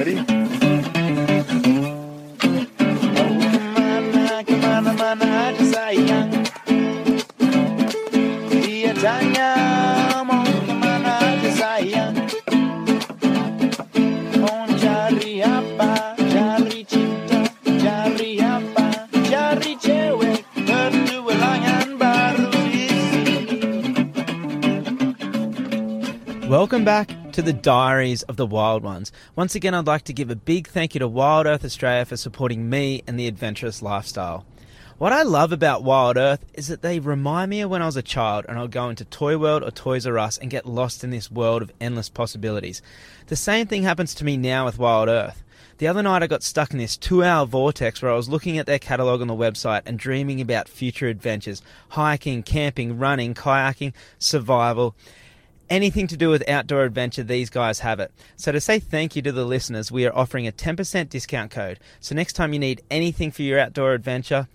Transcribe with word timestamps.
Ready? 0.00 0.16
Ke 2.40 3.60
mana, 3.76 4.40
ke 4.40 4.56
mana, 4.56 4.96
mana 4.96 5.52
aja 5.52 5.60
sayang? 5.60 6.32
Dia 8.48 8.96
tanya 8.96 9.52
mau 10.24 10.40
ke 10.40 10.72
mana 10.80 11.20
aja 11.20 11.50
sayang? 11.52 12.16
Mau 14.40 14.64
cari 14.80 15.44
apa, 15.44 16.16
cari 16.16 16.80
cinta 16.88 17.44
Cari 17.60 18.40
apa, 18.40 19.04
cari 19.28 19.76
cewek 19.76 20.40
baru 22.00 22.48
di 22.72 22.88
sini. 22.88 23.36
Welcome 26.48 26.88
back 26.88 27.19
to 27.40 27.46
the 27.46 27.52
Diaries 27.54 28.22
of 28.24 28.36
the 28.36 28.44
Wild 28.44 28.82
Ones. 28.82 29.10
Once 29.34 29.54
again, 29.54 29.72
I'd 29.72 29.86
like 29.86 30.04
to 30.04 30.12
give 30.12 30.28
a 30.28 30.36
big 30.36 30.68
thank 30.68 30.94
you 30.94 30.98
to 30.98 31.08
Wild 31.08 31.46
Earth 31.46 31.64
Australia 31.64 32.04
for 32.04 32.18
supporting 32.18 32.68
me 32.68 33.02
and 33.06 33.18
the 33.18 33.26
adventurous 33.26 33.80
lifestyle. 33.80 34.44
What 34.98 35.14
I 35.14 35.22
love 35.22 35.50
about 35.50 35.82
Wild 35.82 36.18
Earth 36.18 36.44
is 36.52 36.68
that 36.68 36.82
they 36.82 37.00
remind 37.00 37.48
me 37.48 37.62
of 37.62 37.70
when 37.70 37.80
I 37.80 37.86
was 37.86 37.96
a 37.96 38.02
child 38.02 38.44
and 38.46 38.58
I'd 38.58 38.70
go 38.70 38.90
into 38.90 39.06
Toy 39.06 39.38
World 39.38 39.62
or 39.62 39.70
Toys 39.70 40.06
R 40.06 40.18
Us 40.18 40.36
and 40.36 40.50
get 40.50 40.66
lost 40.66 41.02
in 41.02 41.08
this 41.08 41.30
world 41.30 41.62
of 41.62 41.72
endless 41.80 42.10
possibilities. 42.10 42.82
The 43.28 43.36
same 43.36 43.66
thing 43.66 43.84
happens 43.84 44.14
to 44.16 44.24
me 44.26 44.36
now 44.36 44.66
with 44.66 44.78
Wild 44.78 45.08
Earth. 45.08 45.42
The 45.78 45.88
other 45.88 46.02
night 46.02 46.22
I 46.22 46.26
got 46.26 46.42
stuck 46.42 46.72
in 46.72 46.78
this 46.78 46.98
two 46.98 47.24
hour 47.24 47.46
vortex 47.46 48.02
where 48.02 48.12
I 48.12 48.16
was 48.16 48.28
looking 48.28 48.58
at 48.58 48.66
their 48.66 48.78
catalogue 48.78 49.22
on 49.22 49.28
the 49.28 49.34
website 49.34 49.80
and 49.86 49.98
dreaming 49.98 50.42
about 50.42 50.68
future 50.68 51.08
adventures 51.08 51.62
hiking, 51.88 52.42
camping, 52.42 52.98
running, 52.98 53.32
kayaking, 53.32 53.94
survival 54.18 54.94
anything 55.70 56.06
to 56.08 56.16
do 56.16 56.28
with 56.28 56.46
outdoor 56.48 56.82
adventure, 56.82 57.22
these 57.22 57.48
guys 57.48 57.78
have 57.78 58.00
it. 58.00 58.12
So 58.36 58.52
to 58.52 58.60
say 58.60 58.78
thank 58.78 59.16
you 59.16 59.22
to 59.22 59.32
the 59.32 59.44
listeners, 59.44 59.90
we 59.90 60.04
are 60.04 60.14
offering 60.14 60.46
a 60.46 60.52
10% 60.52 61.08
discount 61.08 61.50
code. 61.50 61.78
So 62.00 62.14
next 62.14 62.34
time 62.34 62.52
you 62.52 62.58
need 62.58 62.82
anything 62.90 63.30
for 63.30 63.42
your 63.42 63.58
outdoor 63.58 63.94
adventure, 63.94 64.48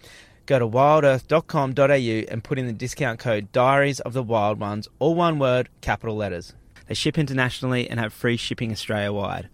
go 0.45 0.59
to 0.59 0.67
wildearth.com.au 0.67 2.31
and 2.31 2.43
put 2.43 2.59
in 2.59 2.67
the 2.67 2.73
discount 2.73 3.19
code 3.19 3.51
Diaries 3.51 4.01
of 4.01 4.13
the 4.13 4.23
Wild 4.23 4.59
Ones, 4.59 4.87
all 4.99 5.15
one 5.15 5.39
word, 5.39 5.69
capital 5.81 6.15
letters. 6.15 6.53
They 6.87 6.93
ship 6.93 7.17
internationally 7.17 7.89
and 7.89 7.99
have 7.99 8.13
free 8.13 8.37
shipping 8.37 8.71
Australia 8.71 9.11
wide. 9.11 9.49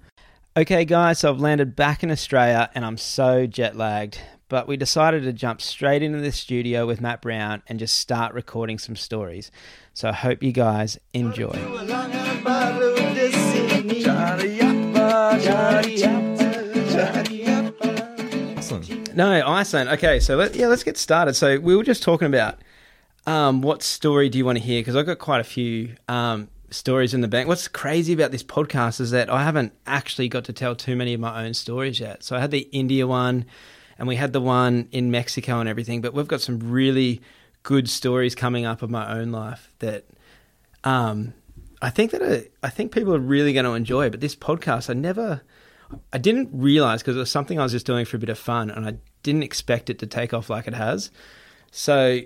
Okay, 0.58 0.84
guys, 0.84 1.20
so 1.20 1.30
I've 1.30 1.40
landed 1.40 1.78
back 1.78 2.04
in 2.04 2.12
Australia 2.12 2.70
and 2.76 2.84
I'm 2.84 2.98
so 2.98 3.48
jet 3.48 3.78
lagged. 3.78 4.20
But 4.50 4.68
we 4.68 4.76
decided 4.76 5.24
to 5.24 5.32
jump 5.32 5.62
straight 5.62 6.04
into 6.04 6.20
the 6.20 6.34
studio 6.34 6.86
with 6.86 7.00
Matt 7.00 7.22
Brown 7.22 7.64
and 7.68 7.80
just 7.80 7.98
start 7.98 8.34
recording 8.34 8.78
some 8.78 8.98
stories. 8.98 9.50
So 9.94 10.10
I 10.10 10.14
hope 10.14 10.42
you 10.42 10.52
guys 10.52 11.00
enjoy. 11.14 11.52
Excellent. 18.58 19.16
No, 19.16 19.48
Iceland. 19.48 19.90
Okay, 19.90 20.20
so 20.20 20.36
let, 20.36 20.56
yeah, 20.56 20.68
let's 20.68 20.84
get 20.84 20.98
started. 20.98 21.34
So 21.36 21.60
we 21.60 21.76
were 21.76 21.84
just 21.84 22.04
talking 22.04 22.28
about 22.28 22.60
um, 23.26 23.62
what 23.62 23.84
story 23.84 24.30
do 24.30 24.38
you 24.38 24.46
want 24.46 24.58
to 24.58 24.64
hear? 24.64 24.82
Because 24.82 24.96
I've 24.96 25.06
got 25.06 25.20
quite 25.20 25.42
a 25.42 25.46
few 25.46 25.96
um, 26.08 26.48
stories 26.70 27.14
in 27.14 27.22
the 27.22 27.28
bank. 27.28 27.48
What's 27.48 27.68
crazy 27.68 28.14
about 28.14 28.32
this 28.32 28.44
podcast 28.44 29.00
is 29.02 29.12
that 29.12 29.30
I 29.30 29.44
haven't 29.44 29.74
actually 29.86 30.30
got 30.30 30.46
to 30.46 30.54
tell 30.54 30.76
too 30.76 30.96
many 30.96 31.14
of 31.14 31.20
my 31.20 31.46
own 31.46 31.54
stories 31.54 32.00
yet. 32.00 32.24
So 32.24 32.36
I 32.36 32.40
had 32.40 32.52
the 32.52 32.68
India 32.72 33.06
one, 33.06 33.46
and 34.00 34.08
we 34.08 34.16
had 34.16 34.34
the 34.34 34.42
one 34.42 34.88
in 34.92 35.12
Mexico 35.12 35.60
and 35.60 35.70
everything. 35.70 36.02
But 36.02 36.14
we've 36.14 36.28
got 36.28 36.42
some 36.42 36.60
really 36.60 37.22
good 37.64 37.90
stories 37.90 38.36
coming 38.36 38.66
up 38.66 38.82
of 38.82 38.90
my 38.90 39.18
own 39.18 39.32
life 39.32 39.74
that 39.80 40.06
um, 40.84 41.34
I 41.82 41.90
think 41.90 42.12
that 42.12 42.24
I, 42.24 42.48
I 42.66 42.70
think 42.70 42.92
people 42.92 43.14
are 43.16 43.20
really 43.20 43.54
going 43.54 43.66
to 43.66 43.74
enjoy. 43.74 44.10
But 44.10 44.22
this 44.22 44.36
podcast, 44.36 44.90
I 44.90 44.94
never, 44.94 45.42
I 46.14 46.18
didn't 46.18 46.50
realize 46.52 47.02
because 47.02 47.16
it 47.16 47.20
was 47.20 47.32
something 47.32 47.60
I 47.60 47.64
was 47.64 47.72
just 47.72 47.86
doing 47.86 48.06
for 48.06 48.18
a 48.18 48.20
bit 48.20 48.30
of 48.30 48.40
fun, 48.40 48.70
and 48.70 48.86
I 48.86 48.98
didn't 49.24 49.44
expect 49.44 49.90
it 49.90 50.00
to 50.00 50.08
take 50.08 50.34
off 50.34 50.50
like 50.50 50.68
it 50.68 50.74
has. 50.74 51.12
So, 51.72 52.20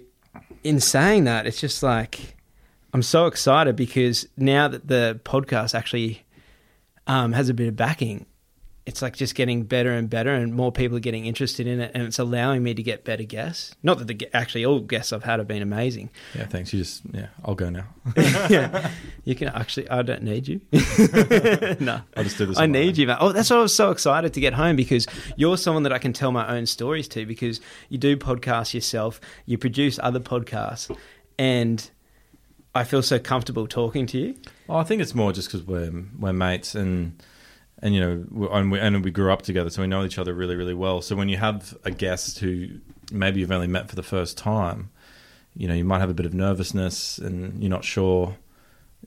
in 0.63 0.79
saying 0.79 1.25
that, 1.25 1.47
it's 1.47 1.59
just 1.59 1.83
like 1.83 2.35
I'm 2.93 3.03
so 3.03 3.25
excited 3.27 3.75
because 3.75 4.27
now 4.37 4.67
that 4.67 4.87
the 4.87 5.19
podcast 5.25 5.75
actually 5.75 6.25
um, 7.07 7.33
has 7.33 7.49
a 7.49 7.53
bit 7.53 7.67
of 7.67 7.75
backing, 7.75 8.25
it's 8.85 9.01
like 9.01 9.15
just 9.15 9.33
getting 9.33 9.63
better 9.63 9.91
and 9.91 10.09
better, 10.09 10.29
and 10.29 10.53
more 10.53 10.71
people 10.71 10.97
are 10.97 11.01
getting 11.01 11.25
interested 11.25 11.65
in 11.65 11.79
it, 11.79 11.91
and 11.95 12.03
it's 12.03 12.19
allowing 12.19 12.61
me 12.61 12.75
to 12.75 12.83
get 12.83 13.03
better 13.03 13.23
guests. 13.23 13.75
Not 13.81 13.97
that 13.97 14.05
the 14.07 14.29
actually 14.35 14.63
all 14.63 14.79
guests 14.79 15.11
I've 15.11 15.23
had 15.23 15.39
have 15.39 15.47
been 15.47 15.63
amazing. 15.63 16.11
Yeah, 16.35 16.45
thanks. 16.45 16.71
You 16.71 16.79
just 16.79 17.01
yeah, 17.11 17.27
I'll 17.43 17.55
go 17.55 17.71
now. 17.71 17.87
yeah, 18.17 18.91
you 19.23 19.33
can 19.33 19.47
actually. 19.47 19.89
I 19.89 20.03
don't 20.03 20.21
need 20.21 20.47
you. 20.47 20.61
no, 21.79 22.01
I'll 22.15 22.23
just 22.23 22.37
do 22.37 22.45
this. 22.45 22.59
I 22.59 22.67
need 22.67 22.97
you, 22.97 23.07
man. 23.07 23.17
Oh, 23.19 23.31
that's 23.31 23.49
why 23.49 23.57
I 23.57 23.61
was 23.61 23.73
so 23.73 23.89
excited 23.89 24.33
to 24.35 24.39
get 24.39 24.53
home 24.53 24.75
because 24.75 25.07
you're 25.35 25.57
someone 25.57 25.83
that 25.83 25.93
I 25.93 25.97
can 25.97 26.13
tell 26.13 26.31
my 26.31 26.47
own 26.55 26.67
stories 26.67 27.07
to 27.09 27.25
because 27.25 27.61
you 27.89 27.97
do 27.97 28.15
podcasts 28.15 28.75
yourself, 28.75 29.19
you 29.47 29.57
produce 29.57 29.97
other 30.03 30.19
podcasts, 30.19 30.95
and 31.39 31.89
I 32.75 32.83
feel 32.83 33.01
so 33.01 33.17
comfortable 33.17 33.65
talking 33.65 34.05
to 34.07 34.19
you. 34.19 34.35
Well, 34.67 34.77
I 34.77 34.83
think 34.83 35.01
it's 35.01 35.15
more 35.15 35.33
just 35.33 35.47
because 35.47 35.63
we're 35.63 35.91
we're 36.19 36.33
mates 36.33 36.75
and 36.75 37.19
and 37.81 37.93
you 37.93 37.99
know 37.99 38.25
we- 38.31 38.47
and 38.47 38.71
we 38.71 38.79
and 38.79 39.03
we 39.03 39.11
grew 39.11 39.31
up 39.31 39.41
together, 39.41 39.69
so 39.69 39.81
we 39.81 39.87
know 39.87 40.03
each 40.05 40.17
other 40.17 40.33
really 40.33 40.55
really 40.55 40.73
well. 40.73 41.01
So 41.01 41.15
when 41.15 41.29
you 41.29 41.37
have 41.37 41.77
a 41.83 41.91
guest 41.91 42.39
who 42.39 42.67
maybe 43.11 43.39
you've 43.39 43.51
only 43.51 43.67
met 43.67 43.89
for 43.89 43.95
the 43.95 44.03
first 44.03 44.37
time, 44.37 44.89
you 45.55 45.67
know 45.67 45.73
you 45.73 45.85
might 45.85 45.99
have 45.99 46.09
a 46.09 46.13
bit 46.13 46.25
of 46.25 46.33
nervousness 46.33 47.17
and 47.17 47.61
you're 47.61 47.69
not 47.69 47.83
sure, 47.83 48.35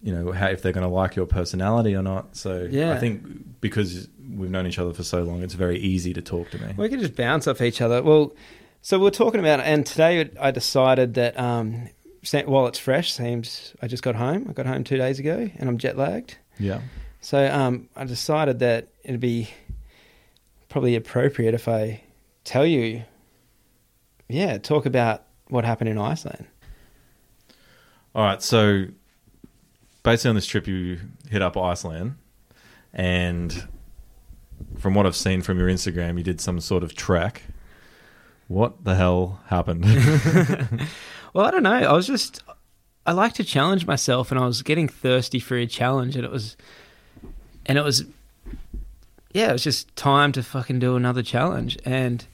you 0.03 0.13
know 0.15 0.33
how 0.33 0.49
if 0.49 0.63
they're 0.63 0.73
going 0.73 0.87
to 0.87 0.93
like 0.93 1.17
your 1.17 1.27
personality 1.27 1.95
or 1.97 2.03
not. 2.03 2.37
So 2.37 2.69
Yeah. 2.71 2.93
I 2.93 2.99
think 2.99 3.61
because 3.61 4.09
we've 4.31 4.51
known 4.51 4.67
each 4.67 4.79
other 4.79 4.93
for 4.93 5.03
so 5.03 5.23
long, 5.23 5.43
it's 5.43 5.55
very 5.55 5.79
easy 5.79 6.13
to 6.15 6.23
talk 6.23 6.51
to 6.51 6.59
me. 6.59 6.75
We 6.77 6.89
can 6.89 7.01
just 7.01 7.17
bounce 7.17 7.47
off 7.49 7.61
each 7.63 7.81
other. 7.81 8.03
Well, 8.03 8.35
so 8.83 8.99
we're 8.99 9.11
talking 9.11 9.41
about, 9.41 9.61
and 9.61 9.85
today 9.85 10.31
I 10.41 10.51
decided 10.53 11.15
that 11.15 11.39
um, 11.41 11.89
while 12.45 12.67
it's 12.67 12.79
fresh, 12.79 13.13
seems 13.13 13.75
I 13.83 13.89
just 13.89 14.03
got 14.03 14.15
home. 14.15 14.47
I 14.49 14.53
got 14.53 14.67
home 14.67 14.85
two 14.85 14.97
days 14.99 15.19
ago, 15.19 15.51
and 15.57 15.69
I'm 15.69 15.79
jet 15.79 15.97
lagged. 15.97 16.37
Yeah. 16.61 16.81
So 17.21 17.47
um, 17.53 17.89
I 17.97 18.05
decided 18.05 18.61
that 18.61 18.89
it'd 19.03 19.21
be 19.21 19.51
probably 20.69 20.95
appropriate 20.95 21.55
if 21.55 21.69
I 21.69 22.03
tell 22.45 22.67
you, 22.67 23.03
yeah, 24.29 24.59
talk 24.59 24.87
about 24.87 25.25
what 25.49 25.65
happened 25.65 25.91
in 25.91 25.99
Iceland. 25.99 26.47
All 28.15 28.25
right, 28.25 28.43
so 28.43 28.87
basically 30.03 30.31
on 30.31 30.35
this 30.35 30.47
trip 30.47 30.67
you 30.67 31.01
hit 31.29 31.43
up 31.43 31.57
Iceland, 31.57 32.17
and 32.93 33.69
from 34.79 34.95
what 34.95 35.07
I've 35.07 35.17
seen 35.17 35.43
from 35.43 35.59
your 35.59 35.69
Instagram, 35.69 36.19
you 36.19 36.25
did 36.25 36.41
some 36.41 36.61
sort 36.61 36.83
of 36.83 36.95
trek. 36.95 37.43
What 38.47 38.85
the 38.85 38.95
hell 38.95 39.41
happened? 39.49 39.85
Well, 41.35 41.47
I 41.47 41.51
don't 41.51 41.63
know. 41.63 41.73
I 41.73 41.93
was 41.93 42.07
just, 42.07 42.43
I 43.07 43.13
like 43.13 43.35
to 43.35 43.45
challenge 43.45 43.87
myself, 43.87 44.31
and 44.31 44.41
I 44.41 44.47
was 44.47 44.63
getting 44.63 44.89
thirsty 44.89 45.39
for 45.39 45.57
a 45.57 45.67
challenge, 45.67 46.17
and 46.17 46.25
it 46.25 46.31
was, 46.31 46.57
and 47.69 47.77
it 47.77 47.85
was, 47.85 48.05
yeah, 49.33 49.51
it 49.51 49.53
was 49.53 49.65
just 49.65 49.95
time 49.95 50.33
to 50.33 50.43
fucking 50.43 50.79
do 50.79 50.97
another 50.97 51.23
challenge. 51.23 51.79
And 51.85 52.27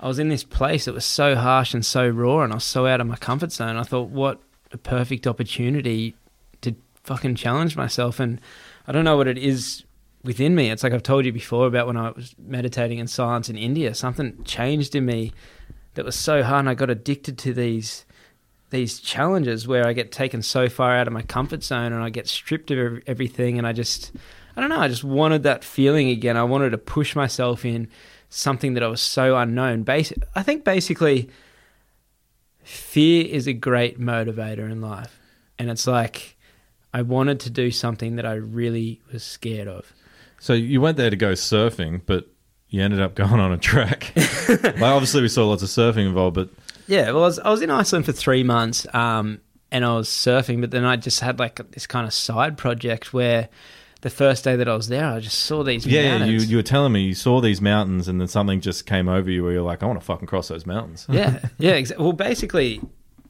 I 0.00 0.08
was 0.08 0.18
in 0.18 0.30
this 0.30 0.44
place 0.44 0.86
that 0.86 0.94
was 0.94 1.04
so 1.04 1.36
harsh 1.36 1.74
and 1.74 1.84
so 1.84 2.08
raw, 2.08 2.40
and 2.40 2.52
I 2.52 2.56
was 2.56 2.64
so 2.64 2.86
out 2.86 3.00
of 3.00 3.06
my 3.06 3.16
comfort 3.16 3.52
zone. 3.52 3.76
I 3.76 3.82
thought, 3.82 4.08
what 4.08 4.40
a 4.72 4.78
perfect 4.78 5.26
opportunity 5.26 6.16
to 6.62 6.74
fucking 7.04 7.34
challenge 7.34 7.76
myself. 7.76 8.18
And 8.18 8.40
I 8.86 8.92
don't 8.92 9.04
know 9.04 9.16
what 9.16 9.28
it 9.28 9.38
is 9.38 9.84
within 10.24 10.54
me. 10.54 10.70
It's 10.70 10.82
like 10.82 10.92
I've 10.92 11.02
told 11.02 11.26
you 11.26 11.32
before 11.32 11.66
about 11.66 11.86
when 11.86 11.96
I 11.96 12.10
was 12.10 12.34
meditating 12.38 12.98
in 12.98 13.06
silence 13.06 13.48
in 13.48 13.56
India. 13.56 13.94
Something 13.94 14.42
changed 14.44 14.94
in 14.94 15.04
me 15.04 15.32
that 15.94 16.04
was 16.04 16.16
so 16.16 16.42
hard, 16.42 16.60
and 16.60 16.68
I 16.70 16.74
got 16.74 16.90
addicted 16.90 17.36
to 17.38 17.52
these 17.52 18.06
these 18.70 19.00
challenges 19.00 19.66
where 19.66 19.86
I 19.86 19.94
get 19.94 20.12
taken 20.12 20.42
so 20.42 20.68
far 20.68 20.94
out 20.94 21.06
of 21.06 21.12
my 21.12 21.22
comfort 21.22 21.62
zone 21.62 21.92
and 21.92 22.02
I 22.02 22.10
get 22.10 22.28
stripped 22.28 22.70
of 22.70 23.00
everything 23.06 23.56
and 23.56 23.66
I 23.66 23.72
just 23.72 24.12
I 24.58 24.60
don't 24.60 24.70
know 24.70 24.80
I 24.80 24.88
just 24.88 25.04
wanted 25.04 25.44
that 25.44 25.62
feeling 25.62 26.08
again. 26.08 26.36
I 26.36 26.42
wanted 26.42 26.70
to 26.70 26.78
push 26.78 27.14
myself 27.14 27.64
in 27.64 27.86
something 28.28 28.74
that 28.74 28.82
I 28.82 28.88
was 28.88 29.00
so 29.00 29.36
unknown. 29.36 29.84
Basic 29.84 30.18
I 30.34 30.42
think 30.42 30.64
basically 30.64 31.30
fear 32.64 33.24
is 33.24 33.46
a 33.46 33.52
great 33.52 34.00
motivator 34.00 34.68
in 34.68 34.80
life. 34.80 35.16
And 35.60 35.70
it's 35.70 35.86
like 35.86 36.36
I 36.92 37.02
wanted 37.02 37.38
to 37.40 37.50
do 37.50 37.70
something 37.70 38.16
that 38.16 38.26
I 38.26 38.32
really 38.32 39.00
was 39.12 39.22
scared 39.22 39.68
of. 39.68 39.92
So 40.40 40.54
you 40.54 40.80
went 40.80 40.96
there 40.96 41.10
to 41.10 41.16
go 41.16 41.34
surfing, 41.34 42.00
but 42.04 42.26
you 42.68 42.82
ended 42.82 43.00
up 43.00 43.14
going 43.14 43.38
on 43.38 43.52
a 43.52 43.58
trek. 43.58 44.12
like 44.16 44.82
obviously, 44.82 45.22
we 45.22 45.28
saw 45.28 45.46
lots 45.46 45.62
of 45.62 45.68
surfing 45.68 46.06
involved, 46.08 46.34
but 46.34 46.50
Yeah, 46.88 47.12
well, 47.12 47.22
I 47.22 47.26
was, 47.26 47.38
I 47.38 47.50
was 47.50 47.62
in 47.62 47.70
Iceland 47.70 48.06
for 48.06 48.12
three 48.12 48.42
months, 48.42 48.92
um, 48.92 49.40
and 49.70 49.84
I 49.84 49.94
was 49.94 50.08
surfing, 50.08 50.60
but 50.60 50.72
then 50.72 50.84
I 50.84 50.96
just 50.96 51.20
had 51.20 51.38
like 51.38 51.70
this 51.70 51.86
kind 51.86 52.08
of 52.08 52.12
side 52.12 52.58
project 52.58 53.14
where 53.14 53.48
the 54.00 54.10
first 54.10 54.44
day 54.44 54.54
that 54.56 54.68
I 54.68 54.74
was 54.76 54.88
there, 54.88 55.04
I 55.06 55.20
just 55.20 55.40
saw 55.40 55.64
these 55.64 55.86
yeah, 55.86 56.18
yeah, 56.18 56.24
you 56.24 56.38
you 56.38 56.56
were 56.56 56.62
telling 56.62 56.92
me 56.92 57.02
you 57.02 57.14
saw 57.14 57.40
these 57.40 57.60
mountains, 57.60 58.06
and 58.08 58.20
then 58.20 58.28
something 58.28 58.60
just 58.60 58.86
came 58.86 59.08
over 59.08 59.30
you 59.30 59.42
where 59.42 59.52
you're 59.52 59.62
like, 59.62 59.82
I 59.82 59.86
want 59.86 59.98
to 59.98 60.04
fucking 60.04 60.26
cross 60.28 60.48
those 60.48 60.66
mountains. 60.66 61.06
yeah, 61.08 61.40
yeah. 61.58 61.72
Exa- 61.72 61.98
well, 61.98 62.12
basically, 62.12 62.80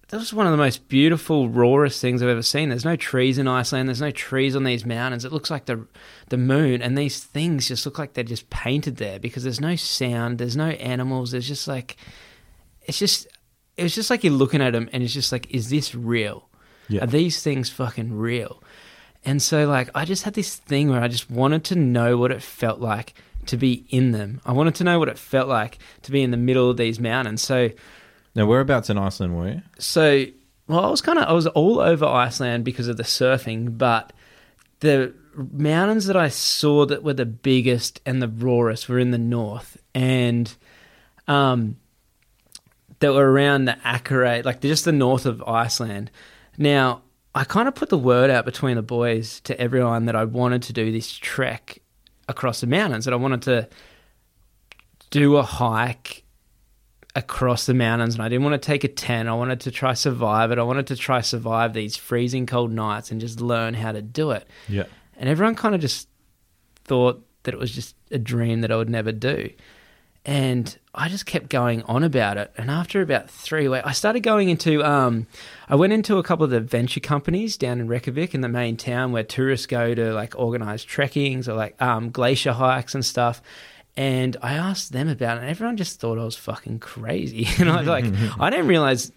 that 0.09 0.19
was 0.19 0.33
one 0.33 0.47
of 0.47 0.53
the 0.53 0.59
most 0.59 0.89
beautiful, 0.89 1.49
rawest 1.49 2.01
things 2.01 2.23
I've 2.23 2.29
ever 2.29 2.43
seen. 2.43 2.69
There's 2.69 2.85
no 2.85 2.97
trees 2.97 3.39
in 3.39 3.49
Iceland. 3.49 3.89
There's 3.89 4.01
no 4.03 4.11
trees 4.11 4.55
on 4.55 4.65
these 4.65 4.85
mountains. 4.85 5.25
It 5.25 5.33
looks 5.33 5.51
like 5.51 5.65
the 5.67 5.87
the 6.29 6.37
moon, 6.39 6.83
and 6.83 6.99
these 6.99 7.25
things 7.25 7.69
just 7.69 7.87
look 7.87 7.99
like 7.99 8.13
they're 8.13 8.25
just 8.25 8.51
painted 8.51 8.97
there 8.97 9.19
because 9.19 9.45
there's 9.45 9.61
no 9.61 9.75
sound. 9.77 10.39
There's 10.39 10.57
no 10.57 10.69
animals. 10.69 11.31
There's 11.31 11.49
just 11.49 11.67
like, 11.67 11.97
it's 12.83 12.99
just, 12.99 13.27
it 13.79 13.83
was 13.83 13.95
just 13.95 14.11
like 14.11 14.23
you're 14.23 14.35
looking 14.35 14.61
at 14.61 14.75
them, 14.75 14.91
and 14.93 15.03
it's 15.03 15.15
just 15.15 15.33
like, 15.33 15.51
is 15.51 15.71
this 15.71 15.95
real? 15.95 16.49
Yeah. 16.91 17.05
Are 17.05 17.07
these 17.07 17.43
things 17.43 17.69
fucking 17.71 18.13
real? 18.17 18.63
And 19.29 19.43
so, 19.43 19.67
like, 19.69 19.91
I 19.95 20.07
just 20.07 20.23
had 20.23 20.33
this 20.33 20.57
thing 20.57 20.89
where 20.89 21.03
I 21.03 21.09
just 21.09 21.31
wanted 21.31 21.63
to 21.65 21.75
know 21.77 22.17
what 22.17 22.33
it 22.33 22.43
felt 22.43 22.81
like 22.81 23.13
to 23.45 23.59
be 23.59 23.85
in 23.91 24.13
them. 24.13 24.41
I 24.47 24.53
wanted 24.53 24.75
to 24.77 24.85
know 24.85 24.99
what 24.99 25.09
it 25.11 25.19
felt 25.19 25.49
like 25.49 25.79
to 26.05 26.11
be 26.11 26.23
in 26.23 26.31
the 26.31 26.39
middle 26.39 26.71
of 26.71 26.79
these 26.79 26.99
mountains. 26.99 27.43
So, 27.43 27.69
Now, 28.35 28.47
whereabouts 28.47 28.89
in 28.89 28.97
Iceland 28.97 29.37
were 29.37 29.49
you? 29.49 29.63
so 29.79 30.25
well, 30.67 30.81
I 30.81 30.89
was 30.89 31.03
kind 31.03 31.19
of 31.19 31.29
I 31.29 31.33
was 31.33 31.47
all 31.47 31.79
over 31.79 32.07
Iceland 32.07 32.65
because 32.65 32.89
of 32.89 32.97
the 32.97 33.03
surfing, 33.03 33.77
but 33.77 34.15
the 34.81 35.13
mountains 35.35 36.07
that 36.07 36.17
I 36.17 36.29
saw 36.29 36.87
that 36.87 37.03
were 37.03 37.13
the 37.13 37.27
biggest 37.27 38.01
and 38.07 38.23
the 38.23 38.29
rawest 38.29 38.89
were 38.89 38.99
in 38.99 39.11
the 39.11 39.19
north, 39.19 39.77
and 39.95 40.55
um, 41.27 41.77
that 43.01 43.13
were 43.13 43.31
around 43.31 43.67
the 43.67 43.77
Akureyri, 43.85 44.45
like 44.47 44.63
just 44.63 44.87
the 44.87 44.93
north 44.93 45.27
of 45.27 45.43
Iceland. 45.43 46.11
Now, 46.57 47.03
I 47.35 47.45
kind 47.45 47.69
of 47.69 47.75
put 47.75 47.89
the 47.89 47.99
word 47.99 48.31
out 48.31 48.45
between 48.45 48.77
the 48.77 48.83
boys 48.83 49.41
to 49.41 49.59
everyone 49.61 50.07
that 50.07 50.17
I 50.17 50.25
wanted 50.25 50.63
to 50.65 50.73
do 50.73 50.91
this 50.91 51.13
trek 51.13 51.79
across 52.29 52.61
the 52.61 52.67
mountains, 52.67 53.05
that 53.05 53.15
I 53.15 53.19
wanted 53.19 53.43
to 53.43 53.69
do 55.11 55.37
a 55.37 55.43
hike 55.43 56.25
across 57.15 57.67
the 57.67 57.75
mountains 57.75 58.15
and 58.15 58.23
I 58.23 58.29
didn't 58.29 58.45
want 58.45 58.61
to 58.61 58.67
take 58.67 58.85
a 58.85 58.89
tent. 58.89 59.29
I 59.29 59.35
wanted 59.35 59.61
to 59.61 59.71
try 59.71 59.95
survive 59.95 60.53
it. 60.53 60.59
I 60.59 60.63
wanted 60.63 60.87
to 60.89 60.97
try 60.97 61.21
survive 61.21 61.73
these 61.73 61.97
freezing 61.97 62.47
cold 62.47 62.71
nights 62.71 63.11
and 63.11 63.21
just 63.21 63.41
learn 63.41 63.75
how 63.75 63.93
to 63.93 64.03
do 64.03 64.31
it. 64.31 64.47
Yeah. 64.69 64.85
And 65.17 65.29
everyone 65.29 65.55
kind 65.55 65.75
of 65.75 65.81
just 65.81 66.09
thought 66.85 67.25
that 67.43 67.55
it 67.55 67.59
was 67.59 67.73
just 67.73 67.97
a 68.11 68.19
dream 68.19 68.61
that 68.61 68.71
I 68.71 68.77
would 68.77 68.91
never 68.91 69.13
do. 69.13 69.51
And 70.29 70.77
I 70.95 71.09
just 71.09 71.25
kept 71.25 71.49
going 71.49 71.83
on 71.85 72.05
about 72.05 72.37
it. 72.37 72.53
And 72.59 72.71
after 72.71 73.01
about 73.01 73.31
three 73.31 73.67
weeks, 73.67 73.87
I 73.87 73.93
started 73.93 74.21
going 74.21 74.51
into, 74.51 74.85
um, 74.85 75.27
I 75.71 75.75
went 75.75 75.95
into 75.95 76.19
a 76.19 76.23
couple 76.23 76.45
of 76.45 76.51
the 76.51 76.61
venture 76.61 77.01
companies 77.01 77.57
down 77.57 77.81
in 77.81 77.89
Reykjavik 77.89 78.35
in 78.35 78.43
the 78.43 78.49
main 78.49 78.77
town 78.77 79.13
where 79.13 79.23
tourists 79.23 79.65
go 79.65 79.95
to 79.95 80.13
like 80.13 80.39
organize 80.39 80.85
trekkings 80.85 81.49
or 81.49 81.55
like 81.55 81.81
um, 81.81 82.11
glacier 82.11 82.53
hikes 82.53 82.95
and 82.95 83.03
stuff. 83.03 83.41
And 83.97 84.37
I 84.43 84.53
asked 84.53 84.93
them 84.93 85.09
about 85.09 85.39
it, 85.39 85.41
and 85.41 85.49
everyone 85.49 85.79
just 85.79 85.99
thought 85.99 86.19
I 86.19 86.25
was 86.25 86.37
fucking 86.37 86.81
crazy. 86.81 87.49
And 87.59 87.71
I 87.71 87.79
was 87.79 87.89
like, 87.89 88.05
I 88.39 88.51
didn't 88.51 88.67
realize 88.67 89.11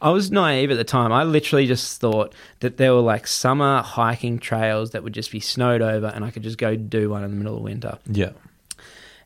I 0.00 0.10
was 0.10 0.30
naive 0.30 0.70
at 0.70 0.76
the 0.76 0.84
time. 0.84 1.10
I 1.10 1.24
literally 1.24 1.66
just 1.66 2.00
thought 2.00 2.36
that 2.60 2.76
there 2.76 2.94
were 2.94 3.00
like 3.00 3.26
summer 3.26 3.82
hiking 3.82 4.38
trails 4.38 4.92
that 4.92 5.02
would 5.02 5.12
just 5.12 5.32
be 5.32 5.40
snowed 5.40 5.82
over, 5.82 6.06
and 6.06 6.24
I 6.24 6.30
could 6.30 6.44
just 6.44 6.56
go 6.56 6.76
do 6.76 7.10
one 7.10 7.24
in 7.24 7.30
the 7.32 7.36
middle 7.36 7.56
of 7.56 7.62
winter. 7.64 7.98
Yeah. 8.06 8.30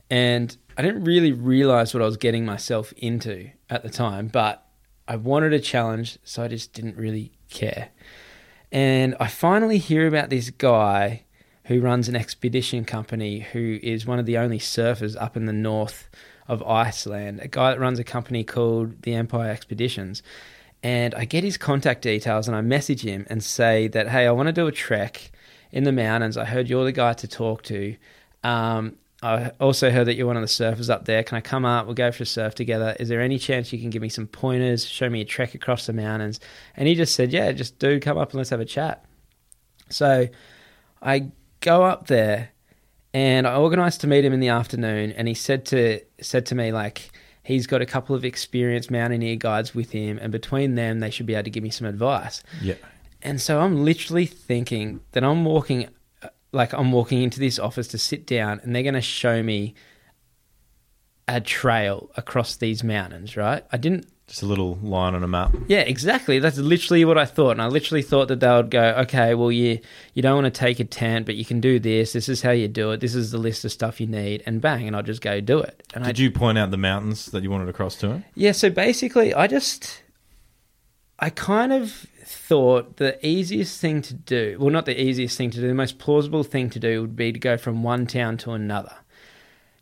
And 0.09 0.57
I 0.77 0.83
didn't 0.83 1.05
really 1.05 1.33
realize 1.33 1.95
what 1.95 2.03
I 2.03 2.07
was 2.07 2.17
getting 2.17 2.45
myself 2.45 2.93
into 2.97 3.51
at 3.71 3.83
the 3.83 3.91
time, 3.91 4.29
but 4.29 4.67
I 5.09 5.17
wanted 5.17 5.53
a 5.53 5.61
challenge, 5.61 6.19
so 6.23 6.43
I 6.43 6.49
just 6.49 6.73
didn't 6.73 6.97
really 6.97 7.33
care. 7.49 7.91
And 8.71 9.15
I 9.19 9.29
finally 9.29 9.79
hear 9.79 10.07
about 10.07 10.29
this 10.29 10.51
guy 10.51 11.23
who 11.65 11.81
runs 11.81 12.09
an 12.09 12.17
expedition 12.17 12.85
company 12.85 13.41
who 13.41 13.79
is 13.83 14.07
one 14.07 14.19
of 14.19 14.27
the 14.27 14.37
only 14.37 14.59
surfers 14.59 15.21
up 15.21 15.37
in 15.37 15.47
the 15.47 15.53
north 15.53 16.09
of 16.47 16.63
Iceland, 16.63 17.41
a 17.41 17.49
guy 17.49 17.71
that 17.71 17.81
runs 17.81 17.99
a 17.99 18.05
company 18.05 18.45
called 18.45 19.03
the 19.03 19.15
Empire 19.15 19.51
Expeditions. 19.51 20.23
And 20.83 21.15
I 21.15 21.25
get 21.25 21.43
his 21.43 21.57
contact 21.57 22.03
details 22.03 22.47
and 22.47 22.57
I 22.57 22.61
message 22.61 23.03
him 23.03 23.27
and 23.29 23.43
say 23.43 23.89
that, 23.89 24.09
hey, 24.09 24.27
I 24.27 24.31
want 24.33 24.49
to 24.49 24.53
do 24.53 24.67
a 24.67 24.73
trek 24.73 25.33
in 25.73 25.85
the 25.85 25.93
mountains. 25.93 26.37
I 26.37 26.45
heard 26.45 26.69
you're 26.69 26.85
the 26.85 26.93
guy 26.93 27.15
to 27.15 27.27
talk 27.27 27.63
to. 27.65 27.97
Um, 28.45 28.97
I 29.23 29.51
also 29.61 29.91
heard 29.91 30.07
that 30.07 30.15
you're 30.15 30.27
one 30.27 30.37
of 30.37 30.43
the 30.43 30.47
surfers 30.47 30.91
up 30.91 31.07
there. 31.07 31.23
Can 31.23 31.39
I 31.39 31.41
come 31.41 31.65
up? 31.65 31.87
We'll 31.87 31.95
go 31.95 32.13
for 32.13 32.25
a 32.25 32.27
surf 32.27 32.55
together. 32.55 32.95
Is 33.01 33.09
there 33.09 33.21
any 33.21 33.39
chance 33.39 33.73
you 33.73 33.79
can 33.79 33.91
give 33.91 34.03
me 34.03 34.11
some 34.11 34.27
pointers, 34.27 34.85
show 34.85 35.09
me 35.09 35.23
a 35.23 35.25
trek 35.25 35.55
across 35.55 35.87
the 35.87 35.95
mountains? 35.95 36.39
And 36.77 36.87
he 36.87 36.95
just 36.95 37.15
said, 37.15 37.33
yeah, 37.33 37.51
just 37.53 37.79
do 37.79 37.99
come 37.99 38.19
up 38.19 38.31
and 38.31 38.39
let's 38.39 38.51
have 38.51 38.61
a 38.61 38.67
chat. 38.67 39.05
So 39.89 40.29
I 41.01 41.31
go 41.61 41.85
up 41.85 42.09
there 42.09 42.51
and 43.15 43.47
I 43.47 43.57
organized 43.57 44.03
to 44.03 44.07
meet 44.07 44.25
him 44.25 44.33
in 44.33 44.41
the 44.41 44.49
afternoon 44.49 45.13
and 45.13 45.27
he 45.27 45.35
said 45.35 45.65
to 45.67 46.01
said 46.21 46.45
to 46.47 46.55
me 46.55 46.73
like 46.73 47.11
he's 47.43 47.67
got 47.67 47.81
a 47.81 47.87
couple 47.87 48.15
of 48.15 48.25
experienced 48.25 48.91
mountaineer 48.91 49.37
guides 49.37 49.75
with 49.75 49.93
him 49.93 50.19
and 50.21 50.33
between 50.33 50.75
them 50.75 51.01
they 51.01 51.11
should 51.11 51.27
be 51.27 51.35
able 51.35 51.45
to 51.45 51.51
give 51.51 51.63
me 51.63 51.71
some 51.71 51.87
advice. 51.87 52.43
Yeah. 52.61 52.75
And 53.23 53.41
so 53.41 53.61
I'm 53.61 53.85
literally 53.85 54.27
thinking 54.27 55.01
that 55.13 55.25
I'm 55.25 55.45
walking, 55.45 55.89
like 56.53 56.73
I'm 56.73 56.93
walking 56.93 57.23
into 57.23 57.41
this 57.41 57.59
office 57.59 57.89
to 57.89 57.99
sit 57.99 58.27
down, 58.27 58.61
and 58.63 58.75
they're 58.75 58.83
going 58.83 58.95
to 58.95 59.01
show 59.01 59.43
me 59.43 59.75
a 61.29 61.41
trail 61.41 62.11
across 62.17 62.57
these 62.57 62.85
mountains, 62.85 63.37
right? 63.37 63.65
I 63.73 63.77
didn't. 63.77 64.07
Just 64.29 64.43
a 64.43 64.47
little 64.47 64.75
line 64.83 65.15
on 65.15 65.23
a 65.23 65.29
map. 65.29 65.55
Yeah, 65.69 65.81
exactly. 65.83 66.41
That's 66.41 66.59
literally 66.59 67.05
what 67.05 67.17
I 67.17 67.25
thought, 67.27 67.53
and 67.53 67.63
I 67.63 67.67
literally 67.69 68.03
thought 68.03 68.27
that 68.27 68.41
they 68.41 68.49
would 68.49 68.71
go, 68.71 68.83
okay, 69.03 69.35
well, 69.35 69.53
you 69.53 69.79
you 70.15 70.23
don't 70.23 70.35
want 70.43 70.53
to 70.53 70.59
take 70.59 70.81
a 70.81 70.85
tent, 70.85 71.27
but 71.27 71.37
you 71.37 71.45
can 71.45 71.61
do 71.61 71.79
this. 71.79 72.13
This 72.13 72.29
is 72.29 72.43
how 72.43 72.51
you 72.51 72.67
do 72.67 72.91
it. 72.91 72.99
This 72.99 73.15
is 73.15 73.31
the 73.31 73.39
list 73.39 73.65
of 73.65 73.71
stuff 73.71 74.01
you 74.01 74.09
need, 74.09 74.43
and 74.45 74.61
bang, 74.61 74.87
and 74.89 74.97
I'll 74.97 75.05
just 75.05 75.21
go 75.23 75.41
do 75.41 75.61
it. 75.61 75.81
And 75.95 76.03
I 76.03 76.09
Did 76.09 76.19
you 76.19 76.33
point 76.33 76.59
out 76.59 76.73
the 76.73 76.77
mountains 76.77 77.27
that 77.27 77.45
you 77.45 77.51
wanted 77.51 77.67
to 77.67 77.73
cross 77.73 77.95
to 77.99 78.09
him? 78.09 78.25
yeah, 78.35 78.51
so 78.51 78.69
basically, 78.69 79.33
I 79.33 79.47
just, 79.47 80.03
I 81.21 81.31
kind 81.31 81.73
of 81.73 82.07
thought 82.49 82.99
the 82.99 83.27
easiest 83.27 83.81
thing 83.81 84.03
to 84.03 84.15
do, 84.15 84.57
well, 84.61 84.71
not 84.71 84.87
the 84.87 85.01
easiest 85.01 85.37
thing 85.37 85.51
to 85.51 85.61
do, 85.61 85.67
the 85.67 85.75
most 85.75 85.99
plausible 85.99 86.45
thing 86.45 86.71
to 86.71 86.79
do 86.79 87.01
would 87.01 87.17
be 87.17 87.33
to 87.33 87.39
go 87.41 87.57
from 87.57 87.83
one 87.83 88.07
town 88.07 88.37
to 88.39 88.53
another. 88.53 88.95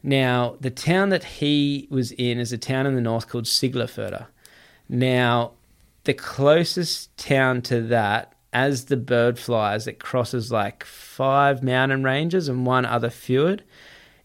Now, 0.02 0.56
the 0.60 0.70
town 0.70 1.10
that 1.10 1.24
he 1.24 1.86
was 1.90 2.12
in 2.12 2.38
is 2.38 2.52
a 2.52 2.58
town 2.58 2.86
in 2.86 2.94
the 2.94 3.02
north 3.02 3.28
called 3.28 3.44
Siglufjörður. 3.44 4.26
Now, 4.88 5.52
the 6.04 6.14
closest 6.14 7.14
town 7.18 7.60
to 7.62 7.82
that, 7.82 8.34
as 8.52 8.86
the 8.86 8.96
bird 8.96 9.38
flies, 9.38 9.86
it 9.86 9.98
crosses 9.98 10.50
like 10.50 10.84
five 10.84 11.62
mountain 11.62 12.02
ranges 12.02 12.48
and 12.48 12.64
one 12.64 12.86
other 12.86 13.10
fjord, 13.10 13.62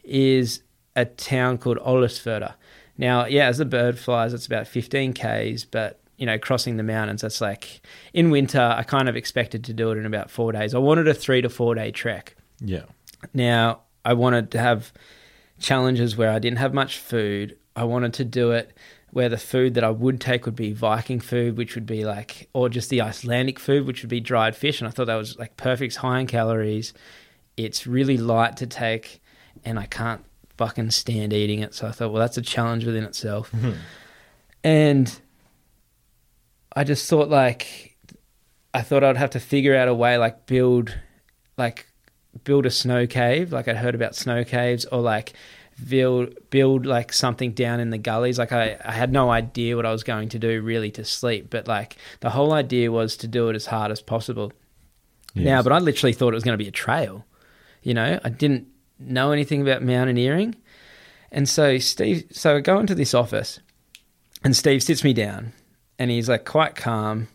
is 0.03 0.62
a 0.95 1.03
town 1.03 1.57
called 1.57 1.77
Olusfjörður. 1.80 2.53
Now, 2.97 3.25
yeah, 3.25 3.47
as 3.47 3.57
the 3.57 3.65
bird 3.65 4.00
flies, 4.00 4.33
it's 4.33 4.45
about 4.45 4.68
15 4.68 5.13
k's, 5.13 5.65
but 5.65 5.99
you 6.19 6.25
know, 6.25 6.38
crossing 6.38 6.77
the 6.77 6.83
mountains, 6.83 7.21
that's 7.21 7.42
like 7.42 7.81
in 8.13 8.30
winter. 8.30 8.62
I 8.62 8.83
kind 8.83 9.07
of 9.07 9.16
expected 9.16 9.63
to 9.63 9.74
do 9.74 9.92
it 9.92 9.98
in 9.98 10.06
about 10.06 10.30
four 10.30 10.51
days. 10.51 10.75
I 10.75 10.77
wanted 10.77 11.07
a 11.07 11.13
three 11.13 11.42
to 11.42 11.50
four 11.50 11.74
day 11.75 11.92
trek. 11.92 12.36
Yeah. 12.60 12.83
Now, 13.33 13.81
I 14.04 14.13
wanted 14.13 14.51
to 14.51 14.60
have 14.60 14.92
challenges 15.60 16.18
where 16.18 16.30
I 16.30 16.39
didn't 16.39 16.60
have 16.60 16.73
much 16.73 16.99
food. 16.99 17.57
I 17.76 17.85
wanted 17.85 18.14
to 18.16 18.26
do 18.26 18.52
it 18.52 18.76
where 19.11 19.30
the 19.30 19.38
food 19.38 19.73
that 19.73 19.83
I 19.83 19.90
would 19.90 20.21
take 20.21 20.45
would 20.45 20.56
be 20.56 20.73
Viking 20.73 21.19
food, 21.19 21.57
which 21.57 21.73
would 21.76 21.85
be 21.85 22.06
like, 22.06 22.49
or 22.54 22.69
just 22.69 22.90
the 22.90 23.02
Icelandic 23.02 23.57
food, 23.57 23.88
which 23.88 24.04
would 24.04 24.09
be 24.09 24.19
dried 24.19 24.56
fish. 24.56 24.81
And 24.81 24.88
I 24.88 24.92
thought 24.92 25.07
that 25.07 25.16
was 25.16 25.38
like 25.40 25.57
perfect, 25.57 25.95
high 25.95 26.19
in 26.19 26.28
calories. 26.28 26.94
It's 27.57 27.88
really 27.88 28.18
light 28.18 28.57
to 28.57 28.68
take, 28.68 29.21
and 29.66 29.80
I 29.80 29.85
can't 29.85 30.23
fucking 30.57 30.92
stand 30.92 31.33
eating 31.33 31.59
it. 31.59 31.73
So 31.73 31.88
I 31.88 31.92
thought, 31.92 32.11
well, 32.11 32.19
that's 32.19 32.38
a 32.38 32.42
challenge 32.42 32.85
within 32.85 33.04
itself. 33.04 33.52
Mm-hmm. 33.52 33.71
And 34.64 35.19
I 36.76 36.83
just 36.83 37.09
thought, 37.09 37.30
like, 37.30 37.97
I 38.73 38.81
thought 38.81 39.04
I'd 39.04 39.18
have 39.18 39.31
to 39.31 39.40
figure 39.40 39.76
out 39.76 39.88
a 39.88 39.94
way, 39.94 40.18
like, 40.18 40.45
build, 40.45 40.95
like, 41.57 41.88
build 42.44 42.66
a 42.66 42.71
snow 42.71 43.07
cave. 43.07 43.52
Like, 43.52 43.68
I'd 43.68 43.78
heard 43.78 43.95
about 43.95 44.16
snow 44.16 44.44
caves, 44.44 44.85
or 44.85 45.02
like, 45.02 45.33
build 45.88 46.33
build 46.49 46.85
like 46.85 47.14
something 47.14 47.52
down 47.52 47.80
in 47.80 47.90
the 47.90 47.97
gullies. 47.97 48.38
Like 48.40 48.52
I, 48.52 48.78
I 48.83 48.92
had 48.92 49.11
no 49.11 49.30
idea 49.30 49.76
what 49.76 49.85
i 49.85 49.92
was 49.92 50.04
going 50.04 50.30
to 50.30 50.40
do 50.40 50.61
really 50.61 50.92
to 50.92 51.06
sleep 51.06 51.49
but 51.49 51.68
like 51.68 51.95
the 52.19 52.31
whole 52.31 52.54
idea 52.54 52.92
was 52.92 53.16
to 53.18 53.28
do 53.28 53.49
it 53.49 53.56
as 53.56 53.68
hard 53.68 53.92
as 53.92 54.02
possible. 54.02 54.52
Now 55.35 55.61
but 55.61 55.71
i 55.71 55.80
literally 55.80 56.14
thought 56.14 56.33
it 56.33 56.35
was 56.35 56.44
going 56.44 56.57
to 56.57 56.64
be 56.64 56.68
a 56.68 56.71
trail 56.71 57.26
you 57.81 57.94
know? 57.94 58.19
I 58.26 58.30
didn't 58.30 58.68
know 58.99 59.31
anything 59.31 59.61
about 59.61 59.81
mountaineering. 59.81 60.56
And 61.31 61.47
so 61.47 61.78
steve 61.78 62.26
so 62.31 62.57
i 62.57 62.59
go 62.59 62.80
into 62.80 62.95
this 62.95 63.14
office 63.14 63.59
and 64.44 64.56
steve 64.56 64.83
sits 64.83 65.04
me 65.04 65.14
down 65.14 65.54
and 65.99 66.09
he's 66.09 66.27
like 66.27 66.45
quite 66.45 66.75
calm 66.75 67.27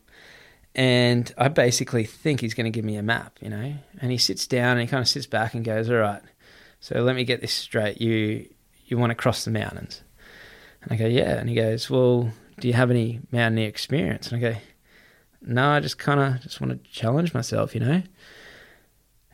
and 0.74 1.32
i 1.38 1.46
basically 1.46 2.04
think 2.04 2.40
he's 2.40 2.54
going 2.54 2.64
to 2.64 2.70
give 2.70 2.84
me 2.84 2.96
a 2.96 3.02
map 3.02 3.38
you 3.40 3.48
know 3.48 3.74
and 4.00 4.10
he 4.10 4.18
sits 4.18 4.48
down 4.48 4.72
and 4.72 4.80
he 4.80 4.86
kind 4.88 5.00
of 5.00 5.06
sits 5.06 5.26
back 5.26 5.54
and 5.54 5.64
goes 5.64 5.88
all 5.88 5.96
right 5.96 6.22
so 6.84 7.00
let 7.00 7.16
me 7.16 7.24
get 7.24 7.40
this 7.40 7.54
straight. 7.54 7.98
You 8.02 8.46
you 8.84 8.98
want 8.98 9.08
to 9.08 9.14
cross 9.14 9.46
the 9.46 9.50
mountains? 9.50 10.02
And 10.82 10.92
I 10.92 10.96
go, 10.96 11.06
yeah. 11.06 11.38
And 11.38 11.48
he 11.48 11.54
goes, 11.54 11.88
well, 11.88 12.30
do 12.60 12.68
you 12.68 12.74
have 12.74 12.90
any 12.90 13.20
mountaineer 13.32 13.68
experience? 13.68 14.30
And 14.30 14.36
I 14.36 14.50
go, 14.50 14.58
no, 15.40 15.66
I 15.70 15.80
just 15.80 15.96
kind 15.96 16.20
of 16.20 16.42
just 16.42 16.60
want 16.60 16.84
to 16.84 16.90
challenge 16.90 17.32
myself, 17.32 17.74
you 17.74 17.80
know. 17.80 18.02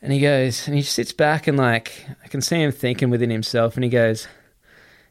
And 0.01 0.13
he 0.13 0.21
goes, 0.21 0.69
and 0.69 0.77
he 0.77 0.83
sits 0.83 1.13
back 1.13 1.49
and 1.49 1.59
like 1.59 2.07
I 2.23 2.29
can 2.29 2.41
see 2.41 2.63
him 2.63 2.71
thinking 2.71 3.11
within 3.11 3.31
himself, 3.31 3.75
and 3.75 3.83
he 3.83 3.91
goes, 3.91 4.29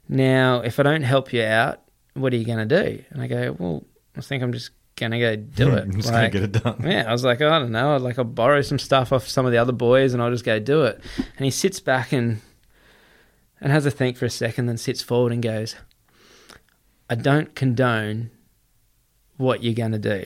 now 0.07 0.61
if 0.61 0.79
I 0.79 0.83
don't 0.83 1.03
help 1.03 1.33
you 1.33 1.43
out, 1.43 1.81
what 2.13 2.31
are 2.31 2.38
you 2.38 2.45
going 2.45 2.65
to 2.65 2.83
do? 2.83 3.03
And 3.09 3.21
I 3.21 3.27
go, 3.27 3.57
well, 3.59 3.83
I 4.19 4.27
think 4.27 4.43
I'm 4.43 4.53
just 4.53 4.71
gonna 4.95 5.19
go 5.19 5.35
do 5.35 5.69
it. 5.75 5.83
I'm 5.83 5.93
just 5.93 6.11
Like, 6.11 6.31
gonna 6.33 6.47
get 6.47 6.55
it 6.55 6.63
done. 6.63 6.81
yeah, 6.83 7.05
I 7.07 7.11
was 7.11 7.23
like, 7.23 7.41
oh, 7.41 7.49
I 7.49 7.59
don't 7.59 7.71
know. 7.71 7.95
I'd 7.95 8.01
like 8.01 8.17
I'll 8.19 8.25
borrow 8.25 8.61
some 8.61 8.79
stuff 8.79 9.11
off 9.13 9.27
some 9.27 9.45
of 9.45 9.51
the 9.51 9.57
other 9.57 9.71
boys 9.71 10.13
and 10.13 10.21
I'll 10.21 10.31
just 10.31 10.45
go 10.45 10.59
do 10.59 10.83
it. 10.83 11.01
And 11.38 11.45
he 11.45 11.51
sits 11.51 11.79
back 11.79 12.11
and 12.11 12.41
and 13.61 13.71
has 13.71 13.85
a 13.85 13.91
think 13.91 14.15
for 14.17 14.25
a 14.25 14.29
second, 14.29 14.67
then 14.67 14.77
sits 14.77 15.01
forward 15.01 15.31
and 15.33 15.41
goes, 15.43 15.75
I 17.09 17.15
don't 17.15 17.55
condone 17.55 18.31
what 19.38 19.63
you're 19.63 19.73
gonna 19.73 19.99
do. 19.99 20.25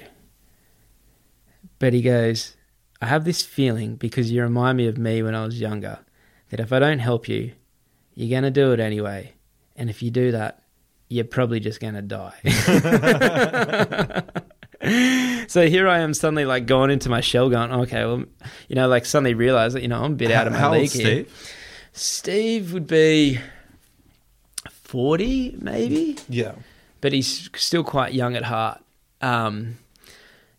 But 1.80 1.94
he 1.94 2.02
goes, 2.02 2.56
I 3.02 3.08
have 3.08 3.26
this 3.26 3.42
feeling 3.42 3.96
because 3.96 4.32
you 4.32 4.42
remind 4.42 4.78
me 4.78 4.88
of 4.88 4.98
me 4.98 5.22
when 5.22 5.36
I 5.36 5.46
was 5.46 5.60
younger, 5.60 6.00
that 6.50 6.60
if 6.60 6.72
I 6.72 6.80
don't 6.80 7.00
help 7.00 7.28
you, 7.28 7.54
you're 8.16 8.30
gonna 8.36 8.52
do 8.52 8.72
it 8.72 8.80
anyway. 8.80 9.34
And 9.76 9.90
if 9.90 10.02
you 10.02 10.12
do 10.12 10.32
that, 10.32 10.63
you're 11.14 11.26
probably 11.26 11.60
just 11.60 11.80
gonna 11.80 12.02
die. 12.02 12.34
so 15.48 15.68
here 15.68 15.88
I 15.88 16.00
am 16.00 16.14
suddenly 16.14 16.46
like 16.46 16.66
going 16.66 16.92
into 16.92 17.10
my 17.10 17.22
shell 17.22 17.50
going, 17.50 17.72
okay, 17.72 18.06
well, 18.06 18.24
you 18.68 18.76
know, 18.76 18.88
like 18.88 19.06
suddenly 19.06 19.34
realize 19.34 19.74
that, 19.74 19.82
you 19.82 19.88
know, 19.88 20.04
I'm 20.04 20.14
a 20.14 20.16
bit 20.16 20.32
out 20.32 20.48
of 20.48 20.54
my 20.54 20.60
How 20.60 20.72
league 20.72 20.92
here. 20.92 21.26
Steve? 21.26 21.58
Steve 21.94 22.74
would 22.74 22.88
be 22.88 23.40
40 24.70 25.58
maybe, 25.62 26.18
Yeah. 26.28 26.54
but 27.02 27.14
he's 27.14 27.50
still 27.56 27.84
quite 27.84 28.14
young 28.14 28.36
at 28.36 28.44
heart. 28.44 28.84
Um, 29.22 29.78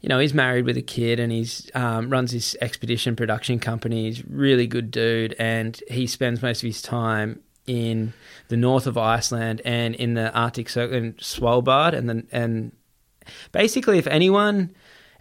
you 0.00 0.08
know, 0.08 0.18
he's 0.18 0.34
married 0.34 0.66
with 0.66 0.76
a 0.76 0.82
kid 0.82 1.18
and 1.18 1.32
he's 1.32 1.70
um, 1.75 2.11
runs 2.11 2.30
his 2.30 2.56
expedition 2.61 3.16
production 3.16 3.58
company. 3.58 4.04
He's 4.04 4.20
a 4.20 4.25
really 4.28 4.66
good 4.66 4.90
dude, 4.90 5.34
and 5.38 5.80
he 5.88 6.06
spends 6.06 6.42
most 6.42 6.62
of 6.62 6.66
his 6.66 6.82
time 6.82 7.40
in 7.66 8.12
the 8.49 8.56
north 8.56 8.87
of 8.87 8.99
Iceland 8.99 9.62
and 9.64 9.94
in 9.94 10.14
the 10.14 10.33
Arctic 10.33 10.68
Circle 10.68 10.97
in 10.97 11.12
Svalbard, 11.14 11.94
and 11.94 12.09
then 12.09 12.28
and 12.30 12.73
basically, 13.52 13.99
if 13.99 14.06
anyone 14.06 14.75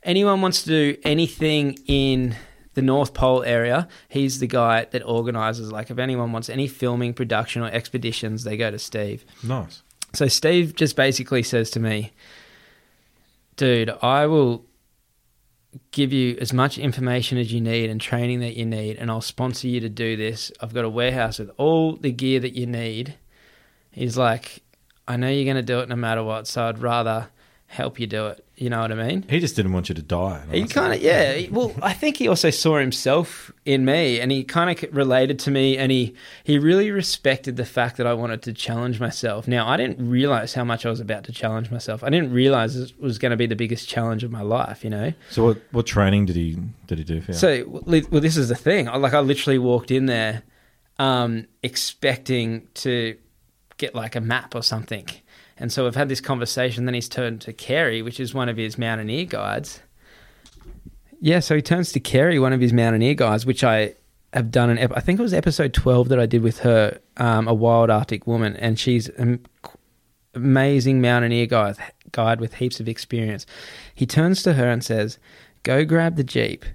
anyone 0.04 0.42
wants 0.42 0.64
to 0.64 0.70
do 0.70 0.98
anything 1.04 1.78
in 1.88 2.36
the 2.74 2.82
North 2.82 3.14
Pole 3.14 3.44
area, 3.44 3.88
he's 4.10 4.40
the 4.40 4.48
guy 4.48 4.86
that 4.92 5.04
organizes. 5.04 5.72
Like, 5.72 5.92
if 5.92 6.00
anyone 6.00 6.32
wants 6.32 6.50
any 6.50 6.68
filming, 6.68 7.14
production, 7.14 7.62
or 7.62 7.68
expeditions, 7.68 8.44
they 8.44 8.58
go 8.58 8.72
to 8.72 8.80
Steve. 8.80 9.26
Nice. 9.44 9.84
So 10.14 10.28
Steve 10.28 10.76
just 10.76 10.96
basically 10.96 11.44
says 11.44 11.70
to 11.72 11.80
me, 11.80 12.12
"Dude, 13.56 13.92
I 14.02 14.26
will 14.26 14.66
give 15.92 16.14
you 16.14 16.38
as 16.40 16.54
much 16.54 16.78
information 16.78 17.38
as 17.38 17.52
you 17.52 17.62
need 17.62 17.90
and 17.90 18.00
training 18.00 18.40
that 18.42 18.56
you 18.56 18.66
need, 18.66 18.98
and 18.98 19.10
I'll 19.10 19.22
sponsor 19.22 19.68
you 19.68 19.80
to 19.80 19.90
do 19.90 20.16
this. 20.16 20.52
I've 20.60 20.74
got 20.74 20.86
a 20.86 20.90
warehouse 20.90 21.40
with 21.40 21.52
all 21.58 21.96
the 21.96 22.12
gear 22.12 22.40
that 22.40 22.54
you 22.54 22.66
need." 22.66 23.16
He's 23.92 24.18
like, 24.18 24.64
"I 25.08 25.18
know 25.18 25.30
you're 25.30 25.46
going 25.46 25.56
to 25.58 25.74
do 25.74 25.80
it 25.80 25.90
no 25.90 25.96
matter 25.96 26.24
what, 26.24 26.48
so 26.48 26.64
I'd 26.66 26.80
rather 26.80 27.30
help 27.74 28.00
you 28.00 28.08
do 28.08 28.28
it." 28.28 28.46
You 28.56 28.70
know 28.70 28.82
what 28.82 28.92
I 28.92 28.96
mean? 28.96 29.26
He 29.28 29.40
just 29.40 29.56
didn't 29.56 29.74
want 29.74 29.90
you 29.90 29.96
to 29.96 30.02
die. 30.04 30.44
He 30.52 30.66
kind 30.66 30.94
of, 30.94 31.02
yeah. 31.02 31.34
he- 31.34 31.50
Well, 31.50 31.74
I 31.82 31.92
think 31.92 32.18
he 32.18 32.28
also 32.28 32.52
saw 32.52 32.78
himself 32.78 33.52
in 33.66 33.84
me, 33.84 34.20
and 34.22 34.32
he 34.32 34.44
kind 34.44 34.70
of 34.70 34.96
related 34.96 35.40
to 35.40 35.52
me, 35.52 35.76
and 35.78 35.92
he 35.92 36.14
he 36.44 36.60
really 36.60 36.92
respected 36.92 37.56
the 37.58 37.66
fact 37.66 37.98
that 37.98 38.06
I 38.06 38.14
wanted 38.14 38.44
to 38.44 38.54
challenge 38.54 39.00
myself. 39.00 39.48
Now, 39.48 39.68
I 39.68 39.76
didn't 39.76 40.08
realize 40.08 40.54
how 40.54 40.64
much 40.64 40.86
I 40.86 40.90
was 40.90 41.00
about 41.00 41.24
to 41.26 41.32
challenge 41.32 41.72
myself. 41.72 42.04
I 42.04 42.10
didn't 42.12 42.32
realize 42.32 42.76
it 42.76 42.94
was 43.02 43.18
going 43.18 43.32
to 43.32 43.38
be 43.38 43.48
the 43.48 43.56
biggest 43.56 43.90
challenge 43.90 44.24
of 44.24 44.32
my 44.32 44.42
life. 44.44 44.84
You 44.84 44.92
know. 44.92 45.14
So 45.32 45.44
what 45.46 45.58
what 45.72 45.86
training 45.88 46.28
did 46.28 46.36
he 46.36 46.58
did 46.88 47.00
he 47.00 47.04
do 47.04 47.22
for 47.22 47.32
you? 47.32 47.38
So, 47.38 47.66
well, 47.68 48.02
well, 48.12 48.22
this 48.22 48.38
is 48.38 48.50
the 48.50 48.56
thing. 48.56 48.86
Like, 48.86 49.14
I 49.16 49.20
literally 49.20 49.58
walked 49.58 49.90
in 49.90 50.06
there, 50.06 50.44
um, 51.00 51.48
expecting 51.64 52.68
to 52.76 53.18
get 53.78 53.96
like 53.96 54.16
a 54.16 54.22
map 54.22 54.54
or 54.56 54.62
something. 54.62 55.08
And 55.58 55.72
so 55.72 55.84
we've 55.84 55.96
had 55.96 56.10
this 56.10 56.22
conversation. 56.22 56.86
Then 56.86 56.94
he's 56.94 57.10
turned 57.10 57.42
to 57.42 57.54
Kerry, 57.54 58.02
which 58.02 58.20
is 58.20 58.34
one 58.34 58.50
of 58.50 58.58
his 58.58 58.78
mountaineer 58.78 59.26
guides. 59.26 59.82
Yeah, 61.22 61.40
so 61.40 61.56
he 61.56 61.62
turns 61.62 61.92
to 61.94 62.00
Kerry, 62.00 62.40
one 62.40 62.54
of 62.54 62.60
his 62.60 62.74
mountaineer 62.74 63.14
guides, 63.14 63.46
which 63.46 63.64
I 63.64 63.96
have 64.34 64.52
done 64.52 64.70
an. 64.70 64.78
Ep- 64.78 64.94
I 64.96 65.00
think 65.00 65.20
it 65.20 65.24
was 65.24 65.34
episode 65.34 65.74
twelve 65.74 66.10
that 66.10 66.20
I 66.20 66.26
did 66.26 66.42
with 66.42 66.60
her, 66.60 67.00
um, 67.18 67.48
a 67.48 67.54
wild 67.54 67.90
Arctic 67.90 68.28
woman, 68.28 68.56
and 68.58 68.78
she's 68.78 69.08
an 69.10 69.46
amazing 70.34 71.02
mountaineer 71.02 71.46
guide, 71.46 71.78
guide 72.12 72.42
with 72.42 72.56
heaps 72.56 72.80
of 72.80 72.90
experience. 72.90 73.46
He 73.94 74.06
turns 74.06 74.44
to 74.44 74.54
her 74.54 74.68
and 74.70 74.84
says, 74.84 75.18
"Go 75.62 75.86
grab 75.86 76.16
the 76.16 76.24
jeep." 76.24 76.66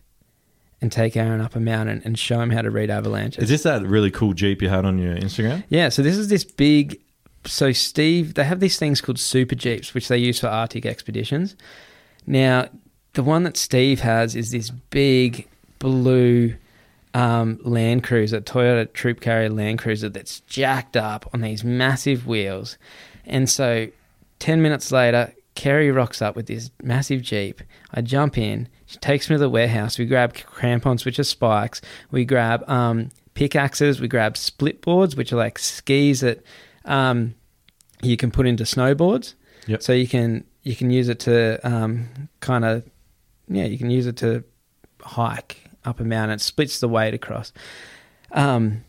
And 0.81 0.93
take 0.93 1.17
Aaron 1.17 1.41
up 1.41 1.57
a 1.57 1.61
mountain 1.61 2.03
and 2.05 2.17
show 2.17 2.41
him 2.41 2.51
how 2.51 2.63
to 2.63 2.71
read 2.71 2.89
avalanches. 2.89 3.43
Is 3.43 3.51
this 3.51 3.65
that 3.65 3.83
really 3.83 4.13
cool 4.13 4.33
Jeep 4.33 4.63
you 4.63 4.69
had 4.69 4.85
on 4.85 4.97
your 5.01 5.17
Instagram? 5.17 5.65
Yeah, 5.69 5.89
so 5.89 6.03
this 6.03 6.17
is 6.17 6.29
this 6.29 6.45
big. 6.45 7.01
So 7.45 7.73
Steve, 7.73 8.35
they 8.35 8.45
have 8.45 8.61
these 8.61 8.79
things 8.79 9.01
called 9.01 9.19
super 9.19 9.55
jeeps, 9.55 9.95
which 9.95 10.09
they 10.09 10.19
use 10.19 10.41
for 10.41 10.49
Arctic 10.49 10.85
expeditions. 10.85 11.57
Now, 12.27 12.69
the 13.15 13.23
one 13.23 13.43
that 13.45 13.57
Steve 13.57 14.01
has 14.01 14.37
is 14.37 14.51
this 14.51 14.71
big 14.71 15.49
blue 15.79 16.55
um, 17.15 17.59
Land 17.63 18.05
Cruiser, 18.05 18.41
Toyota 18.41 18.93
Troop 18.93 19.21
Carrier 19.21 19.49
Land 19.49 19.79
Cruiser, 19.79 20.09
that's 20.09 20.41
jacked 20.41 20.97
up 20.97 21.29
on 21.33 21.41
these 21.41 21.65
massive 21.65 22.27
wheels. 22.27 22.77
And 23.25 23.49
so, 23.49 23.89
ten 24.39 24.63
minutes 24.63 24.93
later, 24.93 25.33
Kerry 25.55 25.91
rocks 25.91 26.23
up 26.23 26.37
with 26.37 26.47
this 26.47 26.71
massive 26.83 27.23
jeep. 27.23 27.61
I 27.93 28.01
jump 28.01 28.39
in. 28.39 28.69
She 28.87 28.99
takes 28.99 29.29
me 29.29 29.35
to 29.35 29.41
the 29.41 29.51
warehouse. 29.51 29.99
We 29.99 30.07
grab 30.07 30.35
crampons, 30.35 31.05
which 31.05 31.19
are 31.19 31.25
spikes. 31.25 31.81
We 32.11 32.25
grab 32.25 32.69
um, 32.71 33.11
pickaxes. 33.35 34.01
We 34.01 34.07
grab 34.07 34.37
split 34.37 34.83
boards, 34.83 35.17
which 35.17 35.33
are 35.33 35.37
like 35.37 35.59
skis 35.59 36.21
that 36.21 36.43
um, 36.89 37.35
you 38.03 38.17
can 38.17 38.33
put 38.33 38.47
into 38.47 38.65
snowboards. 38.65 39.35
Yep. 39.67 39.83
So 39.83 39.93
you 39.93 40.09
can 40.09 40.45
you 40.63 40.75
can 40.75 40.91
use 40.91 41.09
it 41.09 41.21
to 41.21 41.61
um, 41.63 42.09
kind 42.41 42.65
of 42.65 42.83
yeah 43.47 43.65
you 43.65 43.79
can 43.79 43.91
use 43.91 44.07
it 44.07 44.17
to 44.17 44.43
hike 45.03 45.71
up 45.85 46.01
a 46.01 46.05
mountain. 46.05 46.37
It 46.37 46.41
splits 46.41 46.81
the 46.81 46.89
weight 46.89 47.15
across. 47.15 47.53
Um, 48.33 48.85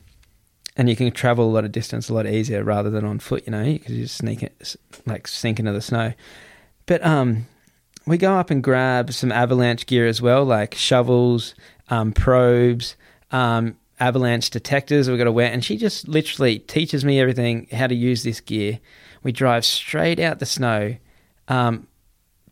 and 0.75 0.89
you 0.89 0.95
can 0.95 1.11
travel 1.11 1.49
a 1.49 1.51
lot 1.51 1.65
of 1.65 1.71
distance 1.71 2.09
a 2.09 2.13
lot 2.13 2.25
easier 2.25 2.63
rather 2.63 2.89
than 2.89 3.03
on 3.05 3.19
foot. 3.19 3.43
You 3.45 3.51
know, 3.51 3.63
because 3.63 3.91
you 3.91 4.03
just 4.03 4.17
sneak 4.17 4.41
it, 4.41 4.75
like 5.05 5.27
sink 5.27 5.59
into 5.59 5.73
the 5.73 5.81
snow. 5.81 6.13
But 6.85 7.05
um, 7.05 7.45
we 8.07 8.17
go 8.17 8.35
up 8.35 8.49
and 8.49 8.63
grab 8.63 9.11
some 9.11 9.31
avalanche 9.31 9.85
gear 9.85 10.07
as 10.07 10.21
well, 10.21 10.43
like 10.45 10.73
shovels, 10.75 11.53
um, 11.89 12.11
probes, 12.13 12.95
um, 13.31 13.77
avalanche 13.99 14.49
detectors. 14.49 15.09
We've 15.09 15.17
got 15.17 15.25
to 15.25 15.31
wear, 15.31 15.51
and 15.51 15.63
she 15.63 15.77
just 15.77 16.07
literally 16.07 16.59
teaches 16.59 17.03
me 17.03 17.19
everything 17.19 17.67
how 17.71 17.87
to 17.87 17.95
use 17.95 18.23
this 18.23 18.39
gear. 18.39 18.79
We 19.23 19.31
drive 19.31 19.65
straight 19.65 20.19
out 20.19 20.39
the 20.39 20.45
snow 20.45 20.95
um, 21.47 21.87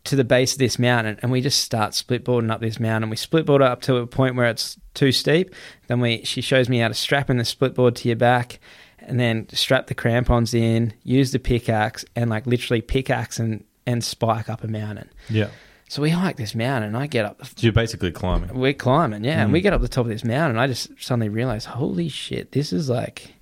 to 0.04 0.16
the 0.16 0.24
base 0.24 0.52
of 0.52 0.58
this 0.58 0.78
mountain, 0.78 1.18
and 1.22 1.30
we 1.32 1.40
just 1.40 1.62
start 1.62 1.92
splitboarding 1.92 2.50
up 2.50 2.60
this 2.60 2.78
mountain. 2.78 3.10
We 3.10 3.16
splitboard 3.16 3.62
up 3.62 3.80
to 3.82 3.96
a 3.96 4.06
point 4.06 4.36
where 4.36 4.48
it's 4.48 4.78
too 4.94 5.12
steep. 5.12 5.54
Then 5.86 6.00
we 6.00 6.24
she 6.24 6.40
shows 6.40 6.68
me 6.68 6.78
how 6.78 6.88
to 6.88 6.94
strap 6.94 7.30
in 7.30 7.38
the 7.38 7.44
splitboard 7.44 7.94
to 7.96 8.08
your 8.08 8.16
back, 8.16 8.60
and 8.98 9.18
then 9.18 9.48
strap 9.50 9.86
the 9.86 9.94
crampons 9.94 10.54
in, 10.54 10.92
use 11.02 11.32
the 11.32 11.38
pickaxe, 11.38 12.04
and 12.14 12.30
like 12.30 12.46
literally 12.46 12.80
pickaxe 12.80 13.38
and 13.38 13.64
and 13.86 14.04
spike 14.04 14.50
up 14.50 14.62
a 14.62 14.68
mountain. 14.68 15.08
Yeah. 15.30 15.48
So 15.88 16.02
we 16.02 16.10
hike 16.10 16.36
this 16.36 16.54
mountain, 16.54 16.88
and 16.88 16.96
I 16.96 17.06
get 17.06 17.24
up. 17.24 17.44
So 17.44 17.52
you're 17.60 17.72
basically 17.72 18.10
climbing. 18.12 18.52
We're 18.58 18.74
climbing, 18.74 19.24
yeah, 19.24 19.40
and 19.42 19.50
Mm. 19.50 19.54
we 19.54 19.60
get 19.62 19.72
up 19.72 19.80
the 19.80 19.88
top 19.88 20.04
of 20.04 20.10
this 20.10 20.22
mountain. 20.24 20.50
And 20.56 20.60
I 20.60 20.66
just 20.66 20.90
suddenly 21.00 21.28
realize, 21.30 21.64
holy 21.64 22.08
shit, 22.10 22.52
this 22.52 22.72
is 22.72 22.90
like, 22.90 23.34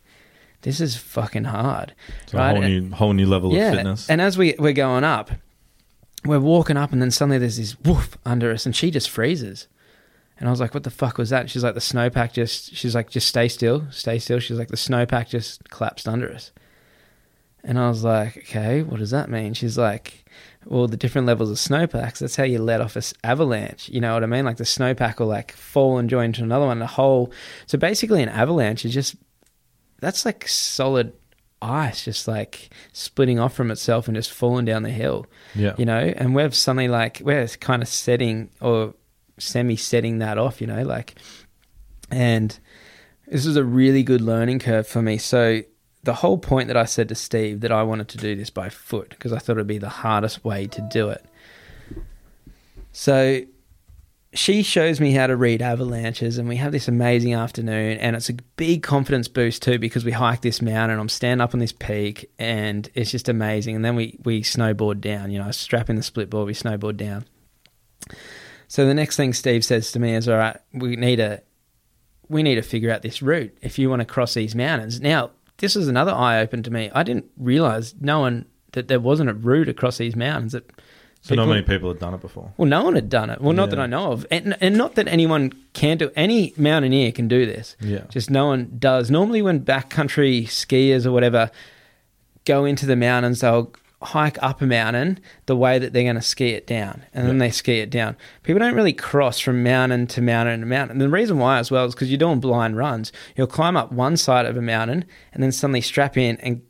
this 0.63 0.81
is 0.81 0.97
fucking 0.97 1.45
hard, 1.45 1.93
It's 2.23 2.35
a 2.35 2.49
whole 2.53 2.61
new 2.63 2.91
whole 2.93 3.13
new 3.15 3.27
level 3.27 3.51
of 3.51 3.75
fitness. 3.75 4.09
and 4.09 4.21
as 4.21 4.39
we 4.39 4.55
we're 4.59 4.73
going 4.73 5.03
up, 5.05 5.31
we're 6.25 6.41
walking 6.41 6.77
up, 6.77 6.93
and 6.93 7.03
then 7.03 7.11
suddenly 7.11 7.39
there's 7.39 7.57
this 7.57 7.79
woof 7.81 8.17
under 8.25 8.51
us, 8.53 8.65
and 8.65 8.75
she 8.77 8.91
just 8.91 9.11
freezes. 9.11 9.67
And 10.39 10.49
I 10.49 10.51
was 10.53 10.61
like, 10.61 10.75
"What 10.75 10.83
the 10.83 10.91
fuck 10.91 11.17
was 11.19 11.31
that?" 11.31 11.41
And 11.43 11.51
she's 11.51 11.65
like, 11.65 11.75
"The 11.75 11.81
snowpack 11.81 12.33
just." 12.33 12.75
She's 12.75 12.95
like, 12.95 13.09
"Just 13.11 13.27
stay 13.27 13.49
still, 13.49 13.87
stay 13.91 14.19
still." 14.19 14.39
She's 14.39 14.59
like, 14.59 14.69
"The 14.69 14.77
snowpack 14.77 15.29
just 15.31 15.69
collapsed 15.71 16.07
under 16.07 16.31
us." 16.31 16.53
And 17.65 17.79
I 17.79 17.89
was 17.89 18.05
like, 18.05 18.37
"Okay, 18.39 18.83
what 18.83 18.99
does 19.01 19.11
that 19.13 19.31
mean?" 19.31 19.55
She's 19.55 19.79
like, 19.79 20.26
"Well, 20.67 20.89
the 20.89 20.97
different 20.97 21.27
levels 21.27 21.51
of 21.51 21.59
snowpacks. 21.59 22.21
That's 22.21 22.37
how 22.37 22.45
you 22.45 22.59
let 22.59 22.81
off 22.81 22.97
a 22.97 22.99
s- 22.99 23.15
avalanche. 23.25 23.89
You 23.89 24.01
know 24.01 24.15
what 24.15 24.23
I 24.23 24.27
mean? 24.27 24.45
Like 24.45 24.57
the 24.57 24.65
snowpack 24.65 25.19
will 25.19 25.27
like 25.27 25.53
fall 25.53 25.99
and 25.99 26.11
join 26.11 26.33
to 26.35 26.43
another 26.43 26.67
one. 26.67 26.79
The 26.79 26.87
whole. 26.87 27.33
So 27.67 27.79
basically, 27.79 28.23
an 28.23 28.29
avalanche 28.29 28.85
is 28.85 28.93
just 28.93 29.17
that's 30.01 30.25
like 30.25 30.47
solid 30.47 31.13
ice, 31.63 32.05
just 32.05 32.29
like 32.29 32.71
splitting 32.93 33.39
off 33.39 33.55
from 33.55 33.71
itself 33.71 34.09
and 34.09 34.17
just 34.17 34.33
falling 34.33 34.65
down 34.65 34.83
the 34.83 34.91
hill 34.91 35.27
yeah. 35.55 35.75
you 35.79 35.85
know 35.85 35.99
and 36.17 36.35
we've 36.35 36.55
suddenly 36.55 36.89
like 36.89 37.21
we're 37.25 37.47
kind 37.49 37.83
of 37.83 37.89
setting 37.89 38.51
or 38.61 38.95
semi 39.39 39.77
setting 39.77 40.19
that 40.19 40.39
off 40.39 40.61
you 40.61 40.67
know 40.67 40.83
like 40.83 41.15
and 42.11 42.59
this 43.27 43.47
was 43.47 43.57
a 43.57 43.65
really 43.65 44.03
good 44.03 44.21
learning 44.21 44.59
curve 44.59 44.87
for 44.87 45.03
me 45.03 45.19
so 45.19 45.63
the 46.07 46.15
whole 46.15 46.39
point 46.39 46.69
that 46.69 46.77
i 46.77 46.85
said 46.85 47.09
to 47.09 47.15
steve 47.15 47.61
that 47.61 47.71
i 47.71 47.83
wanted 47.83 48.09
to 48.09 48.17
do 48.17 48.35
this 48.35 48.51
by 48.51 48.69
foot 48.69 49.11
because 49.11 49.33
i 49.33 49.39
thought 49.39 49.53
it'd 49.53 49.67
be 49.67 49.79
the 49.79 49.89
hardest 49.89 50.45
way 50.45 50.67
to 50.67 50.81
do 50.91 51.11
it 51.11 51.25
so 52.93 53.43
she 54.37 54.63
shows 54.63 55.01
me 55.01 55.13
how 55.13 55.27
to 55.27 55.37
read 55.37 55.63
avalanches, 55.63 56.39
and 56.39 56.49
we 56.49 56.57
have 56.57 56.73
this 56.73 56.89
amazing 56.89 57.35
afternoon. 57.35 57.99
And 57.99 58.15
it's 58.15 58.29
a 58.29 58.35
big 58.57 58.83
confidence 58.83 59.29
boost 59.29 59.63
too 59.63 59.79
because 59.79 60.05
we 60.05 60.13
hike 60.13 60.43
this 60.43 60.61
mountain. 60.63 60.99
I'm 60.99 61.09
standing 61.09 61.43
up 61.43 61.55
on 61.55 61.61
this 61.61 61.73
peak, 61.73 62.31
and 62.39 62.89
it's 62.95 63.11
just 63.11 63.29
amazing. 63.29 63.77
And 63.77 63.85
then 63.85 63.97
we 63.97 64.19
we 64.25 64.43
snowboard 64.43 65.01
down. 65.01 65.31
You 65.31 65.39
know, 65.39 65.51
strap 65.51 65.91
in 65.91 65.97
the 65.97 66.03
split 66.03 66.31
board, 66.31 66.47
we 66.47 66.55
snowboard 66.55 66.97
down. 66.97 67.25
So 68.69 68.87
the 68.87 68.95
next 68.95 69.17
thing 69.17 69.33
Steve 69.33 69.65
says 69.65 69.93
to 69.93 69.99
me 69.99 70.15
is, 70.15 70.29
"All 70.29 70.37
right, 70.37 70.59
we 70.73 70.97
need 70.97 71.17
to 71.17 71.43
we 72.29 72.43
need 72.43 72.57
to 72.57 72.63
figure 72.63 72.91
out 72.91 73.03
this 73.03 73.23
route 73.23 73.57
if 73.63 73.79
you 73.79 73.89
want 73.89 74.01
to 74.01 74.07
cross 74.07 74.35
these 74.35 74.55
mountains." 74.55 75.01
Now, 75.01 75.31
this 75.59 75.77
is 75.77 75.89
another 75.89 76.13
eye 76.13 76.41
open 76.41 76.63
to 76.65 76.71
me. 76.71 76.91
I 76.95 77.03
didn't 77.03 77.27
realize 77.39 77.95
no 78.01 78.21
one 78.21 78.47
that 78.73 78.89
there 78.89 79.01
wasn't 79.01 79.31
a 79.31 79.35
route 79.35 79.69
across 79.69 79.99
these 79.99 80.15
mountains. 80.17 80.53
That 80.53 80.71
So 81.23 81.35
not 81.35 81.49
many 81.49 81.63
people 81.63 81.89
had 81.89 81.99
done 81.99 82.15
it 82.15 82.21
before. 82.21 82.53
well, 82.57 82.69
no 82.69 82.85
one 82.85 82.95
had 82.95 83.09
done 83.09 83.31
it. 83.31 83.41
Well, 83.41 83.55
not 83.55 83.71
that 83.71 83.81
I 83.81 83.87
know 83.87 84.13
of, 84.13 84.27
and, 84.31 84.57
and 84.61 84.77
not 84.77 84.95
that 84.97 85.09
anyone 85.09 85.53
can 85.73 85.97
do. 85.99 86.11
Any 86.15 86.53
mountaineer 86.57 87.11
can 87.13 87.27
do 87.29 87.47
this. 87.47 87.77
Yeah. 87.81 88.05
Just 88.11 88.31
no 88.31 88.47
one 88.47 88.77
does. 88.79 89.11
Normally, 89.11 89.41
when 89.43 89.61
backcountry 89.65 90.45
skiers 90.45 91.07
or 91.07 91.13
whatever 91.13 91.51
go 92.45 92.65
into 92.65 92.87
the 92.87 92.97
mountains, 92.97 93.41
they'll 93.41 93.73
hike 94.07 94.43
up 94.43 94.63
a 94.63 94.67
mountain 94.67 95.19
the 95.47 95.57
way 95.57 95.79
that 95.79 95.93
they're 95.93 96.03
going 96.03 96.17
to 96.17 96.23
ski 96.23 96.51
it 96.51 96.67
down, 96.67 97.05
and 97.13 97.29
then 97.29 97.39
they 97.39 97.51
ski 97.51 97.81
it 97.81 97.91
down. 97.91 98.17
People 98.43 98.61
don't 98.61 98.75
really 98.75 98.93
cross 98.93 99.39
from 99.39 99.63
mountain 99.63 100.07
to 100.09 100.23
mountain 100.23 100.61
to 100.61 100.67
mountain. 100.67 100.93
And 100.93 101.01
the 101.01 101.09
reason 101.09 101.39
why, 101.39 101.59
as 101.59 101.71
well, 101.71 101.85
is 101.85 101.95
because 101.95 102.11
you're 102.11 102.19
doing 102.19 102.41
blind 102.41 102.77
runs. 102.77 103.13
You'll 103.37 103.47
climb 103.47 103.77
up 103.77 103.93
one 103.93 104.17
side 104.17 104.47
of 104.47 104.57
a 104.57 104.63
mountain 104.63 105.05
and 105.33 105.43
then 105.43 105.53
suddenly 105.53 105.81
strap 105.81 106.17
in 106.17 106.37
and 106.39 106.63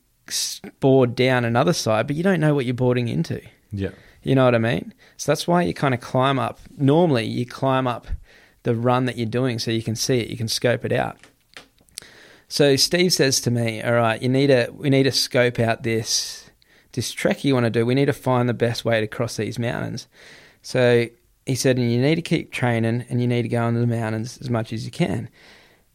board 0.80 1.14
down 1.14 1.44
another 1.44 1.72
side, 1.72 2.06
but 2.06 2.16
you 2.16 2.22
don't 2.22 2.40
know 2.40 2.54
what 2.54 2.64
you're 2.64 2.74
boarding 2.74 3.08
into. 3.08 3.40
Yeah. 3.72 3.90
You 4.22 4.34
know 4.34 4.44
what 4.44 4.54
I 4.54 4.58
mean? 4.58 4.92
So 5.16 5.30
that's 5.30 5.46
why 5.46 5.62
you 5.62 5.72
kind 5.72 5.94
of 5.94 6.00
climb 6.00 6.38
up. 6.38 6.58
Normally, 6.76 7.26
you 7.26 7.46
climb 7.46 7.86
up 7.86 8.08
the 8.64 8.74
run 8.74 9.04
that 9.04 9.16
you're 9.16 9.26
doing 9.26 9.60
so 9.60 9.70
you 9.70 9.82
can 9.82 9.94
see 9.94 10.18
it, 10.18 10.28
you 10.28 10.36
can 10.36 10.48
scope 10.48 10.84
it 10.84 10.92
out. 10.92 11.18
So 12.48 12.76
Steve 12.76 13.12
says 13.12 13.40
to 13.42 13.50
me, 13.50 13.82
"All 13.82 13.92
right, 13.92 14.20
you 14.20 14.28
need 14.28 14.48
to 14.48 14.68
we 14.72 14.90
need 14.90 15.04
to 15.04 15.12
scope 15.12 15.58
out 15.58 15.82
this 15.82 16.45
this 16.96 17.12
trek 17.12 17.44
you 17.44 17.54
want 17.54 17.64
to 17.64 17.70
do. 17.70 17.86
We 17.86 17.94
need 17.94 18.06
to 18.06 18.12
find 18.12 18.48
the 18.48 18.54
best 18.54 18.84
way 18.84 19.00
to 19.00 19.06
cross 19.06 19.36
these 19.36 19.58
mountains." 19.58 20.08
So 20.62 21.06
he 21.46 21.54
said, 21.54 21.78
"And 21.78 21.92
you 21.92 22.00
need 22.00 22.16
to 22.16 22.22
keep 22.22 22.50
training, 22.50 23.04
and 23.08 23.20
you 23.20 23.28
need 23.28 23.42
to 23.42 23.48
go 23.48 23.68
into 23.68 23.78
the 23.78 23.86
mountains 23.86 24.38
as 24.40 24.50
much 24.50 24.72
as 24.72 24.84
you 24.84 24.90
can." 24.90 25.28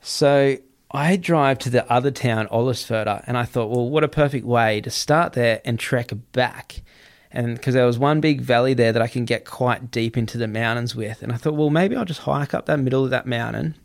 So 0.01 0.55
I 0.91 1.15
drive 1.15 1.59
to 1.59 1.69
the 1.69 1.89
other 1.91 2.11
town, 2.11 2.47
Ollisförda, 2.47 3.23
and 3.25 3.37
I 3.37 3.45
thought, 3.45 3.69
well, 3.69 3.89
what 3.89 4.03
a 4.03 4.09
perfect 4.09 4.45
way 4.45 4.81
to 4.81 4.89
start 4.89 5.33
there 5.33 5.61
and 5.63 5.79
trek 5.79 6.11
back. 6.33 6.81
And 7.31 7.55
because 7.55 7.73
there 7.73 7.85
was 7.85 7.97
one 7.97 8.19
big 8.19 8.41
valley 8.41 8.73
there 8.73 8.91
that 8.91 9.01
I 9.01 9.07
can 9.07 9.23
get 9.23 9.45
quite 9.45 9.89
deep 9.89 10.17
into 10.17 10.37
the 10.37 10.49
mountains 10.49 10.93
with. 10.93 11.23
And 11.23 11.31
I 11.31 11.37
thought, 11.37 11.55
well, 11.55 11.69
maybe 11.69 11.95
I'll 11.95 12.03
just 12.03 12.21
hike 12.21 12.53
up 12.53 12.65
that 12.65 12.79
middle 12.79 13.05
of 13.05 13.09
that 13.11 13.25
mountain. 13.25 13.75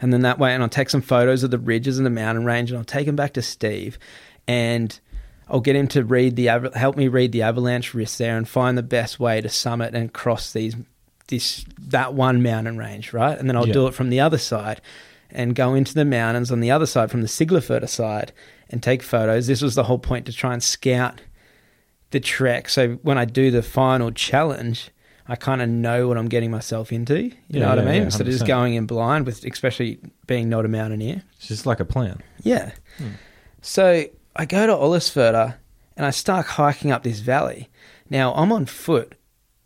And 0.00 0.12
then 0.12 0.20
that 0.22 0.38
way, 0.38 0.54
and 0.54 0.62
I'll 0.62 0.68
take 0.68 0.88
some 0.88 1.02
photos 1.02 1.42
of 1.42 1.50
the 1.50 1.58
ridges 1.58 1.98
and 1.98 2.06
the 2.06 2.10
mountain 2.10 2.44
range, 2.44 2.70
and 2.70 2.78
I'll 2.78 2.84
take 2.84 3.06
them 3.06 3.16
back 3.16 3.32
to 3.32 3.42
Steve, 3.42 3.98
and 4.46 4.98
I'll 5.50 5.60
get 5.60 5.76
him 5.76 5.88
to 5.88 6.04
read 6.04 6.36
the 6.36 6.46
help 6.74 6.96
me 6.96 7.08
read 7.08 7.32
the 7.32 7.42
avalanche 7.42 7.94
risk 7.94 8.18
there 8.18 8.36
and 8.36 8.48
find 8.48 8.76
the 8.76 8.82
best 8.82 9.18
way 9.18 9.40
to 9.40 9.48
summit 9.48 9.94
and 9.94 10.12
cross 10.12 10.52
these 10.52 10.76
this 11.28 11.64
that 11.78 12.14
one 12.14 12.42
mountain 12.42 12.78
range, 12.78 13.12
right? 13.12 13.38
And 13.38 13.48
then 13.48 13.56
I'll 13.56 13.66
Yeah. 13.66 13.72
do 13.74 13.86
it 13.86 13.94
from 13.94 14.10
the 14.10 14.20
other 14.20 14.38
side 14.38 14.80
and 15.30 15.54
go 15.54 15.74
into 15.74 15.92
the 15.94 16.04
mountains 16.04 16.50
on 16.50 16.60
the 16.60 16.70
other 16.70 16.86
side 16.86 17.10
from 17.10 17.20
the 17.22 17.28
Siglafjorda 17.28 17.88
side 17.88 18.32
and 18.70 18.82
take 18.82 19.02
photos. 19.02 19.46
This 19.46 19.60
was 19.62 19.74
the 19.74 19.84
whole 19.84 19.98
point 19.98 20.24
to 20.26 20.32
try 20.32 20.52
and 20.54 20.62
scout 20.62 21.20
the 22.10 22.20
trek. 22.20 22.68
So 22.70 22.94
when 23.02 23.18
I 23.18 23.26
do 23.26 23.50
the 23.50 23.62
final 23.62 24.10
challenge, 24.10 24.88
I 25.26 25.36
kind 25.36 25.60
of 25.60 25.68
know 25.68 26.08
what 26.08 26.16
I'm 26.16 26.28
getting 26.28 26.50
myself 26.50 26.90
into. 26.92 27.24
You 27.24 27.32
Yeah, 27.48 27.60
know 27.60 27.68
what 27.68 27.78
yeah, 27.78 27.84
I 27.90 27.92
mean? 27.92 28.02
Instead 28.04 28.26
of 28.26 28.32
just 28.32 28.46
going 28.46 28.74
in 28.74 28.86
blind 28.86 29.26
with, 29.26 29.44
especially 29.44 29.98
being 30.26 30.48
not 30.48 30.64
a 30.64 30.68
mountaineer. 30.68 31.22
It's 31.36 31.48
just 31.48 31.66
like 31.66 31.80
a 31.80 31.84
plan. 31.84 32.22
Yeah. 32.42 32.72
Hmm. 32.96 33.08
So 33.60 34.06
I 34.38 34.44
go 34.44 34.68
to 34.68 34.72
Ollisförda 34.72 35.56
and 35.96 36.06
I 36.06 36.10
start 36.10 36.46
hiking 36.46 36.92
up 36.92 37.02
this 37.02 37.18
valley. 37.18 37.68
Now 38.08 38.32
I'm 38.34 38.52
on 38.52 38.66
foot, 38.66 39.16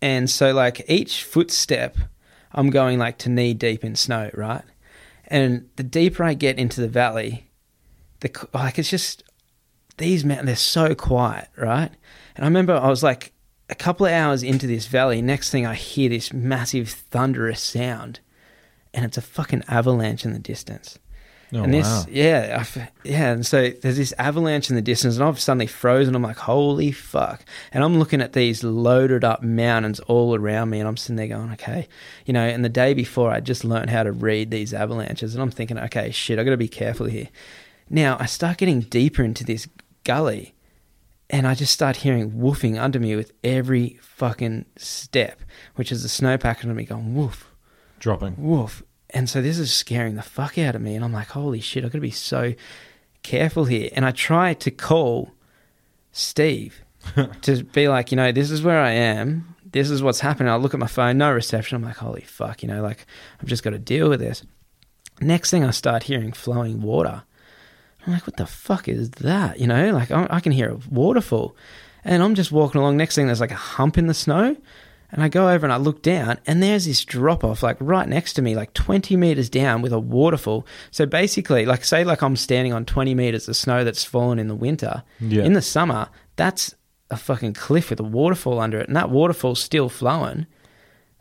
and 0.01 0.31
so 0.31 0.55
like 0.55 0.83
each 0.89 1.25
footstep, 1.25 1.99
I'm 2.53 2.71
going 2.71 2.99
like 2.99 3.19
to 3.19 3.29
knee 3.29 3.53
deep 3.53 3.85
in 3.85 3.97
snow, 3.97 4.31
right? 4.33 4.65
And 5.27 5.69
the 5.77 5.83
deeper 5.83 6.25
I 6.25 6.33
get 6.33 6.59
into 6.59 6.81
the 6.81 6.89
valley, 6.89 7.51
the 8.21 8.49
like 8.55 8.79
it's 8.79 8.89
just 8.89 9.25
these 9.99 10.25
mountains 10.25 10.47
they're 10.47 10.57
so 10.57 10.95
quiet, 10.95 11.49
right? 11.59 11.91
And 12.35 12.45
I 12.45 12.49
remember 12.49 12.75
I 12.75 12.89
was 12.89 13.03
like 13.03 13.35
a 13.69 13.75
couple 13.75 14.07
of 14.07 14.13
hours 14.13 14.43
into 14.43 14.67
this 14.67 14.87
valley. 14.87 15.21
Next 15.21 15.51
thing 15.51 15.67
I 15.67 15.75
hear 15.75 16.09
this 16.09 16.33
massive 16.33 16.89
thunderous 16.89 17.61
sound, 17.61 18.21
and 18.95 19.05
it's 19.05 19.19
a 19.19 19.23
fucking 19.23 19.65
avalanche 19.69 20.25
in 20.25 20.33
the 20.33 20.39
distance. 20.39 20.99
Oh, 21.55 21.65
and 21.65 21.75
this, 21.75 21.87
wow. 21.87 22.05
yeah, 22.09 22.65
I 22.65 22.89
yeah, 23.05 23.33
and 23.33 23.45
so 23.45 23.69
there's 23.69 23.99
this 23.99 24.15
avalanche 24.17 24.71
in 24.71 24.77
the 24.77 24.81
distance, 24.81 25.17
and 25.17 25.25
I've 25.25 25.39
suddenly 25.39 25.67
frozen. 25.67 26.15
I'm 26.15 26.23
like, 26.23 26.39
holy 26.39 26.93
fuck! 26.93 27.45
And 27.73 27.85
I'm 27.85 27.99
looking 27.99 28.23
at 28.23 28.33
these 28.33 28.65
loaded 28.65 29.23
up 29.23 29.43
mountains 29.43 30.01
all 30.01 30.35
around 30.35 30.71
me, 30.71 30.81
and 30.81 30.89
I'm 30.89 30.97
sitting 30.97 31.17
there 31.17 31.27
going, 31.27 31.53
okay, 31.53 31.89
you 32.25 32.33
know. 32.33 32.43
And 32.43 32.65
the 32.65 32.71
day 32.71 32.95
before, 32.95 33.31
I 33.31 33.41
just 33.41 33.65
learned 33.65 33.91
how 33.91 34.03
to 34.03 34.13
read 34.13 34.51
these 34.51 34.73
avalanches, 34.73 35.35
and 35.35 35.43
I'm 35.43 35.51
thinking, 35.51 35.79
okay, 35.79 36.11
shit, 36.11 36.39
I 36.39 36.45
got 36.45 36.53
to 36.53 36.57
be 36.57 36.69
careful 36.69 37.05
here. 37.07 37.29
Now 37.91 38.17
I 38.19 38.25
start 38.25 38.57
getting 38.57 38.81
deeper 38.81 39.23
into 39.23 39.45
this 39.45 39.69
gully, 40.05 40.55
and 41.29 41.47
I 41.47 41.55
just 41.55 41.75
start 41.75 41.97
hearing 41.97 42.31
woofing 42.33 42.81
under 42.81 42.99
me 42.99 43.15
with 43.15 43.33
every 43.45 43.99
fucking 44.01 44.65
step, 44.77 45.43
which 45.75 45.93
is 45.93 46.03
the 46.03 46.09
snowpack 46.09 46.63
under 46.63 46.75
me 46.75 46.85
going 46.85 47.15
woof 47.15 47.53
Dropping. 47.99 48.37
woof. 48.39 48.83
And 49.15 49.29
so 49.29 49.43
this 49.43 49.59
is 49.59 49.73
scaring 49.73 50.15
the 50.15 50.23
fuck 50.23 50.59
out 50.59 50.75
of 50.75 50.83
me. 50.83 50.95
And 50.95 51.05
I'm 51.05 51.13
like, 51.13 51.29
holy 51.29 51.61
shit, 51.61 51.85
I've 51.85 51.93
got 51.93 51.99
to 51.99 52.01
be 52.01 52.11
so 52.11 52.55
careful 53.23 53.65
here. 53.65 53.91
And 53.93 54.05
I 54.05 54.11
try 54.11 54.55
to 54.55 54.71
call 54.71 55.33
Steve 56.13 56.83
to 57.43 57.65
be 57.65 57.89
like, 57.89 58.11
you 58.11 58.17
know, 58.17 58.33
this 58.33 58.51
is 58.51 58.63
where 58.63 58.81
I 58.81 58.93
am. 58.93 59.55
This 59.65 59.91
is 59.91 60.03
what's 60.03 60.21
happening. 60.21 60.51
I 60.51 60.57
look 60.57 60.75
at 60.75 60.81
my 60.81 60.87
phone, 60.87 61.19
no 61.19 61.33
reception. 61.33 61.77
I'm 61.77 61.83
like, 61.83 61.97
holy 61.97 62.23
fuck, 62.23 62.63
you 62.63 62.69
know, 62.69 62.83
like 62.83 63.07
I've 63.41 63.49
just 63.49 63.63
got 63.63 63.71
to 63.71 63.79
deal 63.79 64.09
with 64.09 64.21
this. 64.21 64.45
Next 65.21 65.51
thing 65.51 65.65
I 65.65 65.71
start 65.71 66.05
hearing 66.05 66.33
flowing 66.33 66.83
water. 66.83 67.23
I'm 68.07 68.13
like, 68.13 68.27
what 68.27 68.37
the 68.37 68.47
fuck 68.47 68.89
is 68.89 69.11
that? 69.11 69.61
You 69.61 69.67
know, 69.67 69.93
like 69.93 70.11
I, 70.11 70.27
I 70.29 70.41
can 70.41 70.53
hear 70.53 70.71
a 70.71 70.81
waterfall. 70.91 71.57
And 72.05 72.23
I'm 72.23 72.35
just 72.35 72.51
walking 72.51 72.81
along. 72.81 72.97
Next 72.97 73.15
thing, 73.15 73.27
there's 73.27 73.41
like 73.41 73.53
a 73.53 73.55
hump 73.55 73.97
in 73.97 74.09
the 74.09 74.15
snow. 74.15 74.57
And 75.13 75.23
I 75.23 75.29
go 75.29 75.51
over 75.51 75.67
and 75.67 75.73
I 75.73 75.77
look 75.77 76.01
down, 76.01 76.39
and 76.47 76.63
there's 76.63 76.87
this 76.87 77.05
drop 77.05 77.45
off, 77.45 77.63
like 77.63 77.77
right 77.81 78.09
next 78.09 78.33
to 78.35 78.43
me, 78.43 78.57
like 78.57 78.73
20 78.73 79.15
meters 79.19 79.51
down 79.51 79.83
with 79.83 79.93
a 79.93 80.01
waterfall. 80.01 80.67
So 80.91 81.05
basically, 81.05 81.67
like, 81.67 81.85
say, 81.85 82.03
like 82.03 82.23
I'm 82.23 82.35
standing 82.35 82.73
on 82.73 82.87
20 82.87 83.15
meters 83.15 83.47
of 83.47 83.55
snow 83.55 83.85
that's 83.85 84.05
fallen 84.05 84.39
in 84.39 84.49
the 84.49 84.55
winter. 84.55 85.03
Yeah. 85.21 85.45
In 85.45 85.53
the 85.53 85.61
summer, 85.61 86.09
that's 86.37 86.75
a 87.11 87.19
fucking 87.19 87.53
cliff 87.53 87.91
with 87.91 88.01
a 88.01 88.05
waterfall 88.05 88.59
under 88.59 88.81
it. 88.81 88.89
And 88.89 88.97
that 88.97 89.11
waterfall's 89.11 89.63
still 89.63 89.91
flowing. 89.91 90.47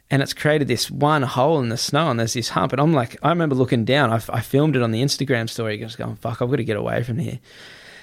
And 0.09 0.21
it's 0.21 0.33
created 0.33 0.69
this 0.69 0.89
one 0.89 1.23
hole 1.23 1.59
in 1.59 1.67
the 1.67 1.77
snow, 1.77 2.09
and 2.09 2.17
there's 2.17 2.33
this 2.33 2.49
hump. 2.49 2.71
And 2.71 2.81
I'm 2.81 2.93
like, 2.93 3.17
I 3.21 3.29
remember 3.29 3.55
looking 3.55 3.83
down. 3.83 4.09
I, 4.09 4.21
I 4.29 4.39
filmed 4.39 4.77
it 4.77 4.81
on 4.81 4.91
the 4.91 5.01
Instagram 5.01 5.49
story, 5.49 5.77
just 5.77 5.97
going, 5.97 6.15
fuck, 6.15 6.41
I've 6.41 6.49
got 6.49 6.55
to 6.55 6.63
get 6.63 6.77
away 6.77 7.03
from 7.03 7.17
here. 7.17 7.39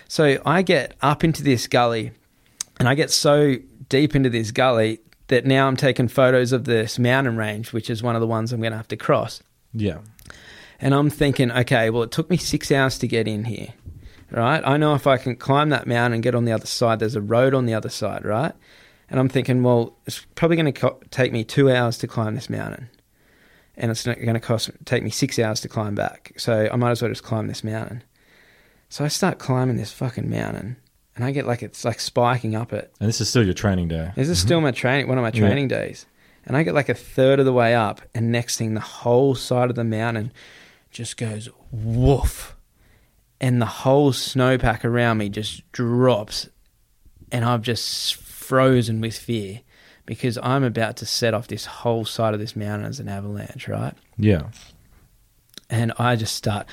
So 0.06 0.38
I 0.44 0.60
get 0.60 0.96
up 1.00 1.24
into 1.24 1.42
this 1.42 1.66
gully, 1.66 2.12
and 2.78 2.86
I 2.86 2.94
get 2.94 3.10
so 3.10 3.56
deep 3.88 4.14
into 4.14 4.28
this 4.28 4.50
gully 4.50 5.00
that 5.28 5.46
now 5.46 5.68
I'm 5.68 5.76
taking 5.76 6.08
photos 6.08 6.52
of 6.52 6.64
this 6.64 6.98
mountain 6.98 7.36
range, 7.36 7.72
which 7.72 7.88
is 7.88 8.02
one 8.02 8.14
of 8.14 8.20
the 8.20 8.26
ones 8.26 8.52
I'm 8.52 8.60
going 8.60 8.72
to 8.72 8.76
have 8.76 8.88
to 8.88 8.96
cross. 8.96 9.42
Yeah. 9.72 9.98
And 10.80 10.94
I'm 10.94 11.10
thinking, 11.10 11.50
okay, 11.50 11.90
well, 11.90 12.02
it 12.02 12.10
took 12.10 12.30
me 12.30 12.36
six 12.36 12.70
hours 12.70 12.98
to 12.98 13.08
get 13.08 13.26
in 13.26 13.44
here, 13.44 13.74
right? 14.30 14.62
I 14.64 14.76
know 14.76 14.94
if 14.94 15.06
I 15.06 15.16
can 15.16 15.36
climb 15.36 15.70
that 15.70 15.86
mountain 15.86 16.14
and 16.14 16.22
get 16.22 16.34
on 16.34 16.44
the 16.44 16.52
other 16.52 16.66
side, 16.66 17.00
there's 17.00 17.16
a 17.16 17.20
road 17.20 17.54
on 17.54 17.66
the 17.66 17.74
other 17.74 17.88
side, 17.88 18.24
right? 18.24 18.52
And 19.10 19.18
I'm 19.18 19.28
thinking, 19.28 19.62
well, 19.62 19.96
it's 20.06 20.24
probably 20.34 20.56
going 20.56 20.72
to 20.72 20.80
co- 20.80 21.00
take 21.10 21.32
me 21.32 21.44
two 21.44 21.70
hours 21.70 21.98
to 21.98 22.06
climb 22.06 22.34
this 22.34 22.50
mountain. 22.50 22.90
And 23.76 23.90
it's 23.90 24.04
going 24.04 24.34
to 24.34 24.40
cost 24.40 24.70
take 24.84 25.04
me 25.04 25.10
six 25.10 25.38
hours 25.38 25.60
to 25.60 25.68
climb 25.68 25.94
back. 25.94 26.32
So 26.36 26.68
I 26.70 26.76
might 26.76 26.90
as 26.90 27.00
well 27.00 27.10
just 27.10 27.22
climb 27.22 27.46
this 27.46 27.62
mountain. 27.62 28.02
So 28.88 29.04
I 29.04 29.08
start 29.08 29.38
climbing 29.38 29.76
this 29.76 29.92
fucking 29.92 30.28
mountain, 30.28 30.76
and 31.18 31.24
I 31.26 31.32
get 31.32 31.46
like 31.48 31.64
it's 31.64 31.84
like 31.84 31.98
spiking 31.98 32.54
up 32.54 32.72
it. 32.72 32.92
And 33.00 33.08
this 33.08 33.20
is 33.20 33.28
still 33.28 33.42
your 33.44 33.52
training 33.54 33.88
day. 33.88 34.12
This 34.14 34.28
is 34.28 34.38
still 34.38 34.58
mm-hmm. 34.58 34.66
my 34.66 34.70
training, 34.70 35.08
one 35.08 35.18
of 35.18 35.22
my 35.22 35.32
Yeah. 35.34 35.40
training 35.40 35.66
days. 35.66 36.06
And 36.46 36.56
I 36.56 36.62
get 36.62 36.74
like 36.74 36.88
a 36.88 36.94
third 36.94 37.40
of 37.40 37.44
the 37.44 37.52
way 37.52 37.74
up, 37.74 38.00
and 38.14 38.30
next 38.30 38.56
thing, 38.56 38.74
the 38.74 38.80
whole 38.80 39.34
side 39.34 39.68
of 39.68 39.74
the 39.74 39.82
mountain 39.82 40.32
just 40.92 41.16
goes 41.16 41.48
woof. 41.72 42.54
And 43.40 43.60
the 43.60 43.66
whole 43.66 44.12
snowpack 44.12 44.84
around 44.84 45.18
me 45.18 45.28
just 45.28 45.70
drops. 45.72 46.48
And 47.32 47.44
I'm 47.44 47.62
just 47.62 48.14
frozen 48.14 49.00
with 49.00 49.18
fear 49.18 49.60
because 50.06 50.38
I'm 50.40 50.62
about 50.62 50.96
to 50.98 51.06
set 51.06 51.34
off 51.34 51.48
this 51.48 51.66
whole 51.66 52.04
side 52.04 52.32
of 52.32 52.40
this 52.40 52.54
mountain 52.54 52.88
as 52.88 53.00
an 53.00 53.08
avalanche, 53.08 53.66
right? 53.68 53.94
Yeah. 54.16 54.44
and 55.68 55.92
I 55.98 56.16
just 56.16 56.34
start 56.34 56.66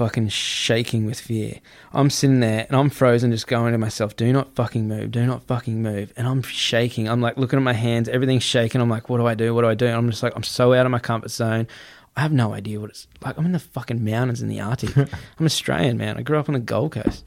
fucking 0.00 0.28
shaking 0.28 1.04
with 1.04 1.20
fear. 1.20 1.60
I'm 1.92 2.08
sitting 2.08 2.40
there 2.40 2.64
and 2.66 2.74
I'm 2.74 2.88
frozen, 2.88 3.32
just 3.32 3.46
going 3.46 3.72
to 3.72 3.78
myself, 3.78 4.16
do 4.16 4.32
not 4.32 4.54
fucking 4.54 4.88
move, 4.88 5.10
do 5.10 5.26
not 5.26 5.42
fucking 5.44 5.82
move. 5.82 6.10
And 6.16 6.26
I'm 6.26 6.40
shaking. 6.40 7.06
I'm 7.06 7.20
like 7.20 7.36
looking 7.36 7.58
at 7.58 7.62
my 7.62 7.74
hands, 7.74 8.08
everything's 8.08 8.42
shaking. 8.42 8.80
I'm 8.80 8.88
like, 8.88 9.10
what 9.10 9.18
do 9.18 9.26
I 9.26 9.34
do? 9.34 9.54
What 9.54 9.60
do 9.60 9.68
I 9.68 9.74
do? 9.74 9.84
And 9.84 9.96
I'm 9.96 10.08
just 10.08 10.22
like, 10.22 10.32
I'm 10.34 10.42
so 10.42 10.72
out 10.72 10.86
of 10.86 10.90
my 10.90 11.00
comfort 11.00 11.30
zone. 11.30 11.68
I 12.16 12.22
have 12.22 12.32
no 12.32 12.54
idea 12.54 12.80
what 12.80 12.88
it's 12.88 13.06
like. 13.20 13.36
I'm 13.36 13.44
in 13.44 13.52
the 13.52 13.58
fucking 13.58 14.02
mountains 14.02 14.40
in 14.40 14.48
the 14.48 14.62
Arctic. 14.62 14.96
I'm 15.38 15.44
Australian, 15.44 15.98
man. 15.98 16.16
I 16.16 16.22
grew 16.22 16.38
up 16.38 16.48
on 16.48 16.54
the 16.54 16.60
Gold 16.60 16.92
Coast. 16.92 17.22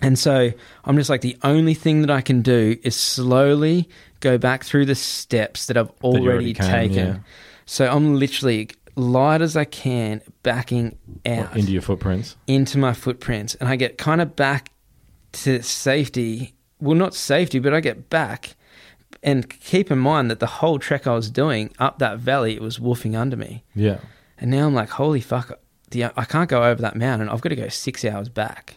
And 0.00 0.18
so 0.18 0.50
I'm 0.86 0.96
just 0.96 1.10
like, 1.10 1.20
the 1.20 1.36
only 1.42 1.74
thing 1.74 2.00
that 2.00 2.10
I 2.10 2.22
can 2.22 2.40
do 2.40 2.78
is 2.82 2.96
slowly 2.96 3.86
go 4.20 4.38
back 4.38 4.64
through 4.64 4.86
the 4.86 4.94
steps 4.94 5.66
that 5.66 5.76
I've 5.76 5.90
already, 6.02 6.26
already 6.26 6.54
came, 6.54 6.66
taken. 6.70 6.94
yeah. 6.96 7.16
So 7.66 7.86
I'm 7.86 8.16
literally 8.16 8.70
light 8.96 9.40
as 9.42 9.56
I 9.56 9.64
can 9.64 10.20
backing 10.42 10.98
out 11.26 11.48
What, 11.50 11.56
into 11.58 11.72
your 11.72 11.82
footprints. 11.82 12.36
into 12.46 12.78
my 12.78 12.92
footprints 12.92 13.54
and 13.56 13.68
I 13.68 13.76
get 13.76 13.98
kind 13.98 14.20
of 14.20 14.36
back 14.36 14.70
to 15.32 15.62
safety. 15.62 16.54
Well, 16.80 16.96
not 16.96 17.14
safety, 17.14 17.58
but 17.58 17.72
I 17.74 17.80
get 17.80 18.10
back. 18.10 18.56
And 19.22 19.48
keep 19.50 19.90
in 19.90 19.98
mind 19.98 20.30
that 20.30 20.40
the 20.40 20.46
whole 20.46 20.78
trek 20.78 21.06
I 21.06 21.14
was 21.14 21.30
doing 21.30 21.72
up 21.78 21.98
that 21.98 22.18
valley, 22.18 22.54
it 22.54 22.62
was 22.62 22.78
woofing 22.78 23.18
under 23.18 23.36
me. 23.36 23.64
Yeah. 23.74 23.98
And 24.38 24.50
now 24.50 24.66
I'm 24.66 24.74
like, 24.74 24.88
holy 24.90 25.20
fuck, 25.20 25.52
the, 25.90 26.04
I 26.04 26.24
can't 26.24 26.48
go 26.48 26.64
over 26.64 26.80
that 26.82 26.96
mountain. 26.96 27.28
I've 27.28 27.42
got 27.42 27.50
to 27.50 27.56
go 27.56 27.68
six 27.68 28.04
hours 28.04 28.28
back. 28.30 28.76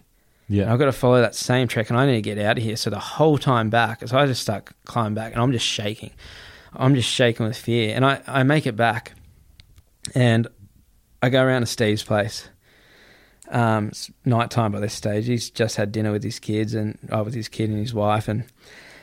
And 0.49 0.57
Yeah. 0.57 0.71
I've 0.73 0.79
got 0.79 0.85
to 0.85 0.91
follow 0.91 1.21
that 1.21 1.33
same 1.35 1.67
trek 1.69 1.89
and 1.89 1.97
I 1.97 2.05
need 2.05 2.15
to 2.15 2.21
get 2.21 2.37
out 2.37 2.57
of 2.57 2.63
here. 2.63 2.75
So 2.75 2.89
the 2.89 2.99
whole 2.99 3.37
time 3.37 3.69
back, 3.69 4.05
so 4.05 4.17
I 4.17 4.25
just 4.25 4.41
start 4.41 4.69
climbing 4.85 5.15
back 5.15 5.31
and 5.33 5.41
I'm 5.41 5.51
just 5.53 5.65
shaking. 5.65 6.11
I'm 6.73 6.93
just 6.95 7.09
shaking 7.09 7.45
with 7.45 7.55
fear. 7.57 7.95
And 7.95 8.03
I, 8.05 8.21
I 8.27 8.43
make 8.43 8.67
it 8.67 8.75
back 8.75 9.13
and 10.15 10.47
I 11.21 11.29
go 11.29 11.43
around 11.43 11.61
to 11.61 11.67
Steve's 11.67 12.03
place. 12.03 12.49
Um, 13.49 13.89
it's 13.89 14.11
nighttime 14.25 14.71
by 14.71 14.79
this 14.79 14.93
stage. 14.93 15.27
He's 15.27 15.49
just 15.49 15.75
had 15.75 15.91
dinner 15.91 16.11
with 16.11 16.23
his 16.23 16.39
kids 16.39 16.73
and 16.73 16.97
uh, 17.13 17.23
with 17.23 17.33
his 17.33 17.47
kid 17.47 17.69
and 17.69 17.79
his 17.79 17.93
wife. 17.93 18.27
And 18.27 18.45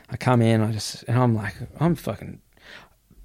I 0.09 0.17
come 0.17 0.41
in, 0.41 0.61
I 0.61 0.71
just, 0.71 1.03
and 1.03 1.17
I'm 1.17 1.35
like, 1.35 1.55
I'm 1.79 1.95
fucking. 1.95 2.41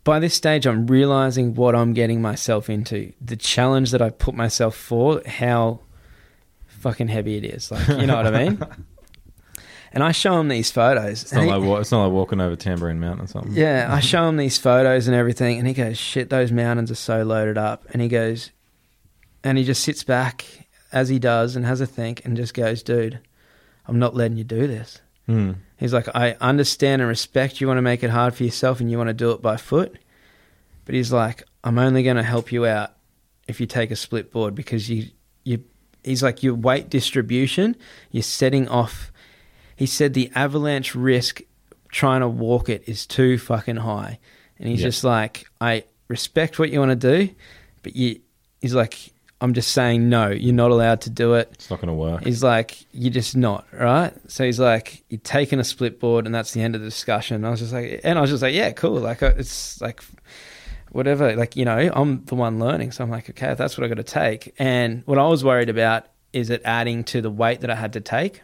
By 0.05 0.21
this 0.21 0.35
stage, 0.35 0.67
I'm 0.67 0.87
realizing 0.87 1.55
what 1.55 1.75
I'm 1.75 1.93
getting 1.93 2.23
myself 2.23 2.71
into. 2.71 3.13
The 3.21 3.37
challenge 3.37 3.91
that 3.91 4.01
I 4.01 4.11
put 4.11 4.35
myself 4.35 4.77
for, 4.77 5.21
how 5.27 5.81
fucking 6.67 7.09
heavy 7.09 7.37
it 7.37 7.45
is. 7.45 7.73
Like, 7.73 7.89
you 7.89 8.07
know 8.07 8.17
what 8.17 8.27
I 8.33 8.45
mean? 8.45 8.63
And 9.93 10.03
I 10.03 10.13
show 10.13 10.39
him 10.39 10.49
these 10.49 10.71
photos. 10.71 11.23
It's 11.23 11.33
not, 11.33 11.45
he- 11.45 11.51
like, 11.51 11.81
it's 11.81 11.91
not 11.93 12.05
like 12.05 12.13
walking 12.13 12.41
over 12.41 12.57
Tamborine 12.57 12.99
Mountain 12.99 13.25
or 13.25 13.29
something. 13.29 13.53
yeah, 13.53 13.87
I 13.91 14.01
show 14.13 14.29
him 14.29 14.37
these 14.37 14.59
photos 14.59 15.07
and 15.09 15.17
everything, 15.17 15.59
and 15.59 15.67
he 15.67 15.73
goes, 15.75 15.97
"Shit, 15.99 16.29
those 16.31 16.53
mountains 16.53 16.91
are 16.91 16.95
so 16.97 17.23
loaded 17.23 17.57
up." 17.59 17.85
And 17.93 18.03
he 18.03 18.09
goes, 18.09 18.51
and 19.45 19.57
he 19.57 19.65
just 19.65 19.83
sits 19.83 20.03
back 20.05 20.45
as 20.93 21.09
he 21.09 21.19
does 21.19 21.57
and 21.57 21.65
has 21.65 21.81
a 21.81 21.87
think, 21.87 22.25
and 22.25 22.37
just 22.37 22.53
goes, 22.55 22.83
"Dude, 22.83 23.21
I'm 23.87 23.99
not 23.99 24.15
letting 24.15 24.37
you 24.37 24.45
do 24.45 24.67
this." 24.67 25.01
Hmm. 25.27 25.53
He's 25.79 25.93
like, 25.95 26.09
"I 26.15 26.37
understand 26.41 27.01
and 27.03 27.09
respect 27.09 27.61
you 27.61 27.67
want 27.67 27.79
to 27.79 27.83
make 27.83 28.03
it 28.03 28.11
hard 28.11 28.35
for 28.35 28.45
yourself, 28.45 28.81
and 28.81 28.91
you 28.91 28.99
want 28.99 29.09
to 29.09 29.15
do 29.15 29.31
it 29.33 29.41
by 29.43 29.57
foot, 29.57 29.97
but 30.85 30.95
he's 30.95 31.13
like, 31.13 31.43
I'm 31.65 31.79
only 31.79 32.03
going 32.03 32.17
to 32.17 32.23
help 32.23 32.53
you 32.53 32.65
out 32.67 32.93
if 33.49 33.61
you 33.61 33.67
take 33.67 33.91
a 33.91 33.97
split 33.97 34.31
board 34.31 34.55
because 34.55 34.91
you 34.91 35.07
you." 35.45 35.65
He's 36.05 36.23
like, 36.23 36.45
your 36.45 36.55
weight 36.55 36.89
distribution, 36.89 37.75
you're 38.13 38.23
setting 38.23 38.69
off. 38.69 39.11
He 39.77 39.87
said 39.87 40.15
the 40.15 40.31
avalanche 40.35 40.95
risk 40.95 41.43
trying 41.91 42.21
to 42.23 42.29
walk 42.29 42.69
it 42.69 42.83
is 42.87 43.07
too 43.07 43.39
fucking 43.39 43.77
high. 43.77 44.19
And 44.59 44.69
he's 44.69 44.81
Yeah. 44.81 44.89
just 44.89 45.05
like, 45.05 45.47
I 45.61 45.85
respect 46.09 46.59
what 46.59 46.71
you 46.71 46.79
want 46.81 46.99
to 46.99 47.27
do, 47.27 47.33
but 47.83 47.95
you, 47.95 48.21
he's 48.61 48.75
like, 48.75 49.13
I'm 49.41 49.53
just 49.53 49.73
saying, 49.73 50.09
no, 50.09 50.31
you're 50.31 50.55
not 50.55 50.71
allowed 50.71 51.03
to 51.03 51.11
do 51.11 51.35
it. 51.35 51.51
It's 51.53 51.69
not 51.69 51.79
going 51.81 51.89
to 51.89 51.95
work. 51.95 52.25
He's 52.25 52.43
like, 52.43 52.87
you're 52.93 53.13
just 53.13 53.37
not, 53.37 53.67
right? 53.71 54.15
So 54.31 54.45
he's 54.45 54.59
like, 54.59 55.05
you're 55.11 55.21
taking 55.23 55.59
a 55.61 55.65
split 55.65 56.01
board, 56.01 56.25
and 56.25 56.35
that's 56.35 56.53
the 56.53 56.63
end 56.63 56.75
of 56.75 56.81
the 56.81 56.87
discussion. 56.87 57.37
And 57.37 57.47
I 57.47 57.51
was 57.51 57.61
just 57.61 57.73
like, 57.75 58.01
and 58.03 58.17
I 58.19 58.23
was 58.23 58.31
just 58.31 58.43
like, 58.43 58.55
yeah, 58.55 58.71
cool. 58.73 58.99
Like, 58.99 59.21
it's 59.21 59.79
like, 59.83 60.01
whatever. 60.91 61.37
Like, 61.37 61.55
you 61.55 61.67
know, 61.67 61.91
I'm 61.93 62.25
the 62.25 62.35
one 62.35 62.59
learning. 62.59 62.93
So 62.93 63.05
I'm 63.05 63.11
like, 63.11 63.29
okay, 63.29 63.53
that's 63.55 63.77
what 63.77 63.85
I 63.85 63.89
got 63.89 63.99
to 63.99 64.03
take. 64.03 64.55
And 64.59 65.03
what 65.05 65.19
I 65.19 65.27
was 65.27 65.45
worried 65.45 65.69
about 65.69 66.07
is 66.33 66.49
it 66.49 66.63
adding 66.65 67.05
to 67.05 67.21
the 67.21 67.31
weight 67.31 67.61
that 67.61 67.71
I 67.71 67.75
had 67.75 67.93
to 67.93 68.01
take. 68.01 68.41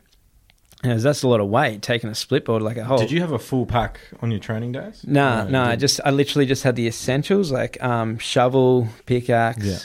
And 0.85 0.99
that's 0.99 1.23
a 1.23 1.29
lot 1.29 1.41
of 1.41 1.49
weight, 1.49 1.81
taking 1.81 2.11
a 2.11 2.15
split 2.15 2.45
board 2.45 2.61
like 2.61 2.77
a 2.77 2.83
whole. 2.85 2.99
Did 2.99 3.13
you 3.13 3.21
have 3.21 3.31
a 3.33 3.39
full 3.39 3.67
pack 3.67 4.01
on 4.21 4.31
your 4.33 4.41
training 4.41 4.73
days? 4.73 5.05
Nah, 5.07 5.45
No, 5.45 5.51
no, 5.51 5.63
I 5.63 5.77
just 5.77 6.01
I 6.05 6.11
literally 6.11 6.45
just 6.47 6.65
had 6.65 6.75
the 6.75 6.89
essentials 6.89 7.53
like 7.53 7.81
um, 7.83 8.19
shovel, 8.19 8.89
pickaxe, 9.07 9.65
Yeah. 9.65 9.79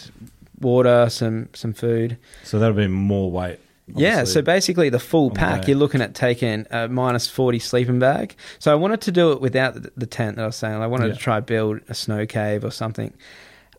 water, 0.60 1.08
some 1.10 1.50
some 1.54 1.74
food. 1.74 2.18
So 2.44 2.58
that'll 2.58 2.76
be 2.76 2.88
more 2.88 3.30
weight. 3.30 3.60
Yeah, 3.96 4.24
so 4.26 4.42
basically 4.42 4.90
the 4.90 5.00
full 5.00 5.28
on 5.28 5.34
the 5.34 5.40
pack, 5.40 5.68
you're 5.68 5.78
looking 5.78 6.02
at 6.02 6.14
taking 6.14 6.66
a 6.72 6.90
minus 6.90 7.28
40 7.30 7.60
sleeping 7.60 8.00
bag. 8.00 8.36
So 8.60 8.70
I 8.72 8.76
wanted 8.76 9.00
to 9.02 9.12
do 9.14 9.32
it 9.32 9.40
without 9.40 9.76
the, 9.76 9.92
the 9.96 10.06
tent 10.06 10.36
that 10.36 10.44
I 10.44 10.46
was 10.48 10.58
saying. 10.58 10.74
I 10.82 10.88
wanted 10.88 11.08
Yeah. 11.10 11.14
to 11.14 11.20
try 11.20 11.40
build 11.40 11.80
a 11.88 11.94
snow 11.94 12.26
cave 12.26 12.66
or 12.66 12.72
something. 12.72 13.14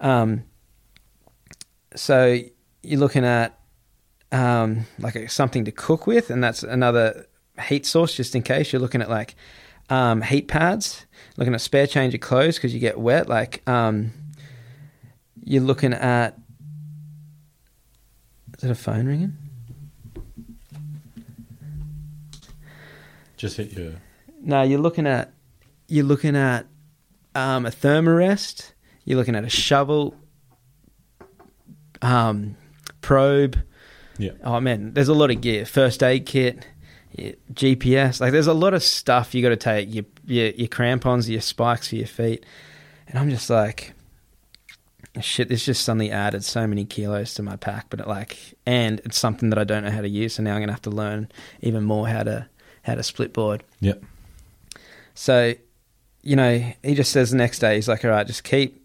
Um, 0.01 0.45
so 1.95 2.39
you're 2.83 3.01
looking 3.01 3.25
at 3.25 3.58
um, 4.33 4.87
like 4.99 5.14
a, 5.14 5.29
something 5.29 5.64
to 5.64 5.73
cook 5.73 6.07
with, 6.07 6.31
and 6.31 6.43
that's 6.43 6.62
another 6.62 7.27
heat 7.69 7.87
source 7.87 8.14
just 8.14 8.35
in 8.35 8.43
case. 8.43 8.73
You're 8.73 8.81
looking 8.81 9.03
at 9.03 9.11
like 9.11 9.35
um, 9.91 10.23
heat 10.23 10.49
pads, 10.49 11.07
looking 11.37 11.55
at 11.55 11.61
spare 11.61 11.87
change 11.87 12.14
of 12.14 12.21
clothes 12.21 12.57
because 12.57 12.75
you 12.75 12.81
get 12.81 12.99
wet. 12.99 13.29
Like 13.29 13.69
um, 13.69 14.12
you're 15.45 15.62
looking 15.62 15.93
at. 15.93 16.38
Is 18.55 18.62
that 18.62 18.71
a 18.71 18.75
phone 18.75 19.07
ringing? 19.07 19.37
just 23.38 23.57
hit 23.57 23.73
your. 23.73 23.93
No, 24.43 24.62
you're 24.62 24.81
looking 24.81 25.07
at 25.07 25.33
you're 25.87 26.05
looking 26.05 26.37
at 26.37 26.67
um, 27.35 27.64
a 27.64 27.71
thermarest. 27.71 28.73
You're 29.05 29.17
looking 29.17 29.37
at 29.37 29.45
a 29.45 29.49
shovel, 29.49 30.14
um, 32.03 32.57
probe. 33.01 33.59
Yeah. 34.19 34.33
Oh 34.43 34.61
man, 34.61 34.93
there's 34.95 35.09
a 35.09 35.15
lot 35.15 35.31
of 35.31 35.41
gear. 35.41 35.65
First 35.65 36.03
aid 36.03 36.27
kit, 36.27 36.67
GPS. 37.17 38.21
Like 38.21 38.33
there's 38.33 38.47
a 38.47 38.55
lot 38.55 38.75
of 38.75 38.83
stuff 38.83 39.35
you 39.35 39.43
got 39.43 39.51
to 39.51 39.57
take. 39.57 39.93
Your, 39.95 40.05
your 40.27 40.49
your 40.51 40.69
crampons, 40.69 41.31
your 41.31 41.41
spikes 41.41 41.89
for 41.89 41.97
your 41.97 42.07
feet, 42.07 42.45
and 43.07 43.19
I'm 43.19 43.31
just 43.31 43.49
like, 43.49 43.95
shit. 45.21 45.49
This 45.49 45.65
just 45.65 45.85
suddenly 45.85 46.11
added 46.11 46.45
so 46.45 46.67
many 46.67 46.85
kilos 46.85 47.35
to 47.35 47.43
my 47.43 47.57
pack. 47.57 47.87
But 47.91 48.01
it 48.01 48.09
like, 48.09 48.37
and 48.67 49.01
it's 49.05 49.19
something 49.19 49.51
that 49.51 49.59
I 49.59 49.65
don't 49.65 49.85
know 49.85 49.91
how 49.91 50.03
to 50.03 50.09
use. 50.09 50.35
So 50.35 50.43
now 50.43 50.55
I'm 50.55 50.61
gonna 50.61 50.73
have 50.73 50.83
to 50.83 50.91
learn 50.91 51.31
even 51.61 51.85
more 51.85 52.09
how 52.09 52.25
to 52.25 52.49
how 52.83 52.97
to 52.97 53.03
split 53.03 53.33
board. 53.33 53.63
Yep. 53.81 54.03
So, 55.15 55.55
you 56.23 56.37
know, 56.37 56.73
he 56.83 56.95
just 56.95 57.11
says 57.11 57.33
the 57.33 57.37
next 57.37 57.59
day, 57.59 57.75
he's 57.75 57.89
like, 57.89 58.05
all 58.05 58.11
right, 58.13 58.27
just 58.27 58.45
keep 58.45 58.85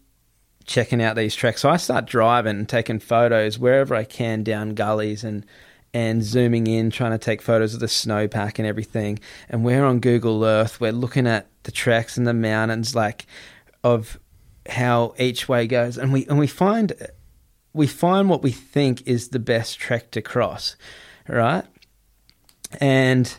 checking 0.64 1.02
out 1.02 1.16
these 1.16 1.34
tracks. 1.34 1.60
So 1.60 1.68
I 1.68 1.76
start 1.76 2.06
driving 2.06 2.56
and 2.58 2.68
taking 2.68 2.98
photos 2.98 3.58
wherever 3.58 3.94
I 3.94 4.04
can 4.04 4.42
down 4.42 4.74
gullies 4.74 5.24
and 5.24 5.44
and 5.92 6.24
zooming 6.24 6.66
in, 6.66 6.90
trying 6.90 7.12
to 7.12 7.18
take 7.18 7.40
photos 7.40 7.72
of 7.72 7.78
the 7.78 7.86
snowpack 7.86 8.58
and 8.58 8.66
everything. 8.66 9.20
And 9.48 9.64
we're 9.64 9.84
on 9.84 10.00
Google 10.00 10.44
Earth. 10.44 10.80
We're 10.80 10.90
looking 10.90 11.28
at 11.28 11.46
the 11.62 11.70
tracks 11.70 12.16
and 12.18 12.26
the 12.26 12.34
mountains, 12.34 12.96
like 12.96 13.26
of 13.84 14.18
how 14.68 15.14
each 15.18 15.48
way 15.48 15.66
goes, 15.66 15.96
and 15.96 16.12
we 16.12 16.26
and 16.26 16.38
we 16.38 16.46
find 16.46 16.92
we 17.72 17.86
find 17.86 18.28
what 18.28 18.42
we 18.42 18.50
think 18.50 19.06
is 19.06 19.28
the 19.28 19.38
best 19.38 19.78
trek 19.78 20.10
to 20.12 20.22
cross, 20.22 20.76
right? 21.28 21.64
And 22.80 23.32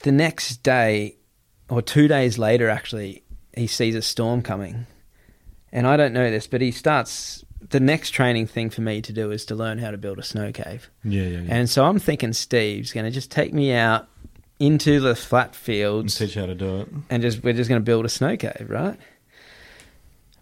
the 0.00 0.12
next 0.12 0.62
day, 0.62 1.16
or 1.68 1.82
two 1.82 2.06
days 2.06 2.38
later, 2.38 2.68
actually, 2.68 3.24
he 3.54 3.66
sees 3.66 3.94
a 3.94 4.02
storm 4.02 4.42
coming. 4.42 4.86
And 5.72 5.86
I 5.86 5.96
don't 5.96 6.12
know 6.12 6.30
this, 6.30 6.46
but 6.46 6.60
he 6.60 6.70
starts. 6.70 7.44
The 7.68 7.80
next 7.80 8.10
training 8.10 8.46
thing 8.46 8.70
for 8.70 8.80
me 8.82 9.02
to 9.02 9.12
do 9.12 9.30
is 9.30 9.44
to 9.46 9.54
learn 9.54 9.78
how 9.78 9.90
to 9.90 9.96
build 9.98 10.18
a 10.18 10.22
snow 10.22 10.52
cave. 10.52 10.88
Yeah, 11.02 11.22
yeah, 11.22 11.38
yeah. 11.40 11.54
And 11.54 11.68
so 11.68 11.84
I'm 11.84 11.98
thinking 11.98 12.32
Steve's 12.32 12.92
going 12.92 13.04
to 13.04 13.10
just 13.10 13.30
take 13.30 13.52
me 13.52 13.72
out 13.72 14.08
into 14.58 15.00
the 15.00 15.14
flat 15.16 15.48
And 15.48 15.56
fields 15.56 16.16
teach 16.18 16.34
you 16.36 16.42
how 16.42 16.46
to 16.46 16.54
do 16.54 16.80
it. 16.80 16.88
and 17.10 17.22
just 17.22 17.42
we're 17.42 17.52
just 17.52 17.68
going 17.68 17.80
to 17.80 17.84
build 17.84 18.04
a 18.04 18.08
snow 18.08 18.36
cave, 18.36 18.66
right? 18.68 18.98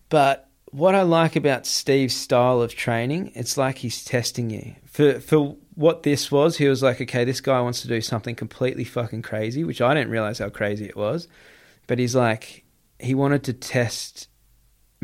But 0.09 0.49
what 0.71 0.95
I 0.95 1.03
like 1.03 1.37
about 1.37 1.67
Steve's 1.67 2.15
style 2.15 2.61
of 2.61 2.75
training, 2.75 3.33
it's 3.35 3.57
like 3.57 3.79
he's 3.79 4.05
testing 4.05 4.51
you. 4.51 4.75
For 4.87 5.21
for 5.21 5.57
what 5.75 6.03
this 6.03 6.31
was, 6.31 6.59
he 6.59 6.69
was 6.69 6.83
like, 6.83 7.01
okay, 7.01 7.25
this 7.25 7.41
guy 7.41 7.61
wants 7.61 7.81
to 7.83 7.89
do 7.89 8.01
something 8.01 8.35
completely 8.35 8.85
fucking 8.85 9.23
crazy, 9.23 9.65
which 9.65 9.81
I 9.81 9.95
didn't 9.95 10.11
realize 10.11 10.39
how 10.39 10.51
crazy 10.51 10.85
it 10.87 10.97
was. 10.97 11.27
But 11.87 11.99
he's 11.99 12.15
like, 12.15 12.65
he 12.99 13.15
wanted 13.15 13.43
to 13.45 13.53
test 13.53 14.29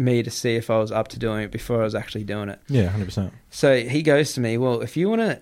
me 0.01 0.23
to 0.23 0.31
see 0.31 0.57
if 0.57 0.71
I 0.71 0.79
was 0.79 0.91
up 0.91 1.09
to 1.09 1.19
doing 1.19 1.45
it 1.45 1.51
before 1.51 1.81
I 1.81 1.85
was 1.85 1.95
actually 1.95 2.25
doing 2.25 2.49
it. 2.49 2.61
Yeah, 2.69 2.89
hundred 2.89 3.07
percent. 3.07 3.33
So 3.51 3.81
he 3.81 4.03
goes 4.03 4.33
to 4.35 4.41
me, 4.41 4.59
well, 4.59 4.81
if 4.81 4.97
you 4.97 5.09
want 5.09 5.21
to 5.21 5.41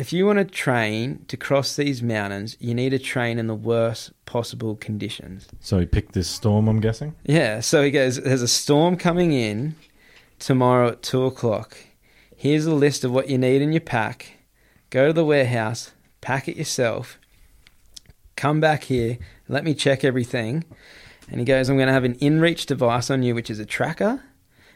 if 0.00 0.14
you 0.14 0.24
want 0.24 0.38
to 0.38 0.46
train 0.46 1.26
to 1.28 1.36
cross 1.36 1.76
these 1.76 2.02
mountains, 2.02 2.56
you 2.58 2.74
need 2.74 2.88
to 2.90 2.98
train 2.98 3.38
in 3.38 3.48
the 3.48 3.54
worst 3.54 4.12
possible 4.24 4.74
conditions. 4.76 5.46
So 5.60 5.78
he 5.78 5.84
picked 5.84 6.14
this 6.14 6.26
storm. 6.26 6.68
I'm 6.68 6.80
guessing. 6.80 7.14
Yeah, 7.24 7.60
so 7.60 7.82
he 7.82 7.90
goes, 7.90 8.16
there's 8.16 8.40
a 8.40 8.48
storm 8.48 8.96
coming 8.96 9.34
in 9.34 9.74
tomorrow 10.38 10.88
at 10.88 11.02
two 11.02 11.24
o'clock. 11.24 11.76
Here's 12.34 12.64
a 12.64 12.74
list 12.74 13.04
of 13.04 13.12
what 13.12 13.28
you 13.28 13.36
need 13.36 13.60
in 13.60 13.72
your 13.72 13.82
pack. 13.82 14.38
Go 14.88 15.08
to 15.08 15.12
the 15.12 15.24
warehouse, 15.24 15.92
pack 16.22 16.48
it 16.48 16.56
yourself. 16.56 17.18
Come 18.36 18.58
back 18.58 18.84
here, 18.84 19.18
let 19.48 19.64
me 19.64 19.74
check 19.74 20.02
everything. 20.02 20.64
And 21.30 21.38
he 21.40 21.44
goes, 21.46 21.68
I'm 21.68 21.76
going 21.76 21.86
to 21.86 21.92
have 21.92 22.04
an 22.04 22.14
in-reach 22.16 22.66
device 22.66 23.10
on 23.10 23.22
you, 23.22 23.34
which 23.34 23.50
is 23.50 23.58
a 23.58 23.64
tracker. 23.66 24.22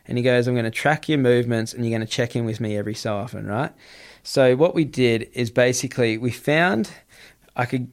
And 0.07 0.19
he 0.19 0.23
goes, 0.25 0.47
I'm 0.47 0.55
going 0.55 0.64
to 0.64 0.71
track 0.71 1.09
your 1.09 1.19
movements, 1.19 1.73
and 1.73 1.85
you're 1.85 1.97
going 1.97 2.07
to 2.07 2.12
check 2.12 2.37
in 2.37 2.45
with 2.45 2.61
me 2.61 2.77
every 2.77 2.95
so 2.95 3.17
often, 3.17 3.47
right? 3.47 3.73
So 4.23 4.55
what 4.57 4.75
we 4.75 4.85
did 4.85 5.29
is 5.33 5.51
basically 5.51 6.17
we 6.19 6.31
found 6.31 6.90
I 7.57 7.64
could 7.67 7.88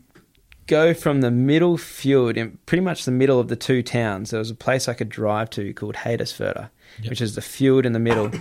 go 0.67 0.93
from 0.93 1.21
the 1.21 1.31
middle 1.31 1.77
field 1.77 2.37
in 2.37 2.57
pretty 2.65 2.81
much 2.81 3.05
the 3.05 3.11
middle 3.11 3.39
of 3.39 3.47
the 3.47 3.55
two 3.55 3.81
towns. 3.83 4.29
There 4.29 4.39
was 4.39 4.49
a 4.51 4.55
place 4.55 4.87
I 4.87 4.93
could 4.93 5.09
drive 5.09 5.49
to 5.51 5.73
called 5.73 5.95
Héðinsfjörður, 5.95 6.69
Yep. 7.01 7.09
which 7.09 7.21
is 7.21 7.35
the 7.35 7.41
field 7.41 7.85
in 7.85 7.93
the 7.93 7.99
middle. 7.99 8.31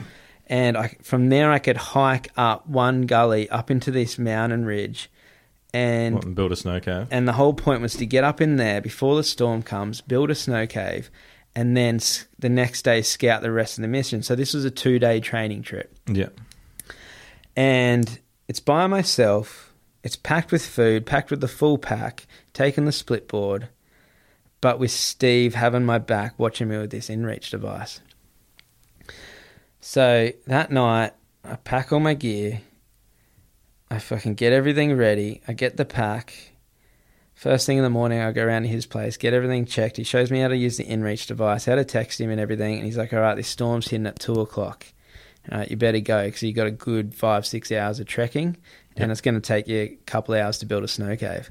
and 0.46 0.76
I, 0.76 0.96
from 1.02 1.28
there, 1.28 1.50
I 1.52 1.58
could 1.60 1.76
hike 1.76 2.28
up 2.36 2.66
one 2.66 3.02
gully 3.02 3.48
up 3.50 3.70
into 3.70 3.90
this 3.90 4.18
mountain 4.18 4.64
ridge. 4.64 5.08
And 5.72 6.16
What, 6.16 6.24
and 6.24 6.34
build 6.34 6.50
a 6.52 6.56
snow 6.56 6.80
cave. 6.80 7.06
and 7.10 7.28
the 7.28 7.32
whole 7.34 7.54
point 7.54 7.80
was 7.80 7.94
to 7.94 8.06
get 8.06 8.24
up 8.24 8.40
in 8.40 8.56
there 8.56 8.80
before 8.80 9.16
the 9.16 9.22
storm 9.24 9.62
comes, 9.62 10.00
build 10.00 10.30
a 10.30 10.34
snow 10.34 10.66
cave, 10.66 11.10
and 11.54 11.76
then 11.76 11.96
s- 11.96 12.26
the 12.38 12.48
next 12.48 12.82
day 12.82 13.02
scout 13.02 13.42
the 13.42 13.52
rest 13.52 13.78
of 13.78 13.82
the 13.82 13.88
mission. 13.88 14.22
So 14.22 14.34
this 14.34 14.52
was 14.54 14.64
a 14.64 14.70
two 14.70 14.98
day 14.98 15.20
training 15.20 15.62
trip. 15.62 15.96
Yeah. 16.06 16.30
And 17.56 18.18
it's 18.48 18.60
by 18.60 18.86
myself, 18.88 19.72
it's 20.02 20.16
packed 20.16 20.50
with 20.50 20.64
food, 20.64 21.06
packed 21.06 21.30
with 21.30 21.40
the 21.40 21.48
full 21.48 21.78
pack, 21.78 22.26
taking 22.52 22.84
the 22.84 22.92
split 22.92 23.28
board, 23.28 23.68
but 24.60 24.78
with 24.78 24.90
Steve 24.90 25.54
having 25.54 25.84
my 25.84 25.98
back, 25.98 26.34
watching 26.38 26.68
me 26.68 26.78
with 26.78 26.90
this 26.90 27.08
InReach 27.08 27.50
device. 27.50 28.00
So 29.80 30.30
that 30.46 30.70
night, 30.70 31.12
I 31.44 31.56
pack 31.56 31.92
all 31.92 32.00
my 32.00 32.14
gear. 32.14 32.60
I 33.90 33.98
fucking 33.98 34.34
get 34.34 34.52
everything 34.52 34.96
ready. 34.96 35.40
I 35.48 35.52
get 35.52 35.76
the 35.76 35.84
pack. 35.84 36.52
First 37.34 37.66
thing 37.66 37.78
in 37.78 37.82
the 37.82 37.90
morning, 37.90 38.20
I 38.20 38.30
go 38.32 38.44
around 38.44 38.62
to 38.62 38.68
his 38.68 38.86
place, 38.86 39.16
get 39.16 39.32
everything 39.32 39.64
checked. 39.64 39.96
He 39.96 40.04
shows 40.04 40.30
me 40.30 40.40
how 40.40 40.48
to 40.48 40.56
use 40.56 40.76
the 40.76 40.84
InReach 40.84 41.26
device, 41.26 41.64
how 41.64 41.74
to 41.74 41.84
text 41.84 42.20
him 42.20 42.30
and 42.30 42.40
everything. 42.40 42.76
And 42.76 42.84
he's 42.84 42.98
like, 42.98 43.12
all 43.12 43.20
right, 43.20 43.34
this 43.34 43.48
storm's 43.48 43.88
hitting 43.88 44.06
at 44.06 44.18
two 44.18 44.40
o'clock. 44.40 44.86
All 45.50 45.58
right, 45.58 45.70
you 45.70 45.76
better 45.76 46.00
go 46.00 46.26
because 46.26 46.42
you 46.42 46.52
got 46.52 46.66
a 46.66 46.70
good 46.70 47.14
five, 47.14 47.46
six 47.46 47.72
hours 47.72 47.98
of 47.98 48.06
trekking. 48.06 48.58
And 48.96 49.10
it's 49.10 49.22
going 49.22 49.36
to 49.36 49.40
take 49.40 49.66
you 49.66 49.78
a 49.78 49.98
couple 50.04 50.34
of 50.34 50.40
hours 50.40 50.58
to 50.58 50.66
build 50.66 50.84
a 50.84 50.88
snow 50.88 51.16
cave. 51.16 51.50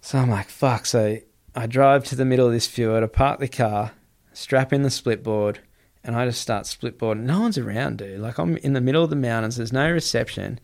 So 0.00 0.18
I'm 0.18 0.30
like, 0.30 0.48
fuck. 0.48 0.86
So 0.86 1.18
I 1.54 1.66
drive 1.66 2.04
to 2.04 2.16
the 2.16 2.24
middle 2.24 2.46
of 2.46 2.52
this 2.52 2.66
fjord, 2.66 3.02
I 3.02 3.06
park 3.06 3.40
the 3.40 3.48
car, 3.48 3.92
strap 4.32 4.72
in 4.72 4.82
the 4.82 4.90
split 4.90 5.22
board, 5.22 5.60
and 6.02 6.16
I 6.16 6.24
just 6.24 6.40
start 6.40 6.66
split 6.66 6.98
boarding. 6.98 7.26
No 7.26 7.40
one's 7.40 7.58
around, 7.58 7.98
dude. 7.98 8.20
Like 8.20 8.38
I'm 8.38 8.56
in 8.56 8.72
the 8.72 8.80
middle 8.80 9.04
of 9.04 9.10
the 9.10 9.16
mountains. 9.16 9.56
There's 9.56 9.72
no 9.72 9.90
reception. 9.90 10.58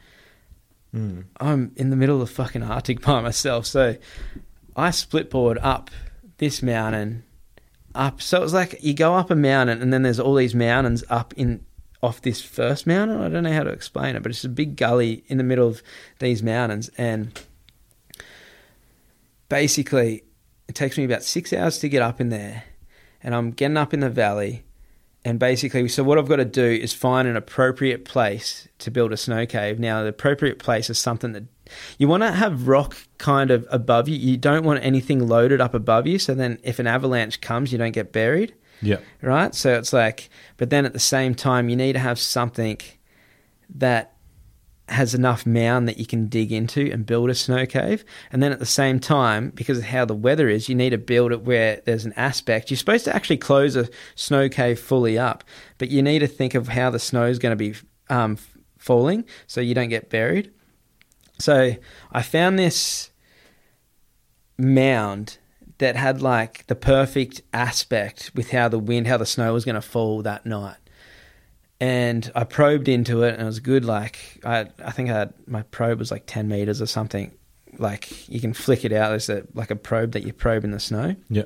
Mm. 0.95 1.25
I'm 1.41 1.73
in 1.77 1.91
the 1.91 1.97
middle 1.97 2.23
of 2.23 2.29
the 2.29 2.35
fucking 2.35 2.63
Arctic 2.63 3.01
by 3.01 3.21
myself. 3.21 3.67
So 3.67 3.97
I 4.77 4.91
split 4.91 5.29
board 5.29 5.59
up 5.61 5.91
this 6.39 6.63
mountain, 6.63 7.25
up. 7.95 8.23
So 8.23 8.39
it 8.39 8.43
was 8.43 8.55
like 8.55 8.83
you 8.83 8.95
go 8.95 9.15
up 9.15 9.31
a 9.31 9.37
mountain, 9.37 9.83
and 9.83 9.93
then 9.93 10.03
there's 10.03 10.21
all 10.21 10.35
these 10.35 10.55
mountains 10.55 11.03
up 11.11 11.35
in 11.37 11.65
off 12.03 12.21
this 12.21 12.43
first 12.43 12.87
mountain. 12.87 13.21
I 13.21 13.29
don't 13.29 13.43
know 13.43 13.53
how 13.53 13.65
to 13.65 13.71
explain 13.71 14.15
it, 14.15 14.23
but 14.23 14.31
it's 14.31 14.45
a 14.45 14.49
big 14.49 14.77
gully 14.77 15.25
in 15.27 15.39
the 15.39 15.45
middle 15.45 15.67
of 15.67 15.83
these 16.19 16.43
mountains, 16.43 16.91
and 16.97 17.41
basically 19.49 20.23
it 20.69 20.75
takes 20.75 20.99
me 20.99 21.05
about 21.05 21.23
six 21.23 21.53
hours 21.53 21.79
to 21.79 21.89
get 21.89 22.03
up 22.03 22.21
in 22.21 22.29
there, 22.29 22.65
and 23.23 23.35
I'm 23.35 23.51
getting 23.51 23.77
up 23.77 23.93
in 23.95 24.01
the 24.01 24.11
valley. 24.11 24.65
And 25.27 25.39
basically, 25.39 25.89
so 25.89 26.05
what 26.05 26.19
I've 26.19 26.29
got 26.29 26.37
to 26.37 26.45
do 26.45 26.65
is 26.67 26.93
find 26.93 27.27
an 27.27 27.35
appropriate 27.37 28.05
place 28.05 28.69
to 28.81 28.91
build 28.91 29.11
a 29.13 29.17
snow 29.17 29.47
cave. 29.47 29.79
Now, 29.79 30.03
the 30.03 30.09
appropriate 30.11 30.59
place 30.59 30.91
is 30.91 30.99
something 30.99 31.33
that 31.33 31.45
you 31.97 32.09
want 32.09 32.23
to 32.25 32.31
have 32.33 32.69
rock 32.69 32.95
kind 33.17 33.51
of 33.51 33.67
above 33.71 34.07
you. 34.07 34.17
You 34.19 34.37
don't 34.37 34.65
want 34.65 34.85
anything 34.85 35.27
loaded 35.27 35.63
up 35.63 35.73
above 35.73 36.07
you. 36.07 36.19
So 36.19 36.35
then, 36.35 36.59
if 36.63 36.79
an 36.79 36.87
avalanche 36.87 37.41
comes, 37.41 37.73
you 37.73 37.79
don't 37.79 37.93
get 37.93 38.13
buried, 38.13 38.55
Yeah. 38.83 38.99
right? 39.23 39.55
So 39.55 39.73
it's 39.79 39.95
like, 39.95 40.29
but 40.59 40.69
then 40.69 40.85
at 40.85 40.93
the 40.93 40.99
same 40.99 41.35
time, 41.35 41.71
you 41.71 41.77
need 41.77 41.95
to 41.95 42.01
have 42.01 42.19
something 42.19 42.79
that 43.77 44.14
has 44.89 45.15
enough 45.15 45.47
mound 45.47 45.89
that 45.89 45.97
you 45.99 46.07
can 46.07 46.27
dig 46.27 46.53
into 46.53 46.91
and 46.93 47.07
build 47.07 47.31
a 47.31 47.35
snow 47.35 47.65
cave. 47.65 48.05
And 48.31 48.43
then 48.43 48.53
at 48.53 48.59
the 48.59 48.67
same 48.67 49.01
time, 49.01 49.51
because 49.51 49.79
of 49.79 49.85
how 49.85 50.05
the 50.05 50.15
weather 50.15 50.49
is, 50.49 50.69
you 50.69 50.75
need 50.75 50.91
to 50.91 50.99
build 50.99 51.33
it 51.33 51.43
where 51.43 51.81
there's 51.87 52.05
an 52.05 52.13
aspect. 52.17 52.71
You're 52.71 52.77
supposed 52.77 53.07
to 53.07 53.15
actually 53.15 53.39
close 53.39 53.77
a 53.77 53.89
snow 54.15 54.49
cave 54.49 54.79
fully 54.79 55.19
up, 55.19 55.43
but 55.79 55.89
you 55.89 56.03
need 56.03 56.19
to 56.19 56.27
think 56.27 56.55
of 56.55 56.69
how 56.69 56.91
the 56.91 56.99
snow 56.99 57.25
is 57.25 57.39
going 57.39 57.57
to 57.57 57.57
be 57.57 57.75
um, 58.11 58.37
falling 58.79 59.25
so 59.47 59.61
you 59.61 59.75
don't 59.75 59.89
get 59.89 60.11
buried. 60.11 60.53
So 61.39 61.77
I 62.13 62.23
found 62.23 62.59
this 62.59 63.11
mound 64.59 65.39
that 65.79 65.97
had 65.97 66.21
like 66.21 66.67
the 66.67 66.77
perfect 66.77 67.41
aspect 67.53 68.31
with 68.35 68.51
how 68.51 68.69
the 68.69 68.79
wind, 68.79 69.07
how 69.07 69.17
the 69.17 69.27
snow 69.27 69.55
was 69.55 69.65
going 69.65 69.75
to 69.75 69.81
fall 69.81 70.23
that 70.23 70.45
night 70.45 70.77
and 71.85 72.33
I 72.35 72.45
probed 72.45 72.89
into 72.89 73.23
it, 73.25 73.35
and 73.35 73.43
it 73.43 73.45
was 73.45 73.61
good. 73.61 73.85
Like 73.85 74.41
I, 74.45 74.67
I 74.83 74.91
think 74.91 75.11
I 75.11 75.19
had, 75.19 75.35
my 75.47 75.63
probe 75.65 75.99
was 75.99 76.11
like 76.11 76.25
ten 76.27 76.49
meters 76.49 76.81
or 76.81 76.87
something. 76.87 77.31
Like 77.79 78.29
you 78.29 78.41
can 78.41 78.55
flick 78.55 78.85
it 78.85 78.93
out. 78.93 79.11
There's 79.11 79.29
a, 79.29 79.45
like 79.55 79.71
a 79.71 79.77
probe 79.77 80.13
that 80.13 80.23
you 80.23 80.33
probe 80.33 80.65
in 80.65 80.71
the 80.71 80.81
snow, 80.81 81.15
Yeah. 81.29 81.45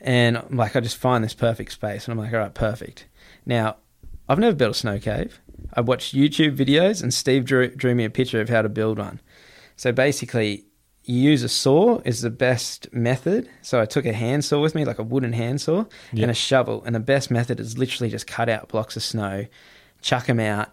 and 0.00 0.42
like 0.50 0.74
I 0.76 0.80
just 0.80 0.96
find 0.96 1.22
this 1.22 1.34
perfect 1.34 1.72
space, 1.72 2.06
and 2.08 2.12
I'm 2.12 2.18
like, 2.18 2.32
all 2.32 2.40
right, 2.40 2.54
perfect. 2.54 3.06
Now, 3.46 3.76
I've 4.28 4.38
never 4.38 4.56
built 4.56 4.72
a 4.76 4.78
snow 4.78 4.98
cave. 4.98 5.40
I 5.74 5.80
watched 5.80 6.14
YouTube 6.14 6.56
videos, 6.56 7.02
and 7.02 7.12
Steve 7.14 7.44
drew 7.44 7.68
drew 7.74 7.94
me 7.94 8.04
a 8.04 8.10
picture 8.10 8.40
of 8.40 8.48
how 8.48 8.62
to 8.62 8.68
build 8.68 8.98
one. 8.98 9.20
So 9.76 9.92
basically, 9.92 10.64
you 11.04 11.18
use 11.30 11.42
a 11.42 11.48
saw 11.48 12.00
is 12.04 12.22
the 12.22 12.30
best 12.30 12.92
method. 12.92 13.48
So 13.62 13.80
I 13.80 13.84
took 13.84 14.06
a 14.06 14.12
handsaw 14.12 14.60
with 14.60 14.74
me, 14.74 14.84
like 14.84 14.98
a 14.98 15.02
wooden 15.02 15.32
handsaw, 15.34 15.84
Yeah. 16.12 16.22
and 16.22 16.30
a 16.30 16.34
shovel. 16.34 16.82
And 16.84 16.94
the 16.94 17.00
best 17.00 17.30
method 17.30 17.60
is 17.60 17.76
literally 17.76 18.10
just 18.10 18.26
cut 18.26 18.48
out 18.48 18.68
blocks 18.68 18.96
of 18.96 19.02
snow, 19.02 19.46
chuck 20.00 20.26
them 20.26 20.40
out, 20.40 20.70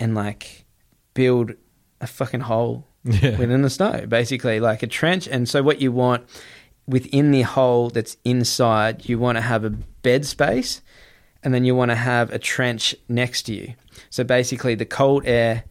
and 0.00 0.14
like 0.14 0.64
build 1.14 1.52
a 2.00 2.06
fucking 2.06 2.40
hole 2.40 2.86
Yeah. 3.04 3.36
within 3.38 3.62
the 3.62 3.70
snow, 3.70 4.04
basically 4.08 4.58
like 4.60 4.82
a 4.82 4.86
trench. 4.88 5.28
And 5.28 5.48
so 5.48 5.62
what 5.62 5.80
you 5.80 5.92
want 5.92 6.24
within 6.86 7.30
the 7.30 7.42
hole 7.42 7.90
that's 7.90 8.16
inside, 8.24 9.08
you 9.08 9.18
want 9.18 9.36
to 9.36 9.42
have 9.42 9.64
a 9.64 9.70
bed 9.70 10.24
space, 10.26 10.80
and 11.44 11.54
then 11.54 11.64
you 11.64 11.74
want 11.74 11.90
to 11.92 11.94
have 11.94 12.32
a 12.32 12.38
trench 12.38 12.96
next 13.08 13.42
to 13.42 13.54
you. 13.54 13.74
So 14.10 14.24
basically, 14.24 14.74
the 14.74 14.84
cold 14.86 15.22
air 15.26 15.64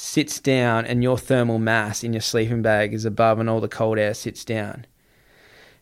sits 0.00 0.38
down, 0.38 0.86
and 0.86 1.02
your 1.02 1.18
thermal 1.18 1.58
mass 1.58 2.04
in 2.04 2.12
your 2.12 2.20
sleeping 2.22 2.62
bag 2.62 2.94
is 2.94 3.04
above, 3.04 3.40
and 3.40 3.50
all 3.50 3.60
the 3.60 3.66
cold 3.68 3.98
air 3.98 4.14
sits 4.14 4.44
down. 4.44 4.86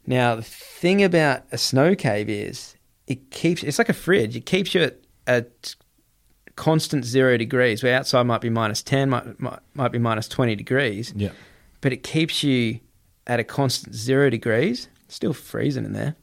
Now, 0.06 0.36
the 0.36 0.42
thing 0.42 1.04
about 1.04 1.42
a 1.52 1.58
snow 1.58 1.94
cave 1.94 2.30
is 2.30 2.76
it 3.06 3.30
keeps 3.30 3.62
it's 3.62 3.76
like 3.78 3.90
a 3.90 3.92
fridge. 3.92 4.34
It 4.34 4.46
keeps 4.46 4.74
you 4.74 4.80
at, 4.84 4.98
at 5.26 5.74
constant 6.56 7.04
zero 7.04 7.36
degrees, 7.36 7.82
where 7.82 7.94
outside 7.94 8.22
might 8.22 8.40
be 8.40 8.48
minus 8.48 8.82
10, 8.82 9.10
might, 9.10 9.38
might, 9.38 9.58
might 9.74 9.92
be 9.92 9.98
minus 9.98 10.28
20 10.28 10.56
degrees, 10.56 11.12
Yeah. 11.14 11.32
but 11.82 11.92
it 11.92 12.02
keeps 12.02 12.42
you 12.42 12.80
at 13.26 13.38
a 13.38 13.44
constant 13.44 13.94
zero 13.94 14.30
degrees, 14.30 14.88
still 15.08 15.34
freezing 15.34 15.84
in 15.84 15.92
there. 15.92 16.16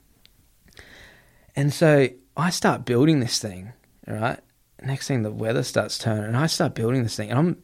And 1.56 1.72
so 1.72 2.08
I 2.36 2.50
start 2.50 2.86
building 2.86 3.20
this 3.20 3.38
thing, 3.38 3.74
all 4.08 4.16
right? 4.16 4.40
Next 4.86 5.08
thing, 5.08 5.24
the 5.24 5.32
weather 5.32 5.64
starts 5.64 5.98
turning, 5.98 6.26
and 6.26 6.38
I 6.38 6.48
start 6.48 6.76
building 6.76 7.04
this 7.04 7.16
thing, 7.16 7.30
and 7.30 7.40
I'm 7.40 7.58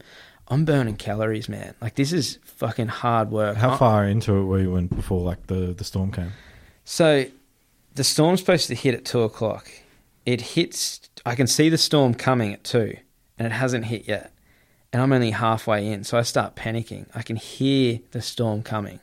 I'm 0.48 0.64
burning 0.64 0.96
calories, 0.96 1.48
man. 1.48 1.74
Like 1.80 1.94
this 1.94 2.12
is 2.12 2.38
fucking 2.44 2.88
hard 2.88 3.30
work. 3.30 3.56
How 3.56 3.70
I- 3.72 3.76
far 3.76 4.04
into 4.06 4.34
it 4.36 4.44
were 4.44 4.60
you 4.60 4.72
when 4.72 4.86
before 4.86 5.20
like 5.20 5.46
the 5.46 5.74
the 5.76 5.84
storm 5.84 6.10
came? 6.12 6.32
So 6.84 7.26
the 7.94 8.04
storm's 8.04 8.40
supposed 8.40 8.66
to 8.68 8.74
hit 8.74 8.94
at 8.94 9.04
two 9.04 9.22
o'clock. 9.22 9.70
It 10.26 10.40
hits. 10.40 11.00
I 11.26 11.34
can 11.34 11.46
see 11.46 11.68
the 11.68 11.78
storm 11.78 12.14
coming 12.14 12.52
at 12.54 12.64
two, 12.64 12.96
and 13.38 13.46
it 13.46 13.52
hasn't 13.52 13.86
hit 13.86 14.08
yet. 14.08 14.32
And 14.92 15.00
I'm 15.00 15.12
only 15.12 15.30
halfway 15.30 15.86
in, 15.86 16.02
so 16.02 16.18
I 16.18 16.22
start 16.22 16.56
panicking. 16.56 17.06
I 17.14 17.22
can 17.22 17.36
hear 17.36 18.00
the 18.10 18.20
storm 18.20 18.62
coming. 18.62 18.98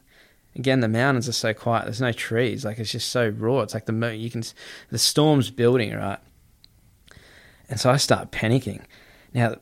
Again, 0.54 0.82
the 0.82 0.88
mountains 0.90 1.30
are 1.30 1.34
so 1.34 1.54
quiet. 1.54 1.86
There's 1.86 2.02
no 2.02 2.12
trees. 2.12 2.66
Like 2.66 2.80
it's 2.80 2.92
just 2.92 3.10
so 3.10 3.30
raw. 3.30 3.62
It's 3.62 3.74
like 3.74 3.86
the 3.86 3.94
you 4.16 4.30
can 4.32 4.44
the 4.90 4.98
storm's 4.98 5.50
building, 5.52 5.94
right? 5.96 6.20
And 7.70 7.80
so 7.80 7.90
I 7.90 7.98
start 7.98 8.32
panicking. 8.32 8.84
Now 9.34 9.56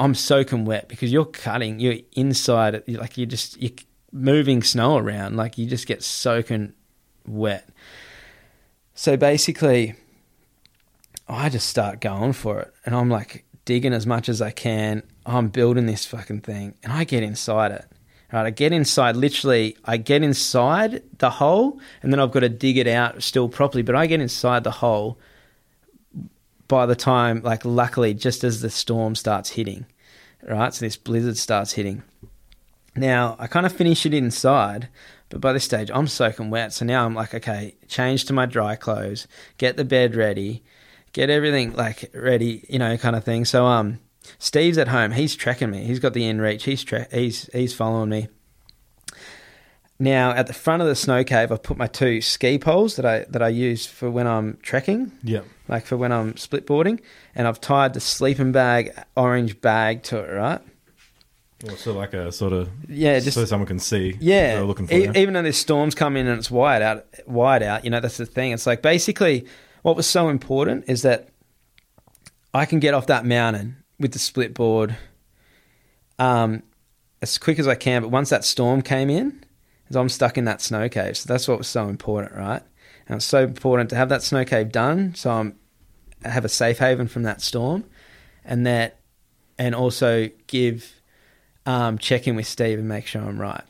I'm 0.00 0.14
soaking 0.14 0.64
wet 0.64 0.88
because 0.88 1.12
you're 1.12 1.24
cutting. 1.24 1.80
You're 1.80 1.96
inside. 2.12 2.74
it, 2.74 2.88
Like 2.88 3.16
you're 3.16 3.26
just 3.26 3.60
you're 3.60 3.72
moving 4.12 4.62
snow 4.62 4.96
around. 4.96 5.36
Like 5.36 5.58
you 5.58 5.66
just 5.66 5.86
get 5.86 6.02
soaking 6.02 6.72
wet. 7.26 7.68
So 8.94 9.16
basically, 9.16 9.94
I 11.28 11.48
just 11.48 11.68
start 11.68 12.00
going 12.00 12.32
for 12.32 12.60
it, 12.60 12.74
and 12.84 12.94
I'm 12.94 13.08
like 13.08 13.44
digging 13.64 13.92
as 13.92 14.06
much 14.06 14.28
as 14.28 14.42
I 14.42 14.50
can. 14.50 15.02
I'm 15.26 15.48
building 15.48 15.86
this 15.86 16.06
fucking 16.06 16.40
thing, 16.40 16.74
and 16.82 16.92
I 16.92 17.04
get 17.04 17.22
inside 17.22 17.72
it. 17.72 17.84
Right, 18.32 18.44
I 18.44 18.50
get 18.50 18.72
inside. 18.72 19.16
Literally, 19.16 19.76
I 19.86 19.96
get 19.96 20.22
inside 20.22 21.02
the 21.18 21.30
hole, 21.30 21.80
and 22.02 22.12
then 22.12 22.20
I've 22.20 22.30
got 22.30 22.40
to 22.40 22.48
dig 22.48 22.76
it 22.76 22.86
out 22.86 23.22
still 23.22 23.48
properly. 23.48 23.82
But 23.82 23.96
I 23.96 24.06
get 24.06 24.20
inside 24.20 24.64
the 24.64 24.70
hole 24.70 25.18
by 26.68 26.86
the 26.86 26.96
time, 26.96 27.42
like, 27.42 27.64
luckily, 27.64 28.14
just 28.14 28.44
as 28.44 28.60
the 28.60 28.70
storm 28.70 29.14
starts 29.14 29.50
hitting, 29.50 29.86
right? 30.42 30.72
So 30.72 30.84
this 30.84 30.96
blizzard 30.96 31.36
starts 31.36 31.72
hitting. 31.72 32.02
Now, 32.94 33.36
I 33.38 33.46
kind 33.46 33.66
of 33.66 33.72
finish 33.72 34.04
it 34.06 34.14
inside, 34.14 34.88
but 35.28 35.40
by 35.40 35.52
this 35.52 35.64
stage, 35.64 35.90
I'm 35.92 36.06
soaking 36.06 36.50
wet. 36.50 36.72
So 36.72 36.84
now 36.84 37.04
I'm 37.04 37.14
like, 37.14 37.34
okay, 37.34 37.74
change 37.86 38.24
to 38.26 38.32
my 38.32 38.46
dry 38.46 38.76
clothes, 38.76 39.26
get 39.56 39.76
the 39.76 39.84
bed 39.84 40.14
ready, 40.14 40.62
get 41.12 41.30
everything 41.30 41.74
like 41.74 42.10
ready, 42.14 42.64
you 42.68 42.78
know, 42.78 42.96
kind 42.96 43.16
of 43.16 43.24
thing. 43.24 43.44
So, 43.44 43.66
um, 43.66 44.00
Steve's 44.38 44.78
at 44.78 44.88
home. 44.88 45.12
He's 45.12 45.34
trekking 45.34 45.70
me. 45.70 45.84
He's 45.84 46.00
got 46.00 46.12
the 46.12 46.26
in 46.26 46.40
reach. 46.40 46.64
He's 46.64 46.84
tre- 46.84 47.06
he's 47.10 47.48
he's 47.52 47.72
following 47.74 48.10
me. 48.10 48.28
Now, 49.98 50.30
at 50.30 50.46
the 50.46 50.52
front 50.52 50.80
of 50.82 50.88
the 50.88 50.94
snow 50.94 51.24
cave, 51.24 51.50
I've 51.50 51.62
put 51.62 51.76
my 51.76 51.86
two 51.88 52.20
ski 52.20 52.58
poles 52.58 52.96
that 52.96 53.06
I 53.06 53.24
that 53.30 53.42
I 53.42 53.48
use 53.48 53.86
for 53.86 54.10
when 54.10 54.26
I'm 54.26 54.58
trekking 54.62 55.12
Yeah. 55.22 55.40
Like 55.68 55.86
for 55.86 55.96
when 55.96 56.12
I'm 56.12 56.36
split 56.36 56.66
boarding, 56.66 57.00
and 57.34 57.46
I've 57.46 57.60
tied 57.60 57.94
the 57.94 58.00
sleeping 58.00 58.52
bag 58.52 58.92
orange 59.16 59.60
bag 59.60 60.02
to 60.04 60.18
it, 60.18 60.32
right? 60.32 60.60
Well, 61.64 61.76
so 61.76 61.92
like 61.92 62.14
a 62.14 62.30
sort 62.30 62.52
of 62.52 62.68
Yeah, 62.88 63.18
just 63.18 63.34
so 63.34 63.44
someone 63.44 63.66
can 63.66 63.78
see. 63.80 64.16
yeah. 64.20 64.60
Looking 64.64 64.86
for 64.86 64.94
E- 64.94 65.10
even 65.16 65.34
though 65.34 65.42
there's 65.42 65.56
storms 65.56 65.94
coming 65.94 66.20
in 66.22 66.28
and 66.28 66.38
it's 66.38 66.50
wide 66.50 66.82
out, 66.82 67.04
wide 67.26 67.62
out, 67.64 67.84
you 67.84 67.90
know 67.90 67.98
that's 68.00 68.16
the 68.16 68.26
thing. 68.26 68.52
It's 68.52 68.66
like 68.66 68.80
basically 68.80 69.44
what 69.82 69.96
was 69.96 70.06
so 70.06 70.28
important 70.28 70.84
is 70.88 71.02
that 71.02 71.28
I 72.54 72.64
can 72.64 72.78
get 72.78 72.94
off 72.94 73.06
that 73.08 73.24
mountain 73.26 73.76
with 73.98 74.12
the 74.12 74.18
split 74.20 74.54
board 74.54 74.96
um, 76.18 76.62
as 77.22 77.38
quick 77.38 77.58
as 77.58 77.66
I 77.68 77.74
can. 77.74 78.02
But 78.02 78.08
once 78.10 78.30
that 78.30 78.44
storm 78.44 78.80
came 78.82 79.10
in, 79.10 79.44
I'm 79.94 80.08
stuck 80.08 80.38
in 80.38 80.44
that 80.44 80.60
snow 80.60 80.88
cave. 80.88 81.16
So 81.16 81.32
that's 81.32 81.48
what 81.48 81.58
was 81.58 81.66
so 81.68 81.88
important, 81.88 82.34
right? 82.34 82.62
And 83.08 83.16
it's 83.16 83.24
so 83.24 83.42
important 83.42 83.90
to 83.90 83.96
have 83.96 84.10
that 84.10 84.22
snow 84.22 84.44
cave 84.44 84.70
done, 84.70 85.14
so 85.14 85.30
I'm 85.30 85.56
I 86.24 86.30
have 86.30 86.44
a 86.44 86.48
safe 86.48 86.78
haven 86.78 87.08
from 87.08 87.22
that 87.22 87.40
storm, 87.40 87.84
and 88.44 88.66
that, 88.66 89.00
and 89.58 89.74
also 89.74 90.28
give 90.46 91.00
um, 91.66 91.98
check 91.98 92.26
in 92.26 92.36
with 92.36 92.46
Steve 92.46 92.78
and 92.78 92.88
make 92.88 93.06
sure 93.06 93.22
I'm 93.22 93.40
right. 93.40 93.64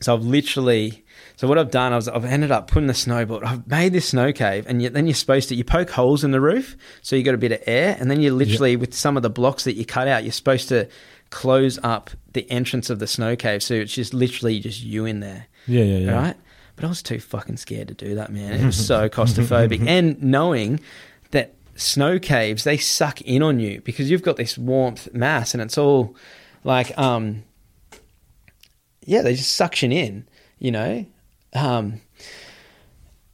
So 0.00 0.14
I've 0.14 0.24
literally, 0.24 1.04
so 1.36 1.46
what 1.46 1.58
I've 1.58 1.70
done, 1.70 1.92
I 1.92 1.96
was, 1.96 2.08
I've 2.08 2.24
ended 2.24 2.50
up 2.50 2.70
putting 2.70 2.86
the 2.86 2.94
snowboard. 2.94 3.44
I've 3.44 3.66
made 3.66 3.92
this 3.92 4.08
snow 4.08 4.32
cave, 4.32 4.64
and 4.66 4.80
you, 4.80 4.88
then 4.88 5.06
you're 5.06 5.14
supposed 5.14 5.50
to 5.50 5.54
you 5.54 5.62
poke 5.62 5.90
holes 5.90 6.24
in 6.24 6.30
the 6.30 6.40
roof, 6.40 6.76
so 7.02 7.16
you 7.16 7.22
got 7.22 7.34
a 7.34 7.38
bit 7.38 7.52
of 7.52 7.62
air, 7.66 7.96
and 8.00 8.10
then 8.10 8.20
you 8.22 8.34
literally 8.34 8.76
with 8.76 8.94
some 8.94 9.16
of 9.16 9.22
the 9.22 9.30
blocks 9.30 9.64
that 9.64 9.74
you 9.74 9.84
cut 9.84 10.08
out, 10.08 10.24
you're 10.24 10.32
supposed 10.32 10.68
to 10.70 10.88
close 11.28 11.78
up 11.82 12.10
the 12.32 12.50
entrance 12.50 12.88
of 12.88 12.98
the 12.98 13.06
snow 13.06 13.36
cave, 13.36 13.62
so 13.62 13.74
it's 13.74 13.92
just 13.92 14.14
literally 14.14 14.58
just 14.58 14.82
you 14.82 15.04
in 15.04 15.20
there, 15.20 15.46
yeah, 15.66 15.84
yeah, 15.84 15.98
yeah. 15.98 16.12
right? 16.12 16.36
But 16.80 16.86
I 16.86 16.88
was 16.88 17.02
too 17.02 17.20
fucking 17.20 17.58
scared 17.58 17.88
to 17.88 17.94
do 17.94 18.14
that, 18.14 18.32
man. 18.32 18.54
It 18.54 18.64
was 18.64 18.86
so 18.86 19.08
claustrophobic, 19.10 19.86
and 19.86 20.22
knowing 20.22 20.80
that 21.30 21.54
snow 21.74 22.18
caves 22.18 22.64
they 22.64 22.78
suck 22.78 23.20
in 23.20 23.42
on 23.42 23.60
you 23.60 23.82
because 23.82 24.10
you've 24.10 24.22
got 24.22 24.36
this 24.36 24.56
warmth 24.56 25.12
mass, 25.12 25.52
and 25.52 25.62
it's 25.62 25.76
all 25.76 26.16
like 26.64 26.96
um 26.98 27.42
yeah, 29.04 29.22
they 29.22 29.34
just 29.34 29.54
suction 29.54 29.92
in, 29.92 30.26
you 30.58 30.70
know. 30.70 31.04
Um, 31.52 32.00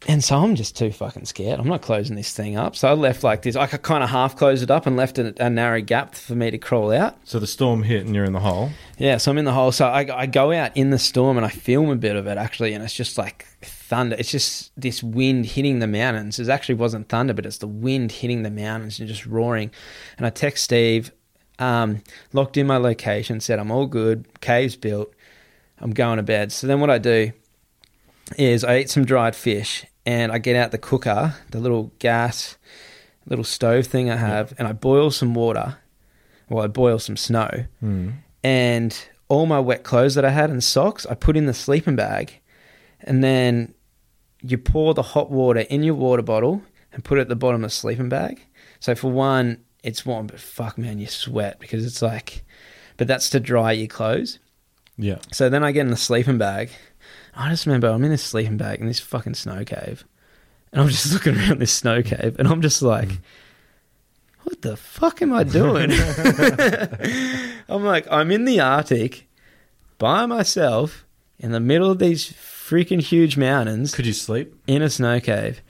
and 0.08 0.22
so 0.22 0.36
I'm 0.36 0.54
just 0.54 0.76
too 0.76 0.92
fucking 0.92 1.24
scared. 1.24 1.58
I'm 1.58 1.66
not 1.66 1.82
closing 1.82 2.14
this 2.14 2.32
thing 2.32 2.56
up. 2.56 2.76
So 2.76 2.86
I 2.86 2.92
left 2.92 3.24
like 3.24 3.42
this. 3.42 3.56
I 3.56 3.66
kind 3.66 4.04
of 4.04 4.10
half 4.10 4.36
closed 4.36 4.62
it 4.62 4.70
up 4.70 4.86
and 4.86 4.96
left 4.96 5.18
a, 5.18 5.34
a 5.44 5.50
narrow 5.50 5.80
gap 5.80 6.14
for 6.14 6.36
me 6.36 6.48
to 6.52 6.58
crawl 6.58 6.92
out. 6.92 7.16
So 7.24 7.40
the 7.40 7.46
storm 7.48 7.82
hit 7.82 8.06
and 8.06 8.14
you're 8.14 8.24
in 8.24 8.32
the 8.32 8.40
hole. 8.40 8.70
Yeah, 8.98 9.16
so 9.16 9.32
I'm 9.32 9.38
in 9.38 9.44
the 9.44 9.52
hole. 9.52 9.72
So 9.72 9.86
I, 9.86 10.06
I 10.16 10.26
go 10.26 10.52
out 10.52 10.76
in 10.76 10.90
the 10.90 10.98
storm 10.98 11.36
and 11.36 11.44
I 11.44 11.48
film 11.48 11.90
a 11.90 11.96
bit 11.96 12.14
of 12.14 12.28
it 12.28 12.38
actually, 12.38 12.72
and 12.72 12.84
it's 12.84 12.94
just 12.94 13.18
like 13.18 13.46
thunder. 13.62 14.14
It's 14.16 14.30
just 14.30 14.70
this 14.80 15.02
wind 15.02 15.46
hitting 15.46 15.80
the 15.80 15.88
mountains. 15.88 16.38
It 16.38 16.48
actually 16.48 16.76
wasn't 16.76 17.08
thunder, 17.08 17.34
but 17.34 17.44
it's 17.44 17.58
the 17.58 17.66
wind 17.66 18.12
hitting 18.12 18.44
the 18.44 18.50
mountains 18.50 19.00
and 19.00 19.08
just 19.08 19.26
roaring. 19.26 19.72
And 20.18 20.24
I 20.24 20.30
text 20.30 20.62
Steve, 20.62 21.10
um, 21.58 22.04
locked 22.32 22.56
in 22.56 22.68
my 22.68 22.76
location, 22.76 23.40
said 23.40 23.58
I'm 23.58 23.72
all 23.72 23.86
good, 23.86 24.40
cave's 24.40 24.76
built, 24.76 25.12
I'm 25.80 25.90
going 25.90 26.18
to 26.18 26.22
bed. 26.22 26.52
So 26.52 26.68
then 26.68 26.78
what 26.78 26.90
I 26.90 26.98
do 26.98 27.32
is 28.38 28.62
I 28.62 28.78
eat 28.78 28.90
some 28.90 29.04
dried 29.04 29.34
fish 29.34 29.84
and 30.06 30.32
I 30.32 30.38
get 30.38 30.56
out 30.56 30.70
the 30.70 30.78
cooker, 30.78 31.34
the 31.50 31.58
little 31.60 31.92
gas, 31.98 32.56
little 33.26 33.44
stove 33.44 33.86
thing 33.86 34.08
I 34.10 34.16
have, 34.16 34.54
and 34.58 34.66
I 34.66 34.72
boil 34.72 35.10
some 35.10 35.34
water. 35.34 35.76
Well, 36.48 36.64
I 36.64 36.68
boil 36.68 36.98
some 37.00 37.16
snow 37.16 37.66
Mm. 37.82 38.14
and 38.44 38.96
all 39.28 39.46
my 39.46 39.58
wet 39.58 39.82
clothes 39.82 40.14
that 40.14 40.24
I 40.24 40.30
had 40.30 40.50
and 40.50 40.62
socks, 40.62 41.04
I 41.06 41.14
put 41.14 41.36
in 41.36 41.46
the 41.46 41.52
sleeping 41.54 41.96
bag, 41.96 42.40
and 43.00 43.24
then 43.24 43.74
you 44.40 44.56
pour 44.56 44.94
the 44.94 45.02
hot 45.02 45.30
water 45.32 45.60
in 45.60 45.82
your 45.82 45.96
water 45.96 46.22
bottle 46.22 46.62
and 46.92 47.02
put 47.02 47.18
it 47.18 47.22
at 47.22 47.28
the 47.28 47.34
bottom 47.34 47.64
of 47.64 47.70
the 47.70 47.74
sleeping 47.74 48.08
bag. 48.08 48.40
So 48.78 48.94
for 48.94 49.10
one, 49.10 49.58
it's 49.82 50.06
warm, 50.06 50.28
but 50.28 50.38
fuck 50.38 50.78
man, 50.78 51.00
you 51.00 51.08
sweat 51.08 51.58
because 51.58 51.84
it's 51.84 52.00
like, 52.00 52.44
but 52.96 53.08
that's 53.08 53.28
to 53.30 53.40
dry 53.40 53.72
your 53.72 53.88
clothes. 53.88 54.38
Yeah. 54.96 55.18
So 55.32 55.48
then 55.48 55.64
I 55.64 55.72
get 55.72 55.80
in 55.80 55.90
the 55.90 55.96
sleeping 55.96 56.38
bag. 56.38 56.70
I 57.36 57.50
just 57.50 57.66
remember 57.66 57.88
I'm 57.88 58.02
in 58.04 58.12
a 58.12 58.18
sleeping 58.18 58.56
bag 58.56 58.80
in 58.80 58.86
this 58.86 59.00
fucking 59.00 59.34
snow 59.34 59.64
cave, 59.64 60.04
and 60.72 60.80
I'm 60.82 60.88
just 60.88 61.12
looking 61.12 61.36
around 61.36 61.58
this 61.60 61.72
snow 61.72 62.02
cave, 62.02 62.36
and 62.38 62.48
I'm 62.48 62.62
just 62.62 62.82
like, 62.82 63.10
what 64.44 64.62
the 64.62 64.76
fuck 64.76 65.20
am 65.22 65.32
I 65.32 65.44
doing? 65.44 65.90
I'm 67.68 67.84
like, 67.84 68.06
I'm 68.10 68.30
in 68.30 68.44
the 68.44 68.60
Arctic 68.60 69.26
by 69.98 70.24
myself 70.26 71.04
in 71.38 71.52
the 71.52 71.60
middle 71.60 71.90
of 71.90 71.98
these 71.98 72.32
freaking 72.32 73.00
huge 73.00 73.36
mountains 73.36 73.94
Could 73.94 74.06
you 74.06 74.12
sleep? 74.12 74.54
in 74.66 74.82
a 74.82 74.88
snow 74.90 75.20
cave. 75.20 75.60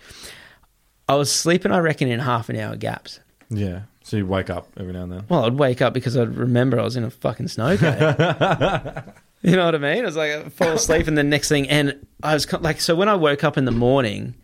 I 1.09 1.15
was 1.15 1.31
sleeping, 1.33 1.73
I 1.73 1.79
reckon, 1.79 2.09
in 2.09 2.21
half 2.21 2.49
an 2.49 2.57
hour 2.57 2.77
gaps. 2.77 3.21
Yeah. 3.49 3.83
So 4.03 4.17
you 4.17 4.27
wake 4.27 4.51
up 4.51 4.69
every 4.77 4.93
now 4.93 5.03
and 5.05 5.13
then. 5.13 5.25
Well, 5.29 5.45
I'd 5.45 5.55
wake 5.55 5.83
up 5.83 5.93
because 5.95 6.17
I'd 6.17 6.37
remember 6.37 6.79
I 6.79 6.85
was 6.85 6.97
in 6.97 7.05
a 7.05 7.11
fucking 7.11 7.49
snow 7.49 7.77
cave. 7.77 7.99
you 9.43 9.57
know 9.57 9.65
what 9.67 9.75
I 9.75 9.79
mean? 9.79 10.03
I 10.03 10.07
was 10.07 10.17
like, 10.17 10.31
I 10.33 10.49
fall 10.49 10.69
asleep, 10.73 11.07
and 11.07 11.17
the 11.17 11.23
next 11.23 11.49
thing, 11.49 11.69
and 11.69 12.07
I 12.23 12.35
was 12.35 12.51
like, 12.53 12.81
so 12.81 12.95
when 12.95 13.09
I 13.09 13.15
woke 13.15 13.45
up 13.45 13.57
in 13.59 13.65
the 13.65 13.71
morning, 13.73 14.35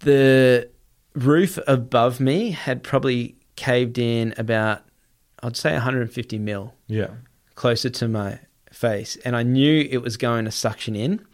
the 0.00 0.68
roof 1.14 1.58
above 1.66 2.20
me 2.20 2.50
had 2.52 2.82
probably 2.82 3.36
caved 3.56 3.98
in 3.98 4.34
about, 4.38 4.82
I'd 5.42 5.56
say 5.56 5.72
150 5.72 6.38
mil 6.38 6.74
Yeah. 6.86 7.08
closer 7.54 7.90
to 7.90 8.08
my 8.08 8.38
face, 8.72 9.16
and 9.24 9.34
I 9.36 9.42
knew 9.42 9.86
it 9.90 9.98
was 10.02 10.16
going 10.16 10.44
to 10.44 10.50
suction 10.52 10.94
in, 10.94 11.24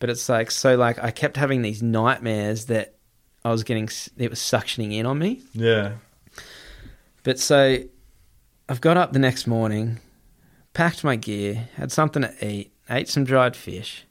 but 0.00 0.10
it's 0.10 0.28
like, 0.28 0.50
so 0.50 0.76
like, 0.76 1.02
I 1.02 1.10
kept 1.10 1.36
having 1.36 1.62
these 1.62 1.82
nightmares 1.82 2.66
that 2.66 2.94
I 3.44 3.50
was 3.50 3.62
getting, 3.64 3.88
it 4.16 4.30
was 4.30 4.38
suctioning 4.40 4.92
in 4.94 5.06
on 5.06 5.18
me. 5.18 5.42
Yeah. 5.54 5.92
But 7.22 7.38
so 7.38 7.78
I've 8.68 8.80
got 8.80 8.96
up 8.96 9.12
the 9.12 9.18
next 9.18 9.46
morning, 9.46 10.00
packed 10.78 11.02
my 11.02 11.16
gear, 11.16 11.68
had 11.74 11.90
something 11.90 12.22
to 12.22 12.46
eat, 12.48 12.72
ate 12.88 13.08
some 13.08 13.24
dried 13.24 13.56
fish, 13.56 14.06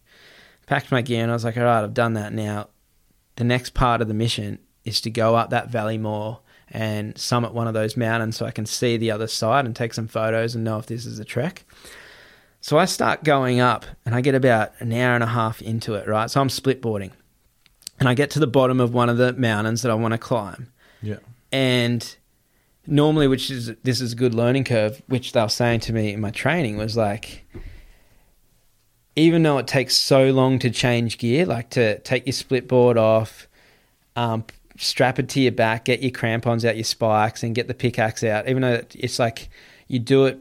packed 0.65 0.91
my 0.91 1.01
gear, 1.01 1.21
and 1.23 1.31
I 1.31 1.33
was 1.33 1.45
like, 1.45 1.55
all 1.55 1.63
right, 1.63 1.81
I've 1.81 1.93
done 1.93 2.15
that. 2.15 2.33
Now, 2.33 2.67
the 3.37 3.45
next 3.45 3.73
part 3.73 4.01
of 4.01 4.09
the 4.09 4.13
mission 4.13 4.59
is 4.83 4.99
to 4.99 5.09
go 5.09 5.35
up 5.37 5.49
that 5.51 5.69
valley 5.69 5.97
more 5.97 6.41
and 6.69 7.17
summit 7.17 7.53
one 7.53 7.69
of 7.69 7.73
those 7.73 7.95
mountains 7.95 8.35
so 8.35 8.45
I 8.45 8.51
can 8.51 8.65
see 8.65 8.97
the 8.97 9.11
other 9.11 9.27
side 9.27 9.63
and 9.65 9.73
take 9.73 9.93
some 9.93 10.09
photos 10.09 10.55
and 10.55 10.65
know 10.65 10.77
if 10.77 10.87
this 10.87 11.05
is 11.05 11.19
a 11.19 11.23
trek. 11.23 11.63
So 12.59 12.77
I 12.77 12.83
start 12.83 13.23
going 13.23 13.61
up 13.61 13.85
and 14.05 14.13
I 14.13 14.19
get 14.19 14.35
about 14.35 14.73
an 14.79 14.91
hour 14.91 15.15
and 15.15 15.23
a 15.23 15.27
half 15.27 15.61
into 15.61 15.93
it, 15.93 16.05
right? 16.05 16.29
So 16.29 16.41
I'm 16.41 16.49
split 16.49 16.81
boarding. 16.81 17.11
And 17.97 18.09
I 18.09 18.13
get 18.13 18.29
to 18.31 18.39
the 18.39 18.45
bottom 18.45 18.81
of 18.81 18.93
one 18.93 19.07
of 19.07 19.15
the 19.15 19.31
mountains 19.31 19.83
that 19.83 19.89
I 19.91 19.95
want 19.95 20.11
to 20.11 20.17
climb 20.17 20.73
Yeah. 21.01 21.19
and 21.49 22.17
normally 22.87 23.27
which 23.27 23.51
is 23.51 23.73
this 23.83 24.01
is 24.01 24.13
a 24.13 24.15
good 24.15 24.33
learning 24.33 24.63
curve 24.63 25.01
which 25.07 25.33
they 25.33 25.41
were 25.41 25.49
saying 25.49 25.79
to 25.79 25.93
me 25.93 26.13
in 26.13 26.21
my 26.21 26.31
training 26.31 26.77
was 26.77 26.95
like 26.95 27.45
even 29.15 29.43
though 29.43 29.57
it 29.57 29.67
takes 29.67 29.95
so 29.95 30.29
long 30.31 30.59
to 30.59 30.69
change 30.69 31.17
gear 31.17 31.45
like 31.45 31.69
to 31.69 31.99
take 31.99 32.25
your 32.25 32.33
split 32.33 32.67
board 32.67 32.97
off 32.97 33.47
um, 34.15 34.43
strap 34.77 35.19
it 35.19 35.27
to 35.29 35.41
your 35.41 35.51
back 35.51 35.85
get 35.85 36.01
your 36.01 36.11
crampons 36.11 36.63
out 36.65 36.75
your 36.75 36.83
spikes 36.83 37.43
and 37.43 37.55
get 37.55 37.67
the 37.67 37.73
pickaxe 37.73 38.23
out 38.23 38.47
even 38.47 38.61
though 38.61 38.81
it's 38.95 39.19
like 39.19 39.49
you 39.87 39.99
do 39.99 40.25
it 40.25 40.39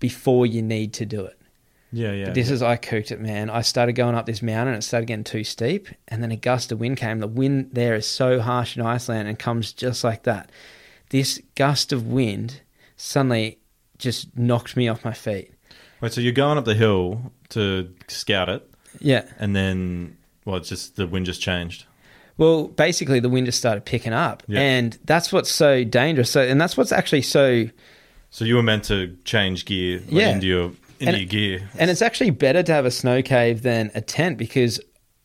before 0.00 0.46
you 0.46 0.62
need 0.62 0.92
to 0.92 1.04
do 1.04 1.24
it 1.24 1.38
Yeah. 1.90 2.12
Yeah. 2.12 2.24
but 2.26 2.34
this 2.34 2.50
is 2.50 2.62
I 2.62 2.76
cooked 2.76 3.10
it, 3.10 3.20
man. 3.20 3.50
I 3.50 3.62
started 3.62 3.94
going 3.94 4.14
up 4.14 4.26
this 4.26 4.42
mountain, 4.42 4.74
and 4.74 4.82
it 4.82 4.86
started 4.86 5.06
getting 5.06 5.24
too 5.24 5.42
steep, 5.42 5.88
and 6.06 6.22
then 6.22 6.30
a 6.30 6.36
gust 6.36 6.70
of 6.70 6.78
wind 6.78 6.98
came. 6.98 7.18
The 7.18 7.26
wind 7.26 7.70
there 7.72 7.94
is 7.96 8.06
so 8.06 8.40
harsh 8.40 8.76
in 8.76 8.82
Iceland 8.82 9.26
and 9.26 9.38
comes 9.38 9.72
just 9.72 10.04
like 10.04 10.22
that. 10.24 10.50
This 11.10 11.40
gust 11.54 11.92
of 11.92 12.06
wind 12.06 12.60
suddenly 12.96 13.58
just 13.98 14.36
knocked 14.36 14.76
me 14.76 14.88
off 14.88 15.04
my 15.04 15.12
feet. 15.12 15.52
Wait. 16.00 16.12
So 16.12 16.20
you're 16.20 16.32
going 16.32 16.58
up 16.58 16.64
the 16.64 16.74
hill 16.74 17.32
to 17.50 17.92
scout 18.08 18.48
it, 18.48 18.68
Yeah. 19.00 19.24
and 19.38 19.54
then 19.56 20.16
well, 20.44 20.56
it's 20.56 20.68
just 20.68 20.96
the 20.96 21.06
wind 21.06 21.26
just 21.26 21.40
changed. 21.40 21.84
Well, 22.36 22.68
basically 22.68 23.18
the 23.20 23.28
wind 23.28 23.46
just 23.46 23.58
started 23.58 23.84
picking 23.84 24.12
up. 24.12 24.42
Yeah. 24.46 24.60
And 24.60 24.98
that's 25.04 25.32
what's 25.32 25.50
so 25.50 25.82
dangerous. 25.84 26.30
So 26.30 26.40
and 26.42 26.60
that's 26.60 26.76
what's 26.76 26.92
actually 26.92 27.22
so 27.22 27.68
So 28.30 28.44
you 28.44 28.54
were 28.56 28.62
meant 28.62 28.84
to 28.84 29.16
change 29.24 29.64
gear 29.64 29.98
like, 30.00 30.10
Yeah. 30.12 30.30
into 30.34 30.46
your 30.46 30.64
into 31.00 31.12
And 31.12 31.16
your 31.16 31.26
gear. 31.26 31.68
And 31.78 31.90
it's 31.90 32.02
actually 32.02 32.30
better 32.30 32.62
to 32.62 32.72
have 32.72 32.84
a 32.86 32.90
snow 32.90 33.22
cave 33.22 33.62
than 33.62 33.90
a 33.94 34.00
tent 34.00 34.36
because, 34.38 34.80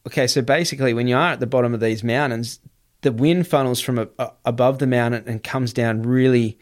okay, 0.08 0.28
so 0.28 0.41
basically, 0.41 0.93
when 0.93 1.08
you 1.08 1.16
are 1.16 1.32
at 1.34 1.39
the 1.39 1.47
bottom 1.47 1.74
of 1.74 1.80
these 1.80 2.03
mountains, 2.03 2.60
the 3.04 3.12
wind 3.12 3.47
funnels 3.47 3.80
from 3.80 3.99
a, 3.99 4.08
a- 4.20 4.32
above 4.45 4.80
the 4.80 4.88
mountain 4.88 5.24
and 5.28 5.43
comes 5.43 5.72
down 5.72 6.01
really, 6.01 6.58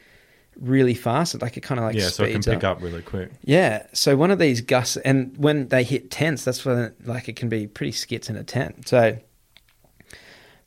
really 0.59 0.93
fast. 0.93 1.41
Like 1.41 1.55
it 1.57 1.61
kind 1.61 1.79
of 1.79 1.85
like 1.85 1.95
yeah, 1.95 2.09
so 2.09 2.23
it 2.25 2.33
can 2.33 2.43
pick 2.43 2.63
up 2.63 2.81
really 2.81 3.01
quick. 3.01 3.31
Yeah. 3.43 3.85
So 3.93 4.15
one 4.17 4.29
of 4.31 4.37
these 4.39 4.61
gusts, 4.61 4.97
and 4.97 5.35
when 5.37 5.69
they 5.69 5.83
hit 5.83 6.11
tents, 6.11 6.43
that's 6.43 6.65
when 6.65 6.93
like 7.05 7.29
it 7.29 7.35
can 7.37 7.47
be 7.49 7.65
pretty 7.67 7.93
skits 7.93 8.29
in 8.29 8.35
a 8.35 8.43
tent. 8.43 8.87
So, 8.87 9.17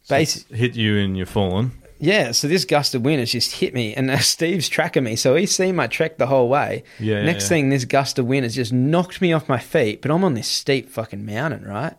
So 0.02 0.14
basi- 0.16 0.52
hit 0.54 0.74
you 0.76 0.98
and 0.98 1.16
you're 1.16 1.26
falling. 1.26 1.72
yeah. 1.98 2.32
So 2.32 2.48
this 2.48 2.64
gust 2.64 2.94
of 2.94 3.02
wind 3.02 3.20
has 3.20 3.30
just 3.32 3.52
hit 3.56 3.72
me, 3.74 3.94
and 3.94 4.10
Steve's 4.20 4.68
tracking 4.68 5.04
me, 5.04 5.16
so 5.16 5.34
he's 5.34 5.54
seen 5.54 5.76
my 5.76 5.86
trek 5.86 6.18
the 6.18 6.26
whole 6.26 6.48
way. 6.48 6.84
Yeah. 7.00 7.16
yeah, 7.18 7.24
Next 7.24 7.44
yeah. 7.44 7.48
thing, 7.48 7.68
this 7.70 7.84
gust 7.84 8.18
of 8.18 8.26
wind 8.26 8.44
has 8.44 8.54
just 8.54 8.72
knocked 8.72 9.20
me 9.20 9.32
off 9.32 9.48
my 9.48 9.58
feet, 9.58 10.02
but 10.02 10.10
I'm 10.10 10.24
on 10.24 10.34
this 10.34 10.48
steep 10.48 10.90
fucking 10.90 11.24
mountain, 11.24 11.64
right? 11.64 11.94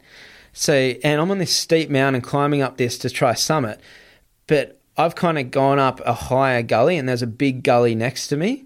So, 0.58 0.74
and 0.74 1.20
I'm 1.22 1.30
on 1.32 1.38
this 1.38 1.54
steep 1.54 1.90
mountain 1.90 2.22
climbing 2.22 2.62
up 2.62 2.78
this 2.78 2.98
to 3.00 3.10
try 3.10 3.34
summit, 3.34 3.82
but 4.48 4.80
I've 4.98 5.14
kind 5.16 5.38
of 5.38 5.52
gone 5.52 5.80
up 5.80 6.00
a 6.06 6.14
higher 6.14 6.64
gully, 6.64 6.98
and 6.98 7.10
there's 7.10 7.22
a 7.22 7.28
big 7.28 7.62
gully 7.62 7.94
next 7.94 8.28
to 8.30 8.38
me. 8.38 8.64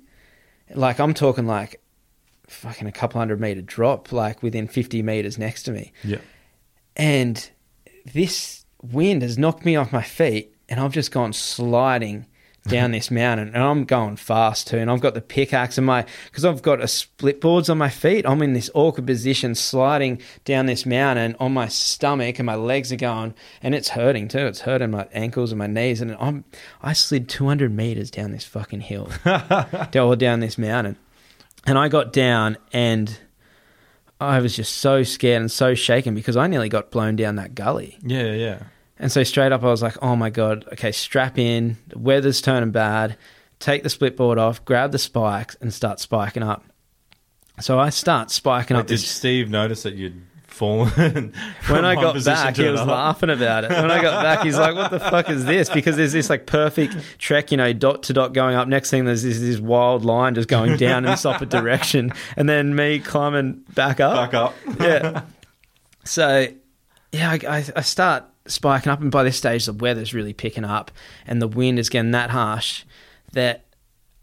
Like 0.75 0.99
I'm 0.99 1.15
talking 1.15 1.47
like 1.47 1.81
fucking 2.47 2.87
a 2.87 2.91
couple 2.91 3.19
hundred 3.19 3.41
meter 3.41 3.63
drop, 3.63 4.11
like 4.11 4.43
within 4.43 4.67
50 4.67 5.01
meters 5.01 5.39
next 5.39 5.63
to 5.63 5.71
me, 5.71 5.91
Yeah. 6.03 6.19
and 6.95 7.49
this 8.13 8.65
wind 8.83 9.23
has 9.23 9.37
knocked 9.39 9.65
me 9.65 9.75
off 9.75 9.91
my 9.91 10.03
feet, 10.03 10.55
and 10.69 10.79
I've 10.79 10.93
just 10.93 11.11
gone 11.11 11.33
sliding 11.33 12.27
down 12.69 12.85
mm-hmm. 12.85 12.91
this 12.93 13.11
mountain, 13.11 13.49
and 13.49 13.63
I'm 13.63 13.83
going 13.83 14.15
fast 14.15 14.67
too. 14.67 14.77
And 14.77 14.89
I've 14.89 15.01
got 15.01 15.13
the 15.13 15.21
pickaxe 15.21 15.77
and 15.77 15.85
my 15.85 16.05
because 16.25 16.45
I've 16.45 16.61
got 16.61 16.81
a 16.81 16.87
split 16.87 17.41
boards 17.41 17.69
on 17.69 17.77
my 17.77 17.89
feet. 17.89 18.25
I'm 18.25 18.41
in 18.41 18.53
this 18.53 18.69
awkward 18.73 19.07
position, 19.07 19.55
sliding 19.55 20.21
down 20.45 20.67
this 20.67 20.85
mountain 20.85 21.35
on 21.39 21.53
my 21.53 21.67
stomach, 21.67 22.39
and 22.39 22.45
my 22.45 22.55
legs 22.55 22.91
are 22.91 22.97
going, 22.97 23.33
and 23.61 23.75
it's 23.75 23.89
hurting 23.89 24.27
too. 24.27 24.45
It's 24.45 24.61
hurting 24.61 24.91
my 24.91 25.07
ankles 25.11 25.51
and 25.51 25.59
my 25.59 25.67
knees, 25.67 26.01
and 26.01 26.15
I'm 26.19 26.45
I 26.81 26.93
slid 26.93 27.27
200 27.27 27.71
meters 27.75 28.11
down 28.11 28.31
this 28.31 28.45
fucking 28.45 28.81
hill, 28.81 29.09
or 29.95 30.15
down 30.15 30.39
this 30.39 30.57
mountain, 30.57 30.97
and 31.65 31.77
I 31.77 31.87
got 31.87 32.13
down 32.13 32.57
and. 32.71 33.19
I 34.21 34.41
was 34.41 34.53
just 34.53 34.79
so 34.79 35.03
scared 35.03 35.39
and 35.39 35.49
so 35.49 35.75
shaken 35.75 36.13
because 36.13 36.35
I 36.35 36.47
nearly 36.47 36.67
got 36.67 36.91
blown 36.91 37.15
down 37.15 37.37
that 37.37 37.55
gully. 37.55 37.97
Yeah, 38.03 38.23
yeah, 38.23 38.33
yeah. 38.33 38.63
And 38.99 39.11
so 39.11 39.23
straight 39.23 39.51
up, 39.51 39.63
I 39.63 39.67
was 39.67 39.81
like, 39.81 39.97
oh 40.01 40.15
my 40.15 40.29
God, 40.29 40.65
okay, 40.73 40.91
strap 40.91 41.37
in. 41.37 41.77
The 41.87 41.97
weather's 41.97 42.41
turning 42.41 42.71
bad. 42.71 43.17
Take 43.59 43.83
the 43.83 43.89
split 43.89 44.17
board 44.17 44.37
off, 44.37 44.63
grab 44.65 44.91
the 44.91 44.99
spikes, 44.99 45.55
and 45.61 45.73
start 45.73 45.99
spiking 45.99 46.43
up. 46.43 46.63
So 47.61 47.79
I 47.79 47.89
start 47.89 48.31
spiking 48.31 48.75
Wait, 48.75 48.81
up 48.81 48.87
did 48.87 48.99
this. 48.99 49.09
Steve 49.09 49.49
notice 49.49 49.83
that 49.83 49.95
you'd 49.95 50.21
fallen? 50.59 51.33
When 51.67 51.85
I 51.85 51.95
got 51.95 52.23
back, 52.25 52.57
he 52.57 52.67
was 52.67 52.81
laughing 52.81 53.29
about 53.29 53.63
it. 53.63 53.69
When 53.69 53.91
I 53.91 54.01
got 54.01 54.23
back, 54.23 54.43
he's 54.43 54.57
like, 54.57 54.75
"What 54.75 54.91
the 54.91 54.99
fuck 54.99 55.29
is 55.29 55.45
this?" 55.45 55.69
Because 55.69 55.95
there's 55.95 56.13
this 56.13 56.29
like 56.29 56.45
perfect 56.45 56.95
trek, 57.19 57.51
you 57.51 57.57
know, 57.57 57.71
dot 57.73 58.03
to 58.03 58.13
dot 58.13 58.33
going 58.33 58.55
up. 58.55 58.67
Next 58.67 58.89
thing, 58.89 59.05
there's 59.05 59.23
this, 59.23 59.39
this 59.39 59.59
wild 59.59 60.03
line 60.03 60.35
just 60.35 60.47
going 60.47 60.77
down 60.77 61.05
in 61.05 61.11
this 61.11 61.25
opposite 61.27 61.49
direction, 61.49 62.11
and 62.35 62.49
then 62.49 62.75
me 62.75 62.99
climbing 62.99 63.63
back 63.73 63.99
up. 63.99 64.31
Back 64.31 64.33
up. 64.33 64.55
yeah. 64.79 65.21
So, 66.05 66.47
yeah, 67.11 67.31
I, 67.31 67.39
I, 67.47 67.65
I 67.75 67.81
start 67.81 68.23
spiking 68.49 68.91
up, 68.91 69.01
and 69.01 69.11
by 69.11 69.23
this 69.23 69.37
stage, 69.37 69.65
the 69.65 69.73
weather's 69.73 70.13
really 70.13 70.33
picking 70.33 70.65
up, 70.65 70.91
and 71.25 71.41
the 71.41 71.47
wind 71.47 71.79
is 71.79 71.89
getting 71.89 72.11
that 72.11 72.29
harsh 72.29 72.83
that 73.33 73.65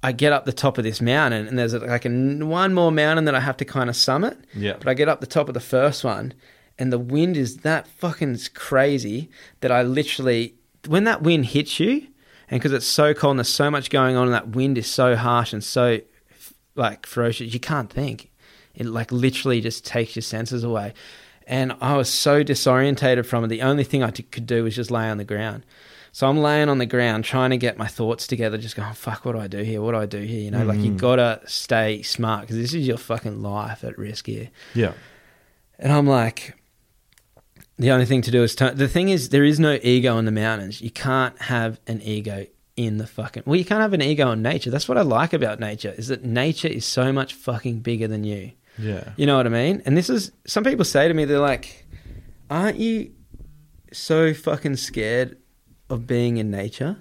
I 0.03 0.13
get 0.13 0.33
up 0.33 0.45
the 0.45 0.53
top 0.53 0.79
of 0.79 0.85
this 0.85 1.01
mountain, 1.01 1.47
and 1.49 1.59
there's 1.59 1.75
like 1.75 2.05
a, 2.05 2.11
one 2.11 2.75
more 2.75 2.93
mountain 2.93 3.25
that 3.25 3.35
I 3.35 3.41
have 3.41 3.57
to 3.59 3.65
kind 3.65 3.89
of 3.89 3.97
summit. 3.97 4.39
Yeah. 4.55 4.75
But 4.79 4.89
I 4.89 4.95
get 4.95 5.09
up 5.09 5.21
the 5.21 5.27
top 5.27 5.49
of 5.49 5.55
the 5.55 5.61
first 5.61 6.05
one, 6.05 6.35
and 6.79 6.93
the 6.93 6.99
wind 6.99 7.37
is 7.37 7.59
that 7.59 7.89
fucking 7.89 8.39
crazy 8.55 9.31
that 9.61 9.73
I 9.73 9.83
literally, 9.83 10.55
when 10.87 11.05
that 11.05 11.23
wind 11.23 11.47
hits 11.47 11.81
you, 11.81 12.07
and 12.49 12.61
because 12.61 12.73
it's 12.73 12.87
so 12.87 13.15
cold 13.15 13.33
and 13.33 13.39
there's 13.41 13.49
so 13.49 13.71
much 13.71 13.91
going 13.91 14.17
on, 14.17 14.27
and 14.27 14.35
that 14.35 14.51
wind 14.51 14.79
is 14.79 14.87
so 14.87 15.17
harsh 15.17 15.53
and 15.53 15.65
so 15.65 16.01
like 16.77 17.07
ferocious, 17.07 17.53
you 17.53 17.61
can't 17.61 17.91
think. 17.91 18.31
It 18.75 18.87
like 18.87 19.11
literally 19.11 19.61
just 19.61 19.85
takes 19.85 20.15
your 20.15 20.23
senses 20.23 20.63
away. 20.63 20.93
And 21.47 21.77
I 21.81 21.97
was 21.97 22.09
so 22.09 22.43
disorientated 22.43 23.25
from 23.27 23.45
it. 23.45 23.49
The 23.49 23.63
only 23.63 23.85
thing 23.85 24.03
I 24.03 24.11
t- 24.11 24.25
could 24.25 24.47
do 24.47 24.65
was 24.65 24.75
just 24.75 24.91
lay 24.91 25.09
on 25.09 25.17
the 25.19 25.25
ground. 25.25 25.65
So 26.11 26.27
I'm 26.29 26.39
laying 26.39 26.69
on 26.69 26.79
the 26.79 26.87
ground 26.87 27.25
trying 27.25 27.51
to 27.51 27.57
get 27.59 27.77
my 27.79 27.87
thoughts 27.87 28.27
together, 28.27 28.57
just 28.59 28.75
going, 28.75 28.93
fuck, 28.95 29.25
what 29.25 29.33
do 29.33 29.39
I 29.39 29.47
do 29.47 29.59
here? 29.63 29.81
What 29.83 29.93
do 29.93 29.99
I 29.99 30.07
do 30.07 30.19
here? 30.21 30.41
You 30.41 30.51
know, 30.51 30.65
like 30.65 30.79
you 30.81 30.93
Mhm. 30.93 30.97
gotta 30.97 31.41
stay 31.47 32.03
smart 32.03 32.41
because 32.43 32.57
this 32.57 32.73
is 32.75 32.87
your 32.87 32.97
fucking 32.97 33.43
life 33.43 33.85
at 33.85 33.97
risk 33.99 34.27
here. 34.27 34.49
Yeah. 34.75 34.93
And 35.79 35.93
I'm 35.93 36.07
like, 36.07 36.55
the 37.79 37.91
only 37.91 38.07
thing 38.07 38.23
to 38.23 38.31
do 38.31 38.43
is 38.43 38.55
turn. 38.55 38.77
The 38.77 38.89
thing 38.89 39.11
is, 39.11 39.29
there 39.29 39.45
is 39.45 39.61
no 39.61 39.79
ego 39.83 40.17
in 40.19 40.25
the 40.25 40.33
mountains. 40.33 40.81
You 40.81 40.91
can't 40.91 41.41
have 41.43 41.79
an 41.87 42.01
ego 42.03 42.47
in 42.77 42.97
the 42.97 43.07
fucking. 43.07 43.43
Well, 43.47 43.57
you 43.57 43.65
can't 43.67 43.83
have 43.83 43.93
an 43.93 44.01
ego 44.03 44.31
in 44.33 44.41
nature. 44.43 44.71
That's 44.71 44.89
what 44.89 44.97
I 44.99 45.03
like 45.03 45.33
about 45.35 45.61
nature 45.61 45.95
is 45.99 46.09
that 46.09 46.25
nature 46.25 46.69
is 46.69 46.87
so 46.87 47.13
much 47.13 47.35
fucking 47.35 47.81
bigger 47.81 48.09
than 48.09 48.25
you. 48.25 48.53
Yeah. 48.79 49.13
You 49.17 49.27
know 49.27 49.37
what 49.37 49.47
I 49.47 49.51
mean? 49.51 49.83
And 49.87 49.97
this 49.97 50.11
is 50.11 50.33
some 50.47 50.65
people 50.65 50.85
say 50.85 51.09
to 51.09 51.15
me, 51.15 51.25
they're 51.25 51.39
like, 51.39 51.87
"Aren't 52.51 52.79
you 52.79 53.13
so 53.93 54.35
fucking 54.35 54.77
scared 54.77 55.39
of 55.89 56.07
being 56.07 56.37
in 56.37 56.51
nature?" 56.51 56.99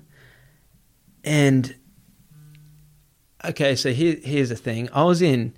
And 1.23 1.76
okay, 3.43 3.76
so 3.76 3.91
here, 3.91 4.17
here's 4.23 4.49
the 4.49 4.55
thing. 4.55 4.89
I 4.93 5.03
was 5.03 5.21
in, 5.21 5.53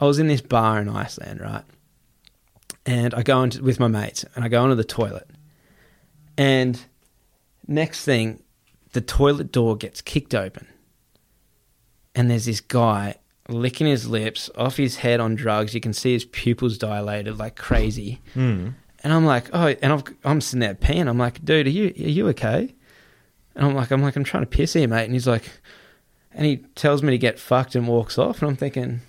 I 0.00 0.06
was 0.06 0.18
in 0.18 0.26
this 0.26 0.40
bar 0.40 0.80
in 0.80 0.88
Iceland, 0.88 1.40
right? 1.40 1.64
And 2.84 3.14
I 3.14 3.22
go 3.22 3.42
into 3.42 3.62
with 3.62 3.80
my 3.80 3.88
mates, 3.88 4.24
and 4.34 4.44
I 4.44 4.48
go 4.48 4.62
into 4.64 4.76
the 4.76 4.84
toilet, 4.84 5.28
and 6.36 6.78
next 7.66 8.04
thing, 8.04 8.42
the 8.92 9.00
toilet 9.00 9.50
door 9.52 9.76
gets 9.76 10.00
kicked 10.00 10.34
open, 10.34 10.66
and 12.14 12.30
there's 12.30 12.44
this 12.44 12.60
guy 12.60 13.16
licking 13.48 13.86
his 13.86 14.08
lips 14.08 14.50
off 14.56 14.76
his 14.76 14.96
head 14.96 15.20
on 15.20 15.34
drugs. 15.34 15.74
You 15.74 15.80
can 15.80 15.92
see 15.92 16.12
his 16.12 16.24
pupils 16.24 16.78
dilated 16.78 17.38
like 17.38 17.56
crazy. 17.56 18.20
Mm. 18.34 18.74
And 19.02 19.12
I'm 19.12 19.24
like, 19.24 19.48
oh, 19.52 19.68
and 19.82 19.92
I've, 19.92 20.04
I'm 20.24 20.40
sitting 20.40 20.60
there 20.60 20.74
peeing. 20.74 21.08
I'm 21.08 21.18
like, 21.18 21.44
dude, 21.44 21.66
are 21.66 21.70
you 21.70 21.86
are 21.86 22.10
you 22.10 22.28
okay? 22.28 22.74
And 23.54 23.66
I'm 23.66 23.74
like, 23.74 23.90
I'm 23.90 24.02
like, 24.02 24.16
I'm 24.16 24.24
trying 24.24 24.42
to 24.42 24.48
piss 24.48 24.74
here, 24.74 24.88
mate. 24.88 25.04
And 25.04 25.14
he's 25.14 25.26
like, 25.26 25.48
and 26.32 26.44
he 26.44 26.58
tells 26.74 27.02
me 27.02 27.10
to 27.12 27.18
get 27.18 27.38
fucked 27.38 27.74
and 27.74 27.88
walks 27.88 28.18
off. 28.18 28.42
And 28.42 28.50
I'm 28.50 28.56
thinking, 28.56 29.00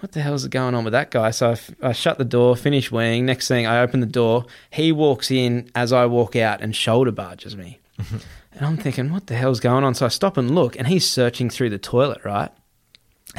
what 0.00 0.12
the 0.12 0.20
hell's 0.20 0.46
going 0.48 0.74
on 0.74 0.84
with 0.84 0.92
that 0.92 1.10
guy? 1.10 1.30
So 1.30 1.50
I, 1.50 1.52
f- 1.52 1.70
I 1.82 1.92
shut 1.92 2.18
the 2.18 2.24
door, 2.24 2.56
finish 2.56 2.90
weeing. 2.90 3.24
Next 3.24 3.48
thing, 3.48 3.66
I 3.66 3.80
open 3.80 4.00
the 4.00 4.06
door. 4.06 4.46
He 4.70 4.90
walks 4.92 5.30
in 5.30 5.70
as 5.74 5.92
I 5.92 6.06
walk 6.06 6.34
out 6.36 6.60
and 6.60 6.74
shoulder 6.74 7.12
barges 7.12 7.56
me. 7.56 7.80
and 7.98 8.66
I'm 8.66 8.76
thinking, 8.76 9.12
what 9.12 9.26
the 9.28 9.34
hell's 9.34 9.60
going 9.60 9.84
on? 9.84 9.94
So 9.94 10.06
I 10.06 10.08
stop 10.08 10.36
and 10.36 10.54
look, 10.54 10.76
and 10.76 10.88
he's 10.88 11.08
searching 11.08 11.50
through 11.50 11.70
the 11.70 11.78
toilet, 11.78 12.24
right? 12.24 12.50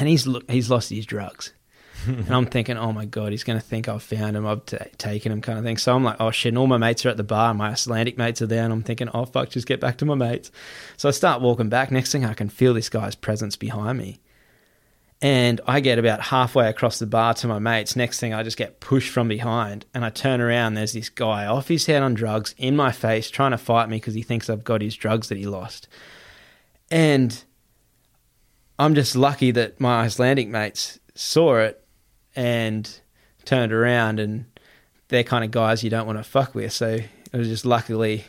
And 0.00 0.08
he's 0.08 0.26
look, 0.26 0.50
he's 0.50 0.70
lost 0.70 0.88
his 0.88 1.04
drugs. 1.04 1.52
and 2.06 2.34
I'm 2.34 2.46
thinking, 2.46 2.78
oh 2.78 2.90
my 2.92 3.04
god, 3.04 3.32
he's 3.32 3.44
going 3.44 3.58
to 3.58 3.64
think 3.64 3.86
I've 3.86 4.02
found 4.02 4.34
him, 4.34 4.46
I've 4.46 4.64
ta 4.64 4.78
taken 4.96 5.30
him, 5.30 5.42
kind 5.42 5.58
of 5.58 5.64
thing. 5.64 5.76
So 5.76 5.94
I'm 5.94 6.02
like, 6.02 6.16
oh 6.18 6.30
shit, 6.30 6.50
and 6.50 6.58
all 6.58 6.66
my 6.66 6.78
mates 6.78 7.04
are 7.04 7.10
at 7.10 7.18
the 7.18 7.22
bar, 7.22 7.52
my 7.52 7.72
Icelandic 7.72 8.16
mates 8.16 8.40
are 8.40 8.46
there, 8.46 8.64
and 8.64 8.72
I'm 8.72 8.82
thinking, 8.82 9.10
oh 9.12 9.26
fuck, 9.26 9.50
just 9.50 9.66
get 9.66 9.78
back 9.78 9.98
to 9.98 10.06
my 10.06 10.14
mates. 10.14 10.50
So 10.96 11.10
I 11.10 11.12
start 11.12 11.42
walking 11.42 11.68
back. 11.68 11.90
Next 11.90 12.10
thing 12.10 12.24
I 12.24 12.32
can 12.32 12.48
feel 12.48 12.72
this 12.72 12.88
guy's 12.88 13.14
presence 13.14 13.56
behind 13.56 13.98
me, 13.98 14.20
and 15.20 15.60
I 15.66 15.80
get 15.80 15.98
about 15.98 16.22
halfway 16.22 16.70
across 16.70 16.98
the 16.98 17.06
bar 17.06 17.34
to 17.34 17.46
my 17.46 17.58
mates. 17.58 17.94
Next 17.94 18.18
thing 18.18 18.32
I 18.32 18.42
just 18.42 18.56
get 18.56 18.80
pushed 18.80 19.12
from 19.12 19.28
behind, 19.28 19.84
and 19.92 20.02
I 20.02 20.08
turn 20.08 20.40
around. 20.40 20.74
There's 20.74 20.94
this 20.94 21.10
guy 21.10 21.44
off 21.44 21.68
his 21.68 21.84
head 21.84 22.02
on 22.02 22.14
drugs 22.14 22.54
in 22.56 22.74
my 22.74 22.92
face, 22.92 23.30
trying 23.30 23.50
to 23.50 23.58
fight 23.58 23.90
me 23.90 23.98
because 23.98 24.14
he 24.14 24.22
thinks 24.22 24.48
I've 24.48 24.64
got 24.64 24.80
his 24.80 24.96
drugs 24.96 25.28
that 25.28 25.36
he 25.36 25.44
lost, 25.44 25.86
and 26.90 27.44
I'm 28.80 28.94
just 28.94 29.14
lucky 29.14 29.50
that 29.50 29.78
my 29.78 30.00
Icelandic 30.00 30.48
mates 30.48 30.98
saw 31.14 31.58
it 31.58 31.84
and 32.34 32.90
turned 33.44 33.74
around 33.74 34.18
and 34.18 34.46
they're 35.08 35.22
kind 35.22 35.44
of 35.44 35.50
guys 35.50 35.84
you 35.84 35.90
don't 35.90 36.06
want 36.06 36.18
to 36.18 36.24
fuck 36.24 36.54
with. 36.54 36.72
So 36.72 36.88
it 36.88 37.36
was 37.36 37.48
just 37.48 37.66
luckily 37.66 38.24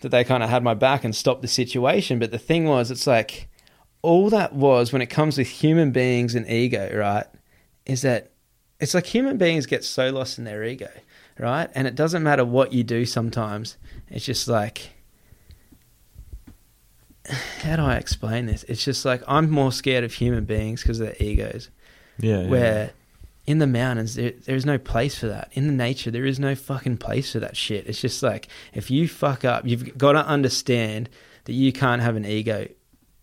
that 0.00 0.08
they 0.08 0.24
kind 0.24 0.42
of 0.42 0.50
had 0.50 0.64
my 0.64 0.74
back 0.74 1.04
and 1.04 1.14
stopped 1.14 1.40
the 1.40 1.46
situation. 1.46 2.18
But 2.18 2.32
the 2.32 2.38
thing 2.38 2.64
was, 2.64 2.90
it's 2.90 3.06
like 3.06 3.48
all 4.02 4.28
that 4.30 4.54
was 4.54 4.92
when 4.92 5.02
it 5.02 5.06
comes 5.06 5.38
with 5.38 5.46
human 5.46 5.92
beings 5.92 6.34
and 6.34 6.50
ego, 6.50 6.90
right? 6.92 7.26
Is 7.84 8.02
that 8.02 8.32
it's 8.80 8.92
like 8.92 9.06
human 9.06 9.38
beings 9.38 9.66
get 9.66 9.84
so 9.84 10.10
lost 10.10 10.36
in 10.36 10.42
their 10.42 10.64
ego, 10.64 10.90
right? 11.38 11.70
And 11.76 11.86
it 11.86 11.94
doesn't 11.94 12.24
matter 12.24 12.44
what 12.44 12.72
you 12.72 12.82
do 12.82 13.06
sometimes. 13.06 13.76
It's 14.08 14.24
just 14.24 14.48
like, 14.48 14.95
how 17.62 17.76
do 17.76 17.82
I 17.82 17.96
explain 17.96 18.46
this? 18.46 18.64
It's 18.64 18.84
just 18.84 19.04
like 19.04 19.22
I'm 19.26 19.50
more 19.50 19.72
scared 19.72 20.04
of 20.04 20.12
human 20.12 20.44
beings 20.44 20.82
because 20.82 21.00
of 21.00 21.06
their 21.06 21.16
egos 21.20 21.70
Yeah. 22.18 22.40
yeah. 22.42 22.48
where 22.48 22.90
in 23.46 23.58
the 23.58 23.66
mountains 23.66 24.16
there, 24.16 24.32
there's 24.44 24.66
no 24.66 24.76
place 24.78 25.18
for 25.18 25.28
that 25.28 25.48
in 25.52 25.68
the 25.68 25.72
nature 25.72 26.10
there 26.10 26.24
is 26.26 26.40
no 26.40 26.56
fucking 26.56 26.96
place 26.96 27.30
for 27.30 27.38
that 27.38 27.56
shit 27.56 27.86
it's 27.86 28.00
just 28.00 28.20
like 28.20 28.48
if 28.74 28.90
you 28.90 29.06
fuck 29.06 29.44
up 29.44 29.64
you've 29.64 29.96
got 29.96 30.12
to 30.12 30.26
understand 30.26 31.08
that 31.44 31.52
you 31.52 31.72
can't 31.72 32.02
have 32.02 32.16
an 32.16 32.24
ego 32.26 32.66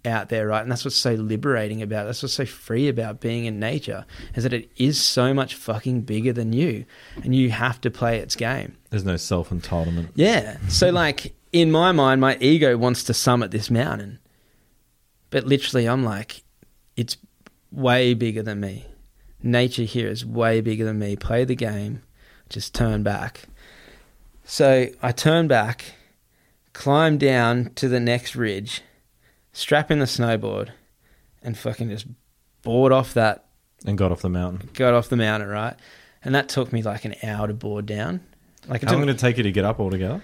out 0.06 0.30
there 0.30 0.48
right 0.48 0.62
and 0.62 0.72
that's 0.72 0.86
what's 0.86 0.96
so 0.96 1.14
liberating 1.14 1.82
about 1.82 2.04
it. 2.04 2.06
that's 2.06 2.24
what's 2.24 2.34
so 2.34 2.46
free 2.46 2.88
about 2.88 3.20
being 3.20 3.44
in 3.44 3.60
nature 3.60 4.06
is 4.36 4.44
that 4.44 4.54
it 4.54 4.70
is 4.78 5.02
so 5.02 5.34
much 5.34 5.56
fucking 5.56 6.00
bigger 6.02 6.32
than 6.32 6.54
you 6.54 6.86
and 7.24 7.36
you 7.36 7.50
have 7.52 7.82
to 7.82 7.92
play 7.92 8.20
its 8.20 8.36
game 8.38 8.78
There's 8.92 9.04
no 9.06 9.18
self 9.18 9.50
entitlement. 9.50 10.10
yeah. 10.16 10.56
So 10.70 10.90
like 10.90 11.34
in 11.54 11.72
my 11.72 11.92
mind, 11.92 12.20
my 12.20 12.36
ego 12.42 12.76
wants 12.78 13.04
to 13.06 13.14
summit 13.14 13.52
this 13.52 13.70
mountain. 13.70 14.20
But 15.30 15.46
literally, 15.46 15.88
I'm 15.88 16.04
like, 16.04 16.44
it's 16.98 17.18
way 17.72 18.14
bigger 18.14 18.44
than 18.44 18.60
me. 18.60 18.86
Nature 19.42 19.84
here 19.84 20.10
is 20.10 20.26
way 20.26 20.62
bigger 20.62 20.84
than 20.84 21.00
me. 21.00 21.16
Play 21.16 21.46
the 21.46 21.56
game, 21.56 22.02
just 22.50 22.74
turn 22.74 23.04
back. 23.04 23.44
So 24.44 24.88
I 25.02 25.12
turn 25.12 25.48
back, 25.48 25.94
climb 26.74 27.18
down 27.18 27.72
to 27.76 27.88
the 27.88 28.00
next 28.00 28.36
ridge, 28.36 28.82
strap 29.52 29.92
in 29.92 30.00
the 30.00 30.06
snowboard, 30.06 30.70
and 31.42 31.58
fucking 31.58 31.90
just 31.90 32.08
board 32.62 32.92
off 32.92 33.14
that, 33.14 33.46
And 33.86 33.98
got 33.98 34.12
off 34.12 34.22
the 34.22 34.30
mountain. 34.30 34.70
got 34.74 34.94
off 34.94 35.10
the 35.10 35.18
mountain, 35.18 35.50
right? 35.50 35.76
And 36.24 36.34
that 36.36 36.48
took 36.50 36.72
me 36.72 36.82
like 36.82 37.06
an 37.06 37.16
hour 37.24 37.48
to 37.48 37.54
board 37.54 37.86
down. 37.86 38.22
Like 38.68 38.82
it 38.82 38.90
How 38.90 38.96
long 38.96 39.06
did 39.06 39.16
it 39.16 39.20
take 39.20 39.38
you 39.38 39.44
to 39.44 39.52
get 39.52 39.66
up 39.66 39.80
altogether? 39.80 40.22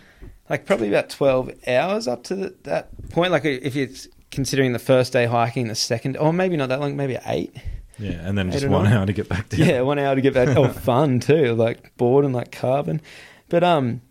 Like 0.49 0.65
probably 0.65 0.87
about 0.89 1.09
12 1.09 1.51
hours 1.67 2.07
up 2.07 2.23
to 2.25 2.35
the, 2.35 2.55
that 2.63 2.89
point. 3.09 3.31
Like 3.31 3.45
if 3.45 3.75
you're 3.75 3.89
considering 4.31 4.73
the 4.73 4.79
first 4.79 5.13
day 5.13 5.25
hiking 5.25 5.67
the 5.67 5.75
second 5.75 6.17
or 6.17 6.31
maybe 6.33 6.55
not 6.57 6.69
that 6.69 6.79
long 6.79 6.95
maybe 6.95 7.17
eight. 7.25 7.55
Yeah, 7.97 8.11
and 8.27 8.37
then 8.37 8.49
just 8.51 8.67
one 8.67 8.87
hour 8.87 9.05
to 9.05 9.11
get 9.13 9.27
back 9.27 9.49
down. 9.49 9.59
yeah 9.67 9.81
one 9.81 9.99
hour 9.99 10.15
to 10.15 10.21
get 10.21 10.33
back. 10.33 10.47
Oh 10.57 10.69
fun 10.69 11.19
too 11.19 11.53
like 11.55 11.95
bored 11.97 12.25
and 12.25 12.33
like 12.33 12.51
carbon. 12.51 13.01
But 13.49 13.63
um 13.63 14.01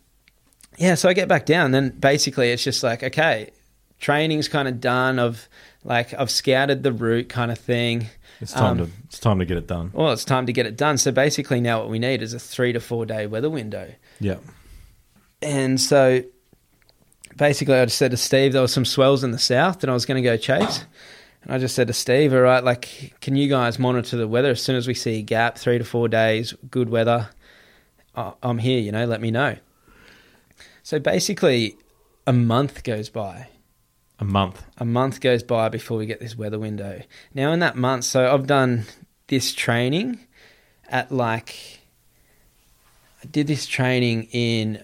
yeah 0.76 0.94
so 0.94 1.08
i 1.08 1.12
get 1.12 1.26
back 1.26 1.44
down 1.44 1.72
then 1.72 1.90
basically 1.98 2.50
it's 2.52 2.62
just 2.62 2.84
like 2.84 3.02
okay 3.02 3.50
training's 3.98 4.46
kind 4.46 4.68
of 4.68 4.80
done 4.80 5.18
of 5.18 5.48
like 5.82 6.14
i've 6.14 6.30
scouted 6.30 6.84
the 6.84 6.92
route 6.92 7.28
kind 7.28 7.50
of 7.50 7.58
thing. 7.58 8.06
It's 8.40 8.52
time 8.52 8.80
Um, 8.80 8.86
to 8.86 8.92
it's 9.06 9.18
time 9.18 9.38
to 9.40 9.44
get 9.44 9.56
it 9.56 9.66
done. 9.66 9.90
well 9.92 10.12
it's 10.12 10.24
time 10.24 10.46
to 10.46 10.52
get 10.52 10.66
it 10.66 10.76
done. 10.76 10.98
So 10.98 11.10
basically 11.10 11.60
now 11.60 11.80
what 11.80 11.88
we 11.88 11.98
need 11.98 12.22
is 12.22 12.34
a 12.34 12.38
three 12.38 12.72
to 12.72 12.80
four 12.80 13.06
day 13.06 13.26
weather 13.26 13.50
window. 13.50 13.92
Yeah. 14.20 14.36
And 15.40 15.80
so 15.80 16.22
basically, 17.36 17.74
I 17.74 17.84
just 17.84 17.98
said 17.98 18.10
to 18.10 18.16
Steve, 18.16 18.52
there 18.52 18.62
was 18.62 18.72
some 18.72 18.84
swells 18.84 19.22
in 19.24 19.30
the 19.30 19.38
south 19.38 19.80
that 19.80 19.90
I 19.90 19.92
was 19.92 20.04
going 20.06 20.22
to 20.22 20.28
go 20.28 20.36
chase. 20.36 20.84
And 21.42 21.52
I 21.52 21.58
just 21.58 21.74
said 21.74 21.86
to 21.86 21.92
Steve, 21.92 22.34
all 22.34 22.40
right, 22.40 22.64
like, 22.64 23.14
can 23.20 23.36
you 23.36 23.48
guys 23.48 23.78
monitor 23.78 24.16
the 24.16 24.26
weather 24.26 24.50
as 24.50 24.62
soon 24.62 24.76
as 24.76 24.88
we 24.88 24.94
see 24.94 25.18
a 25.18 25.22
gap, 25.22 25.56
three 25.56 25.78
to 25.78 25.84
four 25.84 26.08
days, 26.08 26.54
good 26.70 26.88
weather? 26.90 27.30
I'm 28.42 28.58
here, 28.58 28.80
you 28.80 28.90
know, 28.90 29.04
let 29.04 29.20
me 29.20 29.30
know. 29.30 29.56
So 30.82 30.98
basically, 30.98 31.76
a 32.26 32.32
month 32.32 32.82
goes 32.82 33.08
by. 33.08 33.48
A 34.18 34.24
month. 34.24 34.64
A 34.78 34.84
month 34.84 35.20
goes 35.20 35.44
by 35.44 35.68
before 35.68 35.98
we 35.98 36.06
get 36.06 36.18
this 36.18 36.36
weather 36.36 36.58
window. 36.58 37.02
Now, 37.32 37.52
in 37.52 37.60
that 37.60 37.76
month, 37.76 38.04
so 38.04 38.34
I've 38.34 38.48
done 38.48 38.86
this 39.28 39.52
training 39.52 40.18
at 40.88 41.12
like, 41.12 41.80
I 43.22 43.26
did 43.26 43.46
this 43.46 43.66
training 43.66 44.24
in 44.32 44.82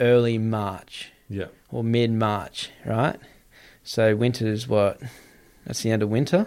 early 0.00 0.38
March 0.38 1.12
Yeah. 1.28 1.46
or 1.70 1.82
mid 1.84 2.10
March, 2.12 2.70
right? 2.84 3.18
So 3.82 4.14
winter 4.16 4.46
is 4.46 4.66
what? 4.68 5.00
That's 5.66 5.82
the 5.82 5.90
end 5.90 6.02
of 6.02 6.08
winter. 6.08 6.46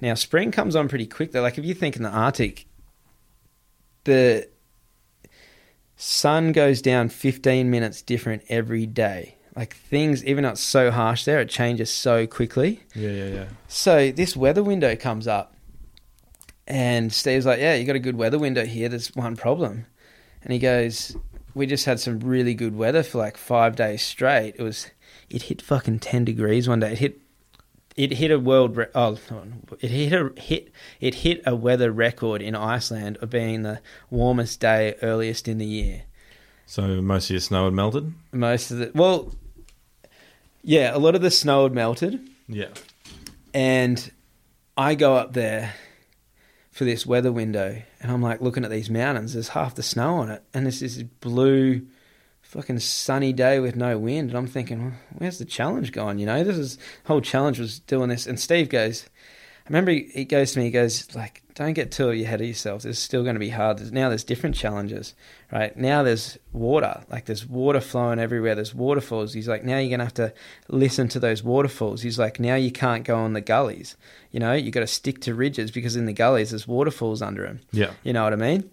Now 0.00 0.14
spring 0.14 0.50
comes 0.50 0.74
on 0.76 0.88
pretty 0.88 1.06
quick 1.06 1.32
though. 1.32 1.42
Like 1.42 1.58
if 1.58 1.64
you 1.64 1.74
think 1.74 1.96
in 1.96 2.02
the 2.02 2.08
Arctic, 2.10 2.66
the 4.04 4.48
sun 5.96 6.52
goes 6.52 6.82
down 6.82 7.08
15 7.08 7.70
minutes 7.70 8.02
different 8.02 8.42
every 8.48 8.86
day. 8.86 9.36
Like 9.54 9.74
things, 9.76 10.24
even 10.24 10.44
though 10.44 10.50
it's 10.50 10.60
so 10.62 10.90
harsh 10.90 11.24
there, 11.24 11.40
it 11.40 11.48
changes 11.50 11.90
so 11.90 12.26
quickly. 12.26 12.80
Yeah, 12.94 13.10
yeah, 13.10 13.26
yeah. 13.26 13.44
So 13.68 14.10
this 14.10 14.34
weather 14.34 14.62
window 14.62 14.96
comes 14.96 15.26
up, 15.28 15.54
and 16.66 17.12
Steve's 17.12 17.44
like, 17.44 17.60
"Yeah, 17.60 17.74
you 17.74 17.84
got 17.84 17.94
a 17.96 18.00
good 18.00 18.16
weather 18.16 18.38
window 18.38 18.64
here. 18.64 18.88
There's 18.88 19.14
one 19.14 19.36
problem," 19.36 19.84
and 20.42 20.54
he 20.54 20.58
goes, 20.58 21.14
"We 21.54 21.66
just 21.66 21.84
had 21.84 22.00
some 22.00 22.20
really 22.20 22.54
good 22.54 22.76
weather 22.76 23.02
for 23.02 23.18
like 23.18 23.36
five 23.36 23.76
days 23.76 24.02
straight. 24.02 24.54
It 24.58 24.62
was, 24.62 24.90
it 25.28 25.42
hit 25.42 25.62
fucking 25.62 26.00
ten 26.00 26.24
degrees 26.24 26.68
one 26.68 26.80
day. 26.80 26.92
It 26.92 26.98
hit, 26.98 27.20
it 27.96 28.12
hit 28.14 28.30
a 28.30 28.38
world. 28.38 28.76
Re- 28.76 28.86
oh, 28.94 29.18
it 29.80 29.90
hit 29.90 30.12
a 30.12 30.32
hit. 30.40 30.72
It 31.00 31.16
hit 31.16 31.42
a 31.46 31.54
weather 31.54 31.92
record 31.92 32.42
in 32.42 32.54
Iceland 32.54 33.18
of 33.20 33.30
being 33.30 33.62
the 33.62 33.80
warmest 34.10 34.60
day 34.60 34.94
earliest 35.02 35.48
in 35.48 35.58
the 35.58 35.66
year. 35.66 36.02
So 36.66 37.02
most 37.02 37.26
of 37.26 37.30
your 37.30 37.40
snow 37.40 37.64
had 37.66 37.74
melted? 37.74 38.14
Most 38.32 38.70
of 38.70 38.78
the 38.78 38.92
well, 38.94 39.34
yeah, 40.62 40.96
a 40.96 40.98
lot 40.98 41.14
of 41.14 41.22
the 41.22 41.30
snow 41.30 41.64
had 41.64 41.72
melted." 41.72 42.28
Yeah. 42.48 42.68
And 43.54 44.10
I 44.76 44.94
go 44.94 45.16
up 45.16 45.34
there 45.34 45.74
for 46.70 46.84
this 46.84 47.04
weather 47.04 47.30
window, 47.30 47.82
and 48.02 48.10
I'm 48.10 48.20
like 48.20 48.40
looking 48.40 48.64
at 48.64 48.70
these 48.70 48.90
mountains. 48.90 49.32
There's 49.32 49.48
half 49.48 49.76
the 49.76 49.82
snow 49.82 50.16
on 50.16 50.30
it, 50.30 50.42
and 50.52 50.66
this 50.66 50.82
blue, 51.02 51.86
fucking 52.42 52.80
sunny 52.80 53.32
day 53.32 53.60
with 53.60 53.76
no 53.76 53.96
wind. 53.96 54.30
And 54.30 54.38
I'm 54.38 54.48
thinking, 54.48 54.82
well, 54.82 54.92
where's 55.16 55.38
the 55.38 55.44
challenge 55.44 55.92
gone? 55.92 56.18
You 56.18 56.26
know, 56.26 56.44
this 56.44 56.58
is 56.58 56.78
whole 57.06 57.20
challenge 57.20 57.58
was 57.58 57.78
doing 57.78 58.08
this. 58.08 58.26
And 58.26 58.38
Steve 58.38 58.68
goes, 58.68 59.06
I 59.64 59.68
remember 59.68 59.92
he, 59.92 60.10
he 60.12 60.24
goes 60.24 60.52
to 60.52 60.58
me, 60.58 60.66
he 60.66 60.70
goes 60.70 61.14
like, 61.14 61.41
don't 61.54 61.74
get 61.74 61.92
too 61.92 62.10
ahead 62.10 62.40
of 62.40 62.46
yourself. 62.46 62.82
There's 62.82 62.98
still 62.98 63.22
going 63.22 63.34
to 63.34 63.40
be 63.40 63.50
hard. 63.50 63.78
There's, 63.78 63.92
now 63.92 64.08
there's 64.08 64.24
different 64.24 64.56
challenges, 64.56 65.14
right? 65.50 65.76
Now 65.76 66.02
there's 66.02 66.38
water, 66.52 67.02
like 67.10 67.26
there's 67.26 67.46
water 67.46 67.80
flowing 67.80 68.18
everywhere. 68.18 68.54
There's 68.54 68.74
waterfalls. 68.74 69.34
He's 69.34 69.48
like, 69.48 69.64
now 69.64 69.78
you're 69.78 69.90
going 69.90 69.98
to 69.98 70.06
have 70.06 70.14
to 70.14 70.32
listen 70.68 71.08
to 71.08 71.20
those 71.20 71.42
waterfalls. 71.42 72.02
He's 72.02 72.18
like, 72.18 72.40
now 72.40 72.54
you 72.54 72.72
can't 72.72 73.04
go 73.04 73.16
on 73.16 73.34
the 73.34 73.42
gullies. 73.42 73.96
You 74.30 74.40
know, 74.40 74.54
you 74.54 74.70
got 74.70 74.80
to 74.80 74.86
stick 74.86 75.20
to 75.22 75.34
ridges 75.34 75.70
because 75.70 75.94
in 75.94 76.06
the 76.06 76.12
gullies 76.14 76.50
there's 76.50 76.66
waterfalls 76.66 77.20
under 77.20 77.42
them. 77.42 77.60
Yeah. 77.70 77.92
You 78.02 78.14
know 78.14 78.24
what 78.24 78.32
I 78.32 78.36
mean? 78.36 78.70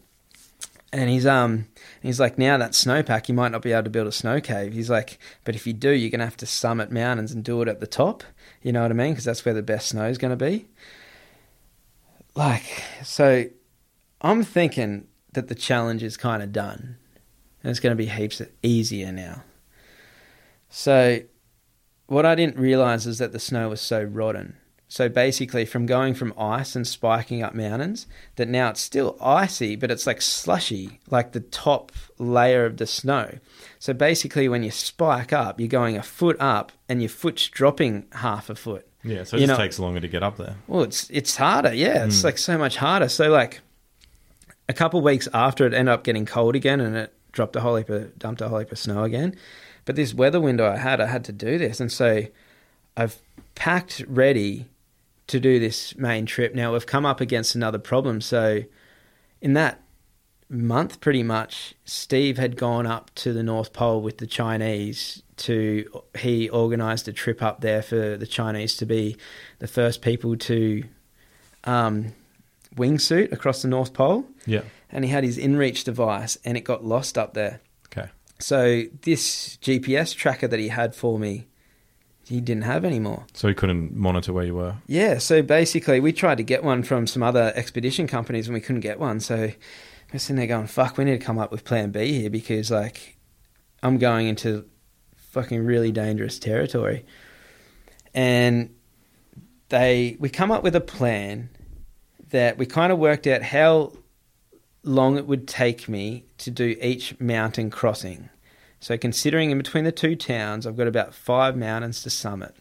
And 0.91 1.07
he's 1.07 1.27
um 1.27 1.67
he's 2.01 2.19
like 2.19 2.39
now 2.39 2.57
that 2.57 2.71
snowpack 2.71 3.29
you 3.29 3.35
might 3.35 3.51
not 3.51 3.61
be 3.61 3.73
able 3.73 3.83
to 3.83 3.89
build 3.91 4.07
a 4.07 4.11
snow 4.11 4.41
cave. 4.41 4.73
He's 4.73 4.89
like, 4.89 5.19
but 5.43 5.53
if 5.53 5.67
you 5.67 5.73
do, 5.73 5.91
you're 5.91 6.09
gonna 6.09 6.25
have 6.25 6.37
to 6.37 6.47
summit 6.47 6.91
mountains 6.91 7.31
and 7.31 7.43
do 7.43 7.61
it 7.61 7.67
at 7.67 7.79
the 7.79 7.85
top. 7.85 8.23
You 8.63 8.71
know 8.71 8.81
what 8.81 8.89
I 8.89 8.95
mean? 8.95 9.11
Because 9.11 9.25
that's 9.25 9.45
where 9.45 9.53
the 9.53 9.61
best 9.61 9.89
snow 9.89 10.05
is 10.05 10.17
gonna 10.17 10.35
be. 10.35 10.65
Like 12.35 12.83
so, 13.03 13.45
I'm 14.21 14.43
thinking 14.43 15.07
that 15.33 15.47
the 15.47 15.55
challenge 15.55 16.03
is 16.03 16.17
kind 16.17 16.41
of 16.41 16.51
done, 16.51 16.97
and 17.63 17.69
it's 17.69 17.79
gonna 17.79 17.95
be 17.95 18.07
heaps 18.07 18.41
easier 18.63 19.11
now. 19.11 19.43
So, 20.69 21.21
what 22.07 22.25
I 22.25 22.35
didn't 22.35 22.57
realize 22.57 23.05
is 23.05 23.17
that 23.17 23.31
the 23.31 23.39
snow 23.39 23.69
was 23.69 23.81
so 23.81 24.03
rotten. 24.03 24.57
So 24.91 25.07
basically, 25.07 25.65
from 25.65 25.85
going 25.85 26.15
from 26.15 26.33
ice 26.35 26.75
and 26.75 26.85
spiking 26.85 27.43
up 27.43 27.53
mountains, 27.53 28.07
that 28.37 28.47
now 28.47 28.69
it's 28.69 28.81
still 28.81 29.15
icy, 29.21 29.75
but 29.75 29.91
it's 29.91 30.07
like 30.07 30.19
slushy, 30.19 30.99
like 31.11 31.31
the 31.31 31.41
top 31.41 31.91
layer 32.17 32.65
of 32.65 32.77
the 32.77 32.87
snow. 32.87 33.37
So 33.77 33.93
basically, 33.93 34.49
when 34.49 34.63
you 34.63 34.71
spike 34.71 35.31
up, 35.31 35.59
you're 35.59 35.69
going 35.69 35.95
a 35.95 36.01
foot 36.01 36.37
up, 36.39 36.71
and 36.89 37.03
your 37.03 37.09
foot's 37.09 37.47
dropping 37.49 38.07
half 38.13 38.49
a 38.49 38.55
foot. 38.55 38.88
Yeah, 39.03 39.23
so 39.23 39.37
it 39.37 39.41
just 39.41 39.47
know- 39.49 39.57
takes 39.57 39.79
longer 39.79 39.99
to 40.01 40.07
get 40.07 40.23
up 40.23 40.37
there. 40.37 40.55
Well, 40.67 40.83
it's 40.83 41.09
it's 41.09 41.35
harder, 41.37 41.73
yeah. 41.73 42.05
It's 42.05 42.19
Mm. 42.21 42.23
like 42.25 42.37
so 42.37 42.57
much 42.57 42.77
harder. 42.77 43.07
So 43.09 43.29
like 43.29 43.61
a 44.67 44.73
couple 44.73 45.01
weeks 45.01 45.27
after 45.33 45.65
it 45.65 45.73
ended 45.73 45.93
up 45.93 46.03
getting 46.03 46.25
cold 46.25 46.55
again, 46.55 46.79
and 46.81 46.95
it 46.95 47.13
dropped 47.31 47.55
a 47.55 47.61
whole 47.61 47.75
heap 47.77 47.89
of 47.89 48.17
dumped 48.19 48.41
a 48.41 48.49
whole 48.49 48.59
heap 48.59 48.71
of 48.71 48.77
snow 48.79 49.03
again. 49.03 49.35
But 49.85 49.95
this 49.95 50.13
weather 50.13 50.39
window 50.41 50.69
I 50.71 50.77
had, 50.77 50.99
I 50.99 51.07
had 51.07 51.23
to 51.25 51.31
do 51.31 51.57
this, 51.57 51.79
and 51.79 51.91
so 51.91 52.23
I've 52.97 53.17
packed 53.55 54.03
ready 54.07 54.67
to 55.27 55.39
do 55.39 55.59
this 55.59 55.95
main 55.95 56.25
trip. 56.25 56.53
Now 56.53 56.73
we've 56.73 56.85
come 56.85 57.05
up 57.05 57.21
against 57.21 57.55
another 57.55 57.77
problem. 57.79 58.19
So 58.19 58.63
in 59.41 59.53
that 59.53 59.79
month, 60.49 60.99
pretty 60.99 61.23
much, 61.23 61.75
Steve 61.85 62.37
had 62.37 62.55
gone 62.57 62.85
up 62.87 63.11
to 63.15 63.33
the 63.33 63.43
North 63.43 63.71
Pole 63.73 64.01
with 64.01 64.17
the 64.17 64.27
Chinese 64.27 65.21
to 65.37 65.85
he 66.17 66.49
organised 66.49 67.07
a 67.07 67.13
trip 67.13 67.41
up 67.41 67.61
there 67.61 67.81
for 67.81 68.17
the 68.17 68.27
Chinese 68.27 68.75
to 68.77 68.85
be 68.85 69.15
the 69.59 69.67
first 69.67 70.01
people 70.01 70.35
to 70.35 70.83
um, 71.63 72.13
wingsuit 72.75 73.31
across 73.31 73.61
the 73.61 73.67
North 73.67 73.93
Pole, 73.93 74.25
Yeah. 74.45 74.61
and 74.91 75.05
he 75.05 75.11
had 75.11 75.23
his 75.23 75.37
InReach 75.37 75.83
device, 75.83 76.37
and 76.43 76.57
it 76.57 76.61
got 76.61 76.83
lost 76.83 77.17
up 77.17 77.33
there. 77.33 77.61
Okay. 77.87 78.09
So 78.39 78.83
this 79.03 79.57
GPS 79.61 80.15
tracker 80.15 80.47
that 80.47 80.59
he 80.59 80.69
had 80.69 80.95
for 80.95 81.19
me, 81.19 81.47
he 82.25 82.41
didn't 82.41 82.63
have 82.63 82.85
anymore. 82.85 83.25
So 83.33 83.47
he 83.47 83.53
couldn't 83.53 83.95
monitor 83.95 84.33
where 84.33 84.45
you 84.45 84.55
were. 84.55 84.75
Yeah, 84.87 85.17
so 85.19 85.41
basically, 85.41 85.99
we 85.99 86.11
tried 86.13 86.37
to 86.37 86.43
get 86.43 86.63
one 86.63 86.83
from 86.83 87.07
some 87.07 87.23
other 87.23 87.51
expedition 87.55 88.07
companies 88.07 88.47
and 88.47 88.53
we 88.53 88.61
couldn't 88.61 88.81
get 88.81 88.99
one. 88.99 89.19
So 89.19 89.51
we're 90.11 90.19
sitting 90.19 90.37
there 90.37 90.47
going, 90.47 90.67
fuck, 90.67 90.97
we 90.97 91.05
need 91.05 91.19
to 91.19 91.25
come 91.25 91.37
up 91.37 91.51
with 91.51 91.63
plan 91.63 91.91
B 91.91 92.19
here 92.19 92.29
because, 92.29 92.71
like, 92.71 93.17
I'm 93.83 93.97
going 93.97 94.27
into 94.27 94.65
fucking 95.15 95.63
really 95.63 95.91
dangerous 95.91 96.39
territory. 96.39 97.05
And 98.13 98.75
they, 99.69 100.17
we 100.19 100.29
come 100.29 100.51
up 100.51 100.63
with 100.63 100.75
a 100.75 100.81
plan 100.81 101.49
that 102.29 102.57
we 102.57 102.65
kind 102.65 102.91
of 102.91 102.99
worked 102.99 103.27
out 103.27 103.43
how 103.43 103.93
long 104.83 105.17
it 105.17 105.27
would 105.27 105.47
take 105.47 105.87
me 105.87 106.25
to 106.39 106.49
do 106.49 106.75
each 106.81 107.19
mountain 107.19 107.69
crossing. 107.69 108.29
So, 108.79 108.97
considering 108.97 109.51
in 109.51 109.57
between 109.57 109.83
the 109.83 109.91
two 109.91 110.15
towns, 110.15 110.65
I've 110.65 110.77
got 110.77 110.87
about 110.87 111.13
five 111.13 111.57
mountains 111.57 112.01
to 112.03 112.09
summit. 112.09 112.55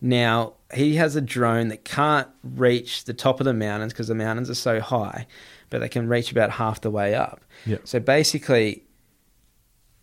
Now, 0.00 0.54
he 0.72 0.96
has 0.96 1.16
a 1.16 1.20
drone 1.20 1.68
that 1.68 1.84
can't 1.84 2.28
reach 2.42 3.04
the 3.04 3.14
top 3.14 3.40
of 3.40 3.44
the 3.44 3.54
mountains 3.54 3.92
because 3.92 4.08
the 4.08 4.14
mountains 4.14 4.48
are 4.48 4.54
so 4.54 4.80
high, 4.80 5.26
but 5.72 5.80
they 5.80 5.88
can 5.88 6.06
reach 6.06 6.30
about 6.30 6.50
half 6.50 6.82
the 6.82 6.90
way 6.90 7.14
up. 7.14 7.40
Yeah. 7.64 7.78
So 7.82 7.98
basically, 7.98 8.84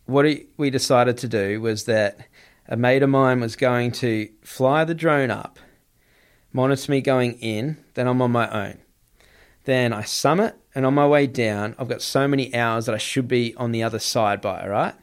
what 0.04 0.26
we 0.56 0.68
decided 0.68 1.16
to 1.18 1.28
do 1.28 1.60
was 1.60 1.84
that 1.84 2.18
a 2.68 2.76
mate 2.76 3.02
of 3.02 3.08
mine 3.08 3.40
was 3.40 3.54
going 3.54 3.92
to 3.92 4.28
fly 4.42 4.84
the 4.84 4.94
drone 4.94 5.30
up, 5.30 5.60
monitor 6.52 6.90
me 6.90 7.00
going 7.00 7.34
in, 7.34 7.78
then 7.94 8.08
I'm 8.08 8.20
on 8.20 8.32
my 8.32 8.50
own. 8.50 8.78
Then 9.64 9.92
I 9.92 10.02
summit, 10.02 10.56
and 10.74 10.84
on 10.84 10.94
my 10.94 11.06
way 11.06 11.28
down, 11.28 11.76
I've 11.78 11.88
got 11.88 12.02
so 12.02 12.26
many 12.26 12.52
hours 12.52 12.86
that 12.86 12.94
I 12.94 12.98
should 12.98 13.28
be 13.28 13.54
on 13.54 13.70
the 13.70 13.84
other 13.84 14.00
side 14.00 14.40
by, 14.40 14.66
right? 14.66 14.94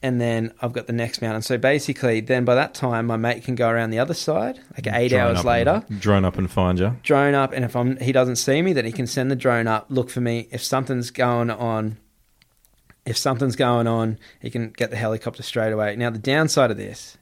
And 0.00 0.20
then 0.20 0.52
I've 0.62 0.72
got 0.72 0.86
the 0.86 0.92
next 0.92 1.20
mountain. 1.20 1.42
So 1.42 1.58
basically, 1.58 2.20
then 2.20 2.44
by 2.44 2.54
that 2.54 2.72
time, 2.72 3.06
my 3.06 3.16
mate 3.16 3.42
can 3.42 3.56
go 3.56 3.68
around 3.68 3.90
the 3.90 3.98
other 3.98 4.14
side, 4.14 4.60
like 4.72 4.86
eight 4.86 5.08
Drone 5.08 5.20
hours 5.20 5.44
later 5.44 5.84
and, 5.88 6.00
drone 6.00 6.24
up 6.24 6.38
and 6.38 6.48
find 6.48 6.78
you. 6.78 6.96
drone 7.02 7.34
up, 7.34 7.52
and 7.52 7.64
if 7.64 7.74
I'm 7.74 7.96
he 7.96 8.12
doesn't 8.12 8.36
see 8.36 8.62
me, 8.62 8.72
then 8.72 8.84
he 8.84 8.92
can 8.92 9.08
send 9.08 9.28
the 9.28 9.36
drone 9.36 9.66
up, 9.66 9.86
look 9.88 10.08
for 10.08 10.20
me. 10.20 10.46
If 10.52 10.62
something's 10.62 11.10
going 11.10 11.50
on, 11.50 11.98
if 13.04 13.16
something's 13.16 13.56
going 13.56 13.88
on, 13.88 14.18
he 14.40 14.50
can 14.50 14.70
get 14.70 14.90
the 14.90 14.96
helicopter 14.96 15.42
straight 15.42 15.72
away. 15.72 15.96
Now 15.96 16.10
the 16.10 16.18
downside 16.18 16.70
of 16.70 16.76
this 16.76 17.18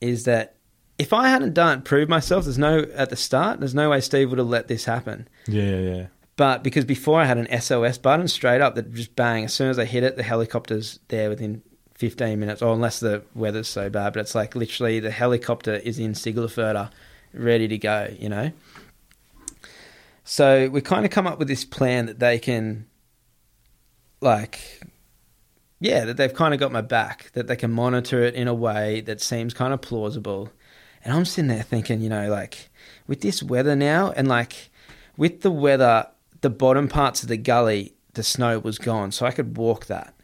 is 0.00 0.24
that 0.24 0.56
if 0.98 1.12
I 1.12 1.28
hadn't 1.28 1.52
done 1.52 1.82
prove 1.82 2.08
myself, 2.08 2.44
there's 2.44 2.56
no 2.56 2.86
at 2.94 3.10
the 3.10 3.16
start, 3.16 3.60
there's 3.60 3.74
no 3.74 3.90
way 3.90 4.00
Steve 4.00 4.30
would 4.30 4.38
have 4.38 4.48
let 4.48 4.68
this 4.68 4.86
happen. 4.86 5.28
Yeah, 5.46 5.64
yeah, 5.64 5.94
yeah. 5.94 6.06
But 6.36 6.62
because 6.62 6.84
before 6.84 7.20
I 7.20 7.26
had 7.26 7.38
an 7.38 7.60
SOS 7.60 7.98
button 7.98 8.28
straight 8.28 8.60
up 8.60 8.74
that 8.76 8.92
just 8.94 9.14
bang, 9.14 9.44
as 9.44 9.52
soon 9.52 9.68
as 9.68 9.78
I 9.78 9.84
hit 9.84 10.02
it, 10.02 10.16
the 10.16 10.22
helicopter's 10.22 10.98
there 11.08 11.28
within 11.28 11.62
15 12.02 12.40
minutes, 12.40 12.62
or 12.62 12.74
unless 12.74 12.98
the 12.98 13.22
weather's 13.32 13.68
so 13.68 13.88
bad. 13.88 14.12
But 14.12 14.20
it's 14.22 14.34
like 14.34 14.56
literally 14.56 14.98
the 14.98 15.12
helicopter 15.12 15.74
is 15.74 16.00
in 16.00 16.14
Siglufjörður, 16.14 16.90
ready 17.32 17.68
to 17.68 17.78
go, 17.78 18.12
you 18.18 18.28
know? 18.28 18.50
So 20.24 20.68
we 20.68 20.80
kind 20.80 21.04
of 21.04 21.12
come 21.12 21.28
up 21.28 21.38
with 21.38 21.46
this 21.46 21.64
plan 21.64 22.06
that 22.06 22.18
they 22.18 22.40
can, 22.40 22.88
like, 24.20 24.82
yeah, 25.78 26.04
that 26.04 26.16
they've 26.16 26.34
kind 26.34 26.52
of 26.52 26.58
got 26.58 26.72
my 26.72 26.80
back, 26.80 27.30
that 27.34 27.46
they 27.46 27.54
can 27.54 27.70
monitor 27.70 28.24
it 28.24 28.34
in 28.34 28.48
a 28.48 28.54
way 28.54 29.00
that 29.02 29.20
seems 29.20 29.54
kind 29.54 29.72
of 29.72 29.80
plausible. 29.80 30.50
And 31.04 31.14
I'm 31.14 31.24
sitting 31.24 31.46
there 31.46 31.62
thinking, 31.62 32.00
you 32.00 32.08
know, 32.08 32.28
like, 32.28 32.68
with 33.06 33.20
this 33.20 33.44
weather 33.44 33.76
now, 33.76 34.10
and 34.16 34.26
like, 34.26 34.70
with 35.16 35.42
the 35.42 35.52
weather, 35.52 36.08
the 36.40 36.50
bottom 36.50 36.88
parts 36.88 37.22
of 37.22 37.28
the 37.28 37.36
gully, 37.36 37.94
the 38.14 38.24
snow 38.24 38.58
was 38.58 38.78
gone, 38.78 39.12
so 39.12 39.24
I 39.24 39.30
could 39.30 39.56
walk 39.56 39.86
that, 39.86 40.14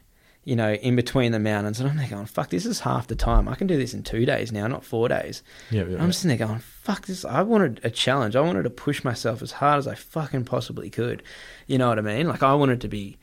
you 0.48 0.56
know, 0.56 0.72
in 0.72 0.96
between 0.96 1.32
the 1.32 1.38
mountains. 1.38 1.78
And 1.78 1.90
I'm 1.90 1.98
there 1.98 2.08
going, 2.08 2.24
fuck, 2.24 2.48
this 2.48 2.64
is 2.64 2.80
half 2.80 3.06
the 3.06 3.14
time. 3.14 3.50
I 3.50 3.54
can 3.54 3.66
do 3.66 3.76
this 3.76 3.92
in 3.92 4.02
two 4.02 4.24
days 4.24 4.50
now, 4.50 4.66
not 4.66 4.82
four 4.82 5.06
days. 5.06 5.42
Yeah, 5.70 5.84
yeah. 5.84 6.02
I'm 6.02 6.10
sitting 6.10 6.34
there 6.34 6.46
going, 6.46 6.60
fuck 6.60 7.04
this. 7.04 7.22
I 7.22 7.42
wanted 7.42 7.82
a 7.84 7.90
challenge. 7.90 8.34
I 8.34 8.40
wanted 8.40 8.62
to 8.62 8.70
push 8.70 9.04
myself 9.04 9.42
as 9.42 9.52
hard 9.52 9.76
as 9.76 9.86
I 9.86 9.94
fucking 9.94 10.46
possibly 10.46 10.88
could. 10.88 11.22
You 11.66 11.76
know 11.76 11.90
what 11.90 11.98
I 11.98 12.00
mean? 12.00 12.28
Like, 12.28 12.42
I 12.42 12.54
wanted 12.54 12.80
to 12.80 12.88
be, 12.88 13.18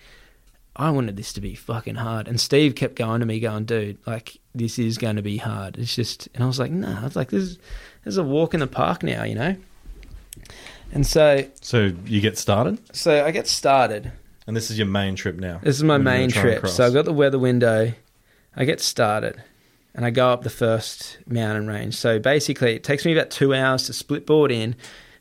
I 0.75 0.91
wanted 0.91 1.17
this 1.17 1.33
to 1.33 1.41
be 1.41 1.55
fucking 1.55 1.95
hard. 1.95 2.27
And 2.27 2.39
Steve 2.39 2.75
kept 2.75 2.93
going 2.93 3.21
to 3.21 3.25
me, 3.25 3.39
going, 3.39 3.65
dude, 3.65 3.97
like, 4.05 4.37
this 4.53 4.77
is 4.77 4.99
going 4.99 5.15
to 5.15 5.23
be 5.23 5.37
hard. 5.37 5.79
It's 5.79 5.95
just, 5.95 6.29
and 6.35 6.43
I 6.43 6.47
was 6.47 6.59
like, 6.59 6.69
nah, 6.69 7.01
I 7.01 7.05
was 7.05 7.15
like, 7.15 7.31
this 7.31 7.41
is, 7.41 7.57
this 8.03 8.11
is 8.11 8.17
a 8.19 8.23
walk 8.23 8.53
in 8.53 8.59
the 8.59 8.67
park 8.67 9.01
now, 9.01 9.23
you 9.23 9.33
know? 9.33 9.55
And 10.91 11.07
so, 11.07 11.43
so 11.59 11.91
you 12.05 12.21
get 12.21 12.37
started, 12.37 12.95
so 12.95 13.25
I 13.25 13.31
get 13.31 13.47
started. 13.47 14.11
And 14.47 14.55
this 14.55 14.69
is 14.71 14.77
your 14.77 14.87
main 14.87 15.15
trip 15.15 15.37
now. 15.37 15.59
This 15.63 15.75
is 15.77 15.83
my 15.83 15.97
main 15.97 16.29
trip. 16.29 16.67
So 16.67 16.85
I've 16.85 16.93
got 16.93 17.05
the 17.05 17.13
weather 17.13 17.39
window. 17.39 17.93
I 18.55 18.65
get 18.65 18.79
started 18.81 19.41
and 19.93 20.05
I 20.05 20.09
go 20.09 20.29
up 20.29 20.43
the 20.43 20.49
first 20.49 21.17
mountain 21.27 21.67
range. 21.67 21.95
So 21.95 22.19
basically, 22.19 22.75
it 22.75 22.83
takes 22.83 23.05
me 23.05 23.13
about 23.13 23.29
two 23.29 23.53
hours 23.53 23.85
to 23.87 23.93
split 23.93 24.25
board 24.25 24.51
in 24.51 24.75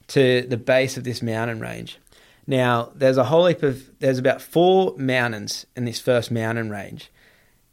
to 0.09 0.43
the 0.43 0.57
base 0.57 0.97
of 0.97 1.05
this 1.05 1.22
mountain 1.22 1.61
range. 1.61 1.99
Now, 2.47 2.93
there's 2.95 3.16
a 3.16 3.25
whole 3.25 3.47
heap 3.47 3.62
of, 3.62 3.99
there's 4.01 4.18
about 4.18 4.43
four 4.43 4.95
mountains 4.99 5.64
in 5.75 5.87
this 5.87 5.99
first 5.99 6.31
mountain 6.31 6.68
range, 6.70 7.11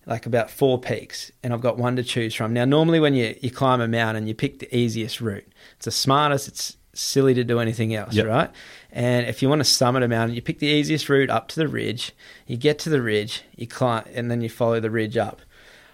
like 0.05 0.25
about 0.25 0.49
four 0.49 0.79
peaks, 0.79 1.29
and 1.43 1.53
I've 1.53 1.59
got 1.59 1.77
one 1.77 1.97
to 1.97 2.03
choose 2.03 2.33
from. 2.33 2.53
Now, 2.53 2.63
normally 2.63 3.01
when 3.01 3.13
you, 3.13 3.35
you 3.41 3.51
climb 3.51 3.81
a 3.81 3.87
mountain, 3.87 4.27
you 4.27 4.33
pick 4.33 4.59
the 4.59 4.73
easiest 4.75 5.19
route. 5.19 5.45
It's 5.75 5.85
the 5.85 5.91
smartest, 5.91 6.47
it's 6.47 6.77
silly 6.93 7.33
to 7.33 7.43
do 7.43 7.59
anything 7.59 7.93
else, 7.93 8.13
Yep. 8.13 8.25
right? 8.27 8.49
And 8.91 9.27
if 9.27 9.41
you 9.41 9.49
want 9.49 9.59
to 9.59 9.65
summit 9.65 10.03
a 10.03 10.07
mountain, 10.07 10.35
you 10.35 10.41
pick 10.41 10.59
the 10.59 10.67
easiest 10.67 11.07
route 11.07 11.29
up 11.29 11.47
to 11.49 11.55
the 11.55 11.67
ridge. 11.67 12.11
You 12.45 12.57
get 12.57 12.77
to 12.79 12.89
the 12.89 13.01
ridge, 13.01 13.43
you 13.55 13.67
climb, 13.67 14.03
and 14.13 14.29
then 14.29 14.41
you 14.41 14.49
follow 14.49 14.79
the 14.79 14.91
ridge 14.91 15.15
up. 15.15 15.41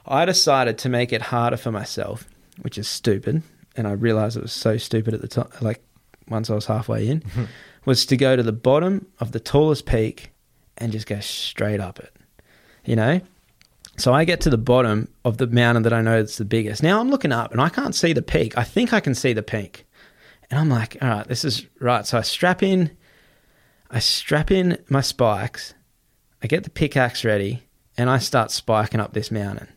I 0.06 0.26
decided 0.26 0.78
to 0.80 0.90
make 0.90 1.14
it 1.14 1.22
harder 1.24 1.58
for 1.58 1.72
myself, 1.72 2.28
which 2.62 2.78
is 2.78 2.88
stupid, 2.88 3.44
and 3.76 3.88
I 3.88 3.92
realized 3.92 4.38
it 4.38 4.42
was 4.42 4.54
so 4.54 4.78
stupid 4.78 5.14
at 5.14 5.22
the 5.22 5.28
time. 5.28 5.50
Like 5.62 5.82
once 6.28 6.50
I 6.50 6.56
was 6.56 6.66
halfway 6.66 7.08
in, 7.08 7.24
was 7.86 8.06
to 8.08 8.18
go 8.18 8.36
to 8.36 8.44
the 8.44 8.54
bottom 8.54 9.06
of 9.20 9.32
the 9.32 9.40
tallest 9.40 9.86
peak 9.86 10.32
and 10.78 10.92
just 10.92 11.08
go 11.08 11.20
straight 11.20 11.80
up 11.80 12.00
it. 12.00 12.16
You 12.86 12.96
know. 12.96 13.22
So 13.98 14.14
I 14.14 14.26
get 14.26 14.42
to 14.42 14.52
the 14.52 14.60
bottom 14.60 15.08
of 15.26 15.38
the 15.38 15.48
mountain 15.48 15.82
that 15.84 15.94
I 15.94 16.02
know 16.02 16.20
is 16.20 16.38
the 16.38 16.46
biggest. 16.46 16.84
Now 16.84 17.00
I'm 17.00 17.10
looking 17.10 17.32
up 17.32 17.52
and 17.52 17.60
I 17.60 17.70
can't 17.70 17.96
see 17.96 18.14
the 18.14 18.22
peak. 18.22 18.56
I 18.56 18.64
think 18.64 18.94
I 18.94 19.00
can 19.00 19.16
see 19.16 19.34
the 19.34 19.42
peak. 19.42 19.87
And 20.50 20.60
I'm 20.60 20.70
like, 20.70 20.98
all 21.02 21.10
right, 21.10 21.28
this 21.28 21.44
is 21.44 21.66
right. 21.80 22.06
So 22.06 22.18
I 22.18 22.22
strap 22.22 22.64
in, 22.64 22.96
I 23.90 24.00
strap 24.00 24.52
in 24.52 24.78
my 24.90 25.02
spikes, 25.02 25.74
I 26.42 26.48
get 26.48 26.64
the 26.64 26.70
pickaxe 26.70 27.26
ready, 27.26 27.64
and 27.98 28.10
I 28.10 28.20
start 28.20 28.52
spiking 28.52 29.00
up 29.00 29.14
this 29.14 29.32
mountain. 29.32 29.68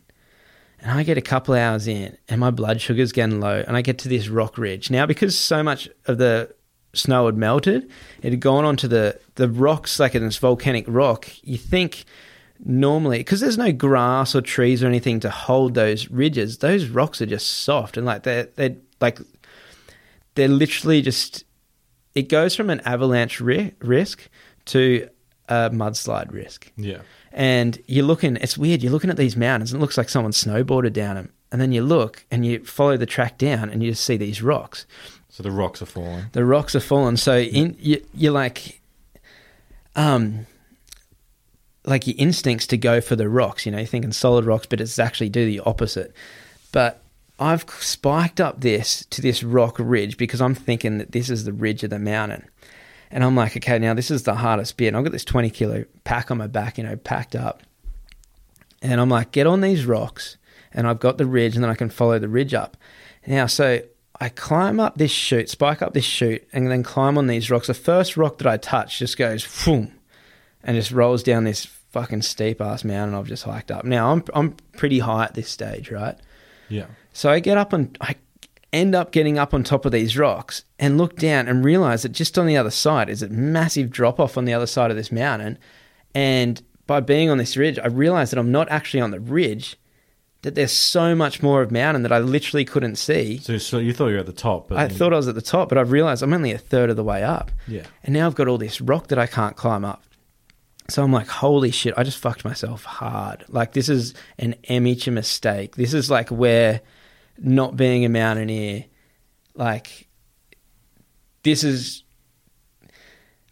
And 0.78 0.92
I 0.92 1.02
get 1.02 1.18
a 1.18 1.22
couple 1.22 1.54
hours 1.54 1.86
in, 1.86 2.16
and 2.28 2.40
my 2.40 2.50
blood 2.50 2.80
sugar's 2.80 3.12
getting 3.12 3.40
low, 3.40 3.62
and 3.66 3.76
I 3.76 3.82
get 3.82 3.98
to 3.98 4.08
this 4.08 4.28
rock 4.28 4.56
ridge. 4.56 4.90
Now, 4.90 5.06
because 5.06 5.38
so 5.38 5.62
much 5.62 5.88
of 6.06 6.18
the 6.18 6.54
snow 6.94 7.26
had 7.26 7.36
melted, 7.36 7.90
it 8.22 8.30
had 8.30 8.40
gone 8.40 8.64
onto 8.64 8.88
the, 8.88 9.18
the 9.34 9.48
rocks, 9.48 10.00
like 10.00 10.14
in 10.14 10.24
this 10.24 10.38
volcanic 10.38 10.84
rock, 10.88 11.28
you 11.42 11.58
think 11.58 12.04
normally, 12.64 13.18
because 13.18 13.40
there's 13.40 13.58
no 13.58 13.72
grass 13.72 14.34
or 14.34 14.40
trees 14.40 14.82
or 14.82 14.86
anything 14.86 15.20
to 15.20 15.30
hold 15.30 15.74
those 15.74 16.10
ridges, 16.10 16.58
those 16.58 16.86
rocks 16.86 17.20
are 17.20 17.26
just 17.26 17.46
soft, 17.46 17.96
and 17.96 18.06
like 18.06 18.22
they're, 18.22 18.44
they're 18.56 18.76
like, 19.00 19.18
they're 20.40 20.48
literally 20.48 21.02
just 21.02 21.44
it 22.14 22.28
goes 22.28 22.56
from 22.56 22.70
an 22.70 22.80
avalanche 22.80 23.40
ri- 23.40 23.74
risk 23.80 24.28
to 24.64 25.08
a 25.48 25.70
mudslide 25.70 26.32
risk. 26.32 26.72
Yeah. 26.76 27.00
And 27.32 27.78
you're 27.86 28.04
looking, 28.04 28.36
it's 28.36 28.58
weird, 28.58 28.82
you're 28.82 28.90
looking 28.90 29.10
at 29.10 29.16
these 29.16 29.36
mountains 29.36 29.72
and 29.72 29.80
it 29.80 29.82
looks 29.82 29.98
like 29.98 30.08
someone 30.08 30.32
snowboarded 30.32 30.92
down 30.92 31.16
them. 31.16 31.32
And 31.52 31.60
then 31.60 31.72
you 31.72 31.82
look 31.82 32.24
and 32.30 32.46
you 32.46 32.64
follow 32.64 32.96
the 32.96 33.06
track 33.06 33.38
down 33.38 33.68
and 33.68 33.82
you 33.82 33.90
just 33.90 34.04
see 34.04 34.16
these 34.16 34.42
rocks. 34.42 34.86
So 35.28 35.42
the 35.42 35.50
rocks 35.50 35.82
are 35.82 35.86
falling. 35.86 36.24
The 36.32 36.44
rocks 36.44 36.74
are 36.74 36.80
falling. 36.80 37.16
So 37.16 37.38
in, 37.38 37.76
you, 37.78 38.04
you're 38.14 38.32
like, 38.32 38.80
um, 39.94 40.46
like 41.84 42.06
your 42.06 42.16
instincts 42.18 42.66
to 42.68 42.76
go 42.76 43.00
for 43.00 43.14
the 43.14 43.28
rocks, 43.28 43.66
you 43.66 43.72
know, 43.72 43.78
you're 43.78 43.86
thinking 43.86 44.12
solid 44.12 44.44
rocks, 44.46 44.66
but 44.66 44.80
it's 44.80 44.98
actually 44.98 45.28
do 45.28 45.46
the 45.46 45.60
opposite. 45.60 46.12
But 46.72 46.99
I've 47.40 47.64
spiked 47.80 48.40
up 48.40 48.60
this 48.60 49.06
to 49.10 49.22
this 49.22 49.42
rock 49.42 49.76
ridge 49.78 50.16
because 50.18 50.40
I'm 50.40 50.54
thinking 50.54 50.98
that 50.98 51.12
this 51.12 51.30
is 51.30 51.44
the 51.44 51.52
ridge 51.52 51.82
of 51.82 51.90
the 51.90 51.98
mountain. 51.98 52.46
And 53.10 53.24
I'm 53.24 53.34
like, 53.34 53.56
okay, 53.56 53.78
now 53.78 53.94
this 53.94 54.10
is 54.10 54.22
the 54.22 54.36
hardest 54.36 54.76
bit. 54.76 54.88
And 54.88 54.96
I've 54.96 55.04
got 55.04 55.12
this 55.12 55.24
20 55.24 55.50
kilo 55.50 55.84
pack 56.04 56.30
on 56.30 56.38
my 56.38 56.46
back, 56.46 56.78
you 56.78 56.84
know, 56.84 56.96
packed 56.96 57.34
up. 57.34 57.62
And 58.82 59.00
I'm 59.00 59.08
like, 59.08 59.32
get 59.32 59.46
on 59.46 59.62
these 59.62 59.86
rocks. 59.86 60.36
And 60.72 60.86
I've 60.86 61.00
got 61.00 61.18
the 61.18 61.26
ridge, 61.26 61.56
and 61.56 61.64
then 61.64 61.70
I 61.70 61.74
can 61.74 61.90
follow 61.90 62.20
the 62.20 62.28
ridge 62.28 62.54
up. 62.54 62.76
Now, 63.26 63.46
so 63.46 63.80
I 64.20 64.28
climb 64.28 64.78
up 64.78 64.98
this 64.98 65.10
chute, 65.10 65.48
spike 65.48 65.82
up 65.82 65.94
this 65.94 66.04
chute, 66.04 66.46
and 66.52 66.70
then 66.70 66.84
climb 66.84 67.18
on 67.18 67.26
these 67.26 67.50
rocks. 67.50 67.66
The 67.66 67.74
first 67.74 68.16
rock 68.16 68.38
that 68.38 68.46
I 68.46 68.56
touch 68.56 69.00
just 69.00 69.18
goes 69.18 69.64
boom, 69.64 69.98
and 70.62 70.76
just 70.76 70.92
rolls 70.92 71.24
down 71.24 71.42
this 71.42 71.64
fucking 71.64 72.22
steep 72.22 72.60
ass 72.60 72.84
mountain 72.84 73.16
I've 73.16 73.26
just 73.26 73.42
hiked 73.42 73.70
up. 73.70 73.84
Now 73.84 74.12
I'm 74.12 74.24
I'm 74.32 74.52
pretty 74.76 75.00
high 75.00 75.24
at 75.24 75.34
this 75.34 75.48
stage, 75.48 75.90
right? 75.90 76.16
Yeah. 76.68 76.86
So 77.12 77.30
I 77.30 77.40
get 77.40 77.58
up 77.58 77.72
and 77.72 77.96
I 78.00 78.16
end 78.72 78.94
up 78.94 79.10
getting 79.10 79.38
up 79.38 79.52
on 79.52 79.64
top 79.64 79.84
of 79.84 79.92
these 79.92 80.16
rocks 80.16 80.64
and 80.78 80.96
look 80.96 81.16
down 81.16 81.48
and 81.48 81.64
realize 81.64 82.02
that 82.02 82.10
just 82.12 82.38
on 82.38 82.46
the 82.46 82.56
other 82.56 82.70
side 82.70 83.08
is 83.08 83.22
a 83.22 83.28
massive 83.28 83.90
drop 83.90 84.20
off 84.20 84.36
on 84.38 84.44
the 84.44 84.54
other 84.54 84.66
side 84.66 84.90
of 84.90 84.96
this 84.96 85.10
mountain. 85.10 85.58
And 86.14 86.62
by 86.86 87.00
being 87.00 87.30
on 87.30 87.38
this 87.38 87.56
ridge, 87.56 87.78
I 87.78 87.86
realized 87.88 88.32
that 88.32 88.38
I'm 88.38 88.52
not 88.52 88.68
actually 88.70 89.00
on 89.00 89.10
the 89.10 89.20
ridge, 89.20 89.76
that 90.42 90.54
there's 90.54 90.72
so 90.72 91.14
much 91.14 91.42
more 91.42 91.62
of 91.62 91.70
mountain 91.70 92.02
that 92.02 92.12
I 92.12 92.18
literally 92.18 92.64
couldn't 92.64 92.96
see. 92.96 93.38
So, 93.38 93.58
so 93.58 93.78
you 93.78 93.92
thought 93.92 94.08
you 94.08 94.14
were 94.14 94.20
at 94.20 94.26
the 94.26 94.32
top, 94.32 94.68
but 94.68 94.78
I 94.78 94.86
then- 94.86 94.96
thought 94.96 95.12
I 95.12 95.16
was 95.16 95.28
at 95.28 95.34
the 95.34 95.42
top, 95.42 95.68
but 95.68 95.76
I've 95.76 95.90
realized 95.92 96.22
I'm 96.22 96.32
only 96.32 96.52
a 96.52 96.58
third 96.58 96.90
of 96.90 96.96
the 96.96 97.04
way 97.04 97.22
up. 97.22 97.50
Yeah. 97.66 97.82
And 98.04 98.14
now 98.14 98.26
I've 98.26 98.34
got 98.36 98.48
all 98.48 98.58
this 98.58 98.80
rock 98.80 99.08
that 99.08 99.18
I 99.18 99.26
can't 99.26 99.56
climb 99.56 99.84
up. 99.84 100.02
So 100.88 101.04
I'm 101.04 101.12
like, 101.12 101.28
holy 101.28 101.70
shit, 101.70 101.94
I 101.96 102.02
just 102.02 102.18
fucked 102.18 102.44
myself 102.44 102.84
hard. 102.84 103.44
Like, 103.48 103.72
this 103.74 103.88
is 103.88 104.14
an 104.38 104.54
amateur 104.68 105.12
mistake. 105.12 105.76
This 105.76 105.94
is 105.94 106.10
like 106.10 106.30
where 106.30 106.80
not 107.40 107.76
being 107.76 108.04
a 108.04 108.08
mountaineer, 108.08 108.84
like, 109.54 110.08
this 111.42 111.64
is. 111.64 112.04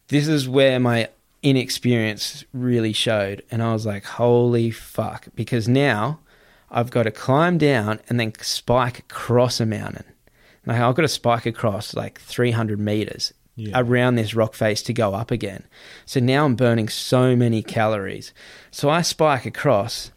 This 0.09 0.26
is 0.26 0.49
where 0.49 0.80
my 0.80 1.09
inexperience 1.43 2.45
really 2.55 2.93
showed. 2.95 3.43
And 3.51 3.62
I 3.62 3.72
was 3.72 3.84
like, 3.84 4.05
holy 4.05 4.70
fuck. 4.70 5.28
Because 5.34 5.68
now 5.68 6.20
I've 6.70 6.91
got 6.91 7.03
to 7.03 7.11
climb 7.11 7.59
down 7.59 8.01
and 8.09 8.18
then 8.18 8.32
spike 8.41 9.01
across 9.01 9.61
a 9.61 9.66
mountain. 9.66 10.05
Like, 10.64 10.80
I've 10.80 10.95
got 10.95 11.03
to 11.03 11.09
spike 11.09 11.45
across 11.47 11.95
like 11.95 12.20
300 12.20 12.78
meters 12.80 13.34
Yeah. 13.55 13.72
around 13.78 14.14
this 14.14 14.34
rock 14.34 14.55
face 14.55 14.82
to 14.84 14.93
go 14.95 15.14
up 15.14 15.30
again. 15.30 15.64
So 16.07 16.20
now 16.20 16.47
I'm 16.47 16.57
burning 16.57 16.89
so 16.89 17.36
many 17.36 17.62
calories. 17.62 18.32
So 18.70 18.89
I 18.89 19.03
spike 19.03 19.45
across 19.47 20.11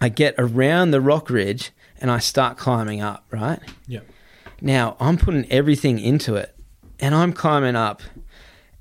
I 0.00 0.08
get 0.08 0.34
around 0.38 0.90
the 0.90 1.00
rock 1.00 1.30
ridge 1.30 1.70
and 2.04 2.10
I 2.10 2.18
start 2.18 2.58
climbing 2.58 3.00
up, 3.00 3.24
right? 3.30 3.58
Yeah. 3.86 4.00
Now 4.60 4.94
I'm 5.00 5.16
putting 5.16 5.50
everything 5.50 5.98
into 5.98 6.34
it 6.34 6.54
and 7.00 7.14
I'm 7.14 7.32
climbing 7.32 7.76
up 7.76 8.02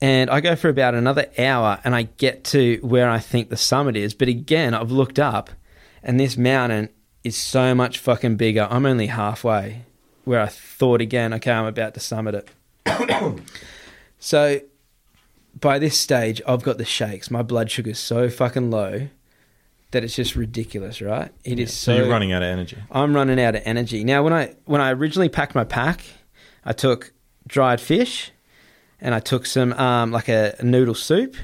and 0.02 0.30
I 0.30 0.42
go 0.42 0.58
for 0.58 0.68
about 0.68 0.94
another 0.94 1.28
hour 1.38 1.80
and 1.86 1.96
I 1.96 2.02
get 2.18 2.44
to 2.44 2.80
where 2.82 3.10
I 3.10 3.20
think 3.20 3.50
the 3.50 3.56
summit 3.56 3.96
is. 3.96 4.14
But 4.14 4.28
again, 4.28 4.74
I've 4.74 4.92
looked 4.92 5.20
up 5.20 5.52
and 6.04 6.20
this 6.20 6.36
mountain 6.36 6.90
is 7.24 7.38
so 7.38 7.74
much 7.74 7.98
fucking 7.98 8.36
bigger. 8.36 8.68
I'm 8.70 8.86
only 8.86 9.08
halfway 9.08 9.86
where 10.26 10.42
I 10.42 10.48
thought 10.48 11.00
again, 11.00 11.34
okay, 11.36 11.54
I'm 11.54 11.66
about 11.66 11.94
to 11.94 12.02
summit 12.02 12.36
it. 12.36 12.50
so 14.20 14.60
by 15.58 15.80
this 15.80 15.98
stage, 15.98 16.42
I've 16.46 16.64
got 16.64 16.78
the 16.78 16.84
shakes. 16.84 17.32
My 17.32 17.42
blood 17.42 17.72
sugar's 17.72 18.00
so 18.00 18.30
fucking 18.30 18.70
low 18.70 19.08
that 19.94 20.04
it's 20.04 20.16
just 20.16 20.36
ridiculous, 20.36 21.02
right? 21.02 21.32
It 21.44 21.60
is 21.60 21.74
So, 21.74 21.94
so 21.94 21.98
you're 21.98 22.10
running 22.10 22.34
out 22.34 22.44
of 22.44 22.50
energy. 22.50 22.78
I'm 22.91 23.16
running 23.16 23.39
out 23.39 23.56
of 23.56 23.62
energy. 23.64 24.04
Now, 24.04 24.24
when 24.24 24.34
I 24.34 24.54
when 24.66 24.82
I 24.82 24.91
originally 24.91 25.30
packed 25.30 25.56
my 25.56 25.64
pack, 25.64 26.02
I 26.66 26.74
took 26.74 27.14
dried 27.48 27.80
fish, 27.80 28.32
and 29.00 29.16
I 29.16 29.20
took 29.20 29.46
some 29.46 29.74
um, 29.74 30.12
like 30.12 30.28
a, 30.30 30.56
a 30.60 30.64
noodle 30.64 30.96
soup, 30.96 31.36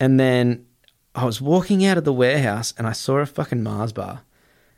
and 0.00 0.18
then 0.18 0.66
I 1.14 1.24
was 1.24 1.40
walking 1.40 1.84
out 1.84 1.98
of 1.98 2.04
the 2.04 2.12
warehouse 2.12 2.72
and 2.76 2.86
I 2.86 2.92
saw 2.92 3.18
a 3.18 3.26
fucking 3.26 3.62
Mars 3.62 3.92
bar, 3.92 4.22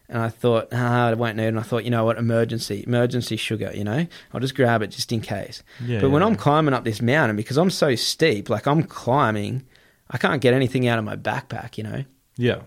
and 0.09 0.19
I 0.21 0.29
thought, 0.29 0.69
ah, 0.73 1.07
I 1.09 1.15
won't 1.15 1.37
need. 1.37 1.45
it. 1.45 1.49
And 1.49 1.61
I 1.61 1.63
thought, 1.63 1.85
you 1.85 1.91
know 1.91 2.05
what, 2.05 2.19
emergency, 2.19 2.85
emergency 2.87 3.37
sugar. 3.37 3.71
You 3.73 3.85
know, 3.85 4.07
I'll 4.33 4.41
just 4.41 4.57
grab 4.57 4.83
it 4.83 4.89
just 4.89 5.13
in 5.13 5.21
case. 5.21 5.63
Yeah. 5.85 6.01
but 6.01 6.11
when 6.11 6.23
yeah, 6.23 6.29
I'm 6.29 6.37
climbing 6.37 6.75
up 6.75 6.85
this 6.85 7.01
mountain, 7.01 7.37
because 7.37 7.57
I'm 7.57 7.71
so 7.71 7.95
steep, 7.95 8.51
like 8.51 8.67
I'm 8.67 8.83
climbing, 8.83 9.65
I 10.11 10.19
can't 10.19 10.41
get 10.43 10.55
anything 10.55 10.89
out 10.89 10.99
of 10.99 11.05
my 11.05 11.17
backpack. 11.17 11.79
You 11.79 11.85
know 11.85 12.05
yeah. 12.37 12.61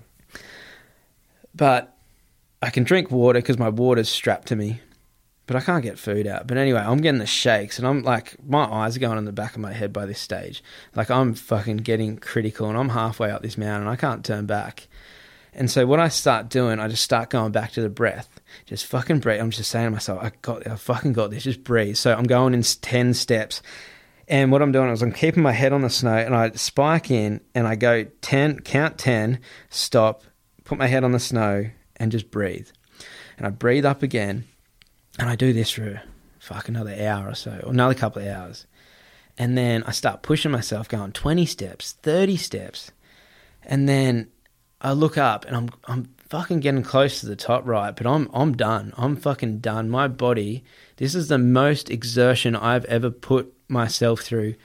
but 1.56 1.98
I 2.62 2.70
can 2.70 2.84
drink 2.84 3.12
water 3.12 3.40
because 3.40 3.58
my 3.58 3.70
water's 3.70 4.10
strapped 4.10 4.48
to 4.50 4.56
me. 4.56 4.82
But 5.46 5.56
I 5.56 5.62
can't 5.62 5.82
get 5.82 5.98
food 5.98 6.28
out. 6.28 6.46
But 6.46 6.58
anyway, 6.58 6.82
I'm 6.82 6.98
getting 6.98 7.20
the 7.20 7.26
shakes, 7.26 7.80
and 7.80 7.88
I'm 7.88 8.04
like, 8.04 8.36
my 8.46 8.66
eyes 8.66 8.98
are 8.98 9.00
going 9.00 9.18
in 9.18 9.24
the 9.24 9.32
back 9.32 9.56
of 9.56 9.62
my 9.62 9.72
head 9.72 9.94
by 9.94 10.06
this 10.06 10.20
stage. 10.20 10.62
Like 10.94 11.10
I'm 11.10 11.34
fucking 11.36 11.78
getting 11.78 12.18
critical, 12.18 12.68
and 12.68 12.78
I'm 12.78 12.90
halfway 12.90 13.32
up 13.32 13.44
this 13.44 13.58
mountain. 13.58 13.84
and 13.84 13.90
I 13.90 13.96
can't 13.96 14.26
turn 14.26 14.46
back. 14.46 14.90
And 15.54 15.72
so 15.72 15.88
what 15.88 16.02
I 16.02 16.10
start 16.10 16.50
doing, 16.50 16.80
I 16.82 16.90
just 16.90 17.04
start 17.04 17.30
going 17.30 17.54
back 17.54 17.72
to 17.72 17.82
the 17.82 17.90
breath. 17.90 18.42
Just 18.66 18.86
fucking 18.88 19.20
breathe. 19.20 19.40
I'm 19.40 19.50
just 19.50 19.72
saying 19.72 19.88
to 19.88 19.92
myself, 19.92 20.22
I 20.22 20.34
got, 20.42 20.68
I 20.68 20.76
fucking 20.76 21.14
got 21.14 21.32
this. 21.32 21.44
Just 21.44 21.64
breathe. 21.64 21.96
So 21.96 22.14
I'm 22.14 22.26
going 22.26 22.54
in 22.54 22.62
ten 22.62 23.14
steps, 23.14 23.62
and 24.28 24.52
what 24.52 24.62
I'm 24.62 24.72
doing 24.72 24.90
is 24.90 25.02
I'm 25.02 25.12
keeping 25.12 25.44
my 25.44 25.52
head 25.52 25.74
on 25.74 25.82
the 25.82 25.90
snow, 25.90 26.16
and 26.16 26.36
I 26.36 26.52
spike 26.52 27.12
in, 27.12 27.42
and 27.56 27.68
I 27.68 27.76
go 27.76 28.06
ten, 28.22 28.60
count 28.60 28.98
ten, 28.98 29.40
stop, 29.70 30.24
put 30.64 30.78
my 30.78 30.88
head 30.88 31.04
on 31.04 31.12
the 31.12 31.20
snow, 31.20 31.70
and 31.96 32.12
just 32.12 32.32
breathe. 32.32 32.70
And 33.38 33.48
I 33.48 33.50
breathe 33.50 33.86
up 33.86 34.04
again, 34.04 34.46
and 35.20 35.30
I 35.30 35.36
do 35.36 35.54
this 35.54 35.72
for 35.72 36.02
fuck 36.40 36.70
another 36.70 36.96
hour 37.00 37.30
or 37.30 37.36
so, 37.36 37.60
or 37.64 37.72
another 37.72 37.94
couple 37.94 38.22
of 38.22 38.28
hours. 38.28 38.66
And 39.38 39.58
then 39.58 39.84
I 39.84 39.92
start 39.92 40.24
pushing 40.24 40.52
myself, 40.52 40.90
going 40.90 41.12
20 41.12 41.46
steps, 41.46 41.92
30 42.02 42.38
steps. 42.38 42.92
And 43.62 43.88
then 43.88 44.30
I 44.82 44.94
look 44.94 45.18
up 45.18 45.46
and 45.46 45.56
I'm 45.56 45.70
I'm 45.86 46.08
fucking 46.30 46.60
getting 46.60 46.84
close 46.84 47.20
to 47.22 47.26
the 47.26 47.36
top 47.36 47.66
right, 47.68 47.96
but 47.96 48.06
I'm 48.06 48.30
I'm 48.34 48.56
done. 48.56 48.94
I'm 48.98 49.16
fucking 49.16 49.60
done. 49.60 49.90
My 49.90 50.08
body, 50.08 50.64
this 50.98 51.16
is 51.16 51.28
the 51.28 51.38
most 51.38 51.90
exertion 51.90 52.56
I've 52.56 52.86
ever 52.86 53.10
put 53.10 53.54
myself 53.68 54.22
through 54.22 54.56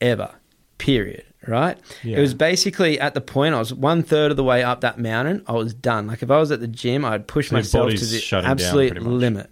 ever. 0.00 0.34
Period. 0.78 1.24
Right? 1.46 1.78
Yeah. 2.04 2.18
It 2.18 2.20
was 2.20 2.34
basically 2.34 3.00
at 3.00 3.14
the 3.14 3.20
point 3.22 3.54
I 3.54 3.58
was 3.58 3.72
one 3.72 4.02
third 4.02 4.30
of 4.30 4.36
the 4.36 4.44
way 4.44 4.62
up 4.62 4.82
that 4.82 4.98
mountain, 4.98 5.42
I 5.46 5.52
was 5.52 5.72
done. 5.72 6.06
Like 6.06 6.22
if 6.22 6.30
I 6.30 6.38
was 6.38 6.50
at 6.50 6.60
the 6.60 6.68
gym, 6.68 7.04
I'd 7.04 7.26
push 7.26 7.48
So 7.48 7.56
myself 7.56 7.90
to 7.94 8.04
the 8.04 8.18
shutting 8.18 8.44
down 8.44 8.52
absolute 8.52 9.02
limit. 9.02 9.50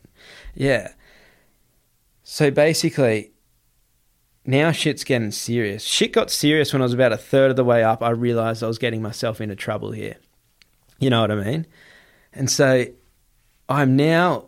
Yeah. 0.54 0.92
So 2.24 2.50
basically, 2.50 3.32
now 4.44 4.70
shit's 4.70 5.02
getting 5.02 5.30
serious. 5.30 5.82
Shit 5.82 6.12
got 6.12 6.30
serious 6.30 6.74
when 6.74 6.82
I 6.82 6.84
was 6.84 6.92
about 6.92 7.12
a 7.12 7.16
third 7.16 7.50
of 7.50 7.56
the 7.56 7.64
way 7.64 7.82
up. 7.82 8.02
I 8.02 8.11
realized 8.11 8.62
I 8.62 8.66
was 8.66 8.78
getting 8.78 9.00
myself 9.00 9.40
into 9.40 9.56
trouble 9.56 9.92
here. 9.92 10.16
You 10.99 11.11
know 11.11 11.20
what 11.20 11.30
I 11.30 11.36
mean? 11.36 11.66
And 12.32 12.51
so 12.51 12.86
I'm 13.68 13.96
now 13.96 14.46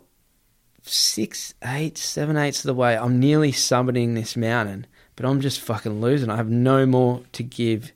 six, 0.83 1.53
eight, 1.63 1.97
seven 1.97 2.37
eighths 2.37 2.59
of 2.59 2.67
the 2.67 2.73
way. 2.73 2.97
I'm 2.97 3.19
nearly 3.19 3.51
summiting 3.51 4.15
this 4.15 4.35
mountain, 4.35 4.87
but 5.15 5.25
I'm 5.25 5.41
just 5.41 5.59
fucking 5.59 6.01
losing. 6.01 6.29
I 6.29 6.37
have 6.37 6.49
no 6.49 6.85
more 6.85 7.21
to 7.33 7.43
give 7.43 7.91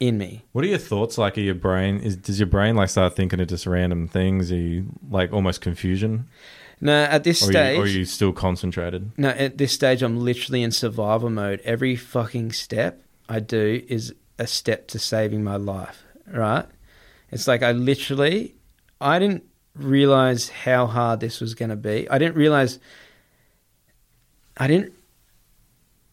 in 0.00 0.18
me. 0.18 0.44
What 0.52 0.64
are 0.64 0.68
your 0.68 0.78
thoughts 0.78 1.16
like? 1.18 1.38
Are 1.38 1.42
your 1.42 1.54
brain 1.54 1.98
is 1.98 2.16
does 2.16 2.38
your 2.38 2.46
brain 2.46 2.76
like 2.76 2.90
start 2.90 3.16
thinking 3.16 3.40
of 3.40 3.48
just 3.48 3.66
random 3.66 4.08
things? 4.08 4.52
Are 4.52 4.56
you 4.56 4.86
like 5.10 5.32
almost 5.32 5.60
confusion, 5.60 6.26
No, 6.80 7.04
at 7.04 7.24
this 7.24 7.42
or 7.42 7.46
stage, 7.52 7.76
you, 7.76 7.82
or 7.82 7.84
are 7.84 7.88
you 7.88 8.04
still 8.04 8.32
concentrated? 8.32 9.12
No, 9.16 9.30
at 9.30 9.56
this 9.58 9.72
stage, 9.72 10.02
I'm 10.02 10.18
literally 10.20 10.62
in 10.62 10.70
survival 10.70 11.30
mode. 11.30 11.60
Every 11.64 11.96
fucking 11.96 12.52
step 12.52 13.02
I 13.28 13.40
do 13.40 13.82
is 13.88 14.14
a 14.38 14.46
step 14.46 14.86
to 14.88 14.98
saving 14.98 15.42
my 15.42 15.56
life, 15.56 16.02
right? 16.26 16.66
It's 17.36 17.46
like 17.46 17.62
I 17.62 17.72
literally, 17.72 18.54
I 18.98 19.18
didn't 19.18 19.44
realize 19.74 20.48
how 20.48 20.86
hard 20.86 21.20
this 21.20 21.38
was 21.38 21.54
going 21.54 21.68
to 21.68 21.76
be. 21.76 22.08
I 22.08 22.16
didn't 22.16 22.34
realize, 22.36 22.78
I 24.56 24.66
didn't, 24.66 24.94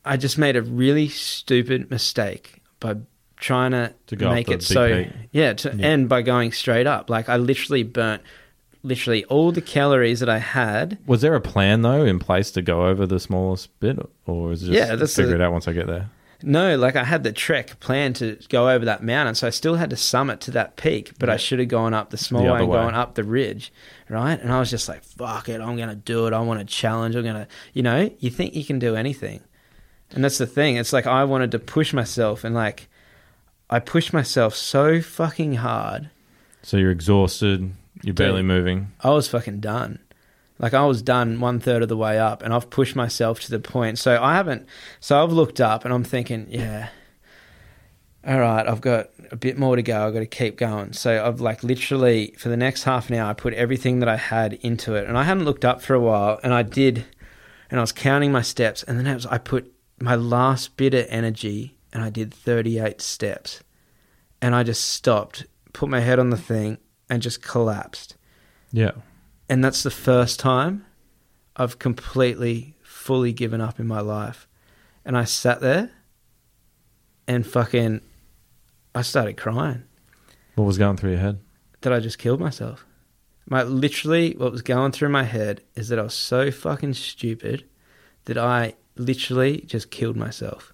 I 0.03 0.17
just 0.17 0.37
made 0.37 0.57
a 0.57 0.61
really 0.61 1.07
stupid 1.07 1.89
mistake 1.89 2.61
by 2.81 2.97
trying 3.37 3.71
to, 3.71 3.93
To 4.07 4.15
make 4.17 4.49
it 4.49 4.63
so, 4.63 5.05
yeah, 5.31 5.53
to, 5.53 5.73
Yeah. 5.73 5.87
and 5.87 6.09
by 6.09 6.23
going 6.23 6.51
straight 6.51 6.87
up. 6.87 7.09
Like 7.09 7.29
I 7.29 7.37
literally 7.37 7.83
burnt 7.83 8.21
literally 8.83 9.23
all 9.25 9.53
the 9.53 9.61
calories 9.61 10.19
that 10.19 10.27
I 10.27 10.39
had 10.39 10.97
Was 11.07 11.21
there 11.21 11.35
a 11.35 11.39
plan 11.41 11.83
though 11.83 12.03
in 12.03 12.19
place 12.19 12.51
to 12.51 12.61
go 12.61 12.85
over 12.87 13.07
the 13.07 13.17
smallest 13.21 13.79
bit, 13.79 13.97
or 14.25 14.51
is 14.51 14.63
it 14.63 14.73
just 14.73 14.77
Yeah, 14.89 14.95
that's 14.97 15.15
figure 15.15 15.29
the- 15.29 15.35
it 15.35 15.41
out 15.41 15.53
once 15.53 15.69
I 15.69 15.73
get 15.73 15.87
there? 15.87 16.09
No, 16.43 16.75
like 16.75 16.95
I 16.95 17.05
had 17.05 17.23
the 17.23 17.31
trek 17.31 17.79
planned 17.79 18.17
to 18.17 18.37
go 18.49 18.69
over 18.69 18.83
that 18.85 19.01
mountain, 19.01 19.33
so 19.35 19.47
I 19.47 19.49
still 19.49 19.75
had 19.75 19.89
to 19.91 19.95
summit 19.95 20.41
to 20.41 20.51
that 20.51 20.75
peak, 20.75 21.13
but 21.17 21.29
I 21.29 21.37
should 21.37 21.59
have 21.59 21.69
gone 21.69 21.93
up 21.93 22.09
the 22.09 22.17
small 22.17 22.43
The 22.43 22.51
way 22.51 22.59
and 22.59 22.71
going 22.71 22.95
up 22.95 23.15
the 23.15 23.23
ridge, 23.23 23.71
right? 24.09 24.39
And 24.39 24.51
I 24.51 24.59
was 24.59 24.69
just 24.69 24.89
like, 24.89 25.03
"Fuck 25.03 25.47
it, 25.47 25.61
I'm 25.61 25.77
gonna 25.77 25.95
do 25.95 26.27
it. 26.27 26.33
I 26.33 26.39
want 26.41 26.59
to 26.59 26.65
challenge. 26.65 27.15
I'm 27.15 27.23
gonna, 27.23 27.47
you 27.73 27.81
know, 27.81 28.11
you 28.19 28.29
think 28.29 28.55
you 28.55 28.65
can 28.65 28.77
do 28.77 28.95
anything, 28.95 29.39
and 30.11 30.23
that's 30.23 30.37
the 30.37 30.45
thing. 30.45 30.75
It's 30.75 30.91
like 30.91 31.07
I 31.07 31.23
wanted 31.23 31.51
to 31.51 31.59
push 31.59 31.93
myself, 31.93 32.43
and 32.43 32.53
like 32.53 32.89
I 33.69 33.79
pushed 33.79 34.11
myself 34.13 34.53
so 34.55 35.01
fucking 35.01 35.55
hard, 35.55 36.09
So 36.61 36.77
you're 36.77 36.91
exhausted, 36.91 37.71
you're 38.03 38.13
barely 38.13 38.43
moving. 38.43 38.91
I 39.01 39.11
was 39.11 39.27
fucking 39.29 39.61
done. 39.61 39.99
Like 40.63 40.73
I 40.73 40.85
was 40.85 41.01
done 41.01 41.41
one 41.41 41.59
third 41.59 41.83
of 41.83 41.89
the 41.89 41.97
way 41.97 42.17
up, 42.17 42.41
and 42.41 42.53
I've 42.53 42.69
pushed 42.69 42.95
myself 42.95 43.41
to 43.41 43.51
the 43.51 43.59
point. 43.59 43.99
So 43.99 44.23
I 44.23 44.35
haven't. 44.35 44.65
So 45.01 45.21
I've 45.21 45.33
looked 45.33 45.59
up, 45.59 45.83
and 45.83 45.93
I'm 45.93 46.05
thinking, 46.05 46.47
yeah, 46.49 46.87
all 48.25 48.39
right, 48.39 48.65
I've 48.65 48.79
got 48.79 49.09
a 49.29 49.35
bit 49.35 49.57
more 49.57 49.75
to 49.75 49.81
go. 49.81 50.07
I've 50.07 50.13
got 50.13 50.21
to 50.21 50.25
keep 50.25 50.55
going. 50.55 50.93
So 50.93 51.21
I've 51.25 51.41
like 51.41 51.65
literally 51.65 52.33
for 52.37 52.47
the 52.47 52.55
next 52.55 52.83
half 52.83 53.09
an 53.09 53.17
hour, 53.17 53.29
I 53.29 53.33
put 53.33 53.53
everything 53.55 53.99
that 53.99 54.07
I 54.07 54.15
had 54.15 54.53
into 54.53 54.95
it, 54.95 55.05
and 55.05 55.17
I 55.17 55.23
hadn't 55.23 55.43
looked 55.43 55.65
up 55.65 55.81
for 55.81 55.95
a 55.95 55.99
while, 55.99 56.39
and 56.43 56.53
I 56.53 56.63
did, 56.63 57.03
and 57.69 57.77
I 57.77 57.83
was 57.83 57.91
counting 57.91 58.31
my 58.31 58.41
steps, 58.41 58.83
and 58.83 58.97
then 58.97 59.19
I 59.29 59.39
put 59.39 59.69
my 59.99 60.15
last 60.15 60.77
bit 60.77 60.93
of 60.93 61.05
energy, 61.09 61.77
and 61.91 62.01
I 62.01 62.09
did 62.09 62.33
38 62.33 63.01
steps, 63.01 63.61
and 64.41 64.55
I 64.55 64.63
just 64.63 64.85
stopped, 64.85 65.45
put 65.73 65.89
my 65.89 65.99
head 65.99 66.19
on 66.19 66.29
the 66.29 66.37
thing, 66.37 66.77
and 67.09 67.21
just 67.21 67.41
collapsed 67.41 68.15
Yeah. 68.71 68.91
And 69.53 69.63
that's 69.63 69.83
the 69.83 69.91
first 69.91 70.39
time 70.39 70.83
I've 71.55 71.77
completely 71.77 72.73
fully 72.81 73.31
given 73.31 73.61
up 73.61 73.79
in 73.79 73.85
my 73.85 73.99
life. 73.99 74.47
And 75.05 75.15
I 75.15 75.25
sat 75.25 75.61
there 75.61 75.91
and 77.27 77.45
fucking 77.45 78.01
I 78.95 79.03
started 79.03 79.37
crying 79.37 79.83
What 80.55 80.63
was 80.63 80.79
going 80.79 80.97
through 80.97 81.11
your 81.11 81.19
head? 81.19 81.39
that 81.81 81.93
I 81.93 81.99
just 81.99 82.17
killed 82.17 82.39
myself. 82.39 82.83
My 83.47 83.61
literally 83.61 84.33
what 84.35 84.51
was 84.51 84.63
going 84.63 84.91
through 84.91 85.09
my 85.09 85.21
head 85.21 85.61
is 85.75 85.89
that 85.89 85.99
I 85.99 86.01
was 86.01 86.15
so 86.15 86.49
fucking 86.49 86.95
stupid 86.95 87.63
that 88.25 88.39
I 88.39 88.73
literally 88.95 89.61
just 89.67 89.91
killed 89.91 90.17
myself. 90.17 90.73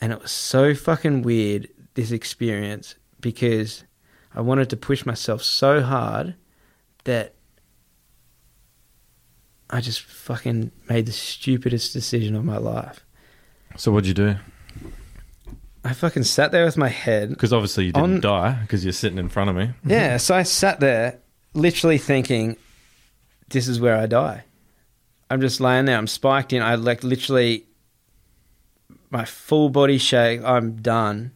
And 0.00 0.14
it 0.14 0.22
was 0.22 0.30
so 0.30 0.74
fucking 0.74 1.20
weird 1.20 1.68
this 1.92 2.10
experience 2.10 2.94
because 3.20 3.84
I 4.34 4.40
wanted 4.40 4.70
to 4.70 4.78
push 4.78 5.04
myself 5.04 5.42
so 5.42 5.82
hard 5.82 6.36
that 7.04 7.35
I 9.70 9.80
just 9.80 10.00
fucking 10.00 10.70
made 10.88 11.06
the 11.06 11.12
stupidest 11.12 11.92
decision 11.92 12.36
of 12.36 12.44
my 12.44 12.56
life. 12.58 13.04
So 13.76 13.90
what'd 13.92 14.06
you 14.06 14.14
do? 14.14 14.36
I 15.84 15.92
fucking 15.92 16.24
sat 16.24 16.50
there 16.50 16.64
with 16.64 16.76
my 16.76 16.88
head 16.88 17.28
Because 17.30 17.52
obviously 17.52 17.84
you 17.86 17.92
didn't 17.92 18.14
On- 18.14 18.20
die 18.20 18.58
because 18.62 18.84
you're 18.84 18.92
sitting 18.92 19.18
in 19.18 19.28
front 19.28 19.50
of 19.50 19.56
me. 19.56 19.70
Yeah, 19.86 20.16
so 20.16 20.34
I 20.34 20.42
sat 20.42 20.80
there 20.80 21.18
literally 21.54 21.98
thinking, 21.98 22.56
this 23.50 23.68
is 23.68 23.78
where 23.80 23.96
I 23.96 24.06
die. 24.06 24.44
I'm 25.30 25.40
just 25.40 25.60
laying 25.60 25.84
there, 25.86 25.96
I'm 25.96 26.06
spiked 26.08 26.52
in, 26.52 26.62
I 26.62 26.74
like 26.76 27.02
literally, 27.04 27.66
my 29.10 29.24
full 29.24 29.68
body 29.68 29.98
shake, 29.98 30.42
I'm 30.44 30.76
done. 30.82 31.32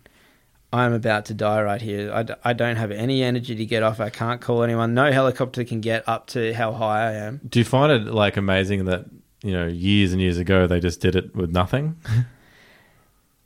I'm 0.73 0.93
about 0.93 1.25
to 1.27 1.35
die 1.35 1.63
right 1.63 1.83
here. 1.83 2.13
I, 2.13 2.23
d- 2.23 2.35
I 2.45 2.53
don't 2.53 2.77
have 2.77 2.93
any 2.93 3.23
energy 3.23 3.57
to 3.57 3.67
get 3.67 3.83
off. 3.83 3.99
I 3.99 4.09
can't 4.11 4.41
call 4.41 4.63
anyone. 4.63 4.95
No 4.95 5.11
helicopter 5.11 5.65
can 5.65 5.81
get 5.81 6.09
up 6.09 6.29
to 6.29 6.53
how 6.55 6.73
high 6.73 7.09
I 7.09 7.13
am. 7.15 7.41
Do 7.49 7.59
you 7.59 7.65
find 7.65 7.91
it 7.91 8.13
like 8.13 8.37
amazing 8.37 8.85
that 8.85 9.07
you 9.43 9.53
know 9.53 9.67
years 9.67 10.13
and 10.13 10.21
years 10.21 10.39
ago 10.39 10.67
they 10.67 10.79
just 10.79 11.01
did 11.01 11.17
it 11.17 11.35
with 11.35 11.51
nothing? 11.51 11.97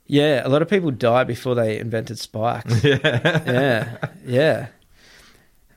Yeah, 0.07 0.45
a 0.45 0.49
lot 0.49 0.61
of 0.61 0.69
people 0.69 0.91
died 0.91 1.25
before 1.25 1.55
they 1.55 1.79
invented 1.79 2.19
spikes. 2.19 2.83
yeah. 2.83 3.41
yeah, 3.43 3.97
yeah. 4.23 4.67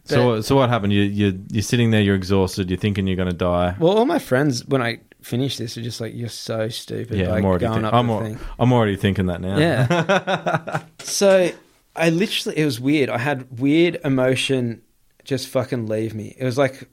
So 0.04 0.40
so 0.42 0.56
what 0.56 0.68
happened? 0.68 0.92
You 0.92 1.02
you 1.02 1.42
you're 1.50 1.62
sitting 1.62 1.92
there, 1.92 2.00
you're 2.00 2.14
exhausted, 2.14 2.68
you're 2.70 2.78
thinking 2.78 3.06
you're 3.06 3.16
going 3.16 3.30
to 3.30 3.34
die. 3.34 3.74
Well, 3.78 3.96
all 3.96 4.04
my 4.04 4.18
friends, 4.18 4.66
when 4.66 4.82
I 4.82 5.00
finished 5.22 5.58
this, 5.58 5.76
were 5.76 5.82
just 5.82 6.00
like, 6.00 6.14
"You're 6.14 6.28
so 6.28 6.68
stupid." 6.68 7.16
Yeah, 7.18 7.28
like 7.30 7.38
I'm 7.38 7.44
already, 7.44 7.66
going 7.66 7.84
up 7.84 7.94
I'm, 7.94 8.10
al-. 8.10 8.36
I'm 8.58 8.72
already 8.72 8.96
thinking 8.96 9.26
that 9.26 9.40
now. 9.40 9.58
Yeah. 9.58 10.82
so 11.00 11.50
I 11.96 12.10
literally, 12.10 12.58
it 12.58 12.64
was 12.64 12.80
weird. 12.80 13.10
I 13.10 13.18
had 13.18 13.58
weird 13.60 13.98
emotion 14.04 14.82
just 15.24 15.48
fucking 15.48 15.86
leave 15.86 16.14
me. 16.14 16.34
It 16.38 16.44
was 16.44 16.56
like 16.56 16.88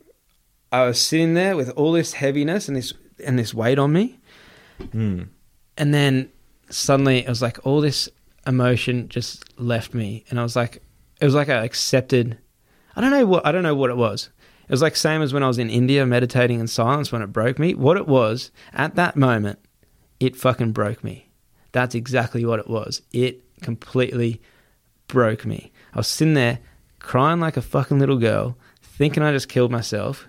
I 0.71 0.85
was 0.85 0.99
sitting 1.01 1.33
there 1.35 1.55
with 1.55 1.69
all 1.71 1.91
this 1.91 2.13
heaviness 2.13 2.67
and 2.67 2.75
this 2.75 2.93
and 3.25 3.39
this 3.39 3.53
weight 3.53 3.79
on 3.79 3.93
me, 3.93 4.19
Mm. 4.79 5.29
and 5.77 5.93
then 5.93 6.29
suddenly 6.69 7.19
it 7.19 7.29
was 7.29 7.41
like 7.41 7.65
all 7.65 7.79
this 7.79 8.09
emotion 8.45 9.07
just 9.07 9.43
left 9.59 9.93
me, 9.93 10.25
and 10.29 10.39
I 10.39 10.43
was 10.43 10.55
like, 10.55 10.81
it 11.21 11.25
was 11.25 11.33
like 11.35 11.49
I 11.49 11.63
accepted. 11.63 12.37
I 12.95 13.01
don't 13.01 13.11
know 13.11 13.25
what 13.25 13.45
I 13.45 13.51
don't 13.51 13.63
know 13.63 13.75
what 13.75 13.89
it 13.89 13.97
was. 13.97 14.29
It 14.67 14.71
was 14.71 14.81
like 14.81 14.95
same 14.95 15.21
as 15.21 15.33
when 15.33 15.43
I 15.43 15.47
was 15.47 15.59
in 15.59 15.69
India 15.69 16.05
meditating 16.05 16.59
in 16.59 16.67
silence 16.67 17.11
when 17.11 17.21
it 17.21 17.27
broke 17.27 17.59
me. 17.59 17.75
What 17.75 17.97
it 17.97 18.07
was 18.07 18.51
at 18.73 18.95
that 18.95 19.15
moment, 19.15 19.59
it 20.19 20.35
fucking 20.35 20.71
broke 20.71 21.03
me. 21.03 21.29
That's 21.71 21.95
exactly 21.95 22.45
what 22.45 22.59
it 22.59 22.69
was. 22.69 23.01
It 23.11 23.43
completely 23.61 24.41
broke 25.07 25.45
me. 25.45 25.71
I 25.93 25.99
was 25.99 26.07
sitting 26.07 26.33
there 26.33 26.59
crying 26.99 27.39
like 27.39 27.57
a 27.57 27.61
fucking 27.61 27.99
little 27.99 28.17
girl, 28.17 28.57
thinking 28.81 29.21
I 29.21 29.31
just 29.31 29.49
killed 29.49 29.71
myself. 29.71 30.27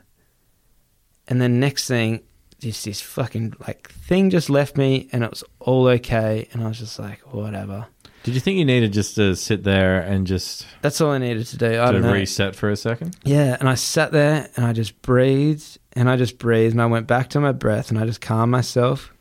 And 1.29 1.41
then 1.41 1.59
next 1.59 1.89
thing, 1.89 2.23
just 2.59 2.85
this 2.85 3.01
fucking 3.01 3.55
like 3.67 3.91
thing 3.91 4.31
just 4.31 4.49
left 4.49 4.77
me 4.77 5.09
and 5.13 5.25
it 5.25 5.31
was 5.31 5.45
all 5.61 5.87
okay. 5.89 6.49
And 6.53 6.63
I 6.63 6.69
was 6.69 6.79
just 6.79 6.99
like, 6.99 7.21
whatever. 7.33 7.87
Did 8.27 8.35
you 8.35 8.41
think 8.41 8.59
you 8.59 8.65
needed 8.65 8.93
just 8.93 9.15
to 9.15 9.37
sit 9.37 9.63
there 9.63 10.01
and 10.01 10.27
just 10.27 10.67
That's 10.83 11.01
all 11.01 11.13
I 11.13 11.19
needed 11.19 11.47
to 11.47 11.57
do. 11.57 11.81
I 11.81 11.87
to 11.87 11.93
don't 11.93 12.03
know. 12.03 12.13
reset 12.13 12.57
for 12.57 12.69
a 12.71 12.77
second? 12.77 13.17
Yeah, 13.23 13.57
and 13.61 13.69
I 13.69 13.77
sat 13.77 14.11
there 14.11 14.51
and 14.57 14.67
I 14.67 14.73
just 14.73 15.01
breathed 15.01 15.79
and 15.93 16.11
I 16.11 16.17
just 16.17 16.37
breathed 16.37 16.73
and 16.75 16.83
I 16.83 16.87
went 16.87 17.07
back 17.07 17.31
to 17.31 17.41
my 17.41 17.53
breath 17.53 17.89
and 17.89 18.01
I 18.01 18.05
just 18.05 18.21
calmed 18.21 18.51
myself 18.51 19.13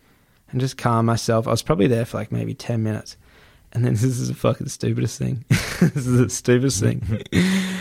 and 0.50 0.60
just 0.60 0.80
calmed 0.80 1.06
myself. 1.06 1.48
I 1.48 1.52
was 1.52 1.62
probably 1.62 1.86
there 1.86 2.04
for 2.06 2.18
like 2.18 2.32
maybe 2.32 2.56
10 2.56 2.82
minutes. 2.82 3.16
And 3.74 3.86
then 3.86 3.94
this 3.94 4.04
is 4.06 4.28
the 4.30 4.34
fucking 4.34 4.70
stupidest 4.70 5.20
thing. 5.20 5.46
this 5.50 5.96
is 5.96 6.18
the 6.18 6.28
stupidest 6.28 6.82
thing. 6.82 7.22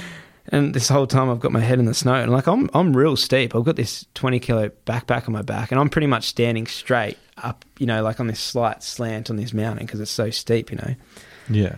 and 0.49 0.75
this 0.75 0.89
whole 0.89 1.07
time 1.07 1.31
I've 1.31 1.41
got 1.41 1.53
my 1.53 1.61
head 1.61 1.79
in 1.79 1.87
the 1.87 1.95
snow 1.95 2.15
and 2.15 2.31
like 2.31 2.47
I'm 2.47 2.69
I'm 2.75 2.97
real 2.97 3.17
steep. 3.17 3.55
I've 3.55 3.65
got 3.65 3.77
this 3.77 4.07
20 4.15 4.41
kilo 4.41 4.69
backpack 4.87 5.27
on 5.27 5.33
my 5.33 5.43
back 5.43 5.71
and 5.71 5.81
I'm 5.81 5.89
pretty 5.89 6.07
much 6.07 6.25
standing 6.25 6.67
straight 6.67 7.19
up, 7.39 7.65
you 7.79 7.87
know, 7.87 8.03
like 8.03 8.21
on 8.21 8.27
this 8.27 8.41
slight 8.41 8.83
slant 8.83 9.31
on 9.31 9.37
this 9.37 9.53
mountain 9.53 9.87
because 9.87 10.01
it's 10.01 10.11
so 10.11 10.31
steep, 10.31 10.71
you 10.71 10.77
know. 10.77 10.95
Yeah. 11.49 11.77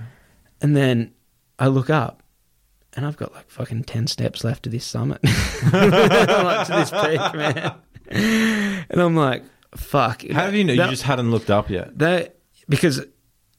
And 0.60 0.76
then 0.76 1.14
I 1.58 1.68
look 1.68 1.90
up 1.90 2.22
and 2.94 3.06
I've 3.06 3.16
got 3.16 3.34
like 3.34 3.48
fucking 3.50 3.84
10 3.84 4.06
steps 4.06 4.42
left 4.42 4.64
to 4.64 4.70
this 4.70 4.84
summit. 4.84 5.22
like 5.72 6.66
to 6.66 6.72
this 6.72 6.90
peak, 6.90 7.34
man. 7.34 7.76
And 8.88 9.00
I'm 9.00 9.14
like, 9.14 9.44
fuck. 9.76 10.22
How 10.28 10.46
have 10.46 10.54
you 10.54 10.64
know? 10.64 10.72
You 10.72 10.86
just 10.88 11.02
hadn't 11.02 11.30
looked 11.30 11.50
up 11.50 11.70
yet. 11.70 11.98
that 11.98 12.36
because 12.68 13.04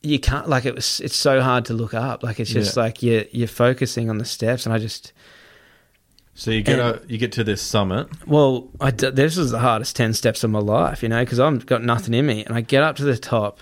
you 0.04 0.20
can't 0.20 0.48
like 0.48 0.66
it 0.66 0.76
was 0.76 1.00
it's 1.02 1.16
so 1.16 1.42
hard 1.42 1.66
to 1.66 1.74
look 1.74 1.94
up 1.94 2.24
like 2.24 2.40
it's 2.40 2.52
just 2.52 2.76
Yeah. 2.78 2.84
like 2.84 3.02
you're 3.04 3.24
you're 3.32 3.48
focusing 3.48 4.10
on 4.10 4.18
the 4.20 4.26
steps 4.26 4.66
and 4.66 4.74
i 4.74 4.78
just 4.78 5.12
So 6.36 6.52
you 6.52 6.62
get 6.62 6.80
And- 6.80 6.98
a, 6.98 7.02
you 7.12 7.18
get 7.18 7.32
to 7.34 7.44
this 7.44 7.62
summit. 7.62 8.08
well 8.28 8.70
i 8.80 8.92
d- 8.92 9.10
this 9.10 9.36
was 9.38 9.52
the 9.52 9.60
hardest 9.60 9.96
10 9.96 10.14
steps 10.14 10.44
of 10.44 10.52
my 10.52 10.60
life 10.60 11.02
you 11.04 11.10
know 11.10 11.24
because 11.24 11.40
i've 11.40 11.66
got 11.66 11.84
nothing 11.84 12.14
in 12.14 12.26
me 12.28 12.46
and 12.46 12.56
i 12.56 12.62
get 12.62 12.84
up 12.84 12.96
to 12.98 13.04
the 13.06 13.18
top 13.18 13.62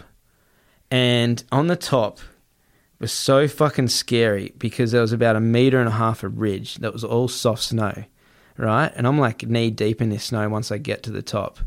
and 0.91 1.43
on 1.51 1.67
the 1.67 1.75
top 1.75 2.19
was 2.99 3.11
so 3.11 3.47
fucking 3.47 3.87
scary 3.89 4.53
because 4.57 4.91
there 4.91 5.01
was 5.01 5.11
about 5.13 5.35
a 5.35 5.39
meter 5.39 5.79
and 5.79 5.87
a 5.89 5.91
half 5.93 6.23
of 6.23 6.39
ridge 6.39 6.75
that 6.75 6.93
was 6.93 7.03
all 7.03 7.27
soft 7.27 7.63
snow 7.63 8.03
right 8.57 8.91
and 8.95 9.07
i'm 9.07 9.17
like 9.19 9.43
knee 9.47 9.69
deep 9.71 10.01
in 10.01 10.09
this 10.09 10.25
snow 10.25 10.47
once 10.49 10.71
i 10.71 10.77
get 10.77 11.01
to 11.03 11.11
the 11.11 11.21
top 11.21 11.59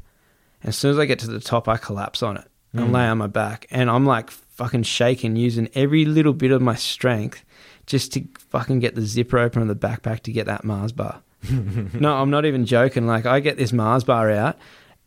and 0.62 0.68
as 0.70 0.76
soon 0.76 0.90
as 0.90 0.98
i 0.98 1.04
get 1.06 1.18
to 1.18 1.26
the 1.26 1.40
top 1.40 1.68
i 1.68 1.76
collapse 1.76 2.22
on 2.22 2.36
it 2.36 2.44
and 2.74 2.90
Mm. 2.90 2.92
lay 2.92 3.06
on 3.06 3.16
my 3.18 3.26
back 3.26 3.66
and 3.70 3.88
i'm 3.90 4.04
like 4.06 4.30
fucking 4.58 4.82
shaking 4.82 5.36
using 5.36 5.68
every 5.74 6.04
little 6.04 6.32
bit 6.32 6.50
of 6.50 6.60
my 6.60 6.74
strength 6.74 7.44
just 7.86 8.12
to 8.12 8.26
fucking 8.50 8.80
get 8.80 8.96
the 8.96 9.02
zipper 9.02 9.38
open 9.38 9.62
on 9.62 9.68
the 9.68 9.76
backpack 9.76 10.20
to 10.20 10.32
get 10.32 10.46
that 10.46 10.64
mars 10.64 10.90
bar 10.90 11.22
no 11.94 12.16
i'm 12.16 12.28
not 12.28 12.44
even 12.44 12.66
joking 12.66 13.06
like 13.06 13.24
i 13.24 13.38
get 13.38 13.56
this 13.56 13.72
mars 13.72 14.02
bar 14.02 14.32
out 14.32 14.58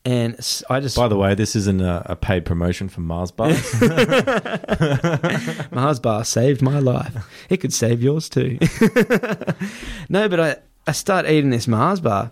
and 0.04 0.34
I 0.68 0.80
just 0.80 0.96
By 0.96 1.08
the 1.08 1.16
way, 1.16 1.36
this 1.36 1.56
isn't 1.56 1.80
a, 1.80 2.02
a 2.08 2.16
paid 2.16 2.44
promotion 2.44 2.90
for 2.90 3.02
Mars 3.02 3.30
Bar. 3.30 3.50
Mars 5.72 6.00
bar 6.00 6.26
saved 6.26 6.64
my 6.64 6.80
life. 6.80 7.16
It 7.52 7.58
could 7.58 7.72
save 7.72 8.02
yours 8.02 8.28
too. 8.28 8.58
no, 10.10 10.28
but 10.28 10.40
I, 10.40 10.56
I 10.88 10.94
start 10.94 11.30
eating 11.30 11.52
this 11.52 11.68
Mars 11.68 12.00
bar 12.00 12.32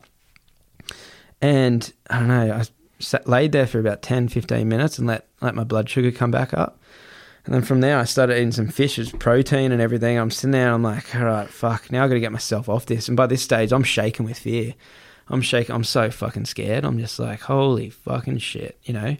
and 1.42 1.94
I 2.10 2.18
don't 2.18 2.28
know, 2.28 2.56
I 2.56 2.64
sat, 2.98 3.28
laid 3.28 3.52
there 3.52 3.68
for 3.68 3.80
about 3.80 4.02
10, 4.02 4.30
15 4.30 4.68
minutes 4.68 4.98
and 4.98 5.08
let, 5.08 5.28
let 5.40 5.54
my 5.54 5.64
blood 5.64 5.90
sugar 5.90 6.12
come 6.12 6.32
back 6.32 6.56
up. 6.56 6.80
And 7.50 7.56
then 7.56 7.64
from 7.64 7.82
there, 7.82 7.98
I 7.98 8.04
started 8.04 8.36
eating 8.36 8.52
some 8.52 8.68
fish, 8.68 9.00
it's 9.00 9.12
protein 9.12 9.72
and 9.72 9.82
everything. 9.82 10.20
I'm 10.20 10.30
sitting 10.30 10.52
there 10.52 10.68
and 10.68 10.76
I'm 10.76 10.84
like, 10.84 11.16
all 11.16 11.24
right, 11.24 11.50
fuck, 11.50 11.92
now 11.92 12.04
I've 12.04 12.10
got 12.12 12.14
to 12.14 12.20
get 12.20 12.32
myself 12.32 12.70
off 12.70 12.86
this. 12.86 13.08
And 13.08 13.18
by 13.18 13.26
this 13.26 13.42
stage, 13.42 13.72
I'm 13.72 13.82
shaking 13.82 14.28
with 14.28 14.38
fear. 14.38 14.76
I'm 15.30 15.42
shaking. 15.42 15.74
I'm 15.74 15.84
so 15.84 16.12
fucking 16.12 16.46
scared. 16.46 16.86
I'm 16.86 17.00
just 17.00 17.18
like, 17.18 17.42
holy 17.42 17.90
fucking 17.90 18.38
shit, 18.38 18.78
you 18.84 18.94
know? 18.94 19.18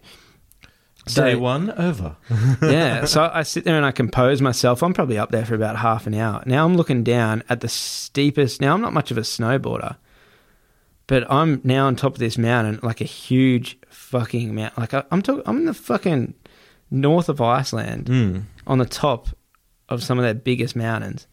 Day 1.12 1.34
one 1.34 1.72
over. 1.72 2.18
yeah. 2.62 3.04
So 3.04 3.28
I 3.34 3.42
sit 3.42 3.64
there 3.64 3.74
and 3.74 3.84
I 3.84 3.90
compose 3.90 4.40
myself. 4.40 4.84
I'm 4.84 4.94
probably 4.94 5.18
up 5.18 5.32
there 5.32 5.44
for 5.44 5.56
about 5.56 5.74
half 5.78 6.06
an 6.06 6.14
hour. 6.14 6.44
Now 6.46 6.64
I'm 6.64 6.76
looking 6.76 7.02
down 7.02 7.42
at 7.48 7.62
the 7.62 7.68
steepest. 7.68 8.60
Now 8.60 8.74
I'm 8.74 8.80
not 8.80 8.92
much 8.92 9.10
of 9.10 9.18
a 9.18 9.22
snowboarder, 9.22 9.96
but 11.08 11.28
I'm 11.28 11.60
now 11.64 11.88
on 11.88 11.96
top 11.96 12.12
of 12.12 12.20
this 12.20 12.38
mountain, 12.38 12.78
like 12.84 13.00
a 13.00 13.06
huge 13.06 13.76
fucking 13.88 14.54
mountain. 14.54 14.80
Like 14.80 14.94
I, 14.94 15.02
I'm 15.10 15.20
talking, 15.20 15.42
I'm 15.46 15.56
in 15.56 15.64
the 15.64 15.74
fucking 15.74 16.34
north 16.90 17.28
of 17.28 17.40
Iceland, 17.40 18.06
Mm. 18.06 18.42
on 18.66 18.78
the 18.78 18.84
top 18.86 19.28
of 19.88 20.02
some 20.02 20.18
of 20.18 20.24
their 20.24 20.34
biggest 20.34 20.74
mountains. 20.76 21.26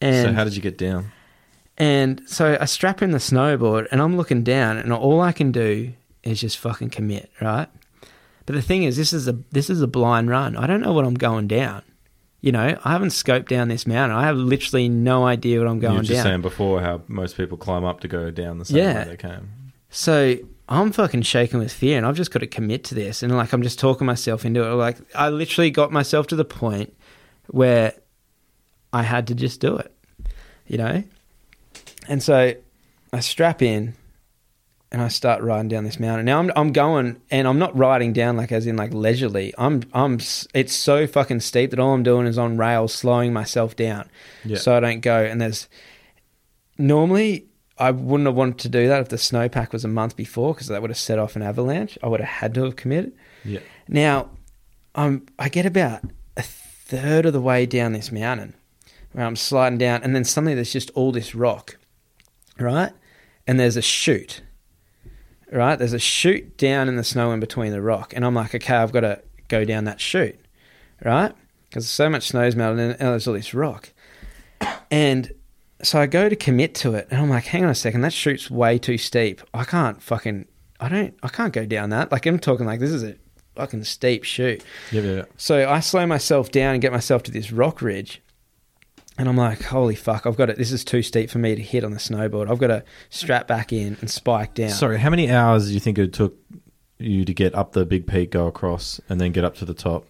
And 0.00 0.28
so 0.28 0.32
how 0.32 0.44
did 0.44 0.56
you 0.56 0.62
get 0.62 0.78
down? 0.78 1.12
and 1.78 2.20
so 2.26 2.58
I 2.60 2.64
strap 2.66 3.00
in 3.02 3.10
the 3.12 3.18
snowboard 3.18 3.86
and 3.90 4.00
I'm 4.02 4.16
looking 4.16 4.42
down 4.42 4.76
and 4.76 4.92
all 4.92 5.20
I 5.20 5.32
can 5.32 5.50
do 5.52 5.92
is 6.22 6.40
just 6.40 6.58
fucking 6.58 6.90
commit, 6.90 7.30
right? 7.40 7.68
But 8.46 8.54
the 8.54 8.62
thing 8.62 8.82
is 8.82 8.96
this 8.96 9.12
is 9.12 9.28
a 9.28 9.38
this 9.52 9.70
is 9.70 9.80
a 9.80 9.86
blind 9.86 10.28
run. 10.28 10.56
I 10.56 10.66
don't 10.66 10.80
know 10.80 10.92
what 10.92 11.04
I'm 11.04 11.14
going 11.14 11.46
down. 11.48 11.82
You 12.42 12.52
know, 12.52 12.78
I 12.84 12.92
haven't 12.92 13.10
scoped 13.10 13.48
down 13.48 13.68
this 13.68 13.86
mountain. 13.86 14.16
I 14.16 14.24
have 14.24 14.36
literally 14.36 14.88
no 14.88 15.26
idea 15.26 15.58
what 15.58 15.68
I'm 15.68 15.76
You 15.76 15.82
going 15.82 15.96
were 15.98 16.02
just 16.02 16.14
down. 16.14 16.24
saying 16.24 16.40
before 16.42 16.80
how 16.80 17.02
most 17.06 17.36
people 17.36 17.58
climb 17.58 17.84
up 17.84 18.00
to 18.00 18.08
go 18.08 18.30
down 18.30 18.58
the 18.58 18.64
same 18.64 18.78
Yeah. 18.78 19.04
way 19.04 19.10
they 19.10 19.16
came. 19.18 19.50
So 19.90 20.36
I'm 20.70 20.92
fucking 20.92 21.22
shaking 21.22 21.58
with 21.58 21.72
fear 21.72 21.96
and 21.98 22.06
I've 22.06 22.14
just 22.16 22.30
got 22.30 22.38
to 22.38 22.46
commit 22.46 22.84
to 22.84 22.94
this. 22.94 23.22
And 23.24 23.36
like, 23.36 23.52
I'm 23.52 23.62
just 23.62 23.78
talking 23.80 24.06
myself 24.06 24.44
into 24.44 24.62
it. 24.64 24.72
Like, 24.74 24.98
I 25.16 25.28
literally 25.28 25.70
got 25.72 25.90
myself 25.90 26.28
to 26.28 26.36
the 26.36 26.44
point 26.44 26.96
where 27.48 27.92
I 28.92 29.02
had 29.02 29.26
to 29.26 29.34
just 29.34 29.60
do 29.60 29.76
it, 29.76 29.92
you 30.68 30.78
know? 30.78 31.02
And 32.08 32.22
so 32.22 32.54
I 33.12 33.20
strap 33.20 33.62
in 33.62 33.94
and 34.92 35.02
I 35.02 35.08
start 35.08 35.42
riding 35.42 35.68
down 35.68 35.82
this 35.84 35.98
mountain. 35.98 36.24
Now 36.26 36.38
I'm, 36.38 36.52
I'm 36.54 36.72
going 36.72 37.20
and 37.32 37.48
I'm 37.48 37.58
not 37.58 37.76
riding 37.76 38.12
down 38.12 38.36
like 38.36 38.52
as 38.52 38.66
in 38.66 38.76
like 38.76 38.94
leisurely. 38.94 39.52
I'm, 39.58 39.82
I'm, 39.92 40.18
it's 40.54 40.72
so 40.72 41.06
fucking 41.08 41.40
steep 41.40 41.70
that 41.70 41.80
all 41.80 41.94
I'm 41.94 42.04
doing 42.04 42.26
is 42.28 42.38
on 42.38 42.56
rails, 42.56 42.94
slowing 42.94 43.32
myself 43.32 43.74
down 43.74 44.08
Yeah. 44.44 44.56
so 44.58 44.76
I 44.76 44.80
don't 44.80 45.00
go. 45.00 45.22
And 45.24 45.40
there's 45.40 45.68
normally 46.78 47.46
I 47.80 47.90
wouldn't 47.90 48.26
have 48.26 48.36
wanted 48.36 48.58
to 48.58 48.68
do 48.68 48.86
that 48.88 49.00
if 49.00 49.08
the 49.08 49.16
snowpack 49.16 49.72
was 49.72 49.84
a 49.84 49.88
month 49.88 50.14
before 50.14 50.52
because 50.52 50.68
that 50.68 50.82
would 50.82 50.90
have 50.90 50.98
set 50.98 51.18
off 51.18 51.34
an 51.34 51.42
avalanche. 51.42 51.96
I 52.02 52.08
would 52.08 52.20
have 52.20 52.28
had 52.28 52.54
to 52.54 52.64
have 52.64 52.76
committed. 52.76 53.12
yeah. 53.44 53.60
Now, 53.88 54.30
um, 54.94 55.26
I 55.38 55.48
get 55.48 55.64
about 55.64 56.02
a 56.36 56.42
third 56.42 57.24
of 57.24 57.32
the 57.32 57.40
way 57.40 57.64
down 57.64 57.92
this 57.92 58.12
mountain 58.12 58.54
where 59.12 59.24
I'm 59.24 59.36
sliding 59.36 59.78
down, 59.78 60.02
and 60.02 60.14
then 60.14 60.24
suddenly 60.24 60.54
there's 60.54 60.72
just 60.72 60.90
all 60.90 61.10
this 61.10 61.34
rock, 61.34 61.78
right? 62.58 62.92
And 63.46 63.58
there's 63.58 63.76
a 63.76 63.82
chute, 63.82 64.42
right? 65.50 65.76
There's 65.76 65.92
a 65.92 65.98
chute 65.98 66.56
down 66.56 66.88
in 66.88 66.96
the 66.96 67.02
snow 67.02 67.32
in 67.32 67.40
between 67.40 67.72
the 67.72 67.82
rock, 67.82 68.12
and 68.14 68.24
I'm 68.24 68.34
like, 68.34 68.54
okay, 68.54 68.76
I've 68.76 68.92
got 68.92 69.00
to 69.00 69.22
go 69.48 69.64
down 69.64 69.84
that 69.84 70.00
chute, 70.00 70.38
right? 71.04 71.32
Because 71.68 71.88
so 71.88 72.10
much 72.10 72.28
snow's 72.28 72.54
melted, 72.54 72.78
and 72.78 72.98
there's 72.98 73.26
all 73.26 73.34
this 73.34 73.54
rock, 73.54 73.92
and 74.90 75.32
so 75.82 76.00
I 76.00 76.06
go 76.06 76.28
to 76.28 76.36
commit 76.36 76.74
to 76.76 76.94
it, 76.94 77.08
and 77.10 77.20
I'm 77.20 77.30
like, 77.30 77.44
hang 77.44 77.64
on 77.64 77.70
a 77.70 77.74
second, 77.74 78.00
that 78.02 78.12
chute's 78.12 78.50
way 78.50 78.78
too 78.78 78.98
steep. 78.98 79.40
I 79.54 79.64
can't 79.64 80.02
fucking, 80.02 80.46
I 80.80 80.88
don't, 80.88 81.14
I 81.22 81.28
can't 81.28 81.52
go 81.52 81.66
down 81.66 81.90
that. 81.90 82.10
Like 82.12 82.26
I'm 82.26 82.38
talking 82.38 82.66
like 82.66 82.80
this 82.80 82.90
is 82.90 83.02
a 83.02 83.16
fucking 83.56 83.84
steep 83.84 84.24
shoot. 84.24 84.62
Yeah, 84.92 85.02
yeah. 85.02 85.24
So 85.36 85.68
I 85.68 85.80
slow 85.80 86.06
myself 86.06 86.50
down 86.50 86.74
and 86.74 86.82
get 86.82 86.92
myself 86.92 87.22
to 87.24 87.30
this 87.30 87.52
rock 87.52 87.82
ridge. 87.82 88.22
And 89.18 89.28
I'm 89.28 89.36
like, 89.36 89.62
holy 89.64 89.96
fuck, 89.96 90.24
I've 90.24 90.36
got 90.36 90.48
it. 90.48 90.56
This 90.56 90.72
is 90.72 90.82
too 90.82 91.02
steep 91.02 91.28
for 91.28 91.38
me 91.38 91.54
to 91.54 91.60
hit 91.60 91.84
on 91.84 91.90
the 91.90 91.98
snowboard. 91.98 92.50
I've 92.50 92.58
got 92.58 92.68
to 92.68 92.84
strap 93.10 93.46
back 93.46 93.70
in 93.70 93.98
and 94.00 94.08
spike 94.10 94.54
down. 94.54 94.70
Sorry, 94.70 94.98
how 94.98 95.10
many 95.10 95.30
hours 95.30 95.66
do 95.68 95.74
you 95.74 95.80
think 95.80 95.98
it 95.98 96.14
took 96.14 96.38
you 96.96 97.26
to 97.26 97.34
get 97.34 97.54
up 97.54 97.72
the 97.72 97.84
big 97.84 98.06
peak, 98.06 98.30
go 98.30 98.46
across, 98.46 98.98
and 99.10 99.20
then 99.20 99.32
get 99.32 99.44
up 99.44 99.56
to 99.56 99.66
the 99.66 99.74
top? 99.74 100.06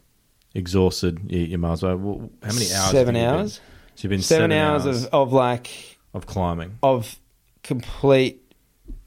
Exhausted, 0.55 1.21
you, 1.29 1.41
you 1.41 1.59
might 1.59 1.73
as 1.73 1.83
well. 1.83 1.97
Well, 1.97 2.31
How 2.43 2.53
many 2.53 2.73
hours? 2.73 2.91
Seven 2.91 3.16
hours. 3.16 3.59
been? 3.59 3.66
Hours. 4.01 4.03
So 4.03 4.07
you've 4.07 4.11
been 4.11 4.22
Seven, 4.22 4.51
seven, 4.51 4.53
hours, 4.53 5.05
of, 5.05 5.12
of 5.12 5.32
like, 5.32 5.98
of 6.14 6.26
climbing. 6.26 6.78
of 6.82 7.18
complete 7.62 8.42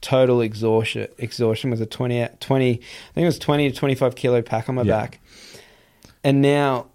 total 0.01 0.41
exhaustion. 0.41 1.07
Exhaustion 1.17 1.69
was 1.71 1.81
a 1.81 1.85
20, 1.85 2.27
20 2.39 2.71
I 2.71 2.75
think 2.75 2.83
it 3.15 3.25
was 3.25 3.39
20 3.39 3.71
to 3.71 3.75
25 3.77 4.15
kilo 4.15 4.41
pack 4.41 4.69
on 4.69 4.75
my 4.75 4.81
Yeah. 4.83 4.99
back. 4.99 5.19
And 6.23 6.41
now 6.41 6.87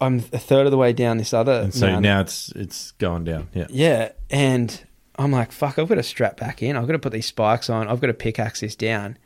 I'm 0.00 0.16
a 0.32 0.38
third 0.38 0.66
of 0.66 0.70
the 0.72 0.76
way 0.78 0.92
down 0.92 1.16
this 1.18 1.32
other. 1.32 1.52
And 1.52 1.74
so 1.74 1.86
mountain. 1.86 2.02
now 2.02 2.20
it's 2.20 2.50
it's 2.52 2.90
going 2.92 3.24
down. 3.24 3.48
Yeah. 3.54 3.66
Yeah, 3.70 4.12
and 4.30 4.84
I'm 5.18 5.32
like, 5.32 5.52
fuck, 5.52 5.78
I've 5.78 5.88
got 5.88 5.94
to 5.96 6.02
strap 6.02 6.38
back 6.38 6.62
in. 6.62 6.76
I've 6.76 6.86
got 6.86 6.92
to 6.92 6.98
put 6.98 7.12
these 7.12 7.26
spikes 7.26 7.70
on. 7.70 7.88
I've 7.88 8.00
got 8.00 8.08
to 8.08 8.14
pickaxe 8.14 8.60
this 8.60 8.74
down. 8.76 9.16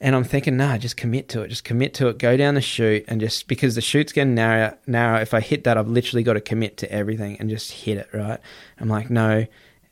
And 0.00 0.14
I'm 0.14 0.24
thinking, 0.24 0.56
nah, 0.56 0.76
just 0.76 0.96
commit 0.96 1.28
to 1.30 1.42
it. 1.42 1.48
Just 1.48 1.64
commit 1.64 1.94
to 1.94 2.08
it. 2.08 2.18
Go 2.18 2.36
down 2.36 2.54
the 2.54 2.60
chute 2.60 3.04
and 3.08 3.20
just 3.20 3.48
because 3.48 3.74
the 3.74 3.80
chute's 3.80 4.12
getting 4.12 4.34
narrow, 4.34 4.76
narrow. 4.86 5.20
If 5.20 5.32
I 5.32 5.40
hit 5.40 5.64
that, 5.64 5.78
I've 5.78 5.88
literally 5.88 6.22
got 6.22 6.34
to 6.34 6.40
commit 6.40 6.76
to 6.78 6.92
everything 6.92 7.36
and 7.40 7.48
just 7.48 7.70
hit 7.72 7.96
it. 7.98 8.08
Right? 8.12 8.40
I'm 8.78 8.88
like, 8.88 9.08
no, 9.08 9.46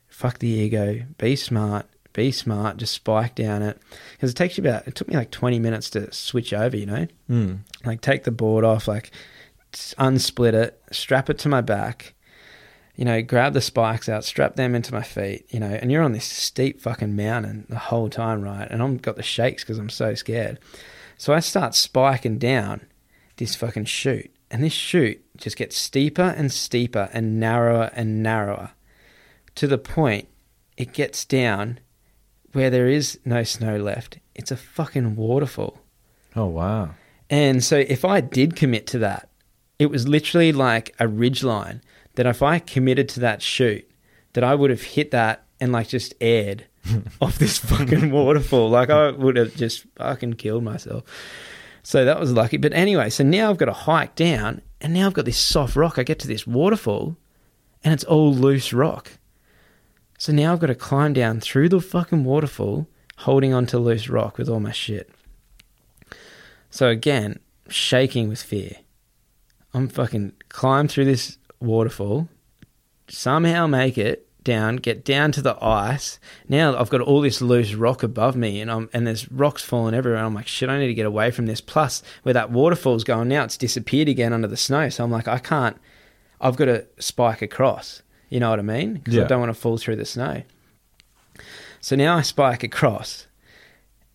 fuck 0.09 0.39
the 0.41 0.49
ego. 0.49 1.03
Be 1.19 1.37
smart. 1.37 1.87
Be 2.13 2.31
smart. 2.31 2.77
Just 2.77 2.93
spike 2.93 3.35
down 3.37 3.63
it 3.63 3.81
because 4.13 4.31
it 4.31 4.35
takes 4.37 4.59
you 4.59 4.65
about. 4.65 4.87
It 4.87 4.95
took 4.97 5.09
me 5.09 5.15
like 5.17 5.31
20 5.31 5.59
minutes 5.59 5.89
to 5.91 6.13
switch 6.13 6.53
over. 6.53 6.77
You 6.77 6.87
know, 6.87 7.07
Mm. 7.31 7.59
like 7.87 8.01
take 8.03 8.25
the 8.25 8.31
board 8.33 8.65
off, 8.65 8.87
like 8.89 9.11
unsplit 9.99 10.53
it, 10.55 10.83
strap 10.91 11.31
it 11.31 11.39
to 11.39 11.49
my 11.49 11.61
back, 11.63 12.15
you 12.95 13.05
know, 13.05 13.23
grab 13.23 13.55
the 13.55 13.61
spikes 13.61 14.09
out, 14.09 14.25
strap 14.25 14.57
them 14.57 14.75
into 14.75 14.93
my 14.93 15.03
feet, 15.03 15.47
you 15.51 15.59
know, 15.59 15.67
and 15.67 15.91
you're 15.91 16.03
on 16.03 16.13
this 16.13 16.27
steep 16.27 16.81
fucking 16.81 17.17
mountain 17.17 17.67
the 17.69 17.79
whole 17.79 18.11
time, 18.11 18.43
right? 18.43 18.69
And 18.71 18.83
I'm 18.83 18.99
got 18.99 19.17
the 19.17 19.23
shakes 19.23 19.63
because 19.63 19.79
I'm 19.79 19.89
so 19.89 20.15
scared. 20.15 20.59
So 21.17 21.33
I 21.33 21.41
start 21.41 21.75
spiking 21.75 22.39
down 22.39 22.83
this 23.37 23.57
fucking 23.57 23.87
chute, 23.87 24.31
and 24.51 24.63
this 24.63 24.73
chute 24.73 25.25
just 25.37 25.57
gets 25.57 25.77
steeper 25.77 26.35
and 26.37 26.53
steeper 26.53 27.09
and 27.13 27.41
narrower 27.41 27.91
and 27.95 28.23
narrower 28.23 28.73
to 29.55 29.67
the 29.67 29.79
point 29.79 30.29
it 30.77 30.93
gets 30.93 31.25
down 31.25 31.79
where 32.53 32.71
there 32.71 32.89
is 32.89 33.19
no 33.25 33.43
snow 33.43 33.77
left. 33.77 34.19
It's 34.35 34.51
a 34.51 34.57
fucking 34.57 35.17
waterfall. 35.17 35.81
Oh 36.37 36.47
wow. 36.47 36.95
And 37.31 37.65
so 37.65 37.79
if 37.79 38.05
I 38.05 38.21
did 38.21 38.57
commit 38.57 38.87
to 38.89 38.99
that, 38.99 39.31
it 39.79 39.87
was 39.87 40.07
literally 40.07 40.53
like 40.53 40.95
a 40.99 41.09
ridge 41.09 41.43
line 41.43 41.83
that 42.15 42.27
if 42.27 42.43
I 42.43 42.59
committed 42.59 43.09
to 43.11 43.21
that 43.21 43.43
shoot, 43.43 43.89
that 44.33 44.45
I 44.45 44.55
would 44.55 44.71
have 44.71 44.83
hit 44.83 45.11
that 45.11 45.45
and 45.61 45.73
like 45.73 45.89
just 45.89 46.15
aired 46.21 46.67
off 47.21 47.39
this 47.39 47.59
fucking 47.59 48.11
waterfall. 48.11 48.71
Like 48.71 48.91
I 48.91 49.11
would 49.11 49.37
have 49.37 49.55
just 49.55 49.87
fucking 49.97 50.35
killed 50.35 50.65
myself. 50.65 51.05
So 51.83 52.05
that 52.05 52.21
was 52.21 52.33
lucky. 52.33 52.57
But 52.57 52.73
anyway, 52.73 53.11
so 53.11 53.25
now 53.25 53.51
I've 53.51 53.59
got 53.59 53.67
to 53.67 53.73
hike 53.73 54.15
down 54.15 54.63
and 54.81 54.95
now 54.95 55.07
I've 55.07 55.15
got 55.15 55.25
this 55.25 55.39
soft 55.39 55.77
rock. 55.77 55.99
I 55.99 56.03
get 56.03 56.19
to 56.21 56.29
this 56.29 56.47
waterfall 56.47 57.17
and 57.85 57.93
it's 57.93 58.05
all 58.05 58.35
loose 58.35 58.73
rock. 58.73 59.13
So 60.19 60.33
now 60.33 60.53
I've 60.53 60.61
got 60.61 60.69
to 60.69 60.75
climb 60.75 61.13
down 61.13 61.41
through 61.41 61.69
the 61.69 61.81
fucking 61.81 62.25
waterfall 62.25 62.89
holding 63.19 63.53
onto 63.53 63.79
loose 63.79 64.09
rock 64.09 64.39
with 64.39 64.49
all 64.49 64.61
my 64.61 64.73
shit. 64.73 65.11
So 66.71 66.89
again, 66.89 67.41
shaking 67.69 68.29
with 68.29 68.43
fear. 68.43 68.77
I'm 69.75 69.89
fucking 69.89 70.33
climb 70.49 70.87
through 70.87 71.07
this 71.07 71.39
waterfall, 71.63 72.29
somehow 73.09 73.67
make 73.67 73.97
it 73.97 74.29
down, 74.45 74.77
get 74.77 75.05
down 75.05 75.33
to 75.33 75.43
the 75.43 75.57
ice. 75.65 76.19
Now 76.49 76.77
I've 76.77 76.91
got 76.91 77.01
all 77.01 77.21
this 77.21 77.41
loose 77.41 77.75
rock 77.75 78.03
above 78.03 78.37
me, 78.37 78.61
and 78.61 78.71
I'm 78.71 78.91
and 78.93 79.07
there's 79.07 79.31
rocks 79.31 79.63
falling 79.63 79.95
everywhere. 79.95 80.25
I'm 80.25 80.35
like, 80.35 80.49
shit, 80.49 80.69
I 80.69 80.79
need 80.79 80.89
to 80.89 80.95
get 80.95 81.07
away 81.07 81.31
from 81.31 81.47
this. 81.47 81.61
Plus, 81.61 82.03
where 82.23 82.33
that 82.35 82.51
waterfall's 82.51 83.05
going 83.05 83.29
now, 83.29 83.45
it's 83.45 83.57
disappeared 83.57 84.09
again 84.09 84.33
under 84.33 84.49
the 84.49 84.57
snow. 84.57 84.89
So 84.89 85.05
I'm 85.05 85.11
like, 85.11 85.29
I 85.29 85.39
can't. 85.39 85.77
I've 86.41 86.57
got 86.57 86.65
to 86.65 86.87
spike 86.99 87.43
across. 87.43 88.03
You 88.29 88.41
know 88.41 88.51
what 88.51 88.59
I 88.59 88.63
mean? 88.63 88.95
Because 88.95 89.19
I 89.19 89.25
don't 89.25 89.41
want 89.41 89.55
to 89.55 89.61
fall 89.61 89.77
through 89.77 89.97
the 89.97 90.05
snow. 90.05 90.43
So 91.81 91.97
now 91.97 92.17
I 92.17 92.23
spike 92.23 92.63
across, 92.63 93.27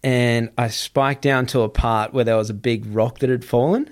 and 0.03 0.49
I 0.57 0.69
spike 0.69 1.21
down 1.21 1.45
to 1.47 1.61
a 1.61 1.69
part 1.69 2.13
where 2.13 2.23
there 2.23 2.35
was 2.35 2.49
a 2.49 2.55
big 2.55 2.85
rock 2.87 3.19
that 3.19 3.29
had 3.29 3.45
fallen. 3.45 3.91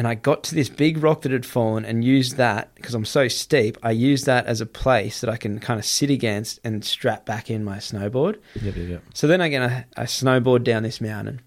And 0.00 0.08
I 0.08 0.14
got 0.14 0.44
to 0.44 0.54
this 0.54 0.70
big 0.70 1.02
rock 1.02 1.20
that 1.20 1.32
had 1.32 1.44
fallen 1.44 1.84
and 1.84 2.02
used 2.02 2.38
that 2.38 2.74
because 2.74 2.94
I'm 2.94 3.04
so 3.04 3.28
steep. 3.28 3.76
I 3.82 3.90
used 3.90 4.24
that 4.24 4.46
as 4.46 4.62
a 4.62 4.64
place 4.64 5.20
that 5.20 5.28
I 5.28 5.36
can 5.36 5.60
kind 5.60 5.78
of 5.78 5.84
sit 5.84 6.08
against 6.08 6.58
and 6.64 6.82
strap 6.82 7.26
back 7.26 7.50
in 7.50 7.64
my 7.64 7.76
snowboard. 7.76 8.38
Yep, 8.62 8.76
yep, 8.76 8.88
yep. 8.88 9.02
So 9.12 9.26
then 9.26 9.42
I 9.42 9.50
get 9.50 9.60
a, 9.60 9.84
I 9.98 10.04
snowboard 10.04 10.64
down 10.64 10.84
this 10.84 11.02
mountain, 11.02 11.42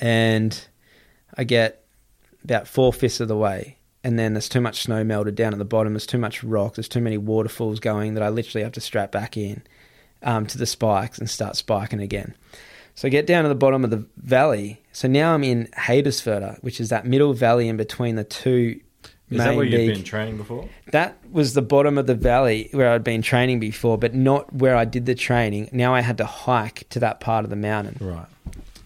and 0.00 0.58
I 1.36 1.44
get 1.44 1.84
about 2.44 2.66
four 2.66 2.94
fifths 2.94 3.20
of 3.20 3.28
the 3.28 3.36
way, 3.36 3.76
and 4.02 4.18
then 4.18 4.32
there's 4.32 4.48
too 4.48 4.62
much 4.62 4.84
snow 4.84 5.04
melted 5.04 5.34
down 5.34 5.52
at 5.52 5.58
the 5.58 5.66
bottom. 5.66 5.92
There's 5.92 6.06
too 6.06 6.16
much 6.16 6.42
rock. 6.42 6.76
There's 6.76 6.88
too 6.88 7.02
many 7.02 7.18
waterfalls 7.18 7.78
going 7.78 8.14
that 8.14 8.22
I 8.22 8.30
literally 8.30 8.62
have 8.62 8.72
to 8.72 8.80
strap 8.80 9.12
back 9.12 9.36
in 9.36 9.64
um, 10.22 10.46
to 10.46 10.56
the 10.56 10.64
spikes 10.64 11.18
and 11.18 11.28
start 11.28 11.56
spiking 11.56 12.00
again. 12.00 12.34
So 12.98 13.06
I 13.06 13.12
get 13.12 13.28
down 13.28 13.44
to 13.44 13.48
the 13.48 13.54
bottom 13.54 13.84
of 13.84 13.90
the 13.90 14.04
valley. 14.16 14.82
So 14.90 15.06
now 15.06 15.32
I'm 15.32 15.44
in 15.44 15.68
Héðinsfjörður, 15.68 16.60
which 16.64 16.80
is 16.80 16.88
that 16.88 17.06
middle 17.06 17.32
valley 17.32 17.68
in 17.68 17.76
between 17.76 18.16
the 18.16 18.24
two. 18.24 18.80
Is 19.30 19.38
that 19.38 19.54
where 19.54 19.64
you've 19.64 19.94
been 19.94 20.02
training 20.02 20.36
before? 20.36 20.68
that 20.90 21.16
was 21.30 21.54
the 21.54 21.62
bottom 21.62 21.96
of 21.96 22.08
the 22.08 22.16
valley 22.16 22.70
where 22.72 22.90
I'd 22.90 23.04
been 23.04 23.22
training 23.22 23.60
before, 23.60 23.98
but 23.98 24.14
not 24.14 24.52
where 24.52 24.74
I 24.74 24.84
did 24.84 25.06
the 25.06 25.14
training. 25.14 25.68
Now 25.70 25.94
I 25.94 26.00
had 26.00 26.18
to 26.18 26.24
hike 26.24 26.88
to 26.88 26.98
that 26.98 27.20
part 27.20 27.44
of 27.44 27.50
the 27.50 27.56
mountain 27.56 27.98
Right. 28.00 28.26